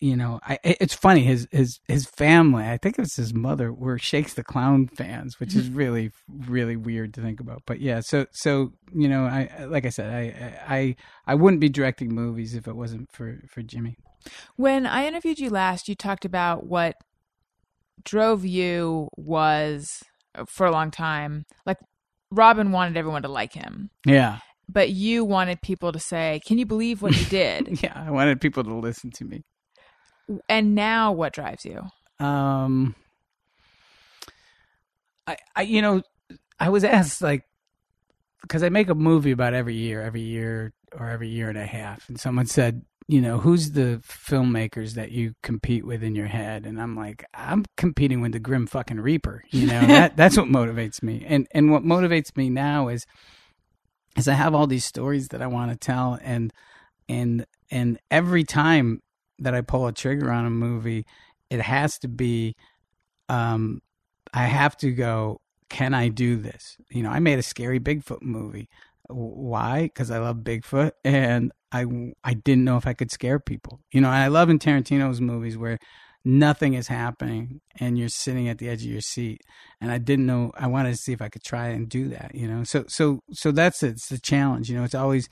you 0.00 0.16
know, 0.16 0.38
I, 0.42 0.58
it's 0.62 0.92
funny. 0.92 1.22
His 1.22 1.48
his 1.50 1.80
his 1.88 2.04
family, 2.04 2.64
I 2.64 2.76
think 2.76 2.98
it 2.98 3.02
was 3.02 3.14
his 3.14 3.32
mother, 3.32 3.72
were 3.72 3.98
Shakes 3.98 4.34
the 4.34 4.44
Clown 4.44 4.86
fans, 4.86 5.40
which 5.40 5.54
is 5.54 5.68
really 5.70 6.10
really 6.28 6.76
weird 6.76 7.14
to 7.14 7.22
think 7.22 7.40
about. 7.40 7.62
But 7.64 7.80
yeah, 7.80 8.00
so 8.00 8.26
so 8.32 8.72
you 8.94 9.08
know, 9.08 9.24
I 9.24 9.64
like 9.64 9.86
I 9.86 9.88
said, 9.88 10.12
I 10.12 10.58
I 10.68 10.96
I 11.26 11.34
wouldn't 11.36 11.60
be 11.60 11.70
directing 11.70 12.14
movies 12.14 12.54
if 12.54 12.68
it 12.68 12.76
wasn't 12.76 13.10
for 13.12 13.40
for 13.48 13.62
Jimmy. 13.62 13.96
When 14.56 14.84
I 14.84 15.06
interviewed 15.06 15.38
you 15.38 15.48
last, 15.48 15.88
you 15.88 15.94
talked 15.94 16.26
about 16.26 16.66
what 16.66 16.96
drove 18.04 18.44
you 18.44 19.08
was 19.16 20.02
for 20.46 20.66
a 20.66 20.72
long 20.72 20.90
time 20.90 21.46
like 21.64 21.78
Robin 22.30 22.72
wanted 22.72 22.96
everyone 22.96 23.22
to 23.22 23.28
like 23.28 23.52
him. 23.52 23.90
Yeah. 24.04 24.40
But 24.68 24.90
you 24.90 25.24
wanted 25.24 25.60
people 25.62 25.92
to 25.92 25.98
say, 25.98 26.40
"Can 26.46 26.58
you 26.58 26.66
believe 26.66 27.02
what 27.02 27.16
you 27.16 27.24
did?" 27.30 27.82
yeah, 27.82 27.92
I 27.94 28.10
wanted 28.10 28.40
people 28.40 28.64
to 28.64 28.74
listen 28.74 29.10
to 29.12 29.24
me. 29.24 29.44
And 30.48 30.74
now 30.74 31.12
what 31.12 31.32
drives 31.32 31.64
you? 31.64 31.82
Um 32.24 32.94
I 35.26 35.36
I 35.54 35.62
you 35.62 35.82
know, 35.82 36.02
I 36.58 36.68
was 36.70 36.84
asked 36.84 37.22
like 37.22 37.44
because 38.42 38.62
I 38.62 38.68
make 38.68 38.88
a 38.88 38.94
movie 38.94 39.30
about 39.30 39.54
every 39.54 39.74
year, 39.74 40.02
every 40.02 40.20
year 40.20 40.72
or 40.92 41.08
every 41.08 41.28
year 41.28 41.48
and 41.48 41.58
a 41.58 41.66
half, 41.66 42.08
and 42.08 42.20
someone 42.20 42.46
said, 42.46 42.82
you 43.06 43.20
know, 43.20 43.38
who's 43.38 43.72
the 43.72 44.00
filmmakers 44.06 44.94
that 44.94 45.10
you 45.12 45.34
compete 45.42 45.84
with 45.84 46.02
in 46.02 46.14
your 46.14 46.26
head? 46.26 46.64
And 46.64 46.80
I'm 46.80 46.96
like, 46.96 47.24
I'm 47.34 47.64
competing 47.76 48.20
with 48.20 48.32
the 48.32 48.38
Grim 48.38 48.66
fucking 48.66 49.00
Reaper. 49.00 49.42
You 49.50 49.66
know, 49.66 49.80
that 49.86 50.16
that's 50.16 50.36
what 50.36 50.46
motivates 50.46 51.02
me. 51.02 51.24
And 51.26 51.46
and 51.52 51.70
what 51.70 51.82
motivates 51.82 52.36
me 52.36 52.48
now 52.48 52.88
is 52.88 53.04
is 54.16 54.28
I 54.28 54.34
have 54.34 54.54
all 54.54 54.66
these 54.66 54.84
stories 54.84 55.28
that 55.28 55.42
I 55.42 55.46
want 55.46 55.72
to 55.72 55.76
tell, 55.76 56.18
and 56.22 56.52
and 57.08 57.46
and 57.70 57.98
every 58.10 58.44
time 58.44 59.02
that 59.38 59.54
I 59.54 59.60
pull 59.60 59.86
a 59.86 59.92
trigger 59.92 60.30
on 60.30 60.46
a 60.46 60.50
movie, 60.50 61.06
it 61.50 61.60
has 61.60 61.98
to 62.00 62.08
be, 62.08 62.54
um, 63.28 63.80
I 64.32 64.44
have 64.44 64.76
to 64.78 64.90
go, 64.92 65.40
can 65.68 65.94
I 65.94 66.08
do 66.08 66.36
this? 66.36 66.76
You 66.90 67.02
know, 67.02 67.10
I 67.10 67.18
made 67.18 67.38
a 67.38 67.42
scary 67.42 67.80
Bigfoot 67.80 68.22
movie. 68.22 68.68
Why? 69.08 69.82
Because 69.82 70.10
I 70.10 70.18
love 70.18 70.38
Bigfoot 70.38 70.92
and 71.04 71.52
I, 71.72 71.84
I 72.22 72.34
didn't 72.34 72.64
know 72.64 72.76
if 72.76 72.86
I 72.86 72.94
could 72.94 73.10
scare 73.10 73.38
people. 73.38 73.80
You 73.92 74.00
know, 74.00 74.08
I 74.08 74.28
love 74.28 74.50
in 74.50 74.58
Tarantino's 74.58 75.20
movies 75.20 75.58
where 75.58 75.78
nothing 76.24 76.74
is 76.74 76.88
happening 76.88 77.60
and 77.78 77.98
you're 77.98 78.08
sitting 78.08 78.48
at 78.48 78.58
the 78.58 78.68
edge 78.68 78.82
of 78.84 78.90
your 78.90 79.00
seat. 79.00 79.42
And 79.80 79.90
i 79.90 79.98
didn't 79.98 80.26
know 80.26 80.52
i 80.56 80.66
wanted 80.66 80.90
to 80.90 80.96
see 80.96 81.12
if 81.12 81.20
i 81.20 81.28
could 81.28 81.44
try 81.44 81.68
and 81.68 81.88
do 81.88 82.08
that 82.08 82.34
you 82.34 82.48
know? 82.48 82.64
So 82.64 82.84
so 82.88 83.20
so 83.32 83.52
that's 83.52 83.82
it. 83.82 83.90
it's 83.90 84.08
the 84.08 84.18
challenge 84.18 84.70
you 84.70 84.76
know? 84.76 84.84
It's 84.84 84.94
always 84.94 85.28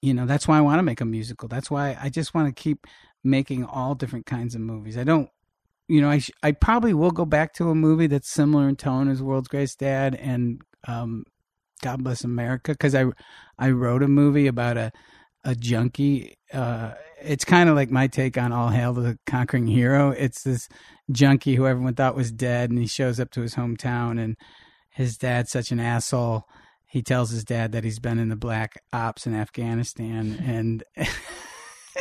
you 0.00 0.12
know 0.14 0.26
that's 0.26 0.48
why 0.48 0.58
i 0.58 0.60
want 0.60 0.78
to 0.78 0.82
make 0.82 1.00
a 1.00 1.04
musical. 1.04 1.48
That's 1.48 1.70
why 1.70 1.96
i 2.00 2.08
just 2.08 2.34
want 2.34 2.54
to 2.54 2.62
keep 2.62 2.86
making 3.24 3.64
all 3.64 3.94
different 3.94 4.26
kinds 4.26 4.54
of 4.54 4.60
movies. 4.60 4.98
I 4.98 5.04
don't 5.04 5.30
you 5.88 6.00
know 6.00 6.08
i 6.08 6.18
sh- 6.18 6.30
i 6.42 6.52
probably 6.52 6.94
will 6.94 7.10
go 7.10 7.24
back 7.24 7.52
to 7.52 7.68
a 7.68 7.74
movie 7.74 8.06
that's 8.06 8.30
similar 8.30 8.68
in 8.68 8.76
tone 8.76 9.08
as 9.08 9.22
world's 9.22 9.48
greatest 9.48 9.78
dad 9.78 10.14
and 10.14 10.62
um 10.88 11.24
god 11.82 12.02
bless 12.02 12.24
america 12.24 12.72
because 12.72 12.94
i 12.94 13.04
i 13.58 13.68
wrote 13.70 14.02
a 14.02 14.08
movie 14.08 14.46
about 14.46 14.76
a 14.76 14.92
a 15.44 15.54
junkie 15.54 16.36
uh 16.52 16.92
it's 17.24 17.44
kind 17.44 17.68
of 17.68 17.76
like 17.76 17.90
my 17.90 18.06
take 18.06 18.36
on 18.36 18.52
all 18.52 18.68
hail 18.68 18.92
the 18.92 19.18
conquering 19.26 19.66
hero. 19.66 20.10
It's 20.10 20.42
this 20.42 20.68
junkie 21.10 21.54
who 21.54 21.66
everyone 21.66 21.94
thought 21.94 22.16
was 22.16 22.32
dead 22.32 22.70
and 22.70 22.78
he 22.78 22.86
shows 22.86 23.20
up 23.20 23.30
to 23.32 23.42
his 23.42 23.54
hometown 23.54 24.20
and 24.22 24.36
his 24.90 25.16
dad's 25.16 25.50
such 25.50 25.70
an 25.70 25.80
asshole. 25.80 26.48
He 26.84 27.02
tells 27.02 27.30
his 27.30 27.44
dad 27.44 27.72
that 27.72 27.84
he's 27.84 27.98
been 27.98 28.18
in 28.18 28.28
the 28.28 28.36
black 28.36 28.82
ops 28.92 29.26
in 29.26 29.34
Afghanistan 29.34 30.42
and 30.46 30.84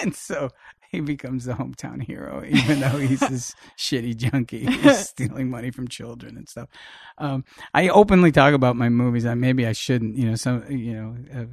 and 0.01 0.15
so 0.15 0.49
he 0.89 0.99
becomes 0.99 1.45
the 1.45 1.53
hometown 1.53 2.03
hero 2.03 2.43
even 2.45 2.81
though 2.81 2.97
he's 2.97 3.21
this 3.21 3.55
shitty 3.77 4.15
junkie 4.17 4.65
he's 4.65 5.07
stealing 5.07 5.49
money 5.49 5.71
from 5.71 5.87
children 5.87 6.35
and 6.35 6.49
stuff. 6.49 6.69
Um, 7.17 7.45
I 7.73 7.89
openly 7.89 8.31
talk 8.31 8.53
about 8.53 8.75
my 8.75 8.89
movies. 8.89 9.25
I 9.25 9.35
maybe 9.35 9.65
I 9.65 9.73
shouldn't 9.73 10.17
you 10.17 10.25
know 10.25 10.35
some 10.35 10.69
you 10.69 10.93
know 10.93 11.15
uh, 11.33 11.45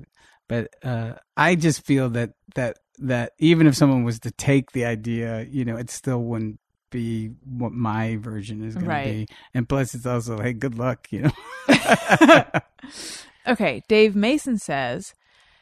but 0.49 0.69
uh, 0.83 1.15
I 1.37 1.55
just 1.55 1.85
feel 1.85 2.09
that 2.11 2.33
that 2.55 2.79
that 2.99 3.33
even 3.39 3.67
if 3.67 3.77
someone 3.77 4.03
was 4.05 4.19
to 4.21 4.31
take 4.31 4.73
the 4.73 4.85
idea, 4.85 5.47
you 5.49 5.65
know, 5.65 5.77
it 5.77 5.91
still 5.91 6.23
wouldn't 6.23 6.59
be 6.91 7.29
what 7.45 7.71
my 7.73 8.17
version 8.17 8.65
is 8.65 8.75
going 8.75 8.89
Right. 8.89 9.05
to 9.05 9.27
be. 9.27 9.29
And 9.55 9.69
plus, 9.69 9.95
it's 9.95 10.07
also 10.07 10.41
hey, 10.41 10.53
good 10.55 10.77
luck, 10.79 11.07
you 11.11 11.23
know. 11.23 11.33
Okay, 13.47 13.83
Dave 13.89 14.15
Mason 14.15 14.59
says, 14.59 15.15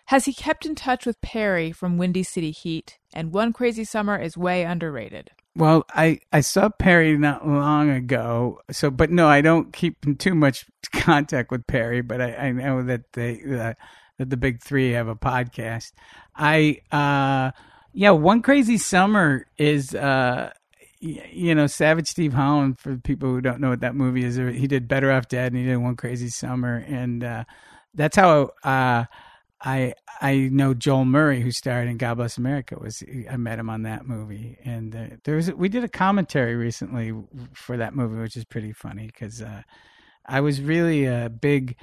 has 0.07 0.25
he 0.25 0.33
kept 0.33 0.67
in 0.67 0.75
touch 0.75 1.07
with 1.07 1.21
Perry 1.21 1.71
from 1.71 1.99
Windy 1.99 2.25
City 2.25 2.51
Heat? 2.51 2.99
And 3.15 3.33
One 3.33 3.53
Crazy 3.53 3.85
Summer 3.85 4.19
is 4.19 4.37
way 4.37 4.65
underrated. 4.65 5.31
Well, 5.55 5.85
I, 5.91 6.19
I 6.33 6.41
saw 6.41 6.69
Perry 6.69 7.17
not 7.17 7.47
long 7.47 7.89
ago. 7.91 8.61
So, 8.73 8.91
but 8.91 9.11
no, 9.11 9.29
I 9.29 9.41
don't 9.41 9.73
keep 9.73 10.05
in 10.05 10.17
too 10.17 10.35
much 10.35 10.67
contact 10.93 11.53
with 11.53 11.67
Perry. 11.69 12.01
But 12.03 12.21
I, 12.21 12.35
I 12.35 12.51
know 12.53 12.83
that 12.83 13.13
they 13.13 13.41
uh, 13.57 13.75
that 14.19 14.31
the 14.31 14.37
big 14.37 14.63
three 14.63 14.93
have 14.93 15.09
a 15.09 15.17
podcast. 15.17 15.93
I 16.35 16.81
uh, 16.93 17.53
yeah, 17.93 18.11
one 18.11 18.43
crazy 18.43 18.79
summer 18.79 19.47
is 19.57 19.95
uh, 19.95 20.53
you 21.01 21.55
know 21.55 21.67
Savage 21.67 22.09
Steve 22.09 22.33
Holland. 22.33 22.79
For 22.79 22.97
people 22.97 23.31
who 23.31 23.41
don't 23.41 23.61
know 23.61 23.71
what 23.71 23.81
that 23.81 23.95
movie 23.95 24.25
is, 24.25 24.37
he 24.37 24.67
did 24.67 24.89
Better 24.89 25.11
Off 25.11 25.29
Dead 25.29 25.53
and 25.53 25.61
he 25.61 25.67
did 25.67 25.77
One 25.77 25.97
Crazy 25.97 26.29
Summer, 26.29 26.85
and 26.87 27.25
uh, 27.25 27.45
that's 27.95 28.17
how 28.17 28.51
uh, 28.65 29.05
I 29.61 29.95
I 30.21 30.49
know 30.53 30.75
Joel 30.75 31.05
Murray, 31.05 31.41
who 31.41 31.51
starred 31.51 31.89
in 31.89 31.97
God 31.97 32.15
Bless 32.17 32.39
America. 32.39 32.79
Was 32.79 33.03
I 33.31 33.37
met 33.37 33.59
him 33.59 33.71
on 33.71 33.83
that 33.83 34.07
movie, 34.07 34.59
and 34.65 34.95
uh, 34.95 35.07
there 35.25 35.37
was 35.37 35.53
we 35.53 35.69
did 35.69 35.85
a 35.85 35.89
commentary 35.89 36.55
recently 36.55 37.13
for 37.55 37.77
that 37.77 37.95
movie, 37.95 38.21
which 38.21 38.37
is 38.37 38.45
pretty 38.45 38.73
funny 38.73 39.07
because 39.07 39.43
uh, 39.43 39.63
I 40.27 40.41
was 40.41 40.61
really 40.61 41.07
a 41.07 41.31
big. 41.31 41.77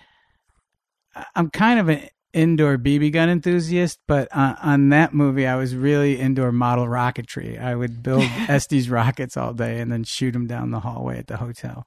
I'm 1.35 1.49
kind 1.49 1.79
of 1.79 1.89
an 1.89 2.07
indoor 2.33 2.77
BB 2.77 3.13
gun 3.13 3.29
enthusiast, 3.29 3.99
but 4.07 4.27
on, 4.35 4.55
on 4.61 4.89
that 4.89 5.13
movie, 5.13 5.45
I 5.47 5.55
was 5.55 5.75
really 5.75 6.19
indoor 6.19 6.51
model 6.51 6.85
rocketry. 6.87 7.61
I 7.61 7.75
would 7.75 8.03
build 8.03 8.23
Estes 8.49 8.89
rockets 8.89 9.37
all 9.37 9.53
day 9.53 9.79
and 9.79 9.91
then 9.91 10.03
shoot 10.03 10.31
them 10.31 10.47
down 10.47 10.71
the 10.71 10.79
hallway 10.79 11.19
at 11.19 11.27
the 11.27 11.37
hotel. 11.37 11.85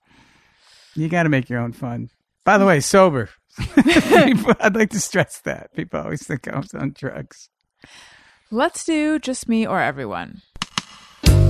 You 0.95 1.09
got 1.09 1.25
to 1.25 1.29
make 1.29 1.51
your 1.51 1.59
own 1.61 1.73
fun. 1.73 2.09
By 2.45 2.59
the 2.59 2.65
way, 2.67 2.81
sober. 2.81 3.29
People- 3.75 4.55
I'd 4.61 4.77
like 4.77 4.91
to 4.91 5.01
stress 5.01 5.41
that. 5.41 5.75
People 5.75 6.01
always 6.01 6.27
think 6.27 6.47
I 6.49 6.59
was 6.59 6.73
on 6.75 6.95
drugs. 6.97 7.49
Let's 8.51 8.85
do 8.85 9.19
just 9.19 9.49
me 9.49 9.67
or 9.67 9.81
everyone. 9.81 10.43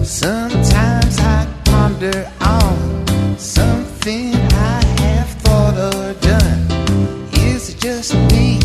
Sometimes 0.02 1.18
I 1.18 1.62
ponder 1.66 2.32
on 2.40 3.36
something 3.38 4.34
I 4.34 4.82
have 5.00 5.28
thought 5.42 5.76
or 5.76 6.14
done. 6.20 7.28
Is 7.34 7.70
it 7.70 7.78
just 7.80 8.14
me 8.32 8.58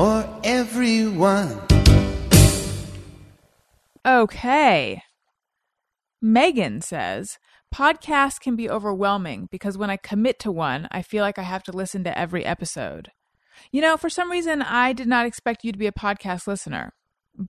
or 0.00 0.26
everyone? 0.44 1.60
Okay. 4.06 5.02
Megan 6.22 6.80
says, 6.80 7.38
podcasts 7.74 8.40
can 8.40 8.56
be 8.56 8.68
overwhelming 8.70 9.48
because 9.50 9.76
when 9.76 9.90
I 9.90 9.96
commit 9.98 10.38
to 10.40 10.50
one, 10.50 10.88
I 10.90 11.02
feel 11.02 11.22
like 11.22 11.38
I 11.38 11.42
have 11.42 11.62
to 11.64 11.72
listen 11.72 12.02
to 12.04 12.18
every 12.18 12.44
episode. 12.46 13.10
You 13.70 13.82
know, 13.82 13.96
for 13.98 14.08
some 14.08 14.30
reason, 14.30 14.62
I 14.62 14.94
did 14.94 15.06
not 15.06 15.26
expect 15.26 15.64
you 15.64 15.72
to 15.72 15.78
be 15.78 15.86
a 15.86 15.92
podcast 15.92 16.46
listener. 16.46 16.94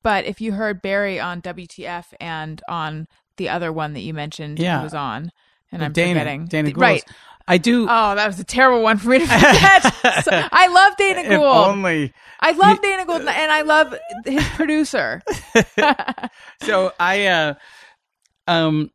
But 0.03 0.25
if 0.25 0.41
you 0.41 0.51
heard 0.53 0.81
Barry 0.81 1.19
on 1.19 1.41
WTF 1.41 2.05
and 2.19 2.61
on 2.67 3.07
the 3.37 3.47
other 3.49 3.71
one 3.71 3.93
that 3.93 4.01
you 4.01 4.13
mentioned 4.13 4.59
Yeah. 4.59 4.79
he 4.79 4.83
was 4.83 4.93
on, 4.93 5.31
and 5.71 5.83
I'm 5.83 5.93
Dana, 5.93 6.19
forgetting. 6.19 6.45
Dana 6.47 6.67
D- 6.67 6.73
Gould. 6.73 6.81
Right. 6.81 7.03
I 7.47 7.57
do. 7.57 7.83
Oh, 7.89 8.15
that 8.15 8.27
was 8.27 8.39
a 8.39 8.43
terrible 8.43 8.81
one 8.83 8.97
for 8.97 9.09
me 9.09 9.19
to 9.19 9.25
forget. 9.27 9.93
So- 10.23 10.47
I 10.51 10.67
love 10.67 10.97
Dana 10.97 11.21
if 11.21 11.29
Gould. 11.29 11.41
only. 11.67 12.13
I 12.39 12.51
love 12.51 12.81
Dana 12.81 13.05
Gould, 13.05 13.21
and 13.21 13.51
I 13.51 13.61
love 13.61 13.93
his 14.25 14.43
producer. 14.49 15.21
so 16.63 16.91
I 16.99 17.27
uh 17.27 17.53
um 18.47 18.91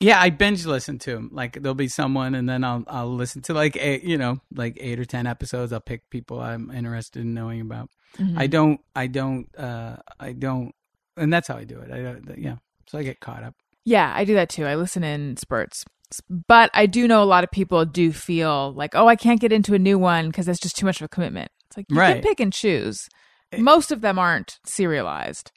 yeah, 0.00 0.20
I 0.20 0.30
binge 0.30 0.64
listen 0.64 0.98
to 1.00 1.12
them. 1.12 1.30
Like 1.32 1.54
there'll 1.60 1.74
be 1.74 1.88
someone, 1.88 2.34
and 2.34 2.48
then 2.48 2.62
I'll 2.64 2.84
I'll 2.86 3.12
listen 3.14 3.42
to 3.42 3.54
like 3.54 3.76
eight, 3.76 4.04
you 4.04 4.16
know, 4.16 4.40
like 4.54 4.76
eight 4.80 5.00
or 5.00 5.04
ten 5.04 5.26
episodes. 5.26 5.72
I'll 5.72 5.80
pick 5.80 6.08
people 6.10 6.40
I'm 6.40 6.70
interested 6.70 7.22
in 7.22 7.34
knowing 7.34 7.60
about. 7.60 7.90
Mm-hmm. 8.16 8.38
I 8.38 8.46
don't, 8.46 8.80
I 8.94 9.06
don't, 9.08 9.48
uh 9.58 9.96
I 10.20 10.32
don't, 10.32 10.72
and 11.16 11.32
that's 11.32 11.48
how 11.48 11.56
I 11.56 11.64
do 11.64 11.80
it. 11.80 11.90
I 11.90 12.00
don't, 12.02 12.38
yeah. 12.38 12.56
So 12.86 12.98
I 12.98 13.02
get 13.02 13.18
caught 13.20 13.42
up. 13.42 13.54
Yeah, 13.84 14.12
I 14.14 14.24
do 14.24 14.34
that 14.34 14.50
too. 14.50 14.66
I 14.66 14.76
listen 14.76 15.02
in 15.02 15.36
spurts. 15.36 15.84
But 16.28 16.70
I 16.74 16.86
do 16.86 17.06
know 17.06 17.22
a 17.22 17.24
lot 17.24 17.44
of 17.44 17.50
people 17.50 17.84
do 17.84 18.12
feel 18.12 18.72
like, 18.74 18.94
oh, 18.94 19.06
I 19.08 19.16
can't 19.16 19.40
get 19.40 19.52
into 19.52 19.74
a 19.74 19.78
new 19.78 19.98
one 19.98 20.28
because 20.28 20.46
that's 20.46 20.60
just 20.60 20.76
too 20.76 20.86
much 20.86 21.00
of 21.00 21.04
a 21.04 21.08
commitment. 21.08 21.50
It's 21.66 21.76
like 21.76 21.86
you 21.90 21.96
Right. 21.96 22.14
can 22.14 22.22
pick 22.22 22.40
and 22.40 22.52
choose. 22.52 23.08
Eh. 23.52 23.58
Most 23.60 23.92
of 23.92 24.00
them 24.00 24.18
aren't 24.18 24.58
serialized. 24.64 25.52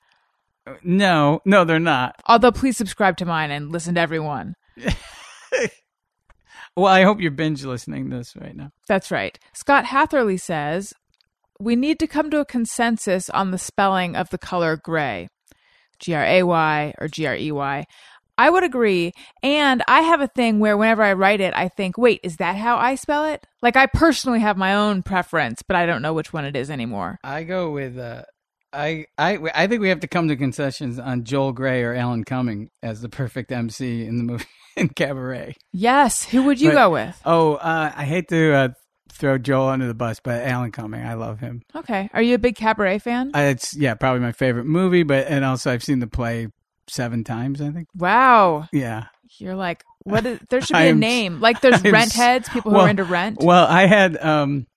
Uh, 0.67 0.73
no, 0.83 1.39
no, 1.45 1.63
they're 1.63 1.79
not. 1.79 2.15
Although, 2.27 2.51
please 2.51 2.77
subscribe 2.77 3.17
to 3.17 3.25
mine 3.25 3.49
and 3.51 3.71
listen 3.71 3.95
to 3.95 4.01
everyone. 4.01 4.55
Well, 6.75 6.85
I 6.93 7.03
hope 7.03 7.19
you're 7.19 7.31
binge 7.31 7.65
listening 7.65 8.09
this 8.09 8.33
right 8.39 8.55
now. 8.55 8.69
That's 8.87 9.11
right. 9.11 9.37
Scott 9.53 9.85
Hatherley 9.85 10.37
says 10.37 10.93
we 11.59 11.75
need 11.75 11.99
to 11.99 12.07
come 12.07 12.29
to 12.31 12.39
a 12.39 12.45
consensus 12.45 13.29
on 13.29 13.51
the 13.51 13.57
spelling 13.57 14.15
of 14.15 14.29
the 14.29 14.37
color 14.37 14.77
gray, 14.81 15.27
G 15.99 16.13
R 16.13 16.23
A 16.23 16.43
Y 16.43 16.93
or 16.97 17.09
G 17.09 17.25
R 17.25 17.35
E 17.35 17.51
Y. 17.51 17.83
I 18.37 18.49
would 18.49 18.63
agree. 18.63 19.11
And 19.43 19.83
I 19.87 20.01
have 20.01 20.21
a 20.21 20.27
thing 20.27 20.59
where 20.59 20.75
whenever 20.77 21.03
I 21.03 21.13
write 21.13 21.41
it, 21.41 21.53
I 21.55 21.67
think, 21.67 21.97
wait, 21.97 22.21
is 22.23 22.37
that 22.37 22.55
how 22.55 22.77
I 22.77 22.95
spell 22.95 23.25
it? 23.25 23.45
Like, 23.61 23.75
I 23.75 23.85
personally 23.85 24.39
have 24.39 24.57
my 24.57 24.73
own 24.73 25.03
preference, 25.03 25.61
but 25.61 25.75
I 25.75 25.85
don't 25.85 26.01
know 26.01 26.13
which 26.13 26.33
one 26.33 26.45
it 26.45 26.55
is 26.55 26.69
anymore. 26.71 27.19
I 27.23 27.43
go 27.43 27.71
with 27.71 27.97
uh 27.97 28.23
I, 28.73 29.05
I 29.17 29.37
I 29.53 29.67
think 29.67 29.81
we 29.81 29.89
have 29.89 29.99
to 29.99 30.07
come 30.07 30.29
to 30.29 30.35
concessions 30.37 30.97
on 30.97 31.25
Joel 31.25 31.51
Grey 31.51 31.83
or 31.83 31.93
Alan 31.93 32.23
Cumming 32.23 32.69
as 32.81 33.01
the 33.01 33.09
perfect 33.09 33.51
MC 33.51 34.05
in 34.05 34.17
the 34.17 34.23
movie 34.23 34.45
in 34.77 34.87
Cabaret. 34.89 35.55
Yes. 35.73 36.23
Who 36.25 36.43
would 36.43 36.61
you 36.61 36.69
But- 36.69 36.75
go 36.75 36.89
with? 36.91 37.21
Oh, 37.25 37.55
uh, 37.55 37.91
I 37.93 38.05
hate 38.05 38.29
to 38.29 38.53
uh, 38.53 38.69
throw 39.11 39.37
Joel 39.37 39.67
under 39.67 39.87
the 39.87 39.93
bus, 39.93 40.21
but 40.23 40.41
Alan 40.47 40.71
Cumming, 40.71 41.05
I 41.05 41.15
love 41.15 41.41
him. 41.41 41.63
Okay. 41.75 42.09
Are 42.13 42.21
you 42.21 42.35
a 42.35 42.39
big 42.39 42.55
cabaret 42.55 42.99
fan? 42.99 43.31
Uh, 43.35 43.39
it's 43.39 43.75
yeah, 43.75 43.93
probably 43.93 44.21
my 44.21 44.31
favorite 44.31 44.65
movie, 44.65 45.03
but 45.03 45.27
and 45.27 45.43
also 45.43 45.69
I've 45.71 45.83
seen 45.83 45.99
the 45.99 46.07
play 46.07 46.47
seven 46.91 47.23
times. 47.23 47.61
I 47.61 47.71
think. 47.71 47.87
wow. 47.95 48.67
Yeah. 48.71 49.05
You're 49.37 49.55
like, 49.55 49.83
what 50.03 50.25
is, 50.25 50.39
there 50.49 50.61
should 50.61 50.75
be 50.77 50.87
a 50.89 50.93
name. 50.95 51.39
Like, 51.39 51.61
there's 51.61 51.75
I 51.83 51.87
am 51.87 51.93
rent 51.93 52.13
heads, 52.13 52.49
people 52.49 52.71
who 52.71 52.77
well- 52.77 52.85
are 52.87 52.89
into 52.89 53.03
rent. 53.03 53.37
Well, 53.41 53.65
I 53.65 53.85
had 53.87 54.17
um, 54.17 54.67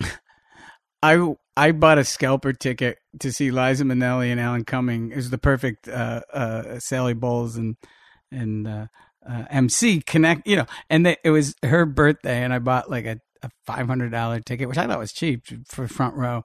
I 1.02 1.34
I 1.56 1.72
bought 1.72 1.98
a 1.98 2.04
scalper 2.04 2.52
ticket 2.52 2.98
to 3.20 3.32
see 3.32 3.50
Liza 3.50 3.84
Minnelli 3.84 4.30
and 4.30 4.40
Alan 4.40 4.64
Cumming. 4.64 5.10
It 5.10 5.16
was 5.16 5.30
the 5.30 5.38
perfect 5.38 5.88
uh, 5.88 6.22
uh, 6.32 6.78
Sally 6.78 7.14
Bowles 7.14 7.56
and 7.56 7.76
and 8.30 8.66
uh, 8.66 8.86
uh, 9.28 9.44
MC 9.50 10.00
connect. 10.00 10.46
You 10.46 10.56
know, 10.56 10.66
and 10.88 11.04
they, 11.04 11.16
it 11.24 11.30
was 11.30 11.54
her 11.62 11.84
birthday, 11.84 12.42
and 12.42 12.54
I 12.54 12.58
bought 12.60 12.88
like 12.88 13.04
a, 13.04 13.18
a 13.42 13.50
five 13.66 13.86
hundred 13.86 14.12
dollar 14.12 14.40
ticket, 14.40 14.68
which 14.68 14.78
I 14.78 14.86
thought 14.86 14.98
was 14.98 15.12
cheap 15.12 15.42
for 15.68 15.88
front 15.88 16.14
row. 16.14 16.44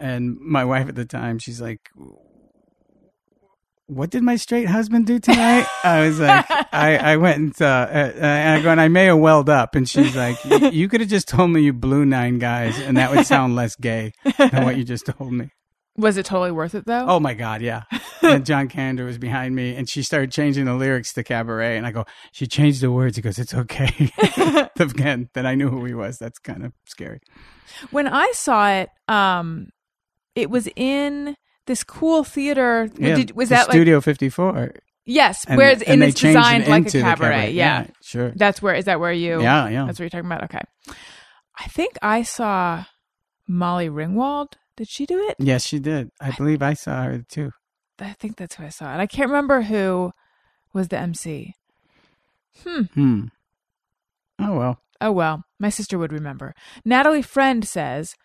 And 0.00 0.38
my 0.40 0.64
wife 0.64 0.88
at 0.88 0.94
the 0.96 1.06
time, 1.06 1.38
she's 1.38 1.60
like. 1.60 1.80
What 3.88 4.10
did 4.10 4.22
my 4.22 4.36
straight 4.36 4.68
husband 4.68 5.06
do 5.06 5.18
tonight? 5.18 5.66
I 5.82 6.02
was 6.06 6.20
like, 6.20 6.44
I, 6.72 6.96
I 6.98 7.16
went 7.16 7.38
and, 7.38 7.62
uh, 7.62 7.64
uh, 7.64 8.12
and 8.20 8.60
I 8.60 8.62
go, 8.62 8.70
and 8.70 8.80
I 8.80 8.88
may 8.88 9.06
have 9.06 9.18
welled 9.18 9.48
up. 9.48 9.74
And 9.74 9.88
she's 9.88 10.14
like, 10.14 10.36
"You- 10.44 10.70
you 10.70 10.88
could 10.88 11.00
have 11.00 11.08
just 11.08 11.26
told 11.26 11.50
me 11.50 11.62
you 11.62 11.72
blew 11.72 12.04
nine 12.04 12.38
guys, 12.38 12.78
and 12.78 12.96
that 12.98 13.10
would 13.10 13.26
sound 13.26 13.56
less 13.56 13.76
gay 13.76 14.12
than 14.36 14.64
what 14.64 14.76
you 14.76 14.84
just 14.84 15.06
told 15.06 15.32
me. 15.32 15.48
Was 15.96 16.16
it 16.18 16.26
totally 16.26 16.52
worth 16.52 16.74
it, 16.76 16.84
though? 16.86 17.06
Oh 17.08 17.18
my 17.18 17.32
God, 17.34 17.60
yeah. 17.62 17.82
And 18.22 18.44
John 18.46 18.68
Kander 18.68 19.04
was 19.06 19.16
behind 19.18 19.56
me, 19.56 19.74
and 19.74 19.88
she 19.88 20.02
started 20.02 20.30
changing 20.30 20.66
the 20.66 20.74
lyrics 20.74 21.12
to 21.14 21.24
Cabaret. 21.24 21.76
And 21.76 21.86
I 21.86 21.90
go, 21.90 22.04
she 22.30 22.46
changed 22.46 22.82
the 22.82 22.92
words. 22.92 23.16
He 23.16 23.22
goes, 23.22 23.38
it's 23.38 23.54
okay. 23.54 24.12
Again, 24.78 25.28
then 25.34 25.46
I 25.46 25.54
knew 25.56 25.70
who 25.70 25.84
he 25.86 25.94
was. 25.94 26.18
That's 26.18 26.38
kind 26.38 26.64
of 26.64 26.72
scary. 26.84 27.20
When 27.90 28.06
I 28.06 28.30
saw 28.32 28.70
it, 28.70 28.90
um, 29.08 29.70
it 30.36 30.50
was 30.50 30.68
in 30.76 31.34
this 31.68 31.84
cool 31.84 32.24
theater. 32.24 32.90
Yeah, 32.98 33.14
Did, 33.14 33.36
was 33.36 33.50
that 33.50 33.68
like 33.68 33.74
Studio 33.74 34.00
54? 34.00 34.72
yes? 35.04 35.44
And, 35.46 35.56
where 35.56 35.70
it's, 35.70 35.82
and 35.82 36.02
and 36.02 36.02
it's 36.02 36.20
it 36.22 36.26
designed 36.26 36.66
like 36.66 36.88
a 36.88 36.90
the 36.90 37.00
cabaret. 37.00 37.52
Yeah. 37.52 37.86
sure. 38.02 38.32
that's 38.34 38.60
where 38.60 38.74
is 38.74 38.86
that 38.86 38.98
where 38.98 39.12
you? 39.12 39.40
Yeah, 39.40 39.68
yeah. 39.68 39.84
That's 39.86 40.00
what 40.00 40.04
you're 40.04 40.10
talking 40.10 40.26
about. 40.26 40.44
Okay, 40.44 40.60
I 41.56 41.68
think 41.68 41.96
I 42.02 42.24
saw 42.24 42.84
Molly 43.46 43.88
Ringwald. 43.88 44.54
Did 44.76 44.88
she 44.88 45.06
do 45.06 45.28
it? 45.28 45.36
Yes, 45.38 45.66
she 45.66 45.78
did. 45.78 46.10
I 46.20 46.32
believe 46.32 46.62
I 46.62 46.74
saw 46.74 47.04
her 47.04 47.24
too. 47.28 47.52
I 48.00 48.12
think 48.12 48.36
that's 48.36 48.56
who 48.56 48.64
I 48.64 48.68
saw 48.68 48.92
and 48.92 49.00
I 49.00 49.06
can't 49.06 49.28
remember 49.28 49.62
who 49.62 50.12
was 50.72 50.88
the 50.88 50.98
MC. 50.98 51.54
Hmm. 52.64 52.82
Hmm. 52.82 53.20
Oh 54.40 54.56
well. 54.56 54.80
Oh 55.00 55.12
well, 55.12 55.44
my 55.58 55.68
sister 55.68 55.98
would 55.98 56.12
remember. 56.12 56.54
Natalie 56.84 57.22
Friend 57.22 57.66
says, 57.66 58.16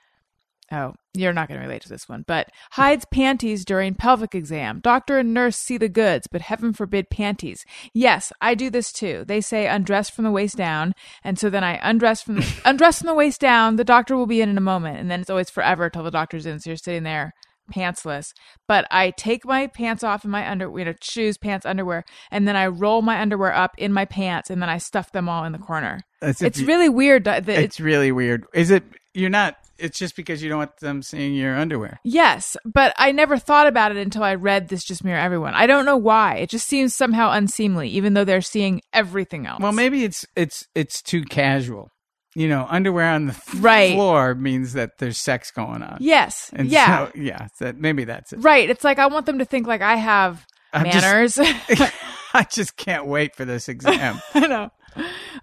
Oh, 0.74 0.96
you're 1.14 1.34
not 1.34 1.48
going 1.48 1.60
to 1.60 1.66
relate 1.66 1.84
to 1.84 1.90
this 1.90 2.10
one, 2.10 2.24
but 2.26 2.50
hides 2.72 3.06
panties 3.06 3.64
during 3.64 3.94
pelvic 3.94 4.34
exam. 4.34 4.80
Doctor 4.80 5.20
and 5.20 5.32
nurse 5.32 5.56
see 5.58 5.78
the 5.78 5.88
goods, 5.88 6.26
but 6.32 6.42
heaven 6.42 6.74
forbid 6.74 7.12
panties. 7.12 7.64
Yes, 7.94 8.34
I 8.42 8.56
do 8.56 8.72
this 8.72 8.92
too. 8.92 9.24
They 9.28 9.40
say 9.40 9.68
undress 9.68 10.10
from 10.10 10.24
the 10.24 10.32
waist 10.32 10.58
down, 10.58 10.94
and 11.24 11.38
so 11.38 11.52
then 11.52 11.64
I 11.64 11.80
undress 11.84 12.24
from 12.24 12.36
the, 12.36 12.62
undress 12.66 13.00
from 13.00 13.08
the 13.08 13.14
waist 13.14 13.40
down. 13.40 13.76
The 13.76 13.84
doctor 13.84 14.16
will 14.18 14.26
be 14.26 14.42
in 14.42 14.50
in 14.50 14.58
a 14.58 14.62
moment, 14.62 15.00
and 15.00 15.12
then 15.12 15.22
it's 15.22 15.30
always 15.30 15.52
forever 15.52 15.90
till 15.90 16.04
the 16.04 16.10
doctor's 16.10 16.46
in. 16.48 16.60
So 16.60 16.72
you're 16.72 16.78
sitting 16.78 17.04
there 17.04 17.34
pantsless. 17.72 18.34
But 18.68 18.86
I 18.92 19.12
take 19.12 19.46
my 19.46 19.68
pants 19.68 20.04
off 20.04 20.26
in 20.26 20.32
my 20.32 20.50
under, 20.50 20.66
you 20.78 20.86
know, 20.86 20.94
shoes, 21.02 21.38
pants, 21.38 21.66
underwear, 21.66 22.04
and 22.32 22.48
then 22.48 22.56
I 22.56 22.68
roll 22.68 23.02
my 23.02 23.22
underwear 23.22 23.54
up 23.54 23.72
in 23.78 23.94
my 23.94 24.06
pants, 24.06 24.50
and 24.50 24.62
then 24.62 24.70
I 24.70 24.80
stuff 24.80 25.12
them 25.12 25.30
all 25.30 25.44
in 25.46 25.52
the 25.52 25.60
corner. 25.60 26.02
It's 26.22 26.42
you- 26.60 26.68
really 26.68 26.90
weird. 26.90 27.26
That 27.26 27.46
that 27.46 27.60
It's 27.60 27.80
really 27.80 28.12
weird. 28.12 28.46
Is 28.54 28.72
it? 28.72 28.84
You're 29.14 29.30
not. 29.30 29.56
It's 29.80 29.98
just 29.98 30.16
because 30.16 30.42
you 30.44 30.50
don't 30.50 30.60
want 30.60 30.78
them 30.78 31.02
seeing 31.02 31.34
your 31.34 31.56
underwear. 31.56 32.00
Yes, 32.04 32.56
but 32.64 32.94
I 32.98 33.12
never 33.12 33.38
thought 33.38 33.68
about 33.68 33.92
it 33.92 33.98
until 33.98 34.24
I 34.24 34.36
read 34.36 34.68
this 34.70 34.84
just 34.84 35.04
mirror 35.04 35.20
everyone. 35.20 35.54
I 35.56 35.66
don't 35.66 35.86
know 35.86 35.98
why. 35.98 36.36
It 36.36 36.50
just 36.50 36.68
seems 36.68 36.94
somehow 36.96 37.32
unseemly, 37.32 37.90
even 37.90 38.14
though 38.14 38.24
they're 38.24 38.42
seeing 38.42 38.82
everything 38.94 39.46
else. 39.48 39.62
Well, 39.62 39.72
maybe 39.72 40.04
it's 40.04 40.26
it's 40.36 40.66
it's 40.76 41.02
too 41.02 41.24
casual. 41.24 41.90
You 42.36 42.48
know, 42.48 42.66
underwear 42.70 43.12
on 43.12 43.28
the 43.28 43.42
Right. 43.60 43.94
floor 43.94 44.34
means 44.36 44.74
that 44.74 44.92
there's 45.00 45.18
sex 45.20 45.52
going 45.52 45.84
on. 45.84 45.98
Yes. 46.00 46.50
And 46.54 46.68
yeah. 46.68 47.06
so- 47.08 47.12
yeah. 47.16 47.48
That 47.60 47.78
maybe 47.78 48.06
that's 48.06 48.34
it. 48.34 48.38
right. 48.38 48.68
It's 48.70 48.84
like 48.84 49.00
I 49.00 49.08
want 49.08 49.26
them 49.28 49.40
to 49.40 49.46
think 49.46 49.68
like 49.68 49.82
I 49.82 49.96
have 49.98 50.46
I'm 50.74 50.86
just- 50.90 51.38
manners. 51.38 51.38
I 52.36 52.44
just 52.44 52.78
can't 52.78 53.06
wait 53.06 53.36
for 53.36 53.46
this 53.46 53.70
exam. 53.70 54.20
I 54.34 54.48
know. 54.48 54.70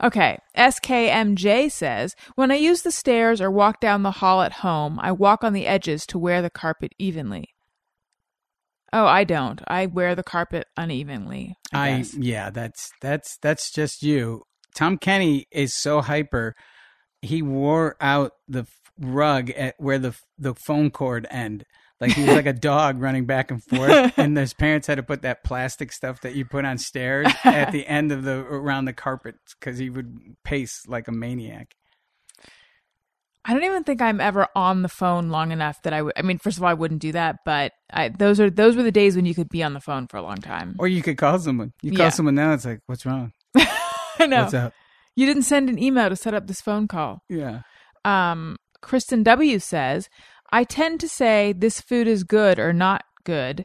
Okay. 0.02 0.38
SKMJ 0.56 1.70
says 1.70 2.14
When 2.34 2.50
I 2.50 2.56
use 2.56 2.82
the 2.82 2.92
stairs 2.92 3.40
or 3.40 3.50
walk 3.50 3.80
down 3.80 4.02
the 4.02 4.10
hall 4.10 4.42
at 4.42 4.52
home, 4.52 4.98
I 5.00 5.12
walk 5.12 5.44
on 5.44 5.52
the 5.52 5.66
edges 5.66 6.06
to 6.06 6.18
wear 6.18 6.42
the 6.42 6.50
carpet 6.50 6.92
evenly. 6.98 7.50
Oh, 8.92 9.06
I 9.06 9.24
don't. 9.24 9.60
I 9.68 9.86
wear 9.86 10.14
the 10.14 10.24
carpet 10.24 10.66
unevenly. 10.76 11.54
I, 11.72 11.90
I 11.90 12.04
yeah, 12.18 12.50
that's 12.50 12.90
that's 13.00 13.38
that's 13.38 13.70
just 13.70 14.02
you. 14.02 14.42
Tom 14.74 14.98
Kenny 14.98 15.46
is 15.52 15.74
so 15.74 16.00
hyper. 16.00 16.56
He 17.22 17.40
wore 17.40 17.96
out 18.00 18.32
the 18.48 18.66
rug 18.98 19.50
at 19.50 19.76
where 19.78 19.98
the 19.98 20.16
the 20.38 20.54
phone 20.54 20.90
cord 20.90 21.26
end. 21.30 21.64
Like 22.00 22.12
he 22.12 22.22
was 22.24 22.34
like 22.34 22.46
a 22.46 22.52
dog 22.54 23.00
running 23.00 23.26
back 23.26 23.50
and 23.50 23.62
forth, 23.62 24.14
and 24.18 24.36
his 24.36 24.54
parents 24.54 24.86
had 24.86 24.94
to 24.96 25.02
put 25.02 25.22
that 25.22 25.44
plastic 25.44 25.92
stuff 25.92 26.22
that 26.22 26.34
you 26.34 26.44
put 26.46 26.64
on 26.64 26.78
stairs 26.78 27.28
at 27.44 27.72
the 27.72 27.86
end 27.86 28.10
of 28.10 28.22
the 28.22 28.38
around 28.38 28.86
the 28.86 28.92
carpet 28.94 29.34
because 29.58 29.78
he 29.78 29.90
would 29.90 30.18
pace 30.42 30.82
like 30.88 31.08
a 31.08 31.12
maniac. 31.12 31.74
I 33.44 33.54
don't 33.54 33.64
even 33.64 33.84
think 33.84 34.02
I'm 34.02 34.20
ever 34.20 34.46
on 34.54 34.82
the 34.82 34.88
phone 34.88 35.30
long 35.30 35.50
enough 35.50 35.80
that 35.82 35.92
I 35.94 36.02
would. 36.02 36.12
I 36.16 36.22
mean, 36.22 36.38
first 36.38 36.58
of 36.58 36.62
all, 36.62 36.68
I 36.68 36.74
wouldn't 36.74 37.00
do 37.00 37.12
that, 37.12 37.36
but 37.44 37.72
I, 37.92 38.08
those 38.10 38.38
are 38.38 38.50
those 38.50 38.76
were 38.76 38.82
the 38.82 38.92
days 38.92 39.16
when 39.16 39.24
you 39.24 39.34
could 39.34 39.48
be 39.48 39.62
on 39.62 39.72
the 39.72 39.80
phone 39.80 40.06
for 40.08 40.18
a 40.18 40.22
long 40.22 40.36
time. 40.36 40.76
Or 40.78 40.86
you 40.86 41.02
could 41.02 41.16
call 41.16 41.38
someone. 41.38 41.72
You 41.82 41.92
call 41.92 42.06
Yeah. 42.06 42.10
someone 42.10 42.34
now, 42.34 42.52
it's 42.52 42.66
like, 42.66 42.80
what's 42.86 43.06
wrong? 43.06 43.32
I 43.56 44.26
know 44.26 44.42
What's 44.42 44.54
up? 44.54 44.74
you 45.16 45.24
didn't 45.26 45.44
send 45.44 45.70
an 45.70 45.82
email 45.82 46.10
to 46.10 46.16
set 46.16 46.34
up 46.34 46.46
this 46.46 46.60
phone 46.60 46.86
call. 46.86 47.22
Yeah. 47.30 47.62
Um, 48.04 48.56
Kristen 48.82 49.22
W 49.22 49.58
says, 49.58 50.08
"I 50.52 50.64
tend 50.64 51.00
to 51.00 51.08
say 51.08 51.52
this 51.52 51.80
food 51.80 52.06
is 52.06 52.24
good 52.24 52.58
or 52.58 52.72
not 52.72 53.04
good." 53.24 53.64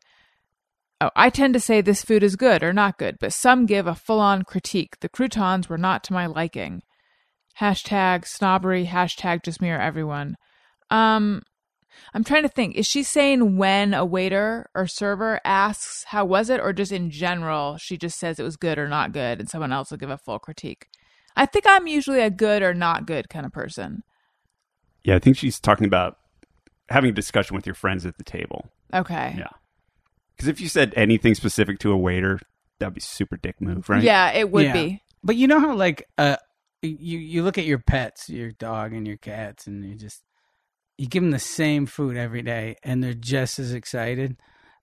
Oh, 1.02 1.10
I 1.16 1.30
tend 1.30 1.54
to 1.56 1.60
say 1.60 1.82
this 1.82 2.04
food 2.04 2.24
is 2.24 2.38
good 2.38 2.64
or 2.64 2.72
not 2.72 2.98
good, 2.98 3.18
but 3.20 3.34
some 3.34 3.66
give 3.66 3.86
a 3.86 3.96
full-on 3.96 4.44
critique. 4.44 5.00
The 5.02 5.10
croutons 5.10 5.68
were 5.68 5.78
not 5.78 6.04
to 6.06 6.14
my 6.14 6.26
liking. 6.26 6.84
Hashtag 7.60 8.26
snobbery. 8.26 8.86
Hashtag 8.86 9.44
just 9.44 9.62
mirror 9.62 9.82
everyone. 9.82 10.36
Um, 10.90 11.42
I'm 12.14 12.24
trying 12.24 12.44
to 12.44 12.50
think. 12.50 12.76
Is 12.76 12.86
she 12.88 13.04
saying 13.04 13.58
when 13.58 13.94
a 13.94 14.06
waiter 14.06 14.70
or 14.74 14.88
server 14.88 15.40
asks 15.44 16.06
how 16.08 16.24
was 16.26 16.50
it, 16.50 16.62
or 16.62 16.72
just 16.72 16.92
in 16.92 17.10
general, 17.10 17.78
she 17.78 17.98
just 17.98 18.18
says 18.18 18.40
it 18.40 18.44
was 18.44 18.58
good 18.58 18.78
or 18.78 18.88
not 18.88 19.12
good, 19.12 19.40
and 19.40 19.50
someone 19.50 19.74
else 19.74 19.92
will 19.92 19.98
give 19.98 20.10
a 20.10 20.18
full 20.18 20.40
critique? 20.40 20.88
I 21.36 21.46
think 21.46 21.66
I'm 21.68 21.88
usually 21.88 22.22
a 22.22 22.30
good 22.30 22.64
or 22.64 22.74
not 22.74 23.06
good 23.06 23.28
kind 23.30 23.46
of 23.46 23.52
person. 23.52 24.04
Yeah, 25.04 25.16
I 25.16 25.20
think 25.20 25.38
she's 25.38 25.60
talking 25.60 25.86
about 25.86 26.18
having 26.90 27.10
a 27.10 27.14
discussion 27.14 27.56
with 27.56 27.66
your 27.66 27.76
friends 27.76 28.06
at 28.06 28.18
the 28.18 28.24
table. 28.24 28.70
Okay. 28.94 29.36
Yeah. 29.38 29.48
Because 30.36 30.48
if 30.48 30.60
you 30.60 30.68
said 30.68 30.94
anything 30.96 31.34
specific 31.36 31.80
to 31.80 31.92
a 31.92 31.98
waiter, 31.98 32.40
that'd 32.80 32.94
be 32.94 33.02
super 33.02 33.38
dick 33.38 33.62
move, 33.62 33.90
right? 33.90 34.04
Yeah, 34.04 34.32
it 34.32 34.52
would 34.52 34.66
Yeah. 34.66 34.74
be. 34.74 35.02
But 35.24 35.36
you 35.38 35.48
know 35.48 35.60
how 35.60 35.74
like 35.76 36.08
uh 36.18 36.38
you 36.82 37.18
you 37.18 37.44
look 37.44 37.58
at 37.58 37.66
your 37.66 37.80
pets, 37.80 38.30
your 38.30 38.52
dog 38.52 38.94
and 38.94 39.08
your 39.08 39.18
cats, 39.18 39.66
and 39.66 39.84
you 39.84 39.96
just 39.96 40.24
you 40.98 41.08
give 41.08 41.24
them 41.24 41.32
the 41.32 41.40
same 41.40 41.86
food 41.86 42.16
every 42.16 42.42
day, 42.42 42.76
and 42.84 43.04
they're 43.04 43.14
just 43.14 43.60
as 43.60 43.74
excited. 43.74 44.38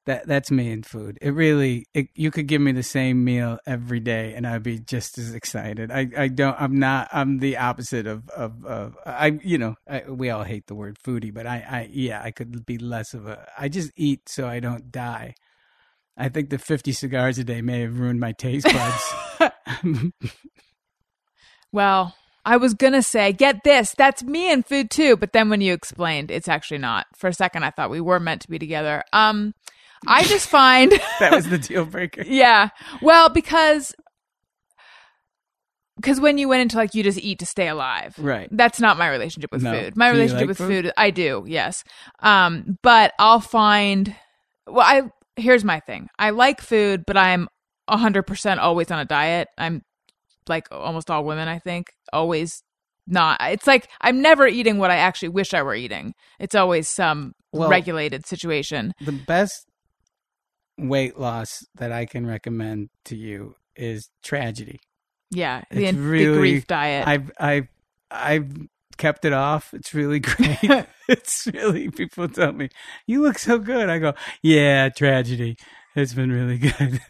That 0.06 0.26
that's 0.26 0.50
me 0.50 0.72
in 0.72 0.82
food. 0.82 1.18
It 1.22 1.30
really 1.30 1.86
it, 1.94 2.08
you 2.14 2.32
could 2.32 2.48
give 2.48 2.60
me 2.60 2.72
the 2.72 2.82
same 2.82 3.24
meal 3.24 3.58
every 3.66 4.00
day, 4.00 4.34
and 4.34 4.46
I'd 4.46 4.64
be 4.64 4.80
just 4.80 5.16
as 5.16 5.32
excited. 5.32 5.92
I, 5.92 6.08
I 6.16 6.28
don't. 6.28 6.60
I'm 6.60 6.78
not. 6.78 7.08
I'm 7.12 7.38
the 7.38 7.58
opposite 7.58 8.08
of 8.08 8.28
of, 8.30 8.64
of 8.66 8.96
I. 9.06 9.38
You 9.42 9.58
know, 9.58 9.76
I, 9.88 10.02
we 10.08 10.30
all 10.30 10.42
hate 10.42 10.66
the 10.66 10.74
word 10.74 10.98
foodie, 10.98 11.32
but 11.32 11.46
I 11.46 11.64
I 11.68 11.88
yeah 11.92 12.20
I 12.22 12.32
could 12.32 12.66
be 12.66 12.78
less 12.78 13.14
of 13.14 13.28
a. 13.28 13.46
I 13.56 13.68
just 13.68 13.92
eat 13.96 14.28
so 14.28 14.48
I 14.48 14.58
don't 14.58 14.90
die. 14.90 15.34
I 16.16 16.28
think 16.28 16.50
the 16.50 16.58
50 16.58 16.92
cigars 16.92 17.38
a 17.38 17.44
day 17.44 17.62
may 17.62 17.80
have 17.80 17.98
ruined 17.98 18.20
my 18.20 18.32
taste 18.32 18.66
buds. 18.66 20.12
Well, 21.72 22.14
I 22.44 22.58
was 22.58 22.74
going 22.74 22.92
to 22.92 23.02
say, 23.02 23.32
get 23.32 23.64
this, 23.64 23.94
that's 23.96 24.22
me 24.22 24.52
and 24.52 24.64
food 24.66 24.90
too, 24.90 25.16
but 25.16 25.32
then 25.32 25.48
when 25.48 25.60
you 25.60 25.72
explained, 25.72 26.30
it's 26.30 26.48
actually 26.48 26.78
not. 26.78 27.06
For 27.16 27.28
a 27.28 27.32
second 27.32 27.64
I 27.64 27.70
thought 27.70 27.90
we 27.90 28.00
were 28.00 28.20
meant 28.20 28.42
to 28.42 28.50
be 28.50 28.58
together. 28.58 29.02
Um 29.12 29.54
I 30.06 30.24
just 30.24 30.48
find 30.48 30.92
that 31.20 31.32
was 31.32 31.48
the 31.48 31.58
deal 31.58 31.84
breaker. 31.84 32.22
Yeah. 32.26 32.68
Well, 33.00 33.28
because 33.28 33.94
because 35.96 36.20
when 36.20 36.38
you 36.38 36.48
went 36.48 36.62
into 36.62 36.76
like 36.76 36.94
you 36.94 37.02
just 37.02 37.18
eat 37.18 37.38
to 37.40 37.46
stay 37.46 37.68
alive. 37.68 38.14
Right. 38.18 38.48
That's 38.50 38.80
not 38.80 38.98
my 38.98 39.08
relationship 39.08 39.52
with 39.52 39.62
No. 39.62 39.72
food. 39.72 39.96
My 39.96 40.08
Do 40.08 40.12
relationship 40.14 40.40
like 40.40 40.48
with 40.48 40.58
food? 40.58 40.84
food? 40.86 40.92
I 40.96 41.10
do, 41.10 41.44
yes. 41.46 41.84
Um, 42.20 42.78
but 42.82 43.12
I'll 43.18 43.40
find 43.40 44.14
well, 44.66 44.86
I 44.86 45.02
here's 45.36 45.64
my 45.64 45.80
thing. 45.80 46.08
I 46.18 46.30
like 46.30 46.60
food, 46.60 47.04
but 47.06 47.16
I'm 47.16 47.48
hundred 47.88 48.22
percent 48.22 48.58
always 48.58 48.90
on 48.90 48.98
a 48.98 49.04
diet. 49.04 49.48
I'm 49.58 49.82
like 50.48 50.66
almost 50.70 51.10
all 51.10 51.24
women, 51.24 51.46
I 51.48 51.58
think. 51.58 51.88
Always 52.12 52.62
not 53.06 53.38
it's 53.42 53.66
like 53.66 53.88
I'm 54.00 54.22
never 54.22 54.46
eating 54.46 54.78
what 54.78 54.90
I 54.92 54.96
actually 54.96 55.28
wish 55.30 55.52
I 55.54 55.62
were 55.62 55.74
eating. 55.74 56.14
It's 56.40 56.54
always 56.54 56.88
some 56.88 57.32
Well- 57.52 57.68
regulated 57.68 58.26
situation. 58.26 58.92
The 59.04 59.12
best 59.12 59.66
weight 60.78 61.18
loss 61.18 61.64
that 61.76 61.92
I 61.92 62.06
can 62.06 62.26
recommend 62.26 62.90
to 63.06 63.16
you 63.16 63.54
is 63.76 64.08
tragedy. 64.22 64.80
Yeah. 65.30 65.62
The, 65.70 65.84
It's 65.86 65.96
the 65.96 66.02
really- 66.02 66.38
grief 66.38 66.66
diet. 66.66 67.06
I've 67.06 67.30
I've 67.38 67.68
I've 68.10 68.52
kept 68.98 69.24
it 69.24 69.32
off. 69.32 69.72
It's 69.74 69.94
really 69.94 70.20
great. 70.20 70.58
it's 71.08 71.46
really 71.52 71.90
people 71.90 72.28
tell 72.28 72.52
me 72.52 72.68
you 73.06 73.22
look 73.22 73.38
so 73.38 73.58
good. 73.58 73.88
I 73.88 73.98
go, 73.98 74.14
yeah, 74.42 74.88
tragedy. 74.90 75.56
It's 75.96 76.14
been 76.14 76.30
really 76.32 76.58
good. 76.58 77.00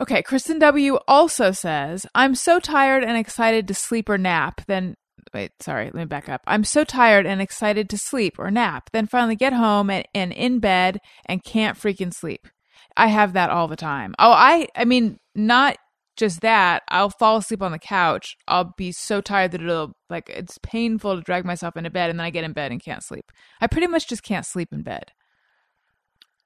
Okay, 0.00 0.22
Kristen 0.22 0.58
W 0.58 0.98
also 1.06 1.52
says, 1.52 2.06
I'm 2.14 2.34
so 2.34 2.58
tired 2.58 3.04
and 3.04 3.16
excited 3.16 3.68
to 3.68 3.74
sleep 3.74 4.08
or 4.08 4.16
nap. 4.18 4.62
Then, 4.66 4.96
wait, 5.32 5.52
sorry, 5.60 5.86
let 5.86 5.94
me 5.94 6.04
back 6.04 6.28
up. 6.28 6.42
I'm 6.46 6.64
so 6.64 6.84
tired 6.84 7.26
and 7.26 7.40
excited 7.40 7.88
to 7.90 7.98
sleep 7.98 8.38
or 8.38 8.50
nap. 8.50 8.90
Then 8.92 9.06
finally 9.06 9.36
get 9.36 9.52
home 9.52 9.90
and, 9.90 10.06
and 10.14 10.32
in 10.32 10.58
bed 10.58 10.98
and 11.26 11.44
can't 11.44 11.78
freaking 11.78 12.12
sleep. 12.12 12.48
I 12.96 13.06
have 13.08 13.32
that 13.32 13.50
all 13.50 13.68
the 13.68 13.76
time. 13.76 14.14
Oh, 14.18 14.32
I, 14.32 14.68
I 14.76 14.84
mean, 14.84 15.18
not 15.34 15.76
just 16.16 16.42
that. 16.42 16.82
I'll 16.88 17.10
fall 17.10 17.38
asleep 17.38 17.62
on 17.62 17.72
the 17.72 17.78
couch. 17.78 18.36
I'll 18.46 18.74
be 18.76 18.92
so 18.92 19.20
tired 19.20 19.52
that 19.52 19.62
it'll, 19.62 19.92
like, 20.10 20.28
it's 20.28 20.58
painful 20.62 21.16
to 21.16 21.22
drag 21.22 21.44
myself 21.44 21.76
into 21.76 21.90
bed 21.90 22.10
and 22.10 22.18
then 22.18 22.26
I 22.26 22.30
get 22.30 22.44
in 22.44 22.52
bed 22.52 22.70
and 22.70 22.82
can't 22.82 23.02
sleep. 23.02 23.32
I 23.60 23.66
pretty 23.66 23.86
much 23.86 24.08
just 24.08 24.22
can't 24.22 24.46
sleep 24.46 24.68
in 24.72 24.82
bed. 24.82 25.12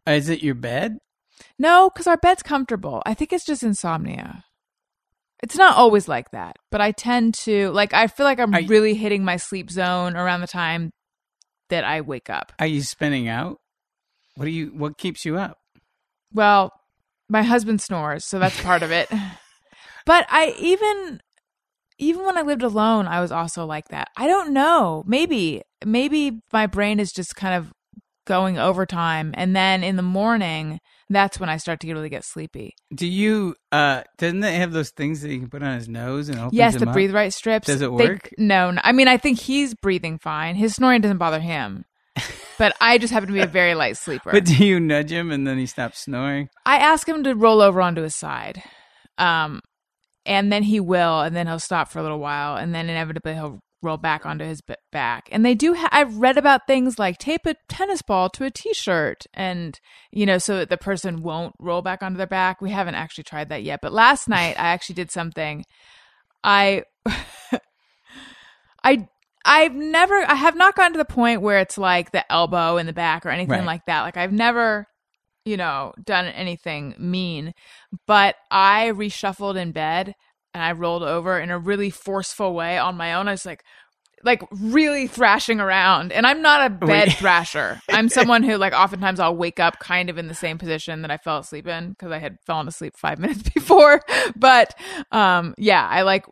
Is 0.06 0.28
it 0.28 0.42
your 0.42 0.54
bed? 0.54 0.98
No, 1.58 1.90
because 1.90 2.06
our 2.06 2.16
bed's 2.16 2.42
comfortable. 2.42 3.02
I 3.04 3.14
think 3.14 3.32
it's 3.32 3.44
just 3.44 3.62
insomnia. 3.62 4.44
It's 5.42 5.56
not 5.56 5.76
always 5.76 6.08
like 6.08 6.30
that, 6.30 6.56
but 6.70 6.80
I 6.80 6.92
tend 6.92 7.34
to 7.44 7.70
like. 7.70 7.92
I 7.92 8.06
feel 8.06 8.24
like 8.24 8.40
I'm 8.40 8.52
really 8.66 8.94
hitting 8.94 9.24
my 9.24 9.36
sleep 9.36 9.70
zone 9.70 10.16
around 10.16 10.40
the 10.40 10.46
time 10.46 10.90
that 11.68 11.84
I 11.84 12.00
wake 12.00 12.30
up. 12.30 12.52
Are 12.58 12.66
you 12.66 12.82
spinning 12.82 13.28
out? 13.28 13.58
What 14.36 14.46
do 14.46 14.50
you 14.50 14.68
what 14.68 14.98
keeps 14.98 15.24
you 15.24 15.36
up? 15.36 15.58
Well, 16.32 16.72
my 17.28 17.42
husband 17.42 17.80
snores, 17.80 18.24
so 18.24 18.38
that's 18.38 18.60
part 18.62 18.82
of 18.82 18.90
it. 18.90 19.10
But 20.06 20.24
I 20.30 20.54
even 20.58 21.20
even 21.98 22.24
when 22.24 22.38
I 22.38 22.42
lived 22.42 22.62
alone, 22.62 23.06
I 23.06 23.20
was 23.20 23.32
also 23.32 23.64
like 23.66 23.88
that. 23.88 24.08
I 24.16 24.26
don't 24.26 24.52
know. 24.52 25.02
Maybe 25.06 25.62
maybe 25.84 26.40
my 26.52 26.66
brain 26.66 27.00
is 27.00 27.12
just 27.12 27.34
kind 27.36 27.54
of 27.54 27.72
going 28.26 28.58
overtime, 28.58 29.32
and 29.34 29.56
then 29.56 29.82
in 29.82 29.96
the 29.96 30.02
morning, 30.02 30.78
that's 31.08 31.40
when 31.40 31.48
I 31.48 31.56
start 31.56 31.80
to 31.80 31.92
really 31.92 32.08
get 32.10 32.24
sleepy. 32.24 32.74
Do 32.94 33.06
you? 33.06 33.54
uh 33.72 34.02
Doesn't 34.18 34.44
it 34.44 34.54
have 34.54 34.72
those 34.72 34.90
things 34.90 35.22
that 35.22 35.30
you 35.32 35.38
can 35.40 35.48
put 35.48 35.62
on 35.62 35.74
his 35.76 35.88
nose 35.88 36.28
and 36.28 36.38
opens 36.38 36.52
yes, 36.52 36.76
the 36.76 36.86
up? 36.88 36.92
breathe 36.92 37.14
right 37.14 37.32
strips. 37.32 37.66
Does 37.68 37.80
it 37.80 37.96
they- 37.96 38.08
work? 38.08 38.30
no, 38.36 38.70
no, 38.72 38.80
I 38.84 38.92
mean, 38.92 39.08
I 39.08 39.16
think 39.16 39.40
he's 39.40 39.74
breathing 39.74 40.18
fine. 40.18 40.56
His 40.56 40.74
snoring 40.74 41.00
doesn't 41.00 41.18
bother 41.18 41.40
him, 41.40 41.84
but 42.58 42.74
I 42.80 42.98
just 42.98 43.12
happen 43.12 43.28
to 43.28 43.32
be 43.32 43.40
a 43.40 43.46
very 43.46 43.74
light 43.74 43.96
sleeper. 43.96 44.32
But 44.32 44.44
do 44.44 44.64
you 44.64 44.78
nudge 44.80 45.10
him 45.12 45.30
and 45.30 45.46
then 45.46 45.58
he 45.58 45.66
stops 45.66 46.00
snoring? 46.00 46.48
I 46.66 46.76
ask 46.78 47.08
him 47.08 47.22
to 47.24 47.34
roll 47.34 47.62
over 47.62 47.80
onto 47.80 48.02
his 48.02 48.14
side. 48.16 48.62
Um, 49.18 49.60
and 50.26 50.52
then 50.52 50.64
he 50.64 50.80
will, 50.80 51.20
and 51.20 51.34
then 51.36 51.46
he'll 51.46 51.60
stop 51.60 51.88
for 51.88 52.00
a 52.00 52.02
little 52.02 52.18
while, 52.18 52.56
and 52.56 52.74
then 52.74 52.90
inevitably 52.90 53.34
he'll 53.34 53.60
roll 53.82 53.96
back 53.98 54.24
onto 54.26 54.44
his 54.44 54.60
b- 54.62 54.74
back. 54.90 55.28
And 55.30 55.44
they 55.44 55.54
do. 55.54 55.74
Ha- 55.74 55.88
I've 55.92 56.16
read 56.16 56.38
about 56.38 56.66
things 56.66 56.98
like 56.98 57.18
tape 57.18 57.46
a 57.46 57.54
tennis 57.68 58.02
ball 58.02 58.28
to 58.30 58.44
a 58.44 58.50
t-shirt, 58.50 59.24
and 59.34 59.78
you 60.10 60.26
know, 60.26 60.38
so 60.38 60.56
that 60.58 60.70
the 60.70 60.76
person 60.78 61.22
won't 61.22 61.54
roll 61.58 61.82
back 61.82 62.02
onto 62.02 62.16
their 62.16 62.26
back. 62.26 62.60
We 62.60 62.70
haven't 62.70 62.94
actually 62.94 63.24
tried 63.24 63.48
that 63.50 63.62
yet, 63.62 63.80
but 63.82 63.92
last 63.92 64.28
night 64.28 64.56
I 64.58 64.68
actually 64.68 64.94
did 64.96 65.10
something. 65.10 65.64
I, 66.42 66.84
I. 68.84 69.08
I've 69.48 69.74
never, 69.76 70.16
I 70.16 70.34
have 70.34 70.56
not 70.56 70.74
gotten 70.74 70.94
to 70.94 70.98
the 70.98 71.04
point 71.04 71.40
where 71.40 71.60
it's 71.60 71.78
like 71.78 72.10
the 72.10 72.30
elbow 72.32 72.78
in 72.78 72.86
the 72.86 72.92
back 72.92 73.24
or 73.24 73.28
anything 73.28 73.50
Right. 73.60 73.64
like 73.64 73.86
that. 73.86 74.02
Like 74.02 74.16
I've 74.16 74.32
never, 74.32 74.88
you 75.44 75.56
know, 75.56 75.92
done 76.04 76.26
anything 76.26 76.96
mean, 76.98 77.54
but 78.08 78.34
I 78.50 78.90
reshuffled 78.92 79.54
in 79.54 79.70
bed 79.70 80.14
and 80.56 80.64
I 80.64 80.72
rolled 80.72 81.02
over 81.02 81.38
in 81.38 81.50
a 81.50 81.58
really 81.58 81.90
forceful 81.90 82.54
way 82.54 82.78
on 82.78 82.96
my 82.96 83.12
own. 83.12 83.28
I 83.28 83.32
was 83.32 83.44
like, 83.44 83.62
like 84.24 84.42
really 84.50 85.06
thrashing 85.06 85.60
around. 85.60 86.12
And 86.12 86.26
I'm 86.26 86.40
not 86.40 86.66
a 86.66 86.70
bed 86.86 87.12
thrasher. 87.12 87.78
I'm 87.90 88.08
someone 88.08 88.42
who 88.42 88.56
like 88.56 88.72
oftentimes 88.72 89.20
I'll 89.20 89.36
wake 89.36 89.60
up 89.60 89.78
kind 89.80 90.08
of 90.08 90.16
in 90.16 90.28
the 90.28 90.34
same 90.34 90.56
position 90.56 91.02
that 91.02 91.10
I 91.10 91.18
fell 91.18 91.36
asleep 91.38 91.66
in 91.66 91.90
because 91.90 92.10
I 92.10 92.18
had 92.18 92.38
fallen 92.46 92.66
asleep 92.68 92.94
five 92.96 93.18
minutes 93.20 93.42
before. 93.50 94.00
But 94.34 94.74
um 95.12 95.54
yeah, 95.58 95.86
I 95.86 96.02
like 96.02 96.24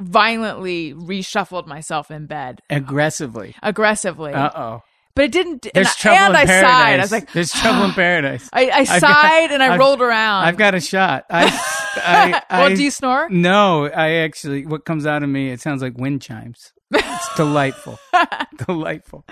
violently 0.00 0.94
reshuffled 0.94 1.66
myself 1.66 2.12
in 2.12 2.26
bed 2.26 2.60
Aggressively. 2.70 3.56
aggressively. 3.62 4.32
Uh 4.32 4.50
oh. 4.54 4.82
But 5.18 5.24
it 5.24 5.32
didn't 5.32 5.66
and, 5.66 5.72
There's 5.74 5.88
I- 5.88 5.92
trouble 5.98 6.18
and 6.18 6.30
in 6.30 6.36
I 6.36 6.44
paradise. 6.46 6.70
sighed. 6.70 6.98
I 7.00 7.02
was 7.02 7.10
like 7.12 7.32
There's 7.32 7.50
trouble 7.50 7.84
in 7.86 7.90
paradise. 8.04 8.48
I, 8.52 8.68
I 8.68 8.78
I've 8.78 8.86
got- 8.88 9.00
sighed 9.00 9.50
and 9.50 9.62
I 9.64 9.70
I've- 9.70 9.78
rolled 9.78 10.00
around. 10.00 10.44
I've 10.44 10.56
got 10.56 10.76
a 10.76 10.80
shot. 10.80 11.24
I, 11.28 11.46
I, 11.96 12.42
I, 12.48 12.60
well, 12.60 12.76
do 12.76 12.82
you 12.84 12.90
snore? 12.92 13.28
No, 13.28 13.86
I 13.86 14.10
actually. 14.18 14.64
What 14.64 14.84
comes 14.84 15.06
out 15.06 15.24
of 15.24 15.28
me? 15.28 15.50
It 15.50 15.60
sounds 15.60 15.82
like 15.82 15.98
wind 15.98 16.22
chimes. 16.22 16.72
It's 16.92 17.34
delightful. 17.36 17.98
delightful. 18.66 19.24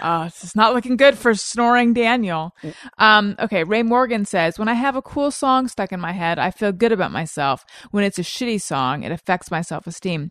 Oh, 0.00 0.24
this 0.24 0.44
is 0.44 0.54
not 0.56 0.74
looking 0.74 0.96
good 0.96 1.16
for 1.18 1.34
snoring 1.34 1.92
Daniel. 1.92 2.54
Um, 2.98 3.34
okay, 3.38 3.64
Ray 3.64 3.82
Morgan 3.82 4.24
says, 4.24 4.58
When 4.58 4.68
I 4.68 4.74
have 4.74 4.94
a 4.96 5.02
cool 5.02 5.30
song 5.30 5.68
stuck 5.68 5.92
in 5.92 6.00
my 6.00 6.12
head, 6.12 6.38
I 6.38 6.50
feel 6.50 6.70
good 6.72 6.92
about 6.92 7.10
myself. 7.12 7.64
When 7.90 8.04
it's 8.04 8.18
a 8.18 8.22
shitty 8.22 8.60
song, 8.60 9.02
it 9.04 9.12
affects 9.12 9.50
my 9.50 9.60
self 9.62 9.86
esteem. 9.86 10.30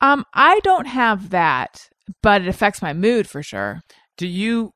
Um, 0.00 0.24
I 0.34 0.60
don't 0.60 0.86
have 0.86 1.30
that, 1.30 1.88
but 2.22 2.42
it 2.42 2.48
affects 2.48 2.80
my 2.80 2.92
mood 2.92 3.28
for 3.28 3.42
sure. 3.42 3.80
Do 4.20 4.28
you 4.28 4.74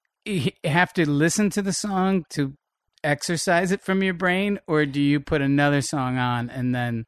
have 0.65 0.95
to 0.95 1.07
listen 1.07 1.51
to 1.51 1.61
the 1.61 1.75
song 1.75 2.25
to 2.31 2.55
exercise 3.03 3.73
it 3.73 3.83
from 3.83 4.03
your 4.03 4.15
brain, 4.15 4.59
or 4.67 4.87
do 4.87 5.03
you 5.03 5.21
put 5.21 5.43
another 5.43 5.83
song 5.83 6.17
on 6.17 6.49
and 6.49 6.75
then 6.75 7.05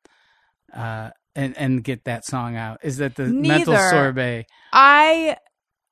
uh, 0.75 1.13
and 1.35 1.57
and 1.57 1.83
get 1.83 2.05
that 2.05 2.27
song 2.27 2.55
out? 2.55 2.81
Is 2.83 2.99
that 2.99 3.15
the 3.15 3.25
mental 3.29 3.75
sorbet? 3.75 4.45
I 4.71 5.39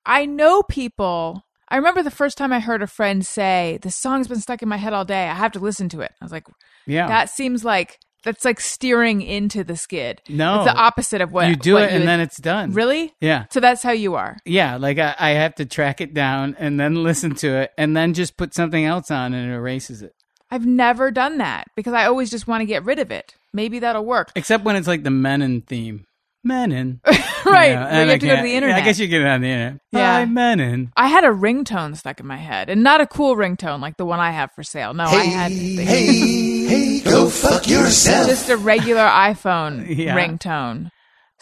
I 0.05 0.27
know 0.27 0.63
people. 0.63 1.47
I 1.71 1.77
remember 1.77 2.03
the 2.03 2.11
first 2.11 2.37
time 2.37 2.53
I 2.53 2.61
heard 2.61 2.83
a 2.83 2.87
friend 2.87 3.25
say, 3.25 3.79
"The 3.81 3.91
song's 3.91 4.29
been 4.29 4.43
stuck 4.43 4.63
in 4.63 4.69
my 4.69 4.77
head 4.77 4.93
all 4.93 5.07
day. 5.07 5.31
I 5.31 5.35
have 5.35 5.53
to 5.53 5.61
listen 5.61 5.89
to 5.89 6.03
it." 6.03 6.13
I 6.21 6.27
was 6.27 6.33
like, 6.33 6.47
Yeah. 6.87 7.07
"That 7.07 7.31
seems 7.31 7.65
like 7.65 8.01
that's 8.25 8.45
like 8.45 8.59
steering 8.61 9.23
into 9.23 9.63
the 9.65 9.77
skid. 9.77 10.21
no, 10.29 10.63
It's 10.63 10.73
the 10.73 10.77
opposite 10.77 11.21
of 11.21 11.33
what 11.33 11.49
you 11.49 11.57
do 11.57 11.75
what 11.75 11.85
it 11.85 11.91
and 11.91 12.01
would- 12.01 12.09
then 12.09 12.21
it's 12.21 12.39
done. 12.41 12.73
really. 12.73 13.13
Yeah. 13.21 13.45
So 13.51 13.61
that's 13.61 13.83
how 13.83 13.93
you 13.93 14.15
are. 14.15 14.37
Yeah, 14.45 14.77
like 14.77 14.99
I, 14.99 15.15
I 15.19 15.31
have 15.31 15.55
to 15.57 15.67
track 15.67 16.01
it 16.01 16.15
down 16.15 16.57
and 16.59 16.81
then 16.81 17.03
listen 17.03 17.35
to 17.37 17.49
it 17.57 17.71
and 17.79 17.97
then 17.97 18.15
just 18.15 18.37
put 18.37 18.55
something 18.55 18.85
else 18.85 19.11
on 19.11 19.35
and 19.35 19.51
it 19.51 19.55
erases 19.55 20.03
it. 20.03 20.13
I've 20.51 20.67
never 20.67 21.11
done 21.11 21.39
that 21.39 21.67
because 21.77 21.95
I 21.95 22.07
always 22.07 22.31
just 22.31 22.47
want 22.47 22.61
to 22.63 22.67
get 22.67 22.85
rid 22.85 22.99
of 22.99 23.11
it. 23.11 23.35
Maybe 23.53 23.79
that'll 23.81 24.05
work. 24.05 24.31
Except 24.37 24.65
when 24.65 24.77
it's 24.77 24.87
like 24.89 25.03
the 25.03 25.11
Menon 25.11 25.63
theme. 25.63 26.05
Menon. 26.47 27.01
right. 27.47 27.71
You 27.71 27.75
know, 27.75 27.87
and 27.87 28.07
you 28.07 28.11
I 28.11 28.13
have 28.13 28.21
to 28.21 28.27
go 28.27 28.37
to 28.37 28.43
the 28.43 28.55
internet. 28.55 28.77
I 28.77 28.85
guess 28.85 28.99
you 28.99 29.07
get 29.09 29.23
it 29.23 29.27
on 29.27 29.41
the 29.41 29.49
internet. 29.49 29.81
Yeah. 29.93 30.21
Bye, 30.21 30.25
Menon. 30.27 30.93
I 30.95 31.09
had 31.09 31.25
a 31.25 31.29
ringtone 31.29 31.97
stuck 31.97 32.21
in 32.21 32.27
my 32.27 32.37
head, 32.37 32.69
and 32.69 32.83
not 32.83 33.01
a 33.01 33.07
cool 33.07 33.35
ringtone 33.35 33.81
like 33.81 33.97
the 33.97 34.05
one 34.05 34.21
I 34.21 34.31
have 34.31 34.53
for 34.53 34.63
sale. 34.63 34.93
No, 34.93 35.05
I 35.05 35.25
had 35.25 35.51
Hey, 35.53 36.07
hey, 36.67 37.01
go 37.01 37.29
fuck 37.29 37.67
yourself. 37.69 38.27
just 38.29 38.49
a 38.51 38.57
regular 38.57 39.03
iPhone 39.07 39.87
Yeah. 39.97 40.17
ringtone 40.17 40.91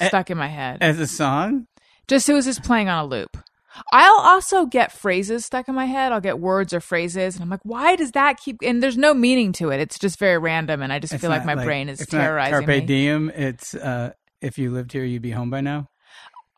stuck 0.01 0.31
in 0.31 0.39
my 0.39 0.49
head. 0.49 0.79
As 0.81 0.99
a 0.99 1.07
song? 1.07 1.67
Just 2.09 2.29
it 2.29 2.33
was 2.35 2.45
just 2.45 2.63
playing 2.65 2.89
on 2.89 3.05
a 3.05 3.07
loop. 3.07 3.37
I'll 3.93 4.19
also 4.21 4.67
get 4.67 4.93
phrases 4.93 5.47
stuck 5.47 5.67
in 5.67 5.75
my 5.75 5.87
head. 5.87 6.13
I'll 6.13 6.21
get 6.21 6.39
words 6.39 6.75
or 6.75 6.81
phrases, 6.81 7.37
and 7.37 7.43
I'm 7.43 7.49
like, 7.49 7.61
why 7.63 7.97
does 7.97 8.13
that 8.13 8.39
keep? 8.39 8.59
And 8.63 8.83
there's 8.83 8.99
no 8.99 9.15
meaning 9.15 9.53
to 9.55 9.71
it. 9.71 9.81
It's 9.81 9.99
just 9.99 10.19
very 10.19 10.37
random, 10.37 10.83
and 10.83 10.93
I 10.93 10.99
just 10.99 11.15
It's 11.15 11.23
feel 11.23 11.31
like 11.31 11.47
not 11.47 11.57
my 11.57 11.65
brain 11.65 11.89
is 11.89 12.01
it's 12.01 12.13
not 12.13 12.21
terrorizing 12.21 12.53
Carpe 12.67 12.67
me. 12.69 12.81
diem. 12.83 13.31
It's 13.35 13.75
uh, 13.75 14.13
if 14.43 14.59
you 14.59 14.71
lived 14.73 14.93
here, 14.93 15.05
you'd 15.05 15.23
be 15.23 15.31
home 15.31 15.49
by 15.49 15.63
now. 15.63 15.89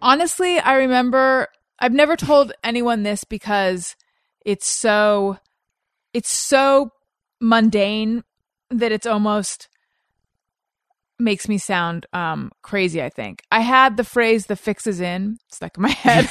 Honestly, 0.01 0.59
I 0.59 0.75
remember 0.75 1.47
I've 1.79 1.93
never 1.93 2.17
told 2.17 2.53
anyone 2.65 3.05
this 3.05 3.23
because 3.23 3.95
it's 4.45 4.67
so 4.67 5.39
it's 6.13 6.31
so 6.31 6.91
mundane 7.41 8.25
that 8.79 8.93
it's 8.93 9.07
almost 9.07 9.69
makes 11.19 11.49
me 11.49 11.59
sound 11.59 12.07
um 12.13 12.51
crazy, 12.63 13.03
I 13.03 13.09
think. 13.09 13.43
I 13.51 13.61
had 13.61 13.97
the 13.97 14.05
phrase 14.05 14.47
the 14.47 14.57
fix 14.57 14.87
is 14.87 15.01
in 15.01 15.39
stuck 15.51 15.77
in 15.77 15.83
my 15.83 15.91
head 15.91 16.29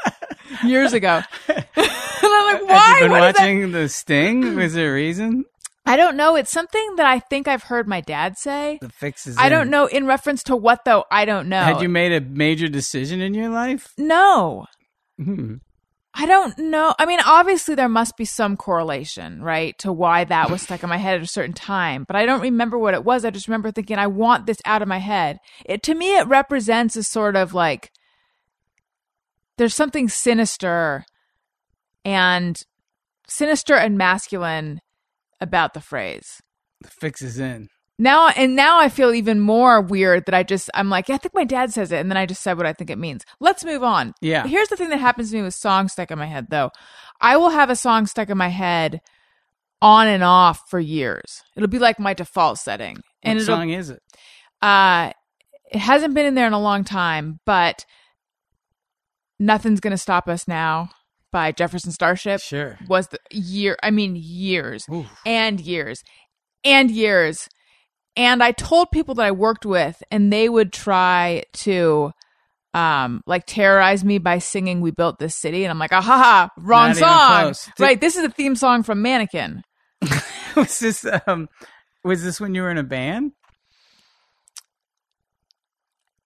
years 0.64 0.92
ago. 0.92 1.22
and 1.48 1.64
I'm 1.76 2.54
like, 2.54 2.68
why? 2.68 2.76
Have 2.76 2.96
you 2.96 3.02
been 3.04 3.10
What 3.12 3.36
watching 3.36 3.72
The 3.72 3.88
Sting? 3.88 4.56
Was 4.56 4.74
there 4.74 4.90
a 4.90 4.94
reason? 4.94 5.44
I 5.88 5.96
don't 5.96 6.16
know. 6.16 6.34
It's 6.34 6.50
something 6.50 6.96
that 6.96 7.06
I 7.06 7.20
think 7.20 7.46
I've 7.46 7.62
heard 7.62 7.86
my 7.86 8.00
dad 8.00 8.36
say. 8.36 8.78
The 8.82 8.88
fix 8.88 9.28
is 9.28 9.38
I 9.38 9.46
in. 9.46 9.52
don't 9.52 9.70
know 9.70 9.86
in 9.86 10.04
reference 10.06 10.42
to 10.44 10.56
what 10.56 10.84
though. 10.84 11.04
I 11.12 11.24
don't 11.24 11.48
know. 11.48 11.62
Had 11.62 11.80
you 11.80 11.88
made 11.88 12.10
a 12.12 12.20
major 12.20 12.66
decision 12.68 13.20
in 13.20 13.34
your 13.34 13.50
life? 13.50 13.92
No. 13.96 14.66
Hmm. 15.22 15.54
I 16.18 16.24
don't 16.24 16.56
know. 16.58 16.94
I 16.98 17.04
mean, 17.04 17.20
obviously 17.26 17.74
there 17.74 17.90
must 17.90 18.16
be 18.16 18.24
some 18.24 18.56
correlation, 18.56 19.42
right, 19.42 19.76
to 19.80 19.92
why 19.92 20.24
that 20.24 20.50
was 20.50 20.62
stuck 20.62 20.82
in 20.82 20.88
my 20.88 20.96
head 20.96 21.16
at 21.16 21.22
a 21.22 21.26
certain 21.26 21.52
time, 21.52 22.04
but 22.04 22.16
I 22.16 22.24
don't 22.24 22.40
remember 22.40 22.78
what 22.78 22.94
it 22.94 23.04
was. 23.04 23.24
I 23.24 23.30
just 23.30 23.48
remember 23.48 23.70
thinking 23.70 23.98
I 23.98 24.06
want 24.06 24.46
this 24.46 24.56
out 24.64 24.80
of 24.80 24.88
my 24.88 24.96
head. 24.96 25.38
It 25.66 25.82
to 25.84 25.94
me 25.94 26.16
it 26.16 26.26
represents 26.26 26.96
a 26.96 27.02
sort 27.02 27.36
of 27.36 27.52
like 27.52 27.92
there's 29.58 29.74
something 29.74 30.08
sinister 30.08 31.04
and 32.02 32.56
sinister 33.28 33.74
and 33.74 33.98
masculine 33.98 34.80
about 35.38 35.74
the 35.74 35.82
phrase. 35.82 36.40
The 36.80 36.88
fix 36.88 37.20
is 37.20 37.38
in. 37.38 37.68
Now 37.98 38.28
and 38.28 38.54
now 38.54 38.78
I 38.78 38.90
feel 38.90 39.14
even 39.14 39.40
more 39.40 39.80
weird 39.80 40.26
that 40.26 40.34
I 40.34 40.42
just 40.42 40.68
I'm 40.74 40.90
like, 40.90 41.08
yeah, 41.08 41.14
I 41.14 41.18
think 41.18 41.34
my 41.34 41.44
dad 41.44 41.72
says 41.72 41.90
it 41.92 41.96
and 41.98 42.10
then 42.10 42.18
I 42.18 42.26
just 42.26 42.42
said 42.42 42.58
what 42.58 42.66
I 42.66 42.72
think 42.74 42.90
it 42.90 42.98
means. 42.98 43.24
Let's 43.40 43.64
move 43.64 43.82
on. 43.82 44.12
Yeah. 44.20 44.46
Here's 44.46 44.68
the 44.68 44.76
thing 44.76 44.90
that 44.90 45.00
happens 45.00 45.30
to 45.30 45.36
me 45.36 45.42
with 45.42 45.54
songs 45.54 45.92
stuck 45.92 46.10
in 46.10 46.18
my 46.18 46.26
head 46.26 46.48
though. 46.50 46.70
I 47.20 47.38
will 47.38 47.48
have 47.50 47.70
a 47.70 47.76
song 47.76 48.06
stuck 48.06 48.28
in 48.28 48.36
my 48.36 48.48
head 48.48 49.00
on 49.80 50.08
and 50.08 50.22
off 50.22 50.68
for 50.68 50.78
years. 50.78 51.42
It'll 51.56 51.68
be 51.68 51.78
like 51.78 51.98
my 51.98 52.12
default 52.12 52.58
setting. 52.58 52.98
And 53.22 53.38
what 53.38 53.46
song 53.46 53.70
is 53.70 53.88
it? 53.90 54.02
uh 54.60 55.12
it 55.72 55.78
hasn't 55.78 56.14
been 56.14 56.26
in 56.26 56.34
there 56.34 56.46
in 56.46 56.52
a 56.52 56.60
long 56.60 56.84
time, 56.84 57.40
but 57.46 57.84
Nothing's 59.38 59.80
Gonna 59.80 59.98
Stop 59.98 60.28
Us 60.28 60.46
Now 60.46 60.90
by 61.32 61.52
Jefferson 61.52 61.92
Starship 61.92 62.40
Sure. 62.40 62.78
was 62.88 63.08
the 63.08 63.18
year 63.30 63.76
I 63.82 63.90
mean 63.90 64.16
years 64.16 64.84
Oof. 64.92 65.06
and 65.24 65.60
years 65.60 66.02
and 66.64 66.90
years. 66.90 67.48
And 68.16 68.42
I 68.42 68.52
told 68.52 68.90
people 68.90 69.14
that 69.16 69.26
I 69.26 69.30
worked 69.32 69.66
with, 69.66 70.02
and 70.10 70.32
they 70.32 70.48
would 70.48 70.72
try 70.72 71.42
to 71.54 72.12
um 72.74 73.22
like 73.26 73.44
terrorize 73.46 74.04
me 74.04 74.18
by 74.18 74.38
singing 74.38 74.80
we 74.82 74.90
built 74.90 75.18
this 75.18 75.34
city 75.34 75.64
and 75.64 75.70
i'm 75.70 75.78
like 75.78 75.94
ah 75.94 76.00
ha 76.02 76.18
ha 76.18 76.50
wrong 76.58 76.92
song. 76.92 77.54
Did- 77.76 77.82
right 77.82 77.98
this 77.98 78.16
is 78.16 78.24
a 78.24 78.28
theme 78.28 78.54
song 78.54 78.82
from 78.82 79.00
mannequin 79.00 79.62
was 80.56 80.78
this 80.80 81.06
um 81.26 81.48
was 82.04 82.22
this 82.22 82.38
when 82.38 82.54
you 82.54 82.60
were 82.60 82.70
in 82.70 82.76
a 82.76 82.82
band? 82.82 83.32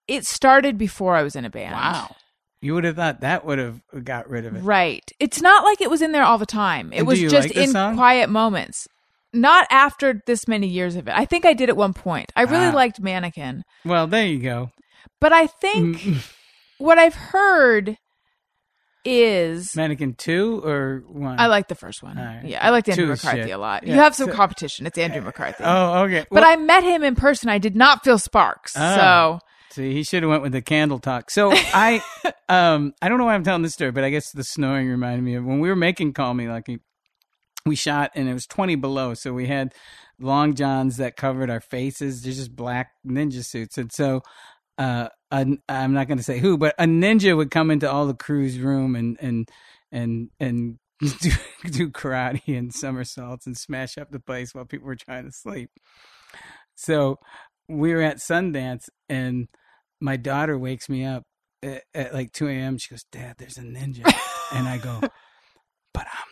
it 0.09 0.25
started 0.25 0.77
before 0.77 1.15
i 1.15 1.23
was 1.23 1.35
in 1.35 1.45
a 1.45 1.49
band 1.49 1.73
Wow. 1.73 2.15
You 2.63 2.75
would 2.75 2.83
have 2.83 2.95
thought 2.97 3.21
that 3.21 3.43
would 3.45 3.57
have 3.57 3.81
got 4.03 4.29
rid 4.29 4.45
of 4.45 4.55
it. 4.55 4.59
right 4.59 5.09
it's 5.19 5.41
not 5.41 5.63
like 5.63 5.79
it 5.79 5.89
was 5.89 6.01
in 6.01 6.11
there 6.11 6.23
all 6.23 6.37
the 6.37 6.45
time 6.45 6.91
it 6.91 6.99
And 6.99 7.07
was 7.07 7.19
just 7.21 7.33
like 7.33 7.55
in 7.55 7.71
song? 7.71 7.95
quiet 7.95 8.29
moments 8.29 8.87
not 9.33 9.65
after 9.71 10.21
this 10.27 10.47
many 10.47 10.67
years 10.67 10.95
of 10.95 11.07
it 11.07 11.13
i 11.15 11.25
think 11.25 11.45
i 11.45 11.53
did 11.53 11.69
at 11.69 11.77
one 11.77 11.93
point 11.93 12.31
i 12.35 12.41
really 12.43 12.67
Ah. 12.67 12.71
liked 12.73 12.99
mannequin 12.99 13.63
Well, 13.85 14.07
there 14.07 14.25
you 14.25 14.39
go. 14.39 14.71
but 15.19 15.31
i 15.33 15.47
think 15.47 15.97
Mm, 16.01 16.31
what 16.77 16.97
I've 16.99 17.15
heard 17.15 17.97
is 19.03 19.75
Mannequin 19.75 20.13
two 20.13 20.61
or 20.63 21.03
one? 21.07 21.39
I 21.39 21.47
like 21.47 21.67
the 21.67 21.75
first 21.75 22.03
one. 22.03 22.17
Right. 22.17 22.43
Yeah, 22.45 22.63
I 22.65 22.69
liked 22.69 22.87
Andrew 22.87 23.07
McCarthy 23.07 23.43
shit. 23.43 23.49
a 23.51 23.57
lot. 23.57 23.83
Yeah, 23.85 23.93
You 23.95 23.99
have 23.99 24.13
some 24.15 24.29
so- 24.29 24.35
competition. 24.35 24.85
It's 24.85 24.97
Andrew 24.97 25.21
McCarthy. 25.21 25.63
Oh, 25.65 26.03
okay. 26.03 26.25
but 26.29 26.41
Well, 26.43 26.51
I 26.51 26.55
met 26.55 26.83
him 26.83 27.03
in 27.03 27.15
person. 27.15 27.49
I 27.49 27.57
did 27.57 27.75
not 27.75 28.03
feel 28.03 28.19
sparks. 28.19 28.73
Oh. 28.77 28.95
So 28.95 29.39
See, 29.71 29.93
he 29.93 30.03
should 30.03 30.21
have 30.21 30.29
went 30.29 30.43
with 30.43 30.51
the 30.51 30.61
candle 30.61 30.99
talk. 30.99 31.31
So 31.31 31.51
I, 31.51 32.01
um, 32.49 32.93
I 33.01 33.09
don't 33.09 33.17
know 33.17 33.25
why 33.25 33.33
I'm 33.33 33.43
telling 33.43 33.61
this 33.63 33.73
story, 33.73 33.91
but 33.91 34.03
I 34.03 34.09
guess 34.11 34.29
the 34.31 34.43
snoring 34.43 34.87
reminded 34.87 35.23
me 35.23 35.33
of 35.35 35.45
when 35.45 35.59
we 35.61 35.69
were 35.69 35.75
making 35.75 36.13
Call 36.13 36.33
Me 36.35 36.47
Lucky. 36.49 36.79
We 37.65 37.75
shot 37.75 38.11
and 38.15 38.27
it 38.27 38.33
was 38.33 38.47
20 38.47 38.75
below, 38.75 39.13
so 39.13 39.33
we 39.33 39.47
had 39.47 39.73
long 40.19 40.55
johns 40.55 40.97
that 40.97 41.15
covered 41.15 41.49
our 41.49 41.59
faces. 41.59 42.21
They're 42.21 42.33
just 42.33 42.55
black 42.55 42.91
ninja 43.05 43.45
suits, 43.45 43.77
and 43.77 43.91
so 43.91 44.21
uh, 44.77 45.09
a, 45.29 45.45
I'm 45.69 45.93
not 45.93 46.07
going 46.07 46.17
to 46.17 46.23
say 46.23 46.39
who, 46.39 46.57
but 46.57 46.75
a 46.79 46.85
ninja 46.85 47.35
would 47.37 47.51
come 47.51 47.69
into 47.69 47.89
all 47.89 48.07
the 48.07 48.13
crew's 48.13 48.57
room 48.57 48.95
and 48.95 49.17
and 49.21 49.49
and 49.91 50.29
and 50.39 50.79
do, 50.99 51.31
do 51.65 51.89
karate 51.89 52.57
and 52.57 52.73
somersaults 52.73 53.45
and 53.45 53.57
smash 53.57 53.97
up 53.97 54.11
the 54.11 54.19
place 54.19 54.53
while 54.53 54.65
people 54.65 54.87
were 54.87 54.95
trying 54.95 55.25
to 55.25 55.31
sleep. 55.31 55.69
So 56.75 57.19
we 57.67 57.93
were 57.93 58.01
at 58.01 58.17
Sundance, 58.17 58.89
and 59.07 59.47
my 59.99 60.17
daughter 60.17 60.57
wakes 60.57 60.89
me 60.89 61.05
up 61.05 61.23
at, 61.61 61.83
at 61.93 62.13
like 62.13 62.31
2 62.31 62.47
a.m. 62.47 62.77
She 62.77 62.89
goes, 62.89 63.05
Dad, 63.11 63.35
there's 63.37 63.57
a 63.57 63.61
ninja. 63.61 64.11
and 64.51 64.67
I 64.67 64.77
go, 64.77 64.99
But 65.93 66.07
I'm. 66.07 66.30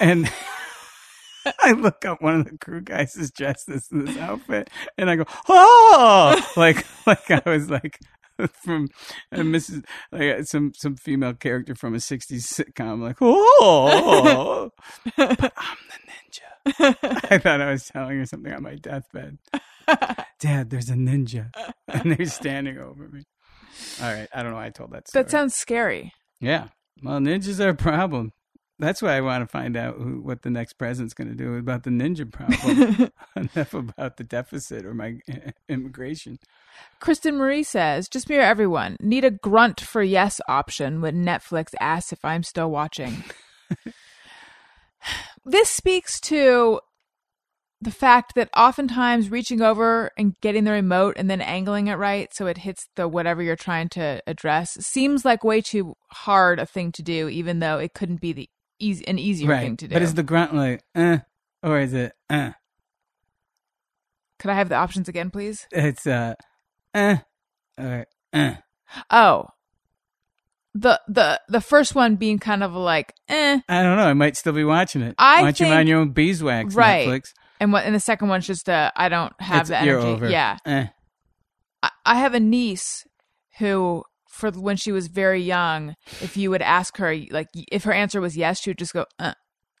And 0.00 0.30
I 1.60 1.72
look 1.72 2.04
up, 2.04 2.22
one 2.22 2.40
of 2.40 2.46
the 2.50 2.58
crew 2.58 2.80
guys 2.80 3.16
is 3.16 3.30
dressed 3.30 3.68
as 3.68 3.88
this 3.90 4.16
outfit, 4.18 4.70
and 4.96 5.10
I 5.10 5.16
go, 5.16 5.24
Oh! 5.48 6.42
Like, 6.56 6.86
like 7.06 7.30
I 7.30 7.42
was 7.44 7.70
like, 7.70 7.98
from 8.64 8.88
uh, 9.30 9.38
Mrs. 9.38 9.84
like 10.10 10.44
some 10.46 10.72
some 10.74 10.96
female 10.96 11.34
character 11.34 11.74
from 11.76 11.94
a 11.94 11.98
'60s 11.98 12.42
sitcom, 12.42 13.00
like 13.00 13.18
oh, 13.20 14.70
but 15.16 15.52
I'm 15.56 15.76
the 15.88 16.00
ninja. 16.10 16.96
I 17.30 17.38
thought 17.38 17.60
I 17.60 17.70
was 17.70 17.86
telling 17.86 18.18
her 18.18 18.26
something 18.26 18.52
on 18.52 18.62
my 18.64 18.74
deathbed. 18.74 19.38
Dad, 20.40 20.70
there's 20.70 20.90
a 20.90 20.94
ninja, 20.94 21.52
and 21.86 22.10
they're 22.16 22.26
standing 22.26 22.78
over 22.78 23.06
me. 23.06 23.22
All 24.02 24.12
right, 24.12 24.28
I 24.34 24.42
don't 24.42 24.50
know 24.50 24.56
why 24.56 24.66
I 24.66 24.70
told 24.70 24.90
that 24.92 25.06
story. 25.08 25.22
that 25.22 25.30
sounds 25.30 25.54
scary. 25.54 26.12
yeah. 26.40 26.68
Well, 27.02 27.18
ninjas 27.20 27.60
are 27.64 27.68
a 27.70 27.74
problem. 27.74 28.32
That's 28.78 29.00
why 29.00 29.16
I 29.16 29.20
want 29.20 29.42
to 29.42 29.46
find 29.46 29.76
out 29.76 29.96
who, 29.98 30.20
what 30.20 30.42
the 30.42 30.50
next 30.50 30.74
president's 30.74 31.14
going 31.14 31.28
to 31.28 31.34
do 31.34 31.54
about 31.54 31.84
the 31.84 31.90
ninja 31.90 32.30
problem. 32.30 33.10
Enough 33.36 33.74
about 33.74 34.16
the 34.16 34.24
deficit 34.24 34.84
or 34.84 34.94
my 34.94 35.18
immigration. 35.68 36.38
Kristen 36.98 37.36
Marie 37.36 37.62
says, 37.62 38.08
just 38.08 38.28
mirror 38.28 38.42
everyone. 38.42 38.96
Need 39.00 39.24
a 39.24 39.30
grunt 39.30 39.80
for 39.80 40.02
yes 40.02 40.40
option 40.48 41.00
when 41.00 41.24
Netflix 41.24 41.68
asks 41.80 42.12
if 42.12 42.24
I'm 42.24 42.42
still 42.42 42.70
watching. 42.70 43.22
this 45.44 45.70
speaks 45.70 46.20
to 46.22 46.80
the 47.80 47.92
fact 47.92 48.34
that 48.34 48.48
oftentimes 48.56 49.30
reaching 49.30 49.60
over 49.60 50.10
and 50.16 50.34
getting 50.40 50.64
the 50.64 50.72
remote 50.72 51.14
and 51.18 51.30
then 51.30 51.40
angling 51.40 51.88
it 51.88 51.94
right 51.94 52.32
so 52.32 52.46
it 52.46 52.58
hits 52.58 52.88
the 52.96 53.06
whatever 53.06 53.42
you're 53.42 53.56
trying 53.56 53.90
to 53.90 54.22
address 54.26 54.72
seems 54.80 55.24
like 55.24 55.44
way 55.44 55.60
too 55.60 55.94
hard 56.10 56.58
a 56.58 56.66
thing 56.66 56.90
to 56.92 57.02
do, 57.02 57.28
even 57.28 57.58
though 57.58 57.78
it 57.78 57.92
couldn't 57.92 58.20
be 58.20 58.32
the 58.32 58.48
easy 58.78 59.06
an 59.08 59.18
easier 59.18 59.56
thing 59.56 59.76
to 59.78 59.88
do. 59.88 59.92
But 59.94 60.02
is 60.02 60.14
the 60.14 60.22
grunt 60.22 60.54
like, 60.54 60.82
uh, 60.94 61.18
or 61.62 61.80
is 61.80 61.92
it, 61.92 62.12
uh? 62.30 62.50
Could 64.38 64.50
I 64.50 64.54
have 64.54 64.68
the 64.68 64.74
options 64.76 65.08
again, 65.08 65.30
please? 65.30 65.66
It's, 65.70 66.06
uh, 66.06 66.34
uh, 66.92 67.16
or, 67.78 68.06
uh. 68.32 68.54
Oh. 69.10 69.46
The 70.76 71.00
the 71.06 71.40
the 71.48 71.60
first 71.60 71.94
one 71.94 72.16
being 72.16 72.40
kind 72.40 72.64
of 72.64 72.74
like, 72.74 73.14
eh, 73.28 73.60
I 73.68 73.82
don't 73.84 73.96
know. 73.96 74.06
I 74.08 74.12
might 74.12 74.36
still 74.36 74.52
be 74.52 74.64
watching 74.64 75.02
it. 75.02 75.14
I 75.18 75.36
Why 75.36 75.42
don't 75.42 75.60
you 75.60 75.66
mind 75.66 75.88
your 75.88 76.00
own 76.00 76.10
beeswax, 76.10 76.74
Right. 76.74 77.06
Netflix? 77.06 77.32
and 77.60 77.72
what 77.72 77.84
and 77.84 77.94
the 77.94 78.00
second 78.00 78.26
one's 78.28 78.44
just 78.46 78.68
uh 78.68 78.90
I 78.96 79.08
don't 79.08 79.32
have 79.40 79.66
It's- 79.66 79.68
the 79.68 79.78
energy. 79.78 80.04
over. 80.06 80.28
Yeah. 80.28 80.58
Eh. 80.66 80.86
I, 81.84 81.90
I 82.04 82.14
have 82.16 82.34
a 82.34 82.40
niece 82.40 83.06
who 83.60 84.02
for 84.34 84.50
when 84.50 84.76
she 84.76 84.92
was 84.92 85.06
very 85.06 85.40
young, 85.40 85.94
if 86.20 86.36
you 86.36 86.50
would 86.50 86.62
ask 86.62 86.96
her 86.98 87.16
like 87.30 87.48
if 87.70 87.84
her 87.84 87.92
answer 87.92 88.20
was 88.20 88.36
yes, 88.36 88.60
she 88.60 88.70
would 88.70 88.78
just 88.78 88.92
go 88.92 89.06
uh, 89.18 89.34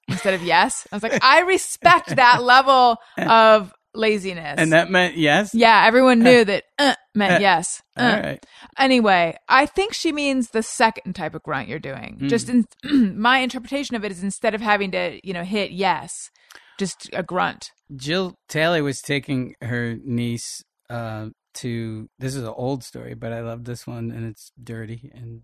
instead 0.08 0.34
of 0.34 0.42
yes. 0.42 0.86
I 0.90 0.96
was 0.96 1.02
like, 1.02 1.22
I 1.22 1.40
respect 1.40 2.14
that 2.16 2.42
level 2.42 2.96
of 3.18 3.72
laziness. 3.94 4.54
And 4.58 4.72
that 4.72 4.90
meant 4.90 5.16
yes? 5.16 5.54
yeah, 5.54 5.84
everyone 5.86 6.20
knew 6.20 6.44
that 6.44 6.64
uh, 6.78 6.94
meant 7.14 7.34
Uh, 7.34 7.38
yes. 7.40 7.82
Uh. 7.96 8.00
All 8.02 8.22
right. 8.22 8.46
Anyway, 8.78 9.36
I 9.48 9.66
think 9.66 9.92
she 9.92 10.12
means 10.12 10.50
the 10.50 10.62
second 10.62 11.14
type 11.14 11.34
of 11.34 11.42
grunt 11.42 11.68
you're 11.68 11.78
doing. 11.78 12.16
Hmm. 12.20 12.28
Just 12.28 12.48
in 12.48 12.66
my 13.18 13.38
interpretation 13.38 13.96
of 13.96 14.04
it 14.04 14.12
is 14.12 14.22
instead 14.22 14.54
of 14.54 14.60
having 14.60 14.90
to, 14.92 15.20
you 15.26 15.32
know, 15.32 15.44
hit 15.44 15.70
yes, 15.70 16.30
just 16.78 17.10
a 17.12 17.22
grunt. 17.22 17.70
Jill 17.94 18.34
Talley 18.48 18.82
was 18.82 19.00
taking 19.00 19.54
her 19.60 19.96
niece 20.04 20.62
uh, 20.90 21.28
to. 21.54 22.08
This 22.18 22.34
is 22.34 22.42
an 22.42 22.54
old 22.54 22.84
story, 22.84 23.14
but 23.14 23.32
I 23.32 23.40
love 23.40 23.64
this 23.64 23.86
one, 23.86 24.10
and 24.10 24.26
it's 24.26 24.52
dirty 24.62 25.10
and 25.14 25.42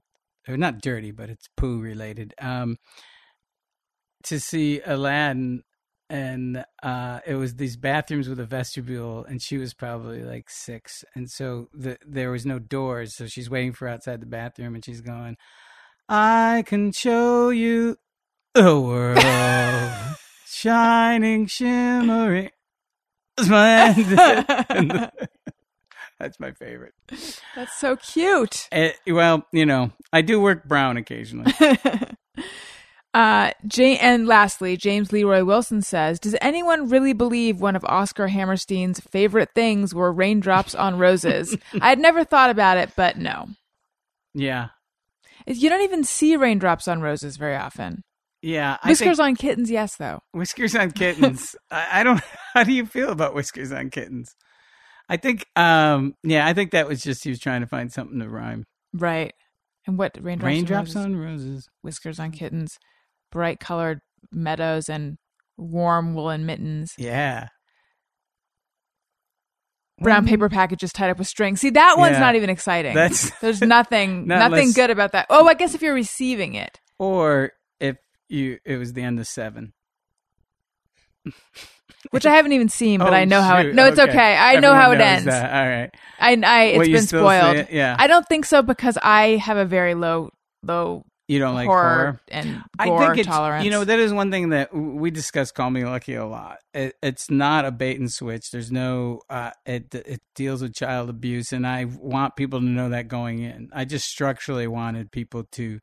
or 0.49 0.57
not 0.57 0.81
dirty, 0.81 1.11
but 1.11 1.31
it's 1.31 1.49
poo 1.57 1.81
related. 1.81 2.35
Um, 2.41 2.77
to 4.24 4.41
see 4.41 4.81
Aladdin, 4.85 5.62
and 6.09 6.65
uh, 6.82 7.20
it 7.27 7.35
was 7.35 7.55
these 7.55 7.77
bathrooms 7.77 8.28
with 8.28 8.41
a 8.41 8.45
vestibule, 8.45 9.24
and 9.24 9.41
she 9.41 9.59
was 9.59 9.74
probably 9.74 10.23
like 10.23 10.51
six, 10.51 11.05
and 11.15 11.31
so 11.31 11.69
the, 11.73 11.99
there 12.07 12.31
was 12.31 12.45
no 12.45 12.59
doors, 12.59 13.16
so 13.16 13.27
she's 13.27 13.51
waiting 13.51 13.73
for 13.73 13.89
outside 13.89 14.20
the 14.20 14.27
bathroom, 14.27 14.74
and 14.74 14.85
she's 14.85 15.01
going, 15.01 15.37
"I 16.09 16.65
can 16.66 16.93
show 16.93 17.51
you 17.51 17.97
a 18.55 18.78
world." 18.78 19.20
shining, 20.61 21.47
shimmering, 21.47 22.51
That's 26.21 26.39
my 26.39 26.53
favorite. 26.53 26.93
That's 27.57 27.77
so 27.79 27.97
cute. 27.97 28.69
Eh, 28.71 28.93
well, 29.09 29.47
you 29.53 29.65
know, 29.67 29.91
I 30.13 30.21
do 30.23 30.41
work 30.41 30.69
brown 30.69 30.97
occasionally. 30.99 31.53
Uh, 33.13 33.51
Jane, 33.67 33.99
and 34.01 34.29
lastly, 34.29 34.77
James 34.77 35.13
Leroy 35.13 35.43
Wilson 35.43 35.83
says, 35.83 36.21
"Does 36.21 36.37
anyone 36.41 36.89
really 36.89 37.13
believe 37.13 37.61
one 37.61 37.75
of 37.75 37.85
Oscar 37.87 38.29
Hammerstein's 38.29 39.01
favorite 39.01 39.49
things 39.53 39.93
were 39.93 40.13
raindrops 40.13 40.77
on 40.77 40.97
roses?" 40.97 41.57
I 41.81 41.89
had 41.89 41.99
never 41.99 42.23
thought 42.23 42.51
about 42.51 42.79
it, 42.79 42.93
but 42.95 43.19
no, 43.19 43.49
Yeah, 44.33 44.69
you 45.45 45.69
don't 45.69 45.83
even 45.83 46.05
see 46.05 46.37
raindrops 46.37 46.87
on 46.87 47.01
roses 47.01 47.37
very 47.37 47.57
often. 47.57 48.03
yeah. 48.43 48.77
I 48.81 48.91
Whiskers 48.91 49.17
think 49.17 49.27
on 49.27 49.35
kittens, 49.35 49.73
yes, 49.73 49.97
though. 49.97 50.21
whiskers 50.33 50.77
on 50.77 50.93
kittens. 50.93 51.57
I, 51.73 51.89
I 51.93 52.03
don't. 52.05 52.21
How 52.55 52.63
do 52.63 52.73
you 52.73 52.87
feel 52.87 53.11
about 53.11 53.35
whiskers 53.35 53.73
on 53.73 53.91
kittens? 53.91 54.37
I 55.11 55.16
think, 55.16 55.45
um, 55.57 56.15
yeah, 56.23 56.47
I 56.47 56.53
think 56.55 56.70
that 56.70 56.87
was 56.89 57.03
just 57.03 57.24
he 57.24 57.31
was 57.31 57.41
trying 57.41 57.61
to 57.62 57.66
find 57.66 57.93
something 57.93 58.20
to 58.20 58.28
rhyme. 58.28 58.65
Right. 58.95 59.35
And 59.87 59.99
what 59.99 60.16
raindrops, 60.20 60.47
Raindrops 60.47 60.97
on, 60.97 61.16
roses, 61.16 61.16
on 61.16 61.51
roses. 61.51 61.69
whiskers 61.82 62.19
on 62.20 62.31
kittens, 62.31 62.78
bright 63.32 63.59
colored 63.61 64.01
meadows, 64.31 64.89
and 64.89 65.19
warm 65.59 66.15
woolen 66.15 66.47
mittens. 66.47 66.93
Yeah. 66.97 67.49
Brown 70.01 70.27
paper 70.27 70.49
packages 70.49 70.93
tied 70.93 71.11
up 71.11 71.19
with 71.19 71.27
string. 71.28 71.57
See, 71.57 71.70
that 71.70 71.99
one's 71.99 72.12
Yeah. 72.15 72.20
not 72.20 72.35
even 72.37 72.49
exciting. 72.49 72.95
That's 72.95 73.31
There's 73.41 73.61
nothing, 73.61 74.27
Not 74.28 74.39
nothing 74.51 74.59
unless- 74.69 74.74
good 74.77 74.91
about 74.91 75.12
that. 75.12 75.27
Oh, 75.28 75.47
I 75.47 75.55
guess 75.55 75.74
if 75.74 75.82
you're 75.82 75.93
receiving 75.95 76.55
it. 76.55 76.78
or 76.99 77.53
if 77.81 77.97
you 78.28 78.59
it 78.65 78.77
was 78.77 78.93
the 78.93 79.03
end 79.03 79.19
of 79.19 79.27
seven. 79.27 79.73
which 82.11 82.27
I 82.27 82.35
haven't 82.35 82.53
even 82.53 82.69
seen, 82.69 82.99
but 83.01 83.12
Oh, 83.12 83.17
I 83.17 83.25
know 83.25 83.41
how 83.43 83.59
it. 83.59 83.75
No, 83.75 83.87
it's 83.87 83.99
okay. 83.99 84.37
I 84.37 84.61
know 84.61 84.75
how 84.75 84.93
it 84.93 85.01
ends. 85.01 85.25
that. 85.27 85.51
All 85.53 85.69
right. 85.71 85.91
I, 86.19 86.33
I, 86.45 86.62
it's 86.65 86.79
Will 86.79 86.87
been 86.95 87.07
spoiled. 87.07 87.57
it? 87.57 87.71
Yeah. 87.71 87.97
I 87.99 88.07
don't 88.07 88.27
think 88.29 88.45
so 88.45 88.62
because 88.62 88.99
I 89.03 89.37
have 89.37 89.57
a 89.57 89.65
very 89.65 89.95
low, 89.95 90.31
low 90.62 91.05
You 91.29 91.39
don't 91.39 91.55
like 91.55 91.67
horror, 91.67 91.95
horror? 91.95 92.21
and 92.29 92.62
I 92.79 92.87
think 92.99 93.19
it's 93.19 93.29
tolerance. 93.29 93.65
you 93.65 93.71
know 93.71 93.85
that 93.85 93.99
is 93.99 94.12
one 94.12 94.31
thing 94.31 94.51
that 94.51 94.75
we 94.75 95.11
discuss. 95.11 95.51
Call 95.53 95.71
me 95.71 95.85
lucky 95.85 96.15
a 96.15 96.27
lot. 96.27 96.59
It, 96.75 96.95
it's 97.03 97.31
not 97.31 97.65
a 97.65 97.71
bait 97.71 97.99
and 97.99 98.11
switch. 98.12 98.51
There's 98.51 98.71
no. 98.73 99.21
Uh, 99.31 99.51
it 99.65 99.95
it 99.95 100.21
deals 100.35 100.61
with 100.62 100.75
child 100.75 101.09
abuse, 101.09 101.53
and 101.53 101.67
I 101.67 101.85
want 101.87 102.37
people 102.37 102.61
to 102.61 102.67
know 102.67 102.91
that 102.91 103.09
going 103.09 103.39
in. 103.41 103.71
I 103.73 103.85
just 103.87 104.07
structurally 104.09 104.67
wanted 104.67 105.11
people 105.12 105.45
to. 105.53 105.81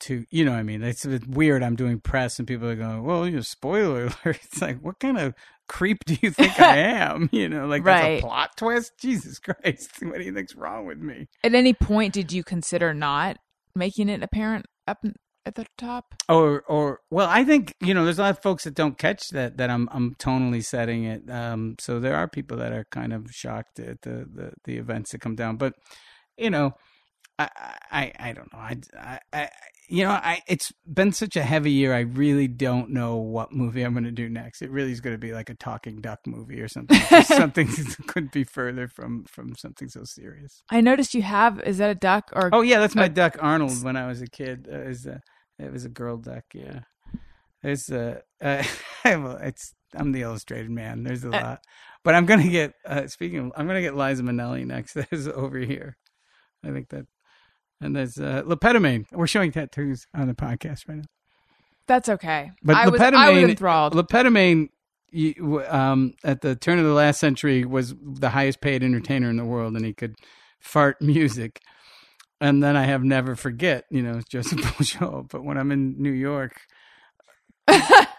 To 0.00 0.24
you 0.30 0.44
know, 0.44 0.50
what 0.50 0.58
I 0.58 0.62
mean, 0.62 0.82
it's, 0.82 1.06
weird. 1.06 1.62
I'm 1.62 1.76
doing 1.76 2.00
press, 2.00 2.38
and 2.38 2.46
people 2.46 2.68
are 2.68 2.74
going, 2.74 3.04
"Well, 3.04 3.26
you 3.26 3.36
know, 3.36 3.40
spoiler 3.40 4.06
alert." 4.06 4.38
It's 4.44 4.60
like, 4.60 4.80
what 4.80 4.98
kind 4.98 5.18
of 5.18 5.34
creep 5.68 6.04
do 6.04 6.16
you 6.20 6.30
think 6.30 6.60
I 6.60 6.76
am? 6.78 7.28
You 7.32 7.48
know, 7.48 7.66
like 7.66 7.84
that's 7.84 8.04
a 8.04 8.20
plot 8.20 8.56
twist. 8.56 8.92
Jesus 8.98 9.38
Christ, 9.38 9.90
what 10.02 10.18
do 10.18 10.24
you 10.24 10.34
think's 10.34 10.54
wrong 10.54 10.86
with 10.86 10.98
me? 10.98 11.28
At 11.42 11.54
any 11.54 11.72
point, 11.72 12.12
did 12.12 12.32
you 12.32 12.44
consider 12.44 12.92
not 12.92 13.38
making 13.74 14.08
it 14.08 14.22
apparent 14.22 14.66
up 14.86 15.04
at 15.46 15.54
the 15.54 15.66
top? 15.78 16.14
or 16.28 16.62
or 16.68 17.00
well 17.10 17.28
i 17.28 17.44
think 17.44 17.74
you 17.82 17.92
know 17.92 18.04
there's 18.04 18.18
a 18.18 18.22
lot 18.22 18.30
of 18.30 18.42
folks 18.42 18.64
that 18.64 18.74
don't 18.74 18.96
catch 18.96 19.28
that 19.28 19.58
that 19.58 19.68
i'm 19.68 19.90
i'm 19.92 20.14
tonally 20.14 20.64
setting 20.64 21.04
it 21.04 21.28
um 21.30 21.76
so 21.78 22.00
there 22.00 22.16
are 22.16 22.26
people 22.26 22.56
that 22.56 22.72
are 22.72 22.86
kind 22.90 23.12
of 23.12 23.30
shocked 23.30 23.78
at 23.78 24.00
the 24.02 24.26
the, 24.32 24.52
the 24.64 24.78
events 24.78 25.12
that 25.12 25.20
come 25.20 25.34
down 25.34 25.56
but 25.56 25.74
you 26.38 26.48
know 26.48 26.72
I, 27.38 27.48
I, 27.90 28.12
I 28.18 28.32
don't 28.32 28.52
know. 28.52 28.58
I, 28.58 28.76
I, 28.98 29.18
I, 29.32 29.48
you 29.88 30.04
know, 30.04 30.10
I. 30.10 30.42
It's 30.48 30.72
been 30.86 31.12
such 31.12 31.36
a 31.36 31.42
heavy 31.42 31.70
year. 31.72 31.94
I 31.94 32.00
really 32.00 32.48
don't 32.48 32.90
know 32.90 33.16
what 33.16 33.52
movie 33.52 33.82
I'm 33.82 33.92
going 33.92 34.04
to 34.04 34.10
do 34.10 34.28
next. 34.28 34.62
It 34.62 34.70
really 34.70 34.92
is 34.92 35.00
going 35.00 35.14
to 35.14 35.18
be 35.18 35.32
like 35.32 35.50
a 35.50 35.54
talking 35.54 36.00
duck 36.00 36.20
movie 36.26 36.60
or 36.60 36.68
something. 36.68 36.98
Something 37.24 37.68
could 38.06 38.30
be 38.30 38.44
further 38.44 38.88
from 38.88 39.24
from 39.24 39.54
something 39.56 39.88
so 39.88 40.04
serious. 40.04 40.62
I 40.70 40.80
noticed 40.80 41.14
you 41.14 41.22
have. 41.22 41.60
Is 41.60 41.78
that 41.78 41.90
a 41.90 41.94
duck 41.94 42.30
or? 42.32 42.50
Oh 42.52 42.62
yeah, 42.62 42.80
that's 42.80 42.94
my 42.94 43.04
Uh, 43.04 43.08
duck 43.08 43.36
Arnold. 43.40 43.82
When 43.84 43.96
I 43.96 44.06
was 44.06 44.22
a 44.22 44.26
kid, 44.26 44.68
uh, 44.72 44.78
it 44.80 44.88
was 44.88 45.06
a 45.06 45.20
it 45.58 45.72
was 45.72 45.84
a 45.84 45.88
girl 45.90 46.16
duck. 46.16 46.44
Yeah, 46.52 46.80
there's 47.62 47.88
a 47.90 48.22
uh, 48.42 48.62
well, 49.04 49.38
it's 49.42 49.74
I'm 49.94 50.12
the 50.12 50.22
illustrated 50.22 50.70
man. 50.70 51.02
There's 51.04 51.24
a 51.24 51.28
Uh, 51.28 51.42
lot, 51.42 51.60
but 52.04 52.14
I'm 52.14 52.26
gonna 52.26 52.48
get. 52.48 52.72
Uh, 52.84 53.06
speaking 53.06 53.38
of, 53.38 53.52
I'm 53.56 53.66
gonna 53.66 53.80
get 53.82 53.96
Liza 53.96 54.22
Minnelli 54.22 54.66
next. 54.66 54.94
There's 54.94 55.28
over 55.28 55.58
here. 55.58 55.96
I 56.64 56.70
think 56.70 56.88
that, 56.90 57.04
and 57.84 57.94
there's 57.94 58.18
uh, 58.18 58.42
Le 58.44 58.56
Pétomane. 58.56 59.06
We're 59.12 59.26
showing 59.26 59.52
tattoos 59.52 60.06
on 60.14 60.26
the 60.26 60.34
podcast 60.34 60.88
right 60.88 60.98
now. 60.98 61.04
That's 61.86 62.08
okay. 62.08 62.50
But 62.62 62.76
I 62.76 62.88
was, 62.88 63.00
I 63.00 63.30
was 63.30 63.42
enthralled. 63.44 63.94
Le 63.94 64.04
Pétomane, 64.04 64.70
um, 65.68 66.14
at 66.24 66.40
the 66.40 66.56
turn 66.56 66.78
of 66.78 66.84
the 66.84 66.92
last 66.92 67.20
century, 67.20 67.64
was 67.64 67.94
the 68.00 68.30
highest 68.30 68.60
paid 68.60 68.82
entertainer 68.82 69.28
in 69.28 69.36
the 69.36 69.44
world, 69.44 69.76
and 69.76 69.84
he 69.84 69.92
could 69.92 70.16
fart 70.58 71.00
music. 71.02 71.60
And 72.40 72.62
then 72.62 72.76
I 72.76 72.84
have 72.84 73.04
never 73.04 73.36
forget, 73.36 73.84
you 73.90 74.02
know, 74.02 74.20
Joseph 74.28 74.58
Pujol. 74.60 75.30
But 75.30 75.44
when 75.44 75.58
I'm 75.58 75.70
in 75.70 76.02
New 76.02 76.10
York, 76.10 76.58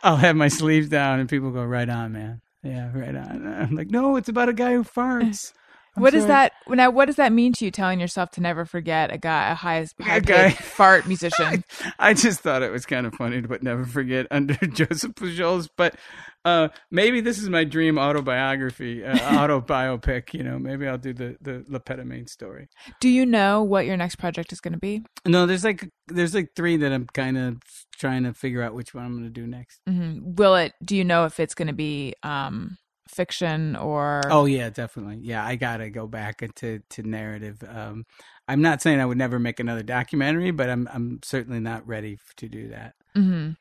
I'll 0.03 0.15
have 0.17 0.35
my 0.35 0.47
sleeves 0.47 0.89
down, 0.89 1.19
and 1.19 1.27
people 1.27 1.51
go, 1.51 1.63
"Right 1.63 1.89
on, 1.89 2.13
man." 2.13 2.41
Yeah, 2.65 2.89
right 2.93 3.15
on. 3.15 3.47
I'm 3.47 3.75
like, 3.75 3.91
no, 3.91 4.15
it's 4.15 4.29
about 4.29 4.49
a 4.49 4.53
guy 4.53 4.73
who 4.73 4.83
farts. 4.83 5.53
I'm 5.95 6.01
what 6.01 6.11
does 6.13 6.25
that 6.27 6.53
now? 6.67 6.89
What 6.89 7.05
does 7.05 7.15
that 7.15 7.31
mean 7.31 7.53
to 7.53 7.65
you? 7.65 7.71
Telling 7.71 7.99
yourself 7.99 8.31
to 8.31 8.41
never 8.41 8.65
forget 8.65 9.13
a 9.13 9.17
guy, 9.17 9.51
a 9.51 9.55
highest 9.55 9.95
high 10.01 10.19
paid 10.19 10.53
fart 10.57 11.07
musician. 11.07 11.63
I 11.99 12.13
just 12.13 12.41
thought 12.41 12.63
it 12.63 12.71
was 12.71 12.85
kind 12.85 13.05
of 13.05 13.13
funny 13.15 13.41
to 13.41 13.47
put 13.47 13.63
never 13.63 13.85
forget 13.85 14.27
under 14.31 14.53
Joseph 14.67 15.13
Pujols, 15.13 15.69
but 15.77 15.95
uh, 16.43 16.67
maybe 16.91 17.21
this 17.21 17.39
is 17.39 17.49
my 17.49 17.63
dream 17.63 17.97
autobiography, 17.97 19.03
uh, 19.03 19.17
autobiopic. 19.17 20.33
You 20.33 20.43
know, 20.43 20.59
maybe 20.59 20.87
I'll 20.87 20.97
do 20.97 21.13
the 21.13 21.37
the 21.41 21.63
Le 21.67 21.79
Pétomane 21.79 22.29
story. 22.29 22.67
Do 22.99 23.09
you 23.09 23.25
know 23.25 23.63
what 23.63 23.85
your 23.85 23.97
next 23.97 24.17
project 24.17 24.51
is 24.53 24.59
going 24.59 24.73
to 24.73 24.79
be? 24.79 25.03
No, 25.25 25.45
there's 25.45 25.63
like 25.63 25.89
there's 26.07 26.35
like 26.35 26.49
three 26.55 26.77
that 26.77 26.91
I'm 26.91 27.07
kind 27.07 27.37
of 27.37 27.57
trying 27.97 28.23
to 28.23 28.33
figure 28.33 28.61
out 28.61 28.73
which 28.73 28.93
one 28.93 29.05
I'm 29.05 29.13
going 29.13 29.23
to 29.23 29.29
do 29.29 29.47
next. 29.47 29.79
hmm 29.87 30.19
Will 30.21 30.55
it? 30.55 30.73
Do 30.83 30.95
you 30.95 31.03
know 31.03 31.25
if 31.25 31.39
it's 31.39 31.55
going 31.55 31.67
to 31.67 31.73
be 31.73 32.13
um, 32.21 32.77
fiction 33.07 33.75
or? 33.75 34.21
Oh 34.29 34.45
yeah, 34.45 34.69
definitely. 34.69 35.19
Yeah, 35.21 35.45
I 35.45 35.55
gotta 35.55 35.89
go 35.89 36.07
back 36.07 36.41
into 36.41 36.81
to 36.91 37.03
narrative. 37.03 37.63
Um, 37.67 38.05
I'm 38.47 38.61
not 38.61 38.81
saying 38.81 38.99
I 38.99 39.05
would 39.05 39.17
never 39.17 39.39
make 39.39 39.59
another 39.59 39.83
documentary, 39.83 40.51
but 40.51 40.69
I'm 40.69 40.87
I'm 40.91 41.19
certainly 41.23 41.59
not 41.59 41.87
ready 41.87 42.17
to 42.37 42.49
do 42.49 42.69
that. 42.69 42.95
mm-hmm. 43.15 43.51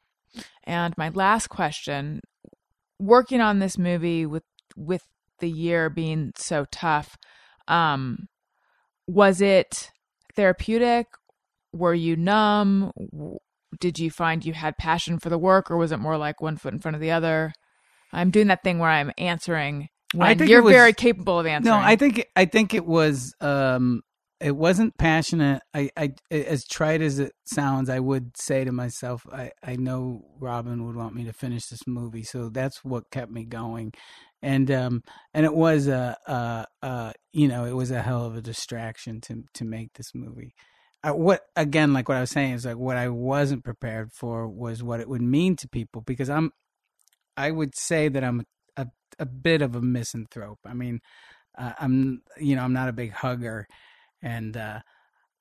And 0.65 0.95
my 0.97 1.11
last 1.11 1.49
question: 1.49 2.21
Working 2.99 3.41
on 3.41 3.59
this 3.59 3.79
movie 3.79 4.27
with 4.27 4.45
with 4.77 5.03
the 5.41 5.51
year 5.51 5.91
being 5.91 6.33
so 6.37 6.65
tough, 6.71 7.17
um, 7.69 8.29
was 9.07 9.41
it 9.41 9.91
therapeutic? 10.37 11.07
Were 11.73 11.95
you 11.95 12.17
numb? 12.17 12.93
Did 13.81 13.99
you 13.99 14.11
find 14.11 14.45
you 14.45 14.53
had 14.53 14.79
passion 14.79 15.19
for 15.19 15.29
the 15.29 15.39
work, 15.39 15.71
or 15.71 15.77
was 15.77 15.93
it 15.93 15.99
more 15.99 16.17
like 16.17 16.41
one 16.41 16.57
foot 16.57 16.73
in 16.73 16.79
front 16.79 16.95
of 16.95 17.01
the 17.01 17.11
other? 17.11 17.53
I'm 18.15 18.31
doing 18.31 18.49
that 18.49 18.63
thing 18.63 18.79
where 18.79 18.91
I'm 18.91 19.13
answering 19.19 19.89
when 20.15 20.39
think 20.39 20.51
you're 20.51 20.63
was- 20.63 20.73
very 20.73 20.93
capable 20.93 21.39
of 21.39 21.47
answering. 21.47 21.77
No, 21.77 21.83
I 21.85 21.97
think 21.97 22.27
I 22.37 22.45
think 22.45 22.75
it 22.75 22.87
was 22.87 23.35
um 23.41 24.03
it 24.41 24.55
wasn't 24.55 24.97
passionate. 24.99 25.63
I, 25.73 25.91
I 25.97 26.13
as 26.31 26.67
trite 26.67 27.01
as 27.01 27.19
it 27.19 27.33
sounds, 27.47 27.89
I 27.89 27.99
would 27.99 28.37
say 28.37 28.65
to 28.65 28.73
myself, 28.73 29.27
I, 29.33 29.53
I 29.63 29.77
know 29.77 30.23
Robin 30.39 30.85
would 30.87 30.97
want 30.97 31.15
me 31.15 31.25
to 31.25 31.33
finish 31.33 31.67
this 31.67 31.87
movie, 31.87 32.25
so 32.25 32.49
that's 32.51 32.85
what 32.85 33.11
kept 33.11 33.31
me 33.31 33.45
going. 33.45 33.93
And 34.43 34.71
um 34.71 35.03
and 35.33 35.47
it 35.47 35.55
was 35.55 35.89
a 35.89 36.17
uh 36.27 36.65
uh 36.83 37.13
you 37.33 37.49
know, 37.49 37.65
it 37.65 37.73
was 37.73 37.91
a 37.91 38.03
hell 38.03 38.27
of 38.27 38.37
a 38.37 38.43
distraction 38.43 39.21
to 39.23 39.45
to 39.55 39.65
make 39.65 39.95
this 39.95 40.15
movie. 40.15 40.55
I, 41.03 41.11
what 41.11 41.43
again, 41.55 41.93
like 41.93 42.09
what 42.09 42.17
I 42.17 42.21
was 42.21 42.31
saying 42.31 42.55
is 42.55 42.65
like 42.65 42.77
what 42.77 42.97
I 42.97 43.09
wasn't 43.09 43.65
prepared 43.65 44.13
for 44.13 44.49
was 44.49 44.83
what 44.83 45.01
it 45.01 45.09
would 45.09 45.23
mean 45.23 45.57
to 45.57 45.69
people 45.69 46.03
because 46.03 46.31
I'm 46.31 46.51
I 47.37 47.51
would 47.51 47.75
say 47.77 48.09
that 48.09 48.25
I'm 48.25 48.45
a, 48.77 48.87
a 49.19 49.27
bit 49.27 49.63
of 49.63 49.75
a 49.75 49.81
misanthrope. 49.83 50.61
I 50.65 50.75
mean, 50.75 51.01
uh, 51.59 51.73
I'm 51.79 52.23
you 52.39 52.57
know 52.57 52.63
I'm 52.63 52.73
not 52.73 52.89
a 52.89 52.93
big 52.93 53.13
hugger, 53.13 53.67
and 54.23 54.57
uh, 54.57 54.81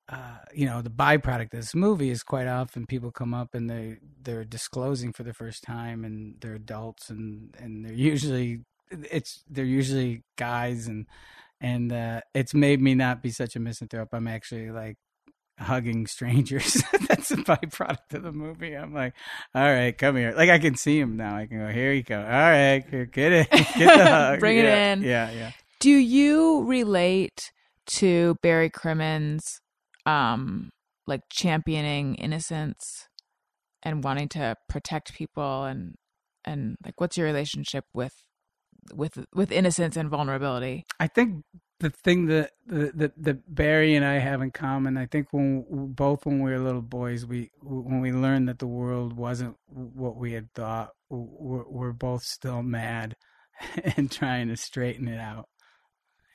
uh, 0.09 0.37
you 0.53 0.65
know 0.65 0.81
the 0.81 0.89
byproduct 0.89 1.53
of 1.53 1.59
this 1.61 1.75
movie 1.75 2.09
is 2.09 2.23
quite 2.23 2.47
often 2.47 2.85
people 2.85 3.11
come 3.11 3.33
up 3.33 3.55
and 3.55 3.69
they 3.69 3.97
they're 4.21 4.43
disclosing 4.43 5.13
for 5.13 5.23
the 5.23 5.33
first 5.33 5.63
time 5.63 6.03
and 6.03 6.35
they're 6.41 6.55
adults 6.55 7.09
and 7.09 7.55
and 7.59 7.85
they're 7.85 7.93
usually 7.93 8.61
it's 8.91 9.43
they're 9.49 9.65
usually 9.65 10.23
guys 10.37 10.87
and 10.87 11.07
and 11.61 11.93
uh, 11.93 12.21
it's 12.33 12.53
made 12.53 12.81
me 12.81 12.93
not 12.95 13.23
be 13.23 13.29
such 13.31 13.55
a 13.55 13.59
misanthrope. 13.59 14.09
I'm 14.11 14.27
actually 14.27 14.69
like 14.71 14.97
hugging 15.59 16.07
strangers. 16.07 16.83
That's 17.07 17.31
a 17.31 17.37
byproduct 17.37 18.13
of 18.13 18.23
the 18.23 18.31
movie. 18.31 18.73
I'm 18.73 18.93
like, 18.93 19.13
all 19.53 19.63
right, 19.63 19.97
come 19.97 20.15
here. 20.15 20.33
Like 20.35 20.49
I 20.49 20.59
can 20.59 20.75
see 20.75 20.99
him 20.99 21.17
now. 21.17 21.35
I 21.35 21.45
can 21.45 21.59
go, 21.59 21.67
here 21.67 21.93
you 21.93 22.03
go. 22.03 22.19
All 22.19 22.25
right, 22.25 22.83
here, 22.89 23.05
get 23.05 23.31
it, 23.31 23.49
get 23.51 23.97
the 23.97 24.05
hug. 24.07 24.39
Bring 24.39 24.57
it 24.57 24.65
in. 24.65 25.01
Yeah, 25.03 25.31
yeah. 25.31 25.51
Do 25.79 25.91
you 25.91 26.63
relate 26.63 27.51
to 27.85 28.35
Barry 28.41 28.69
Crimmins, 28.69 29.59
um, 30.05 30.71
like 31.05 31.21
championing 31.29 32.15
innocence 32.15 33.07
and 33.83 34.03
wanting 34.03 34.29
to 34.29 34.55
protect 34.69 35.13
people 35.13 35.65
and 35.65 35.95
and 36.45 36.77
like 36.85 36.99
what's 36.99 37.17
your 37.17 37.25
relationship 37.25 37.85
with 37.93 38.13
with 38.93 39.25
with 39.33 39.51
innocence 39.51 39.97
and 39.97 40.09
vulnerability? 40.09 40.85
I 40.99 41.07
think 41.07 41.43
the 41.79 41.89
thing 41.89 42.27
that 42.27 42.51
that 42.67 43.13
that 43.17 43.53
Barry 43.55 43.95
and 43.95 44.05
I 44.05 44.13
have 44.19 44.41
in 44.41 44.51
common, 44.51 44.97
I 44.97 45.05
think 45.05 45.27
when 45.31 45.65
both 45.93 46.25
when 46.25 46.41
we 46.41 46.51
were 46.51 46.59
little 46.59 46.81
boys, 46.81 47.25
we 47.25 47.51
when 47.61 47.99
we 48.01 48.11
learned 48.11 48.47
that 48.49 48.59
the 48.59 48.67
world 48.67 49.13
wasn't 49.13 49.57
what 49.67 50.15
we 50.15 50.33
had 50.33 50.53
thought, 50.53 50.91
we're, 51.09 51.67
we're 51.67 51.91
both 51.91 52.23
still 52.23 52.63
mad 52.63 53.15
and 53.97 54.11
trying 54.11 54.47
to 54.47 54.57
straighten 54.57 55.07
it 55.07 55.19
out. 55.19 55.49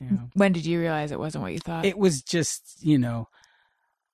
You 0.01 0.06
know, 0.09 0.31
When 0.35 0.52
did 0.52 0.66
you 0.66 0.78
realize 0.81 1.10
it 1.10 1.19
wasn't 1.19 1.43
what 1.43 1.52
you 1.52 1.59
thought? 1.60 1.85
it 1.85 1.98
was 1.98 2.23
just 2.23 2.77
you 2.81 2.98
know, 2.98 3.28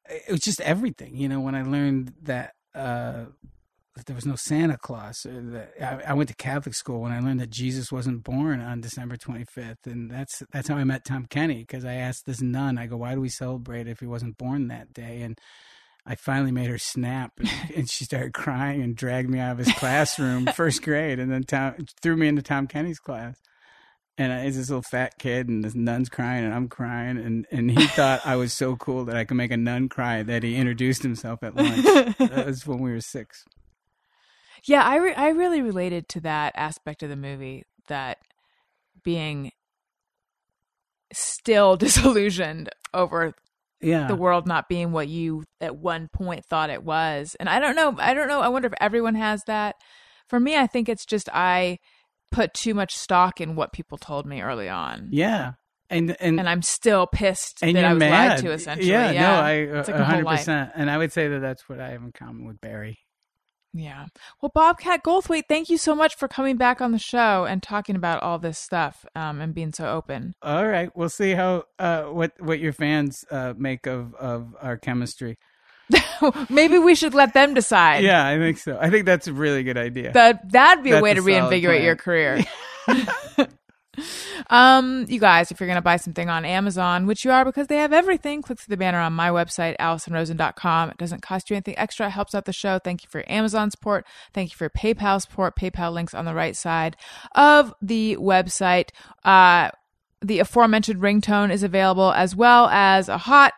it 0.09 0.31
was 0.31 0.41
just 0.41 0.61
everything. 0.61 1.17
You 1.17 1.29
know, 1.29 1.41
when 1.41 1.55
I 1.55 1.63
learned 1.63 2.13
that. 2.23 2.53
uh 2.75 3.25
that 3.25 3.54
there 4.07 4.17
was 4.17 4.27
no 4.27 4.35
Santa 4.37 4.77
Claus. 4.77 5.25
Uh, 5.25 5.31
or 5.31 5.41
that- 5.53 5.73
I, 5.81 6.11
I 6.11 6.15
went 6.15 6.29
to 6.29 6.35
Catholic 6.35 6.75
school 6.75 7.01
when 7.01 7.13
I 7.13 7.21
learned 7.21 7.41
that 7.41 7.51
Jesus 7.51 7.93
wasn't 7.93 8.25
born 8.25 8.61
on 8.61 8.81
December 8.81 9.17
25th, 9.17 9.87
and 9.87 10.11
that's 10.11 10.43
that's 10.53 10.69
how 10.69 10.77
I 10.77 10.85
met 10.85 11.05
Tom 11.05 11.27
Kenny. 11.27 11.61
Because 11.61 11.85
I 11.85 11.95
asked 11.95 12.27
this 12.27 12.41
nun, 12.43 12.77
I 12.79 12.87
go, 12.87 12.97
"Why 12.97 13.15
do 13.15 13.21
we 13.21 13.29
celebrate 13.29 13.87
if 13.89 14.01
he 14.01 14.07
wasn't 14.07 14.37
born 14.39 14.69
that 14.69 14.93
day?" 14.93 15.23
And 15.23 15.39
I 16.07 16.17
finally 16.17 16.53
made 16.53 16.69
her 16.69 16.79
snap, 16.79 17.33
and, 17.39 17.49
and 17.77 17.91
she 17.91 18.05
started 18.05 18.35
crying 18.35 18.83
and 18.83 18.97
dragged 18.97 19.31
me 19.31 19.39
out 19.39 19.53
of 19.53 19.59
his 19.59 19.73
classroom, 19.75 20.47
first 20.55 20.83
grade, 20.83 21.19
and 21.19 21.31
then 21.33 21.45
Tom, 21.45 21.75
threw 22.03 22.17
me 22.17 22.29
into 22.29 22.43
Tom 22.43 22.67
Kenny's 22.67 22.99
class. 22.99 23.37
And 24.17 24.33
I 24.33 24.45
was 24.45 24.57
this 24.57 24.71
little 24.71 24.83
fat 24.83 25.19
kid, 25.19 25.49
and 25.49 25.65
this 25.65 25.75
nun's 25.75 26.09
crying, 26.09 26.45
and 26.45 26.55
I'm 26.55 26.69
crying, 26.69 27.17
and, 27.19 27.47
and 27.51 27.69
he 27.71 27.85
thought 27.89 28.21
I 28.25 28.37
was 28.37 28.53
so 28.53 28.77
cool 28.77 29.05
that 29.07 29.17
I 29.17 29.25
could 29.25 29.37
make 29.37 29.51
a 29.51 29.57
nun 29.57 29.89
cry 29.89 30.23
that 30.23 30.45
he 30.45 30.55
introduced 30.55 31.03
himself 31.03 31.43
at 31.43 31.57
lunch. 31.57 31.83
that 32.19 32.45
was 32.47 32.65
when 32.65 32.79
we 32.79 32.93
were 32.93 33.01
six. 33.01 33.45
Yeah, 34.67 34.83
I 34.83 34.97
re- 34.97 35.15
I 35.15 35.29
really 35.29 35.63
related 35.63 36.09
to 36.11 36.21
that 36.23 36.53
aspect 36.57 37.03
of 37.03 37.09
the 37.11 37.17
movie 37.17 37.65
that 37.89 38.19
being 39.03 39.53
still 41.13 41.77
disillusioned 41.79 42.71
over 42.93 43.35
Yeah. 43.81 44.07
the 44.07 44.17
world 44.17 44.47
not 44.47 44.69
being 44.69 44.93
what 44.93 45.09
you 45.09 45.45
at 45.61 45.77
one 45.77 46.09
point 46.13 46.45
thought 46.45 46.71
it 46.71 46.83
was. 46.83 47.37
And 47.39 47.49
I 47.49 47.59
don't 47.61 47.77
know, 47.77 47.95
I 47.99 48.15
don't 48.15 48.29
know, 48.29 48.41
I 48.41 48.49
wonder 48.49 48.67
if 48.67 48.75
everyone 48.81 49.15
has 49.15 49.43
that. 49.47 49.77
For 50.29 50.41
me, 50.41 50.57
I 50.57 50.67
think 50.67 50.89
it's 50.89 51.05
just 51.05 51.29
I 51.33 51.79
put 52.33 52.55
too 52.55 52.75
much 52.75 52.95
stock 52.97 53.41
in 53.41 53.57
what 53.57 53.73
people 53.73 53.99
told 53.99 54.27
me 54.27 54.41
early 54.43 54.69
on. 54.69 55.09
yeah. 55.13 55.53
And 55.91 56.17
and 56.19 56.41
And 56.41 56.49
I'm 56.49 56.63
still 56.63 57.07
pissed 57.07 57.63
and 57.63 57.77
that 57.77 57.81
you're 57.83 57.91
I 57.91 57.93
was 57.93 58.01
mad. 58.01 58.29
lied 58.31 58.39
to 58.41 58.53
essentially. 58.53 58.89
Yeah, 58.91 59.11
Yeah, 59.11 59.21
no, 59.21 59.33
I 59.43 59.53
It's 59.81 59.89
like 59.89 59.97
a 59.99 60.01
a 60.01 60.05
whole 60.05 60.05
hundred 60.07 60.25
life. 60.25 60.39
percent. 60.41 60.71
And 60.75 60.91
I 60.91 60.97
would 60.97 61.13
say 61.13 61.29
that 61.29 61.41
that's 61.41 61.69
what 61.69 61.79
I 61.79 61.91
have 61.91 62.03
in 62.03 62.11
common 62.11 62.47
with 62.47 62.59
Barry. 62.63 62.99
Yeah. 63.75 64.07
Well, 64.41 64.53
Bobcat 64.55 65.03
Goldthwait, 65.03 65.43
thank 65.49 65.69
you 65.69 65.77
so 65.77 65.97
much 65.97 66.15
for 66.15 66.29
coming 66.29 66.57
back 66.57 66.81
on 66.81 66.93
the 66.93 66.99
show 66.99 67.45
and 67.45 67.61
talking 67.61 67.97
about 67.97 68.23
all 68.23 68.39
this 68.39 68.57
stuff 68.57 69.05
um, 69.17 69.41
and 69.41 69.53
being 69.53 69.73
so 69.73 69.91
open. 69.91 70.35
All 70.43 70.67
right, 70.67 70.91
we'll 70.97 71.09
see 71.09 71.33
how 71.33 71.65
uh, 71.81 72.05
what 72.05 72.33
what 72.39 72.61
your 72.61 72.73
fans 72.73 73.25
uh, 73.33 73.53
make 73.57 73.87
of 73.87 74.15
of 74.15 74.55
our 74.63 74.77
chemistry. 74.77 75.39
Maybe 76.49 76.79
we 76.79 76.95
should 76.95 77.15
let 77.15 77.35
them 77.35 77.53
decide. 77.53 78.05
Yeah, 78.05 78.25
I 78.27 78.39
think 78.39 78.59
so. 78.59 78.79
I 78.81 78.91
think 78.91 79.07
that's 79.07 79.27
a 79.27 79.33
really 79.33 79.65
good 79.65 79.77
idea. 79.77 80.13
That 80.13 80.53
that'd 80.53 80.85
be 80.85 80.93
a 80.93 81.01
way 81.01 81.15
to 81.15 81.21
reinvigorate 81.21 81.79
plan. 81.79 81.85
your 81.85 81.97
career. 81.97 82.45
Um, 84.51 85.07
you 85.09 85.21
guys, 85.21 85.51
if 85.51 85.61
you're 85.61 85.67
going 85.67 85.77
to 85.77 85.83
buy 85.83 85.97
something 85.97 86.29
on 86.29 86.45
Amazon, 86.45 87.07
which 87.07 87.25
you 87.25 87.31
are 87.31 87.45
because 87.45 87.69
they 87.69 87.77
have 87.77 87.93
everything, 87.93 88.43
click 88.43 88.59
through 88.59 88.73
the 88.73 88.77
banner 88.77 88.99
on 88.99 89.13
my 89.13 89.31
website, 89.31 89.77
AllisonRosen.com. 89.79 90.91
It 90.91 90.97
doesn't 90.97 91.23
cost 91.23 91.51
you 91.51 91.57
anything 91.57 91.79
extra. 91.79 92.07
It 92.07 92.11
helps 92.11 92.35
out 92.35 92.45
the 92.45 92.53
show. 92.53 92.79
Thank 92.79 93.03
you 93.03 93.09
for 93.11 93.19
your 93.19 93.31
Amazon 93.31 93.71
support. 93.71 94.07
Thank 94.33 94.51
you 94.51 94.57
for 94.57 94.65
your 94.65 94.71
PayPal 94.71 95.21
support. 95.21 95.57
PayPal 95.57 95.93
links 95.93 96.15
on 96.15 96.25
the 96.25 96.35
right 96.35 96.57
side 96.57 96.97
of 97.35 97.73
the 97.81 98.17
website. 98.21 98.91
Uh, 99.25 99.71
the 100.21 100.39
aforementioned 100.39 101.01
ringtone 101.01 101.53
is 101.53 101.63
available 101.63 102.13
as 102.13 102.35
well 102.35 102.69
as 102.69 103.09
a 103.09 103.19
hot 103.19 103.53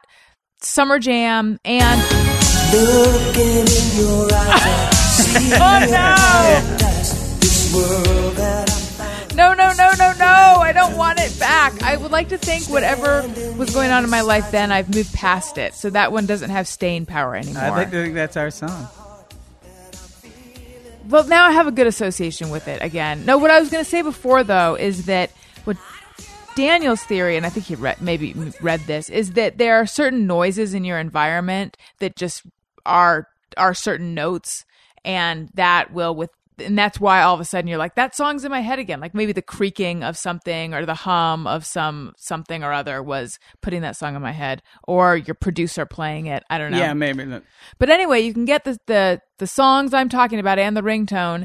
summer 0.61 0.99
jam 0.99 1.59
and 1.65 2.03
Looking 2.73 3.59
in 3.59 3.97
your 3.97 4.29
eyes, 4.33 5.53
oh 5.61 5.87
no 5.89 6.87
no 9.37 9.53
no 9.53 9.73
no 9.77 9.93
no 9.99 10.13
no. 10.19 10.25
I 10.61 10.73
don't 10.73 10.97
want 10.97 11.21
it 11.21 11.39
back. 11.39 11.83
I 11.83 11.97
would 11.97 12.11
like 12.11 12.31
to 12.31 12.39
think 12.39 12.65
whatever 12.69 13.23
was 13.57 13.73
going 13.73 13.91
on 13.91 14.03
in 14.03 14.11
my 14.11 14.23
life 14.23 14.51
then. 14.51 14.73
I've 14.73 14.93
moved 14.93 15.13
past 15.15 15.59
it. 15.59 15.75
So 15.75 15.91
that 15.91 16.11
one 16.11 16.27
doesn't 16.27 16.51
have 16.51 16.67
staying 16.67 17.07
power 17.07 17.37
anymore 17.37 17.63
I 17.63 17.69
like 17.71 17.91
to 17.91 18.03
think 18.03 18.15
that's 18.15 18.37
our 18.37 18.51
song. 18.51 18.89
well 21.09 21.25
now 21.29 21.47
i 21.47 21.53
have 21.53 21.67
a 21.67 21.71
good 21.71 21.87
association 21.87 22.51
with 22.51 22.67
it 22.67 22.83
again. 22.83 23.25
No 23.25 23.39
what 23.39 23.51
i 23.51 23.61
was 23.61 23.71
going 23.71 23.85
to 23.85 23.89
say 23.89 24.03
before 24.03 24.43
though 24.43 24.75
is 24.75 25.07
that 25.07 25.31
what 25.65 25.77
daniel's 26.57 27.03
theory 27.05 27.37
and 27.37 27.45
i 27.45 27.51
think 27.51 27.67
he 27.67 27.75
read, 27.75 28.01
maybe 28.01 28.35
read 28.63 28.81
this 28.81 29.11
is 29.11 29.33
that 29.33 29.59
there 29.59 29.77
are 29.77 29.87
certain 29.87 30.27
noises 30.27 30.73
in 30.75 30.85
your 30.85 30.99
environment 30.99 31.77
that 31.99 32.17
just 32.17 32.43
are 32.87 33.29
are 33.57 33.75
certain 33.75 34.15
notes 34.15 34.65
and 35.05 35.51
that 35.55 35.93
will 35.93 36.15
with 36.15 36.31
and 36.59 36.79
that's 36.79 36.99
why 36.99 37.23
all 37.23 37.35
of 37.35 37.41
a 37.41 37.45
sudden 37.45 37.69
you're 37.69 37.79
like 37.79 37.95
that 37.97 38.15
song's 38.17 38.45
in 38.45 38.51
my 38.51 38.61
head 38.61 38.79
again 38.79 38.99
like 39.01 39.15
maybe 39.15 39.33
the 39.33 39.43
creaking 39.43 40.03
of 40.03 40.17
something 40.17 40.73
or 40.73 40.87
the 40.87 40.95
hum 40.95 41.47
of 41.47 41.65
some 41.67 42.13
something 42.17 42.65
or 42.65 42.73
other 42.73 43.03
was 43.03 43.39
putting 43.61 43.83
that 43.83 43.97
song 43.97 44.17
in 44.17 44.23
my 44.23 44.33
head 44.33 44.63
or 44.89 45.17
your 45.17 45.35
producer 45.35 45.85
playing 45.85 46.27
it 46.27 46.43
i 46.51 46.57
don't 46.59 46.71
know 46.71 46.79
Yeah, 46.79 46.95
maybe. 46.95 47.25
not. 47.25 47.43
but 47.79 47.91
anyway, 47.91 48.21
you 48.21 48.33
can 48.33 48.45
get 48.45 48.65
the 48.65 48.79
the 48.87 49.21
the 49.39 49.47
songs 49.47 49.93
I'm 49.93 50.09
talking 50.09 50.39
about 50.39 50.59
and 50.59 50.75
the 50.77 50.83
ringtone 50.83 51.45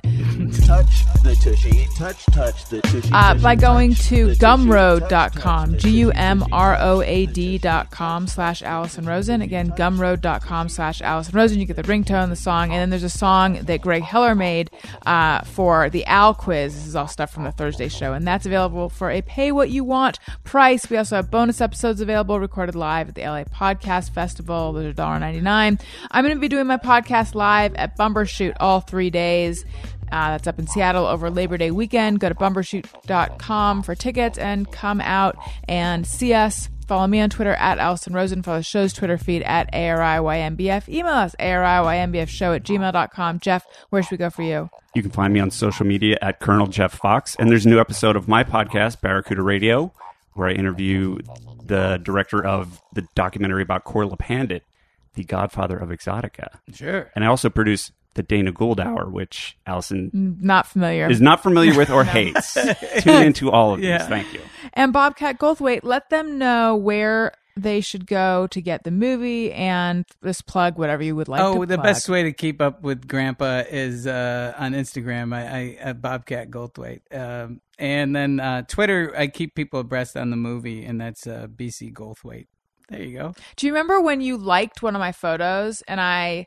touch 0.71 1.03
the 1.23 1.35
tushy, 1.35 1.87
touch, 1.97 2.25
touch 2.27 2.65
the 2.69 2.81
tushy. 2.81 3.09
uh, 3.11 3.35
by 3.35 3.55
going 3.55 3.93
to 3.93 4.29
gumroad.com, 4.35 5.77
G 5.77 5.89
U 5.99 6.11
M 6.11 6.45
R 6.51 6.77
O 6.79 7.01
A 7.01 7.25
touch, 7.25 7.35
D 7.35 7.57
dot 7.57 7.91
com 7.91 8.25
slash 8.25 8.61
Allison 8.63 9.05
Rosen. 9.05 9.41
Again, 9.41 9.71
gumroad.com 9.71 10.69
slash 10.69 11.01
Allison 11.01 11.35
Rosen. 11.35 11.59
You 11.59 11.65
get 11.65 11.75
the 11.75 11.83
ringtone, 11.83 12.29
the 12.29 12.35
song, 12.37 12.71
and 12.71 12.79
then 12.79 12.89
there's 12.89 13.03
a 13.03 13.09
song 13.09 13.55
that 13.63 13.81
Greg 13.81 14.03
Heller 14.03 14.33
made 14.33 14.71
uh, 15.05 15.41
for 15.41 15.89
the 15.89 16.05
Al 16.05 16.33
quiz. 16.33 16.73
This 16.73 16.87
is 16.87 16.95
all 16.95 17.07
stuff 17.07 17.31
from 17.33 17.43
the 17.43 17.51
Thursday 17.51 17.89
show, 17.89 18.13
and 18.13 18.25
that's 18.25 18.45
available 18.45 18.87
for 18.87 19.11
a 19.11 19.21
pay 19.21 19.51
what 19.51 19.69
you 19.69 19.83
want 19.83 20.19
price. 20.45 20.89
We 20.89 20.95
also 20.95 21.17
have 21.17 21.29
bonus 21.29 21.59
episodes 21.59 21.99
available 21.99 22.39
recorded 22.39 22.75
live 22.75 23.09
at 23.09 23.15
the 23.15 23.23
LA 23.23 23.43
Podcast 23.43 24.11
Festival. 24.11 24.71
Those 24.71 24.85
are 24.85 24.93
$1.99. 24.93 25.81
I'm 26.11 26.23
going 26.23 26.35
to 26.35 26.39
be 26.39 26.47
doing 26.47 26.67
my 26.67 26.77
podcast 26.77 27.35
live 27.35 27.75
at 27.75 27.97
Bumbershoot 27.97 28.55
all 28.59 28.79
three 28.79 29.09
days. 29.09 29.65
Uh, 30.11 30.31
that's 30.31 30.47
up 30.47 30.59
in 30.59 30.67
Seattle 30.67 31.05
over 31.05 31.29
Labor 31.29 31.57
Day 31.57 31.71
weekend. 31.71 32.19
Go 32.19 32.29
to 32.29 32.35
bumbershoot.com 32.35 33.83
for 33.83 33.95
tickets 33.95 34.37
and 34.37 34.71
come 34.71 35.01
out 35.01 35.37
and 35.67 36.05
see 36.05 36.33
us. 36.33 36.69
Follow 36.87 37.07
me 37.07 37.21
on 37.21 37.29
Twitter 37.29 37.53
at 37.53 37.79
Allison 37.79 38.13
Rosen. 38.13 38.43
Follow 38.43 38.57
the 38.57 38.63
show's 38.63 38.91
Twitter 38.91 39.17
feed 39.17 39.43
at 39.43 39.71
ARIYNBF. 39.71 40.89
Email 40.89 41.13
us, 41.13 41.33
ARIYNBFshow 41.39 42.55
at 42.57 42.63
gmail.com. 42.63 43.39
Jeff, 43.39 43.65
where 43.91 44.03
should 44.03 44.11
we 44.11 44.17
go 44.17 44.29
for 44.29 44.41
you? 44.41 44.69
You 44.93 45.01
can 45.01 45.11
find 45.11 45.33
me 45.33 45.39
on 45.39 45.51
social 45.51 45.85
media 45.85 46.17
at 46.21 46.41
Colonel 46.41 46.67
Jeff 46.67 46.93
Fox. 46.93 47.37
And 47.39 47.49
there's 47.49 47.65
a 47.65 47.69
new 47.69 47.79
episode 47.79 48.17
of 48.17 48.27
my 48.27 48.43
podcast, 48.43 48.99
Barracuda 48.99 49.41
Radio, 49.41 49.93
where 50.33 50.49
I 50.49 50.51
interview 50.51 51.19
the 51.63 51.97
director 52.03 52.45
of 52.45 52.81
the 52.93 53.07
documentary 53.15 53.61
about 53.61 53.85
Korla 53.85 54.19
Pandit, 54.19 54.63
the 55.13 55.23
godfather 55.23 55.77
of 55.77 55.89
Exotica. 55.89 56.59
Sure. 56.73 57.09
And 57.15 57.23
I 57.23 57.27
also 57.27 57.49
produce 57.49 57.93
the 58.13 58.23
Dana 58.23 58.51
Gould 58.51 58.79
Hour, 58.79 59.09
which 59.09 59.57
Allison 59.65 60.11
Not 60.41 60.67
familiar. 60.67 61.09
is 61.09 61.21
not 61.21 61.41
familiar 61.41 61.77
with 61.77 61.89
or 61.89 62.03
hates. 62.05 62.53
Tune 62.99 63.23
into 63.23 63.51
all 63.51 63.73
of 63.73 63.81
these. 63.81 64.05
Thank 64.05 64.33
you. 64.33 64.41
And 64.73 64.91
Bobcat 64.91 65.39
Goldthwait, 65.39 65.81
let 65.83 66.09
them 66.09 66.37
know 66.37 66.75
where 66.75 67.33
they 67.57 67.81
should 67.81 68.07
go 68.07 68.47
to 68.47 68.61
get 68.61 68.83
the 68.83 68.91
movie 68.91 69.51
and 69.51 70.05
just 70.23 70.45
plug 70.47 70.77
whatever 70.77 71.03
you 71.03 71.15
would 71.15 71.27
like 71.27 71.41
oh, 71.41 71.59
to 71.59 71.65
the 71.65 71.75
plug. 71.75 71.83
best 71.83 72.09
way 72.09 72.23
to 72.23 72.31
keep 72.31 72.61
up 72.61 72.81
with 72.81 73.07
Grandpa 73.07 73.63
is 73.69 74.07
uh, 74.07 74.53
on 74.57 74.73
Instagram. 74.73 75.33
I, 75.33 75.41
I 75.41 75.77
at 75.79 76.01
Bobcat 76.01 76.49
Goldthwait, 76.49 77.01
um, 77.13 77.61
and 77.77 78.15
then 78.15 78.39
uh, 78.39 78.63
Twitter. 78.63 79.13
I 79.17 79.27
keep 79.27 79.55
people 79.55 79.79
abreast 79.79 80.15
on 80.15 80.29
the 80.29 80.37
movie, 80.37 80.85
and 80.85 80.99
that's 80.99 81.27
uh, 81.27 81.47
BC 81.53 81.93
Goldthwait. 81.93 82.47
There 82.89 83.01
you 83.01 83.17
go. 83.17 83.33
Do 83.55 83.67
you 83.67 83.73
remember 83.73 84.01
when 84.01 84.19
you 84.21 84.37
liked 84.37 84.83
one 84.83 84.95
of 84.95 84.99
my 84.99 85.13
photos 85.13 85.81
and 85.87 86.01
I 86.01 86.45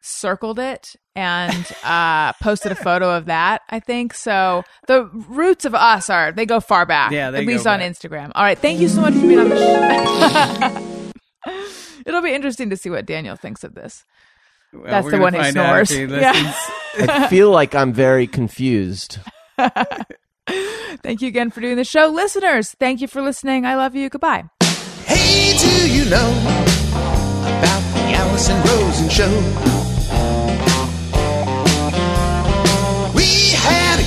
circled 0.00 0.58
it 0.58 0.94
and 1.14 1.66
uh, 1.84 2.32
posted 2.34 2.72
a 2.72 2.76
photo 2.76 3.14
of 3.16 3.26
that? 3.26 3.62
I 3.70 3.80
think 3.80 4.14
so. 4.14 4.64
The 4.86 5.04
roots 5.12 5.64
of 5.64 5.74
us 5.74 6.08
are 6.10 6.32
they 6.32 6.46
go 6.46 6.60
far 6.60 6.86
back. 6.86 7.12
Yeah, 7.12 7.30
they 7.30 7.40
at 7.40 7.46
least 7.46 7.64
go 7.64 7.70
on. 7.70 7.80
Instagram. 7.80 8.32
All 8.34 8.44
right, 8.44 8.58
thank 8.58 8.80
you 8.80 8.88
so 8.88 9.00
much 9.00 9.14
for 9.14 9.20
being 9.20 9.38
on 9.38 9.48
the 9.48 11.12
show. 11.44 11.52
It'll 12.06 12.22
be 12.22 12.32
interesting 12.32 12.70
to 12.70 12.76
see 12.76 12.90
what 12.90 13.06
Daniel 13.06 13.36
thinks 13.36 13.64
of 13.64 13.74
this. 13.74 14.04
Well, 14.72 14.84
That's 14.84 15.10
the 15.10 15.18
one 15.18 15.34
who 15.34 15.40
find 15.40 15.56
out 15.56 15.80
if 15.80 15.88
snores. 15.88 16.10
Yeah. 16.10 16.54
I 16.98 17.26
feel 17.28 17.50
like 17.50 17.74
I'm 17.74 17.92
very 17.92 18.26
confused. 18.26 19.18
Thank 21.02 21.20
you 21.22 21.28
again 21.28 21.50
for 21.50 21.60
doing 21.60 21.76
the 21.76 21.84
show, 21.84 22.08
listeners. 22.08 22.72
Thank 22.72 23.00
you 23.00 23.08
for 23.08 23.22
listening. 23.22 23.64
I 23.66 23.76
love 23.76 23.94
you. 23.94 24.08
Goodbye. 24.08 24.44
Hey, 25.04 25.56
do 25.58 25.90
you 25.90 26.04
know 26.10 26.30
about 27.42 27.82
the 27.94 28.14
Allison 28.14 28.60
Rosen 28.62 29.08
show? 29.08 29.87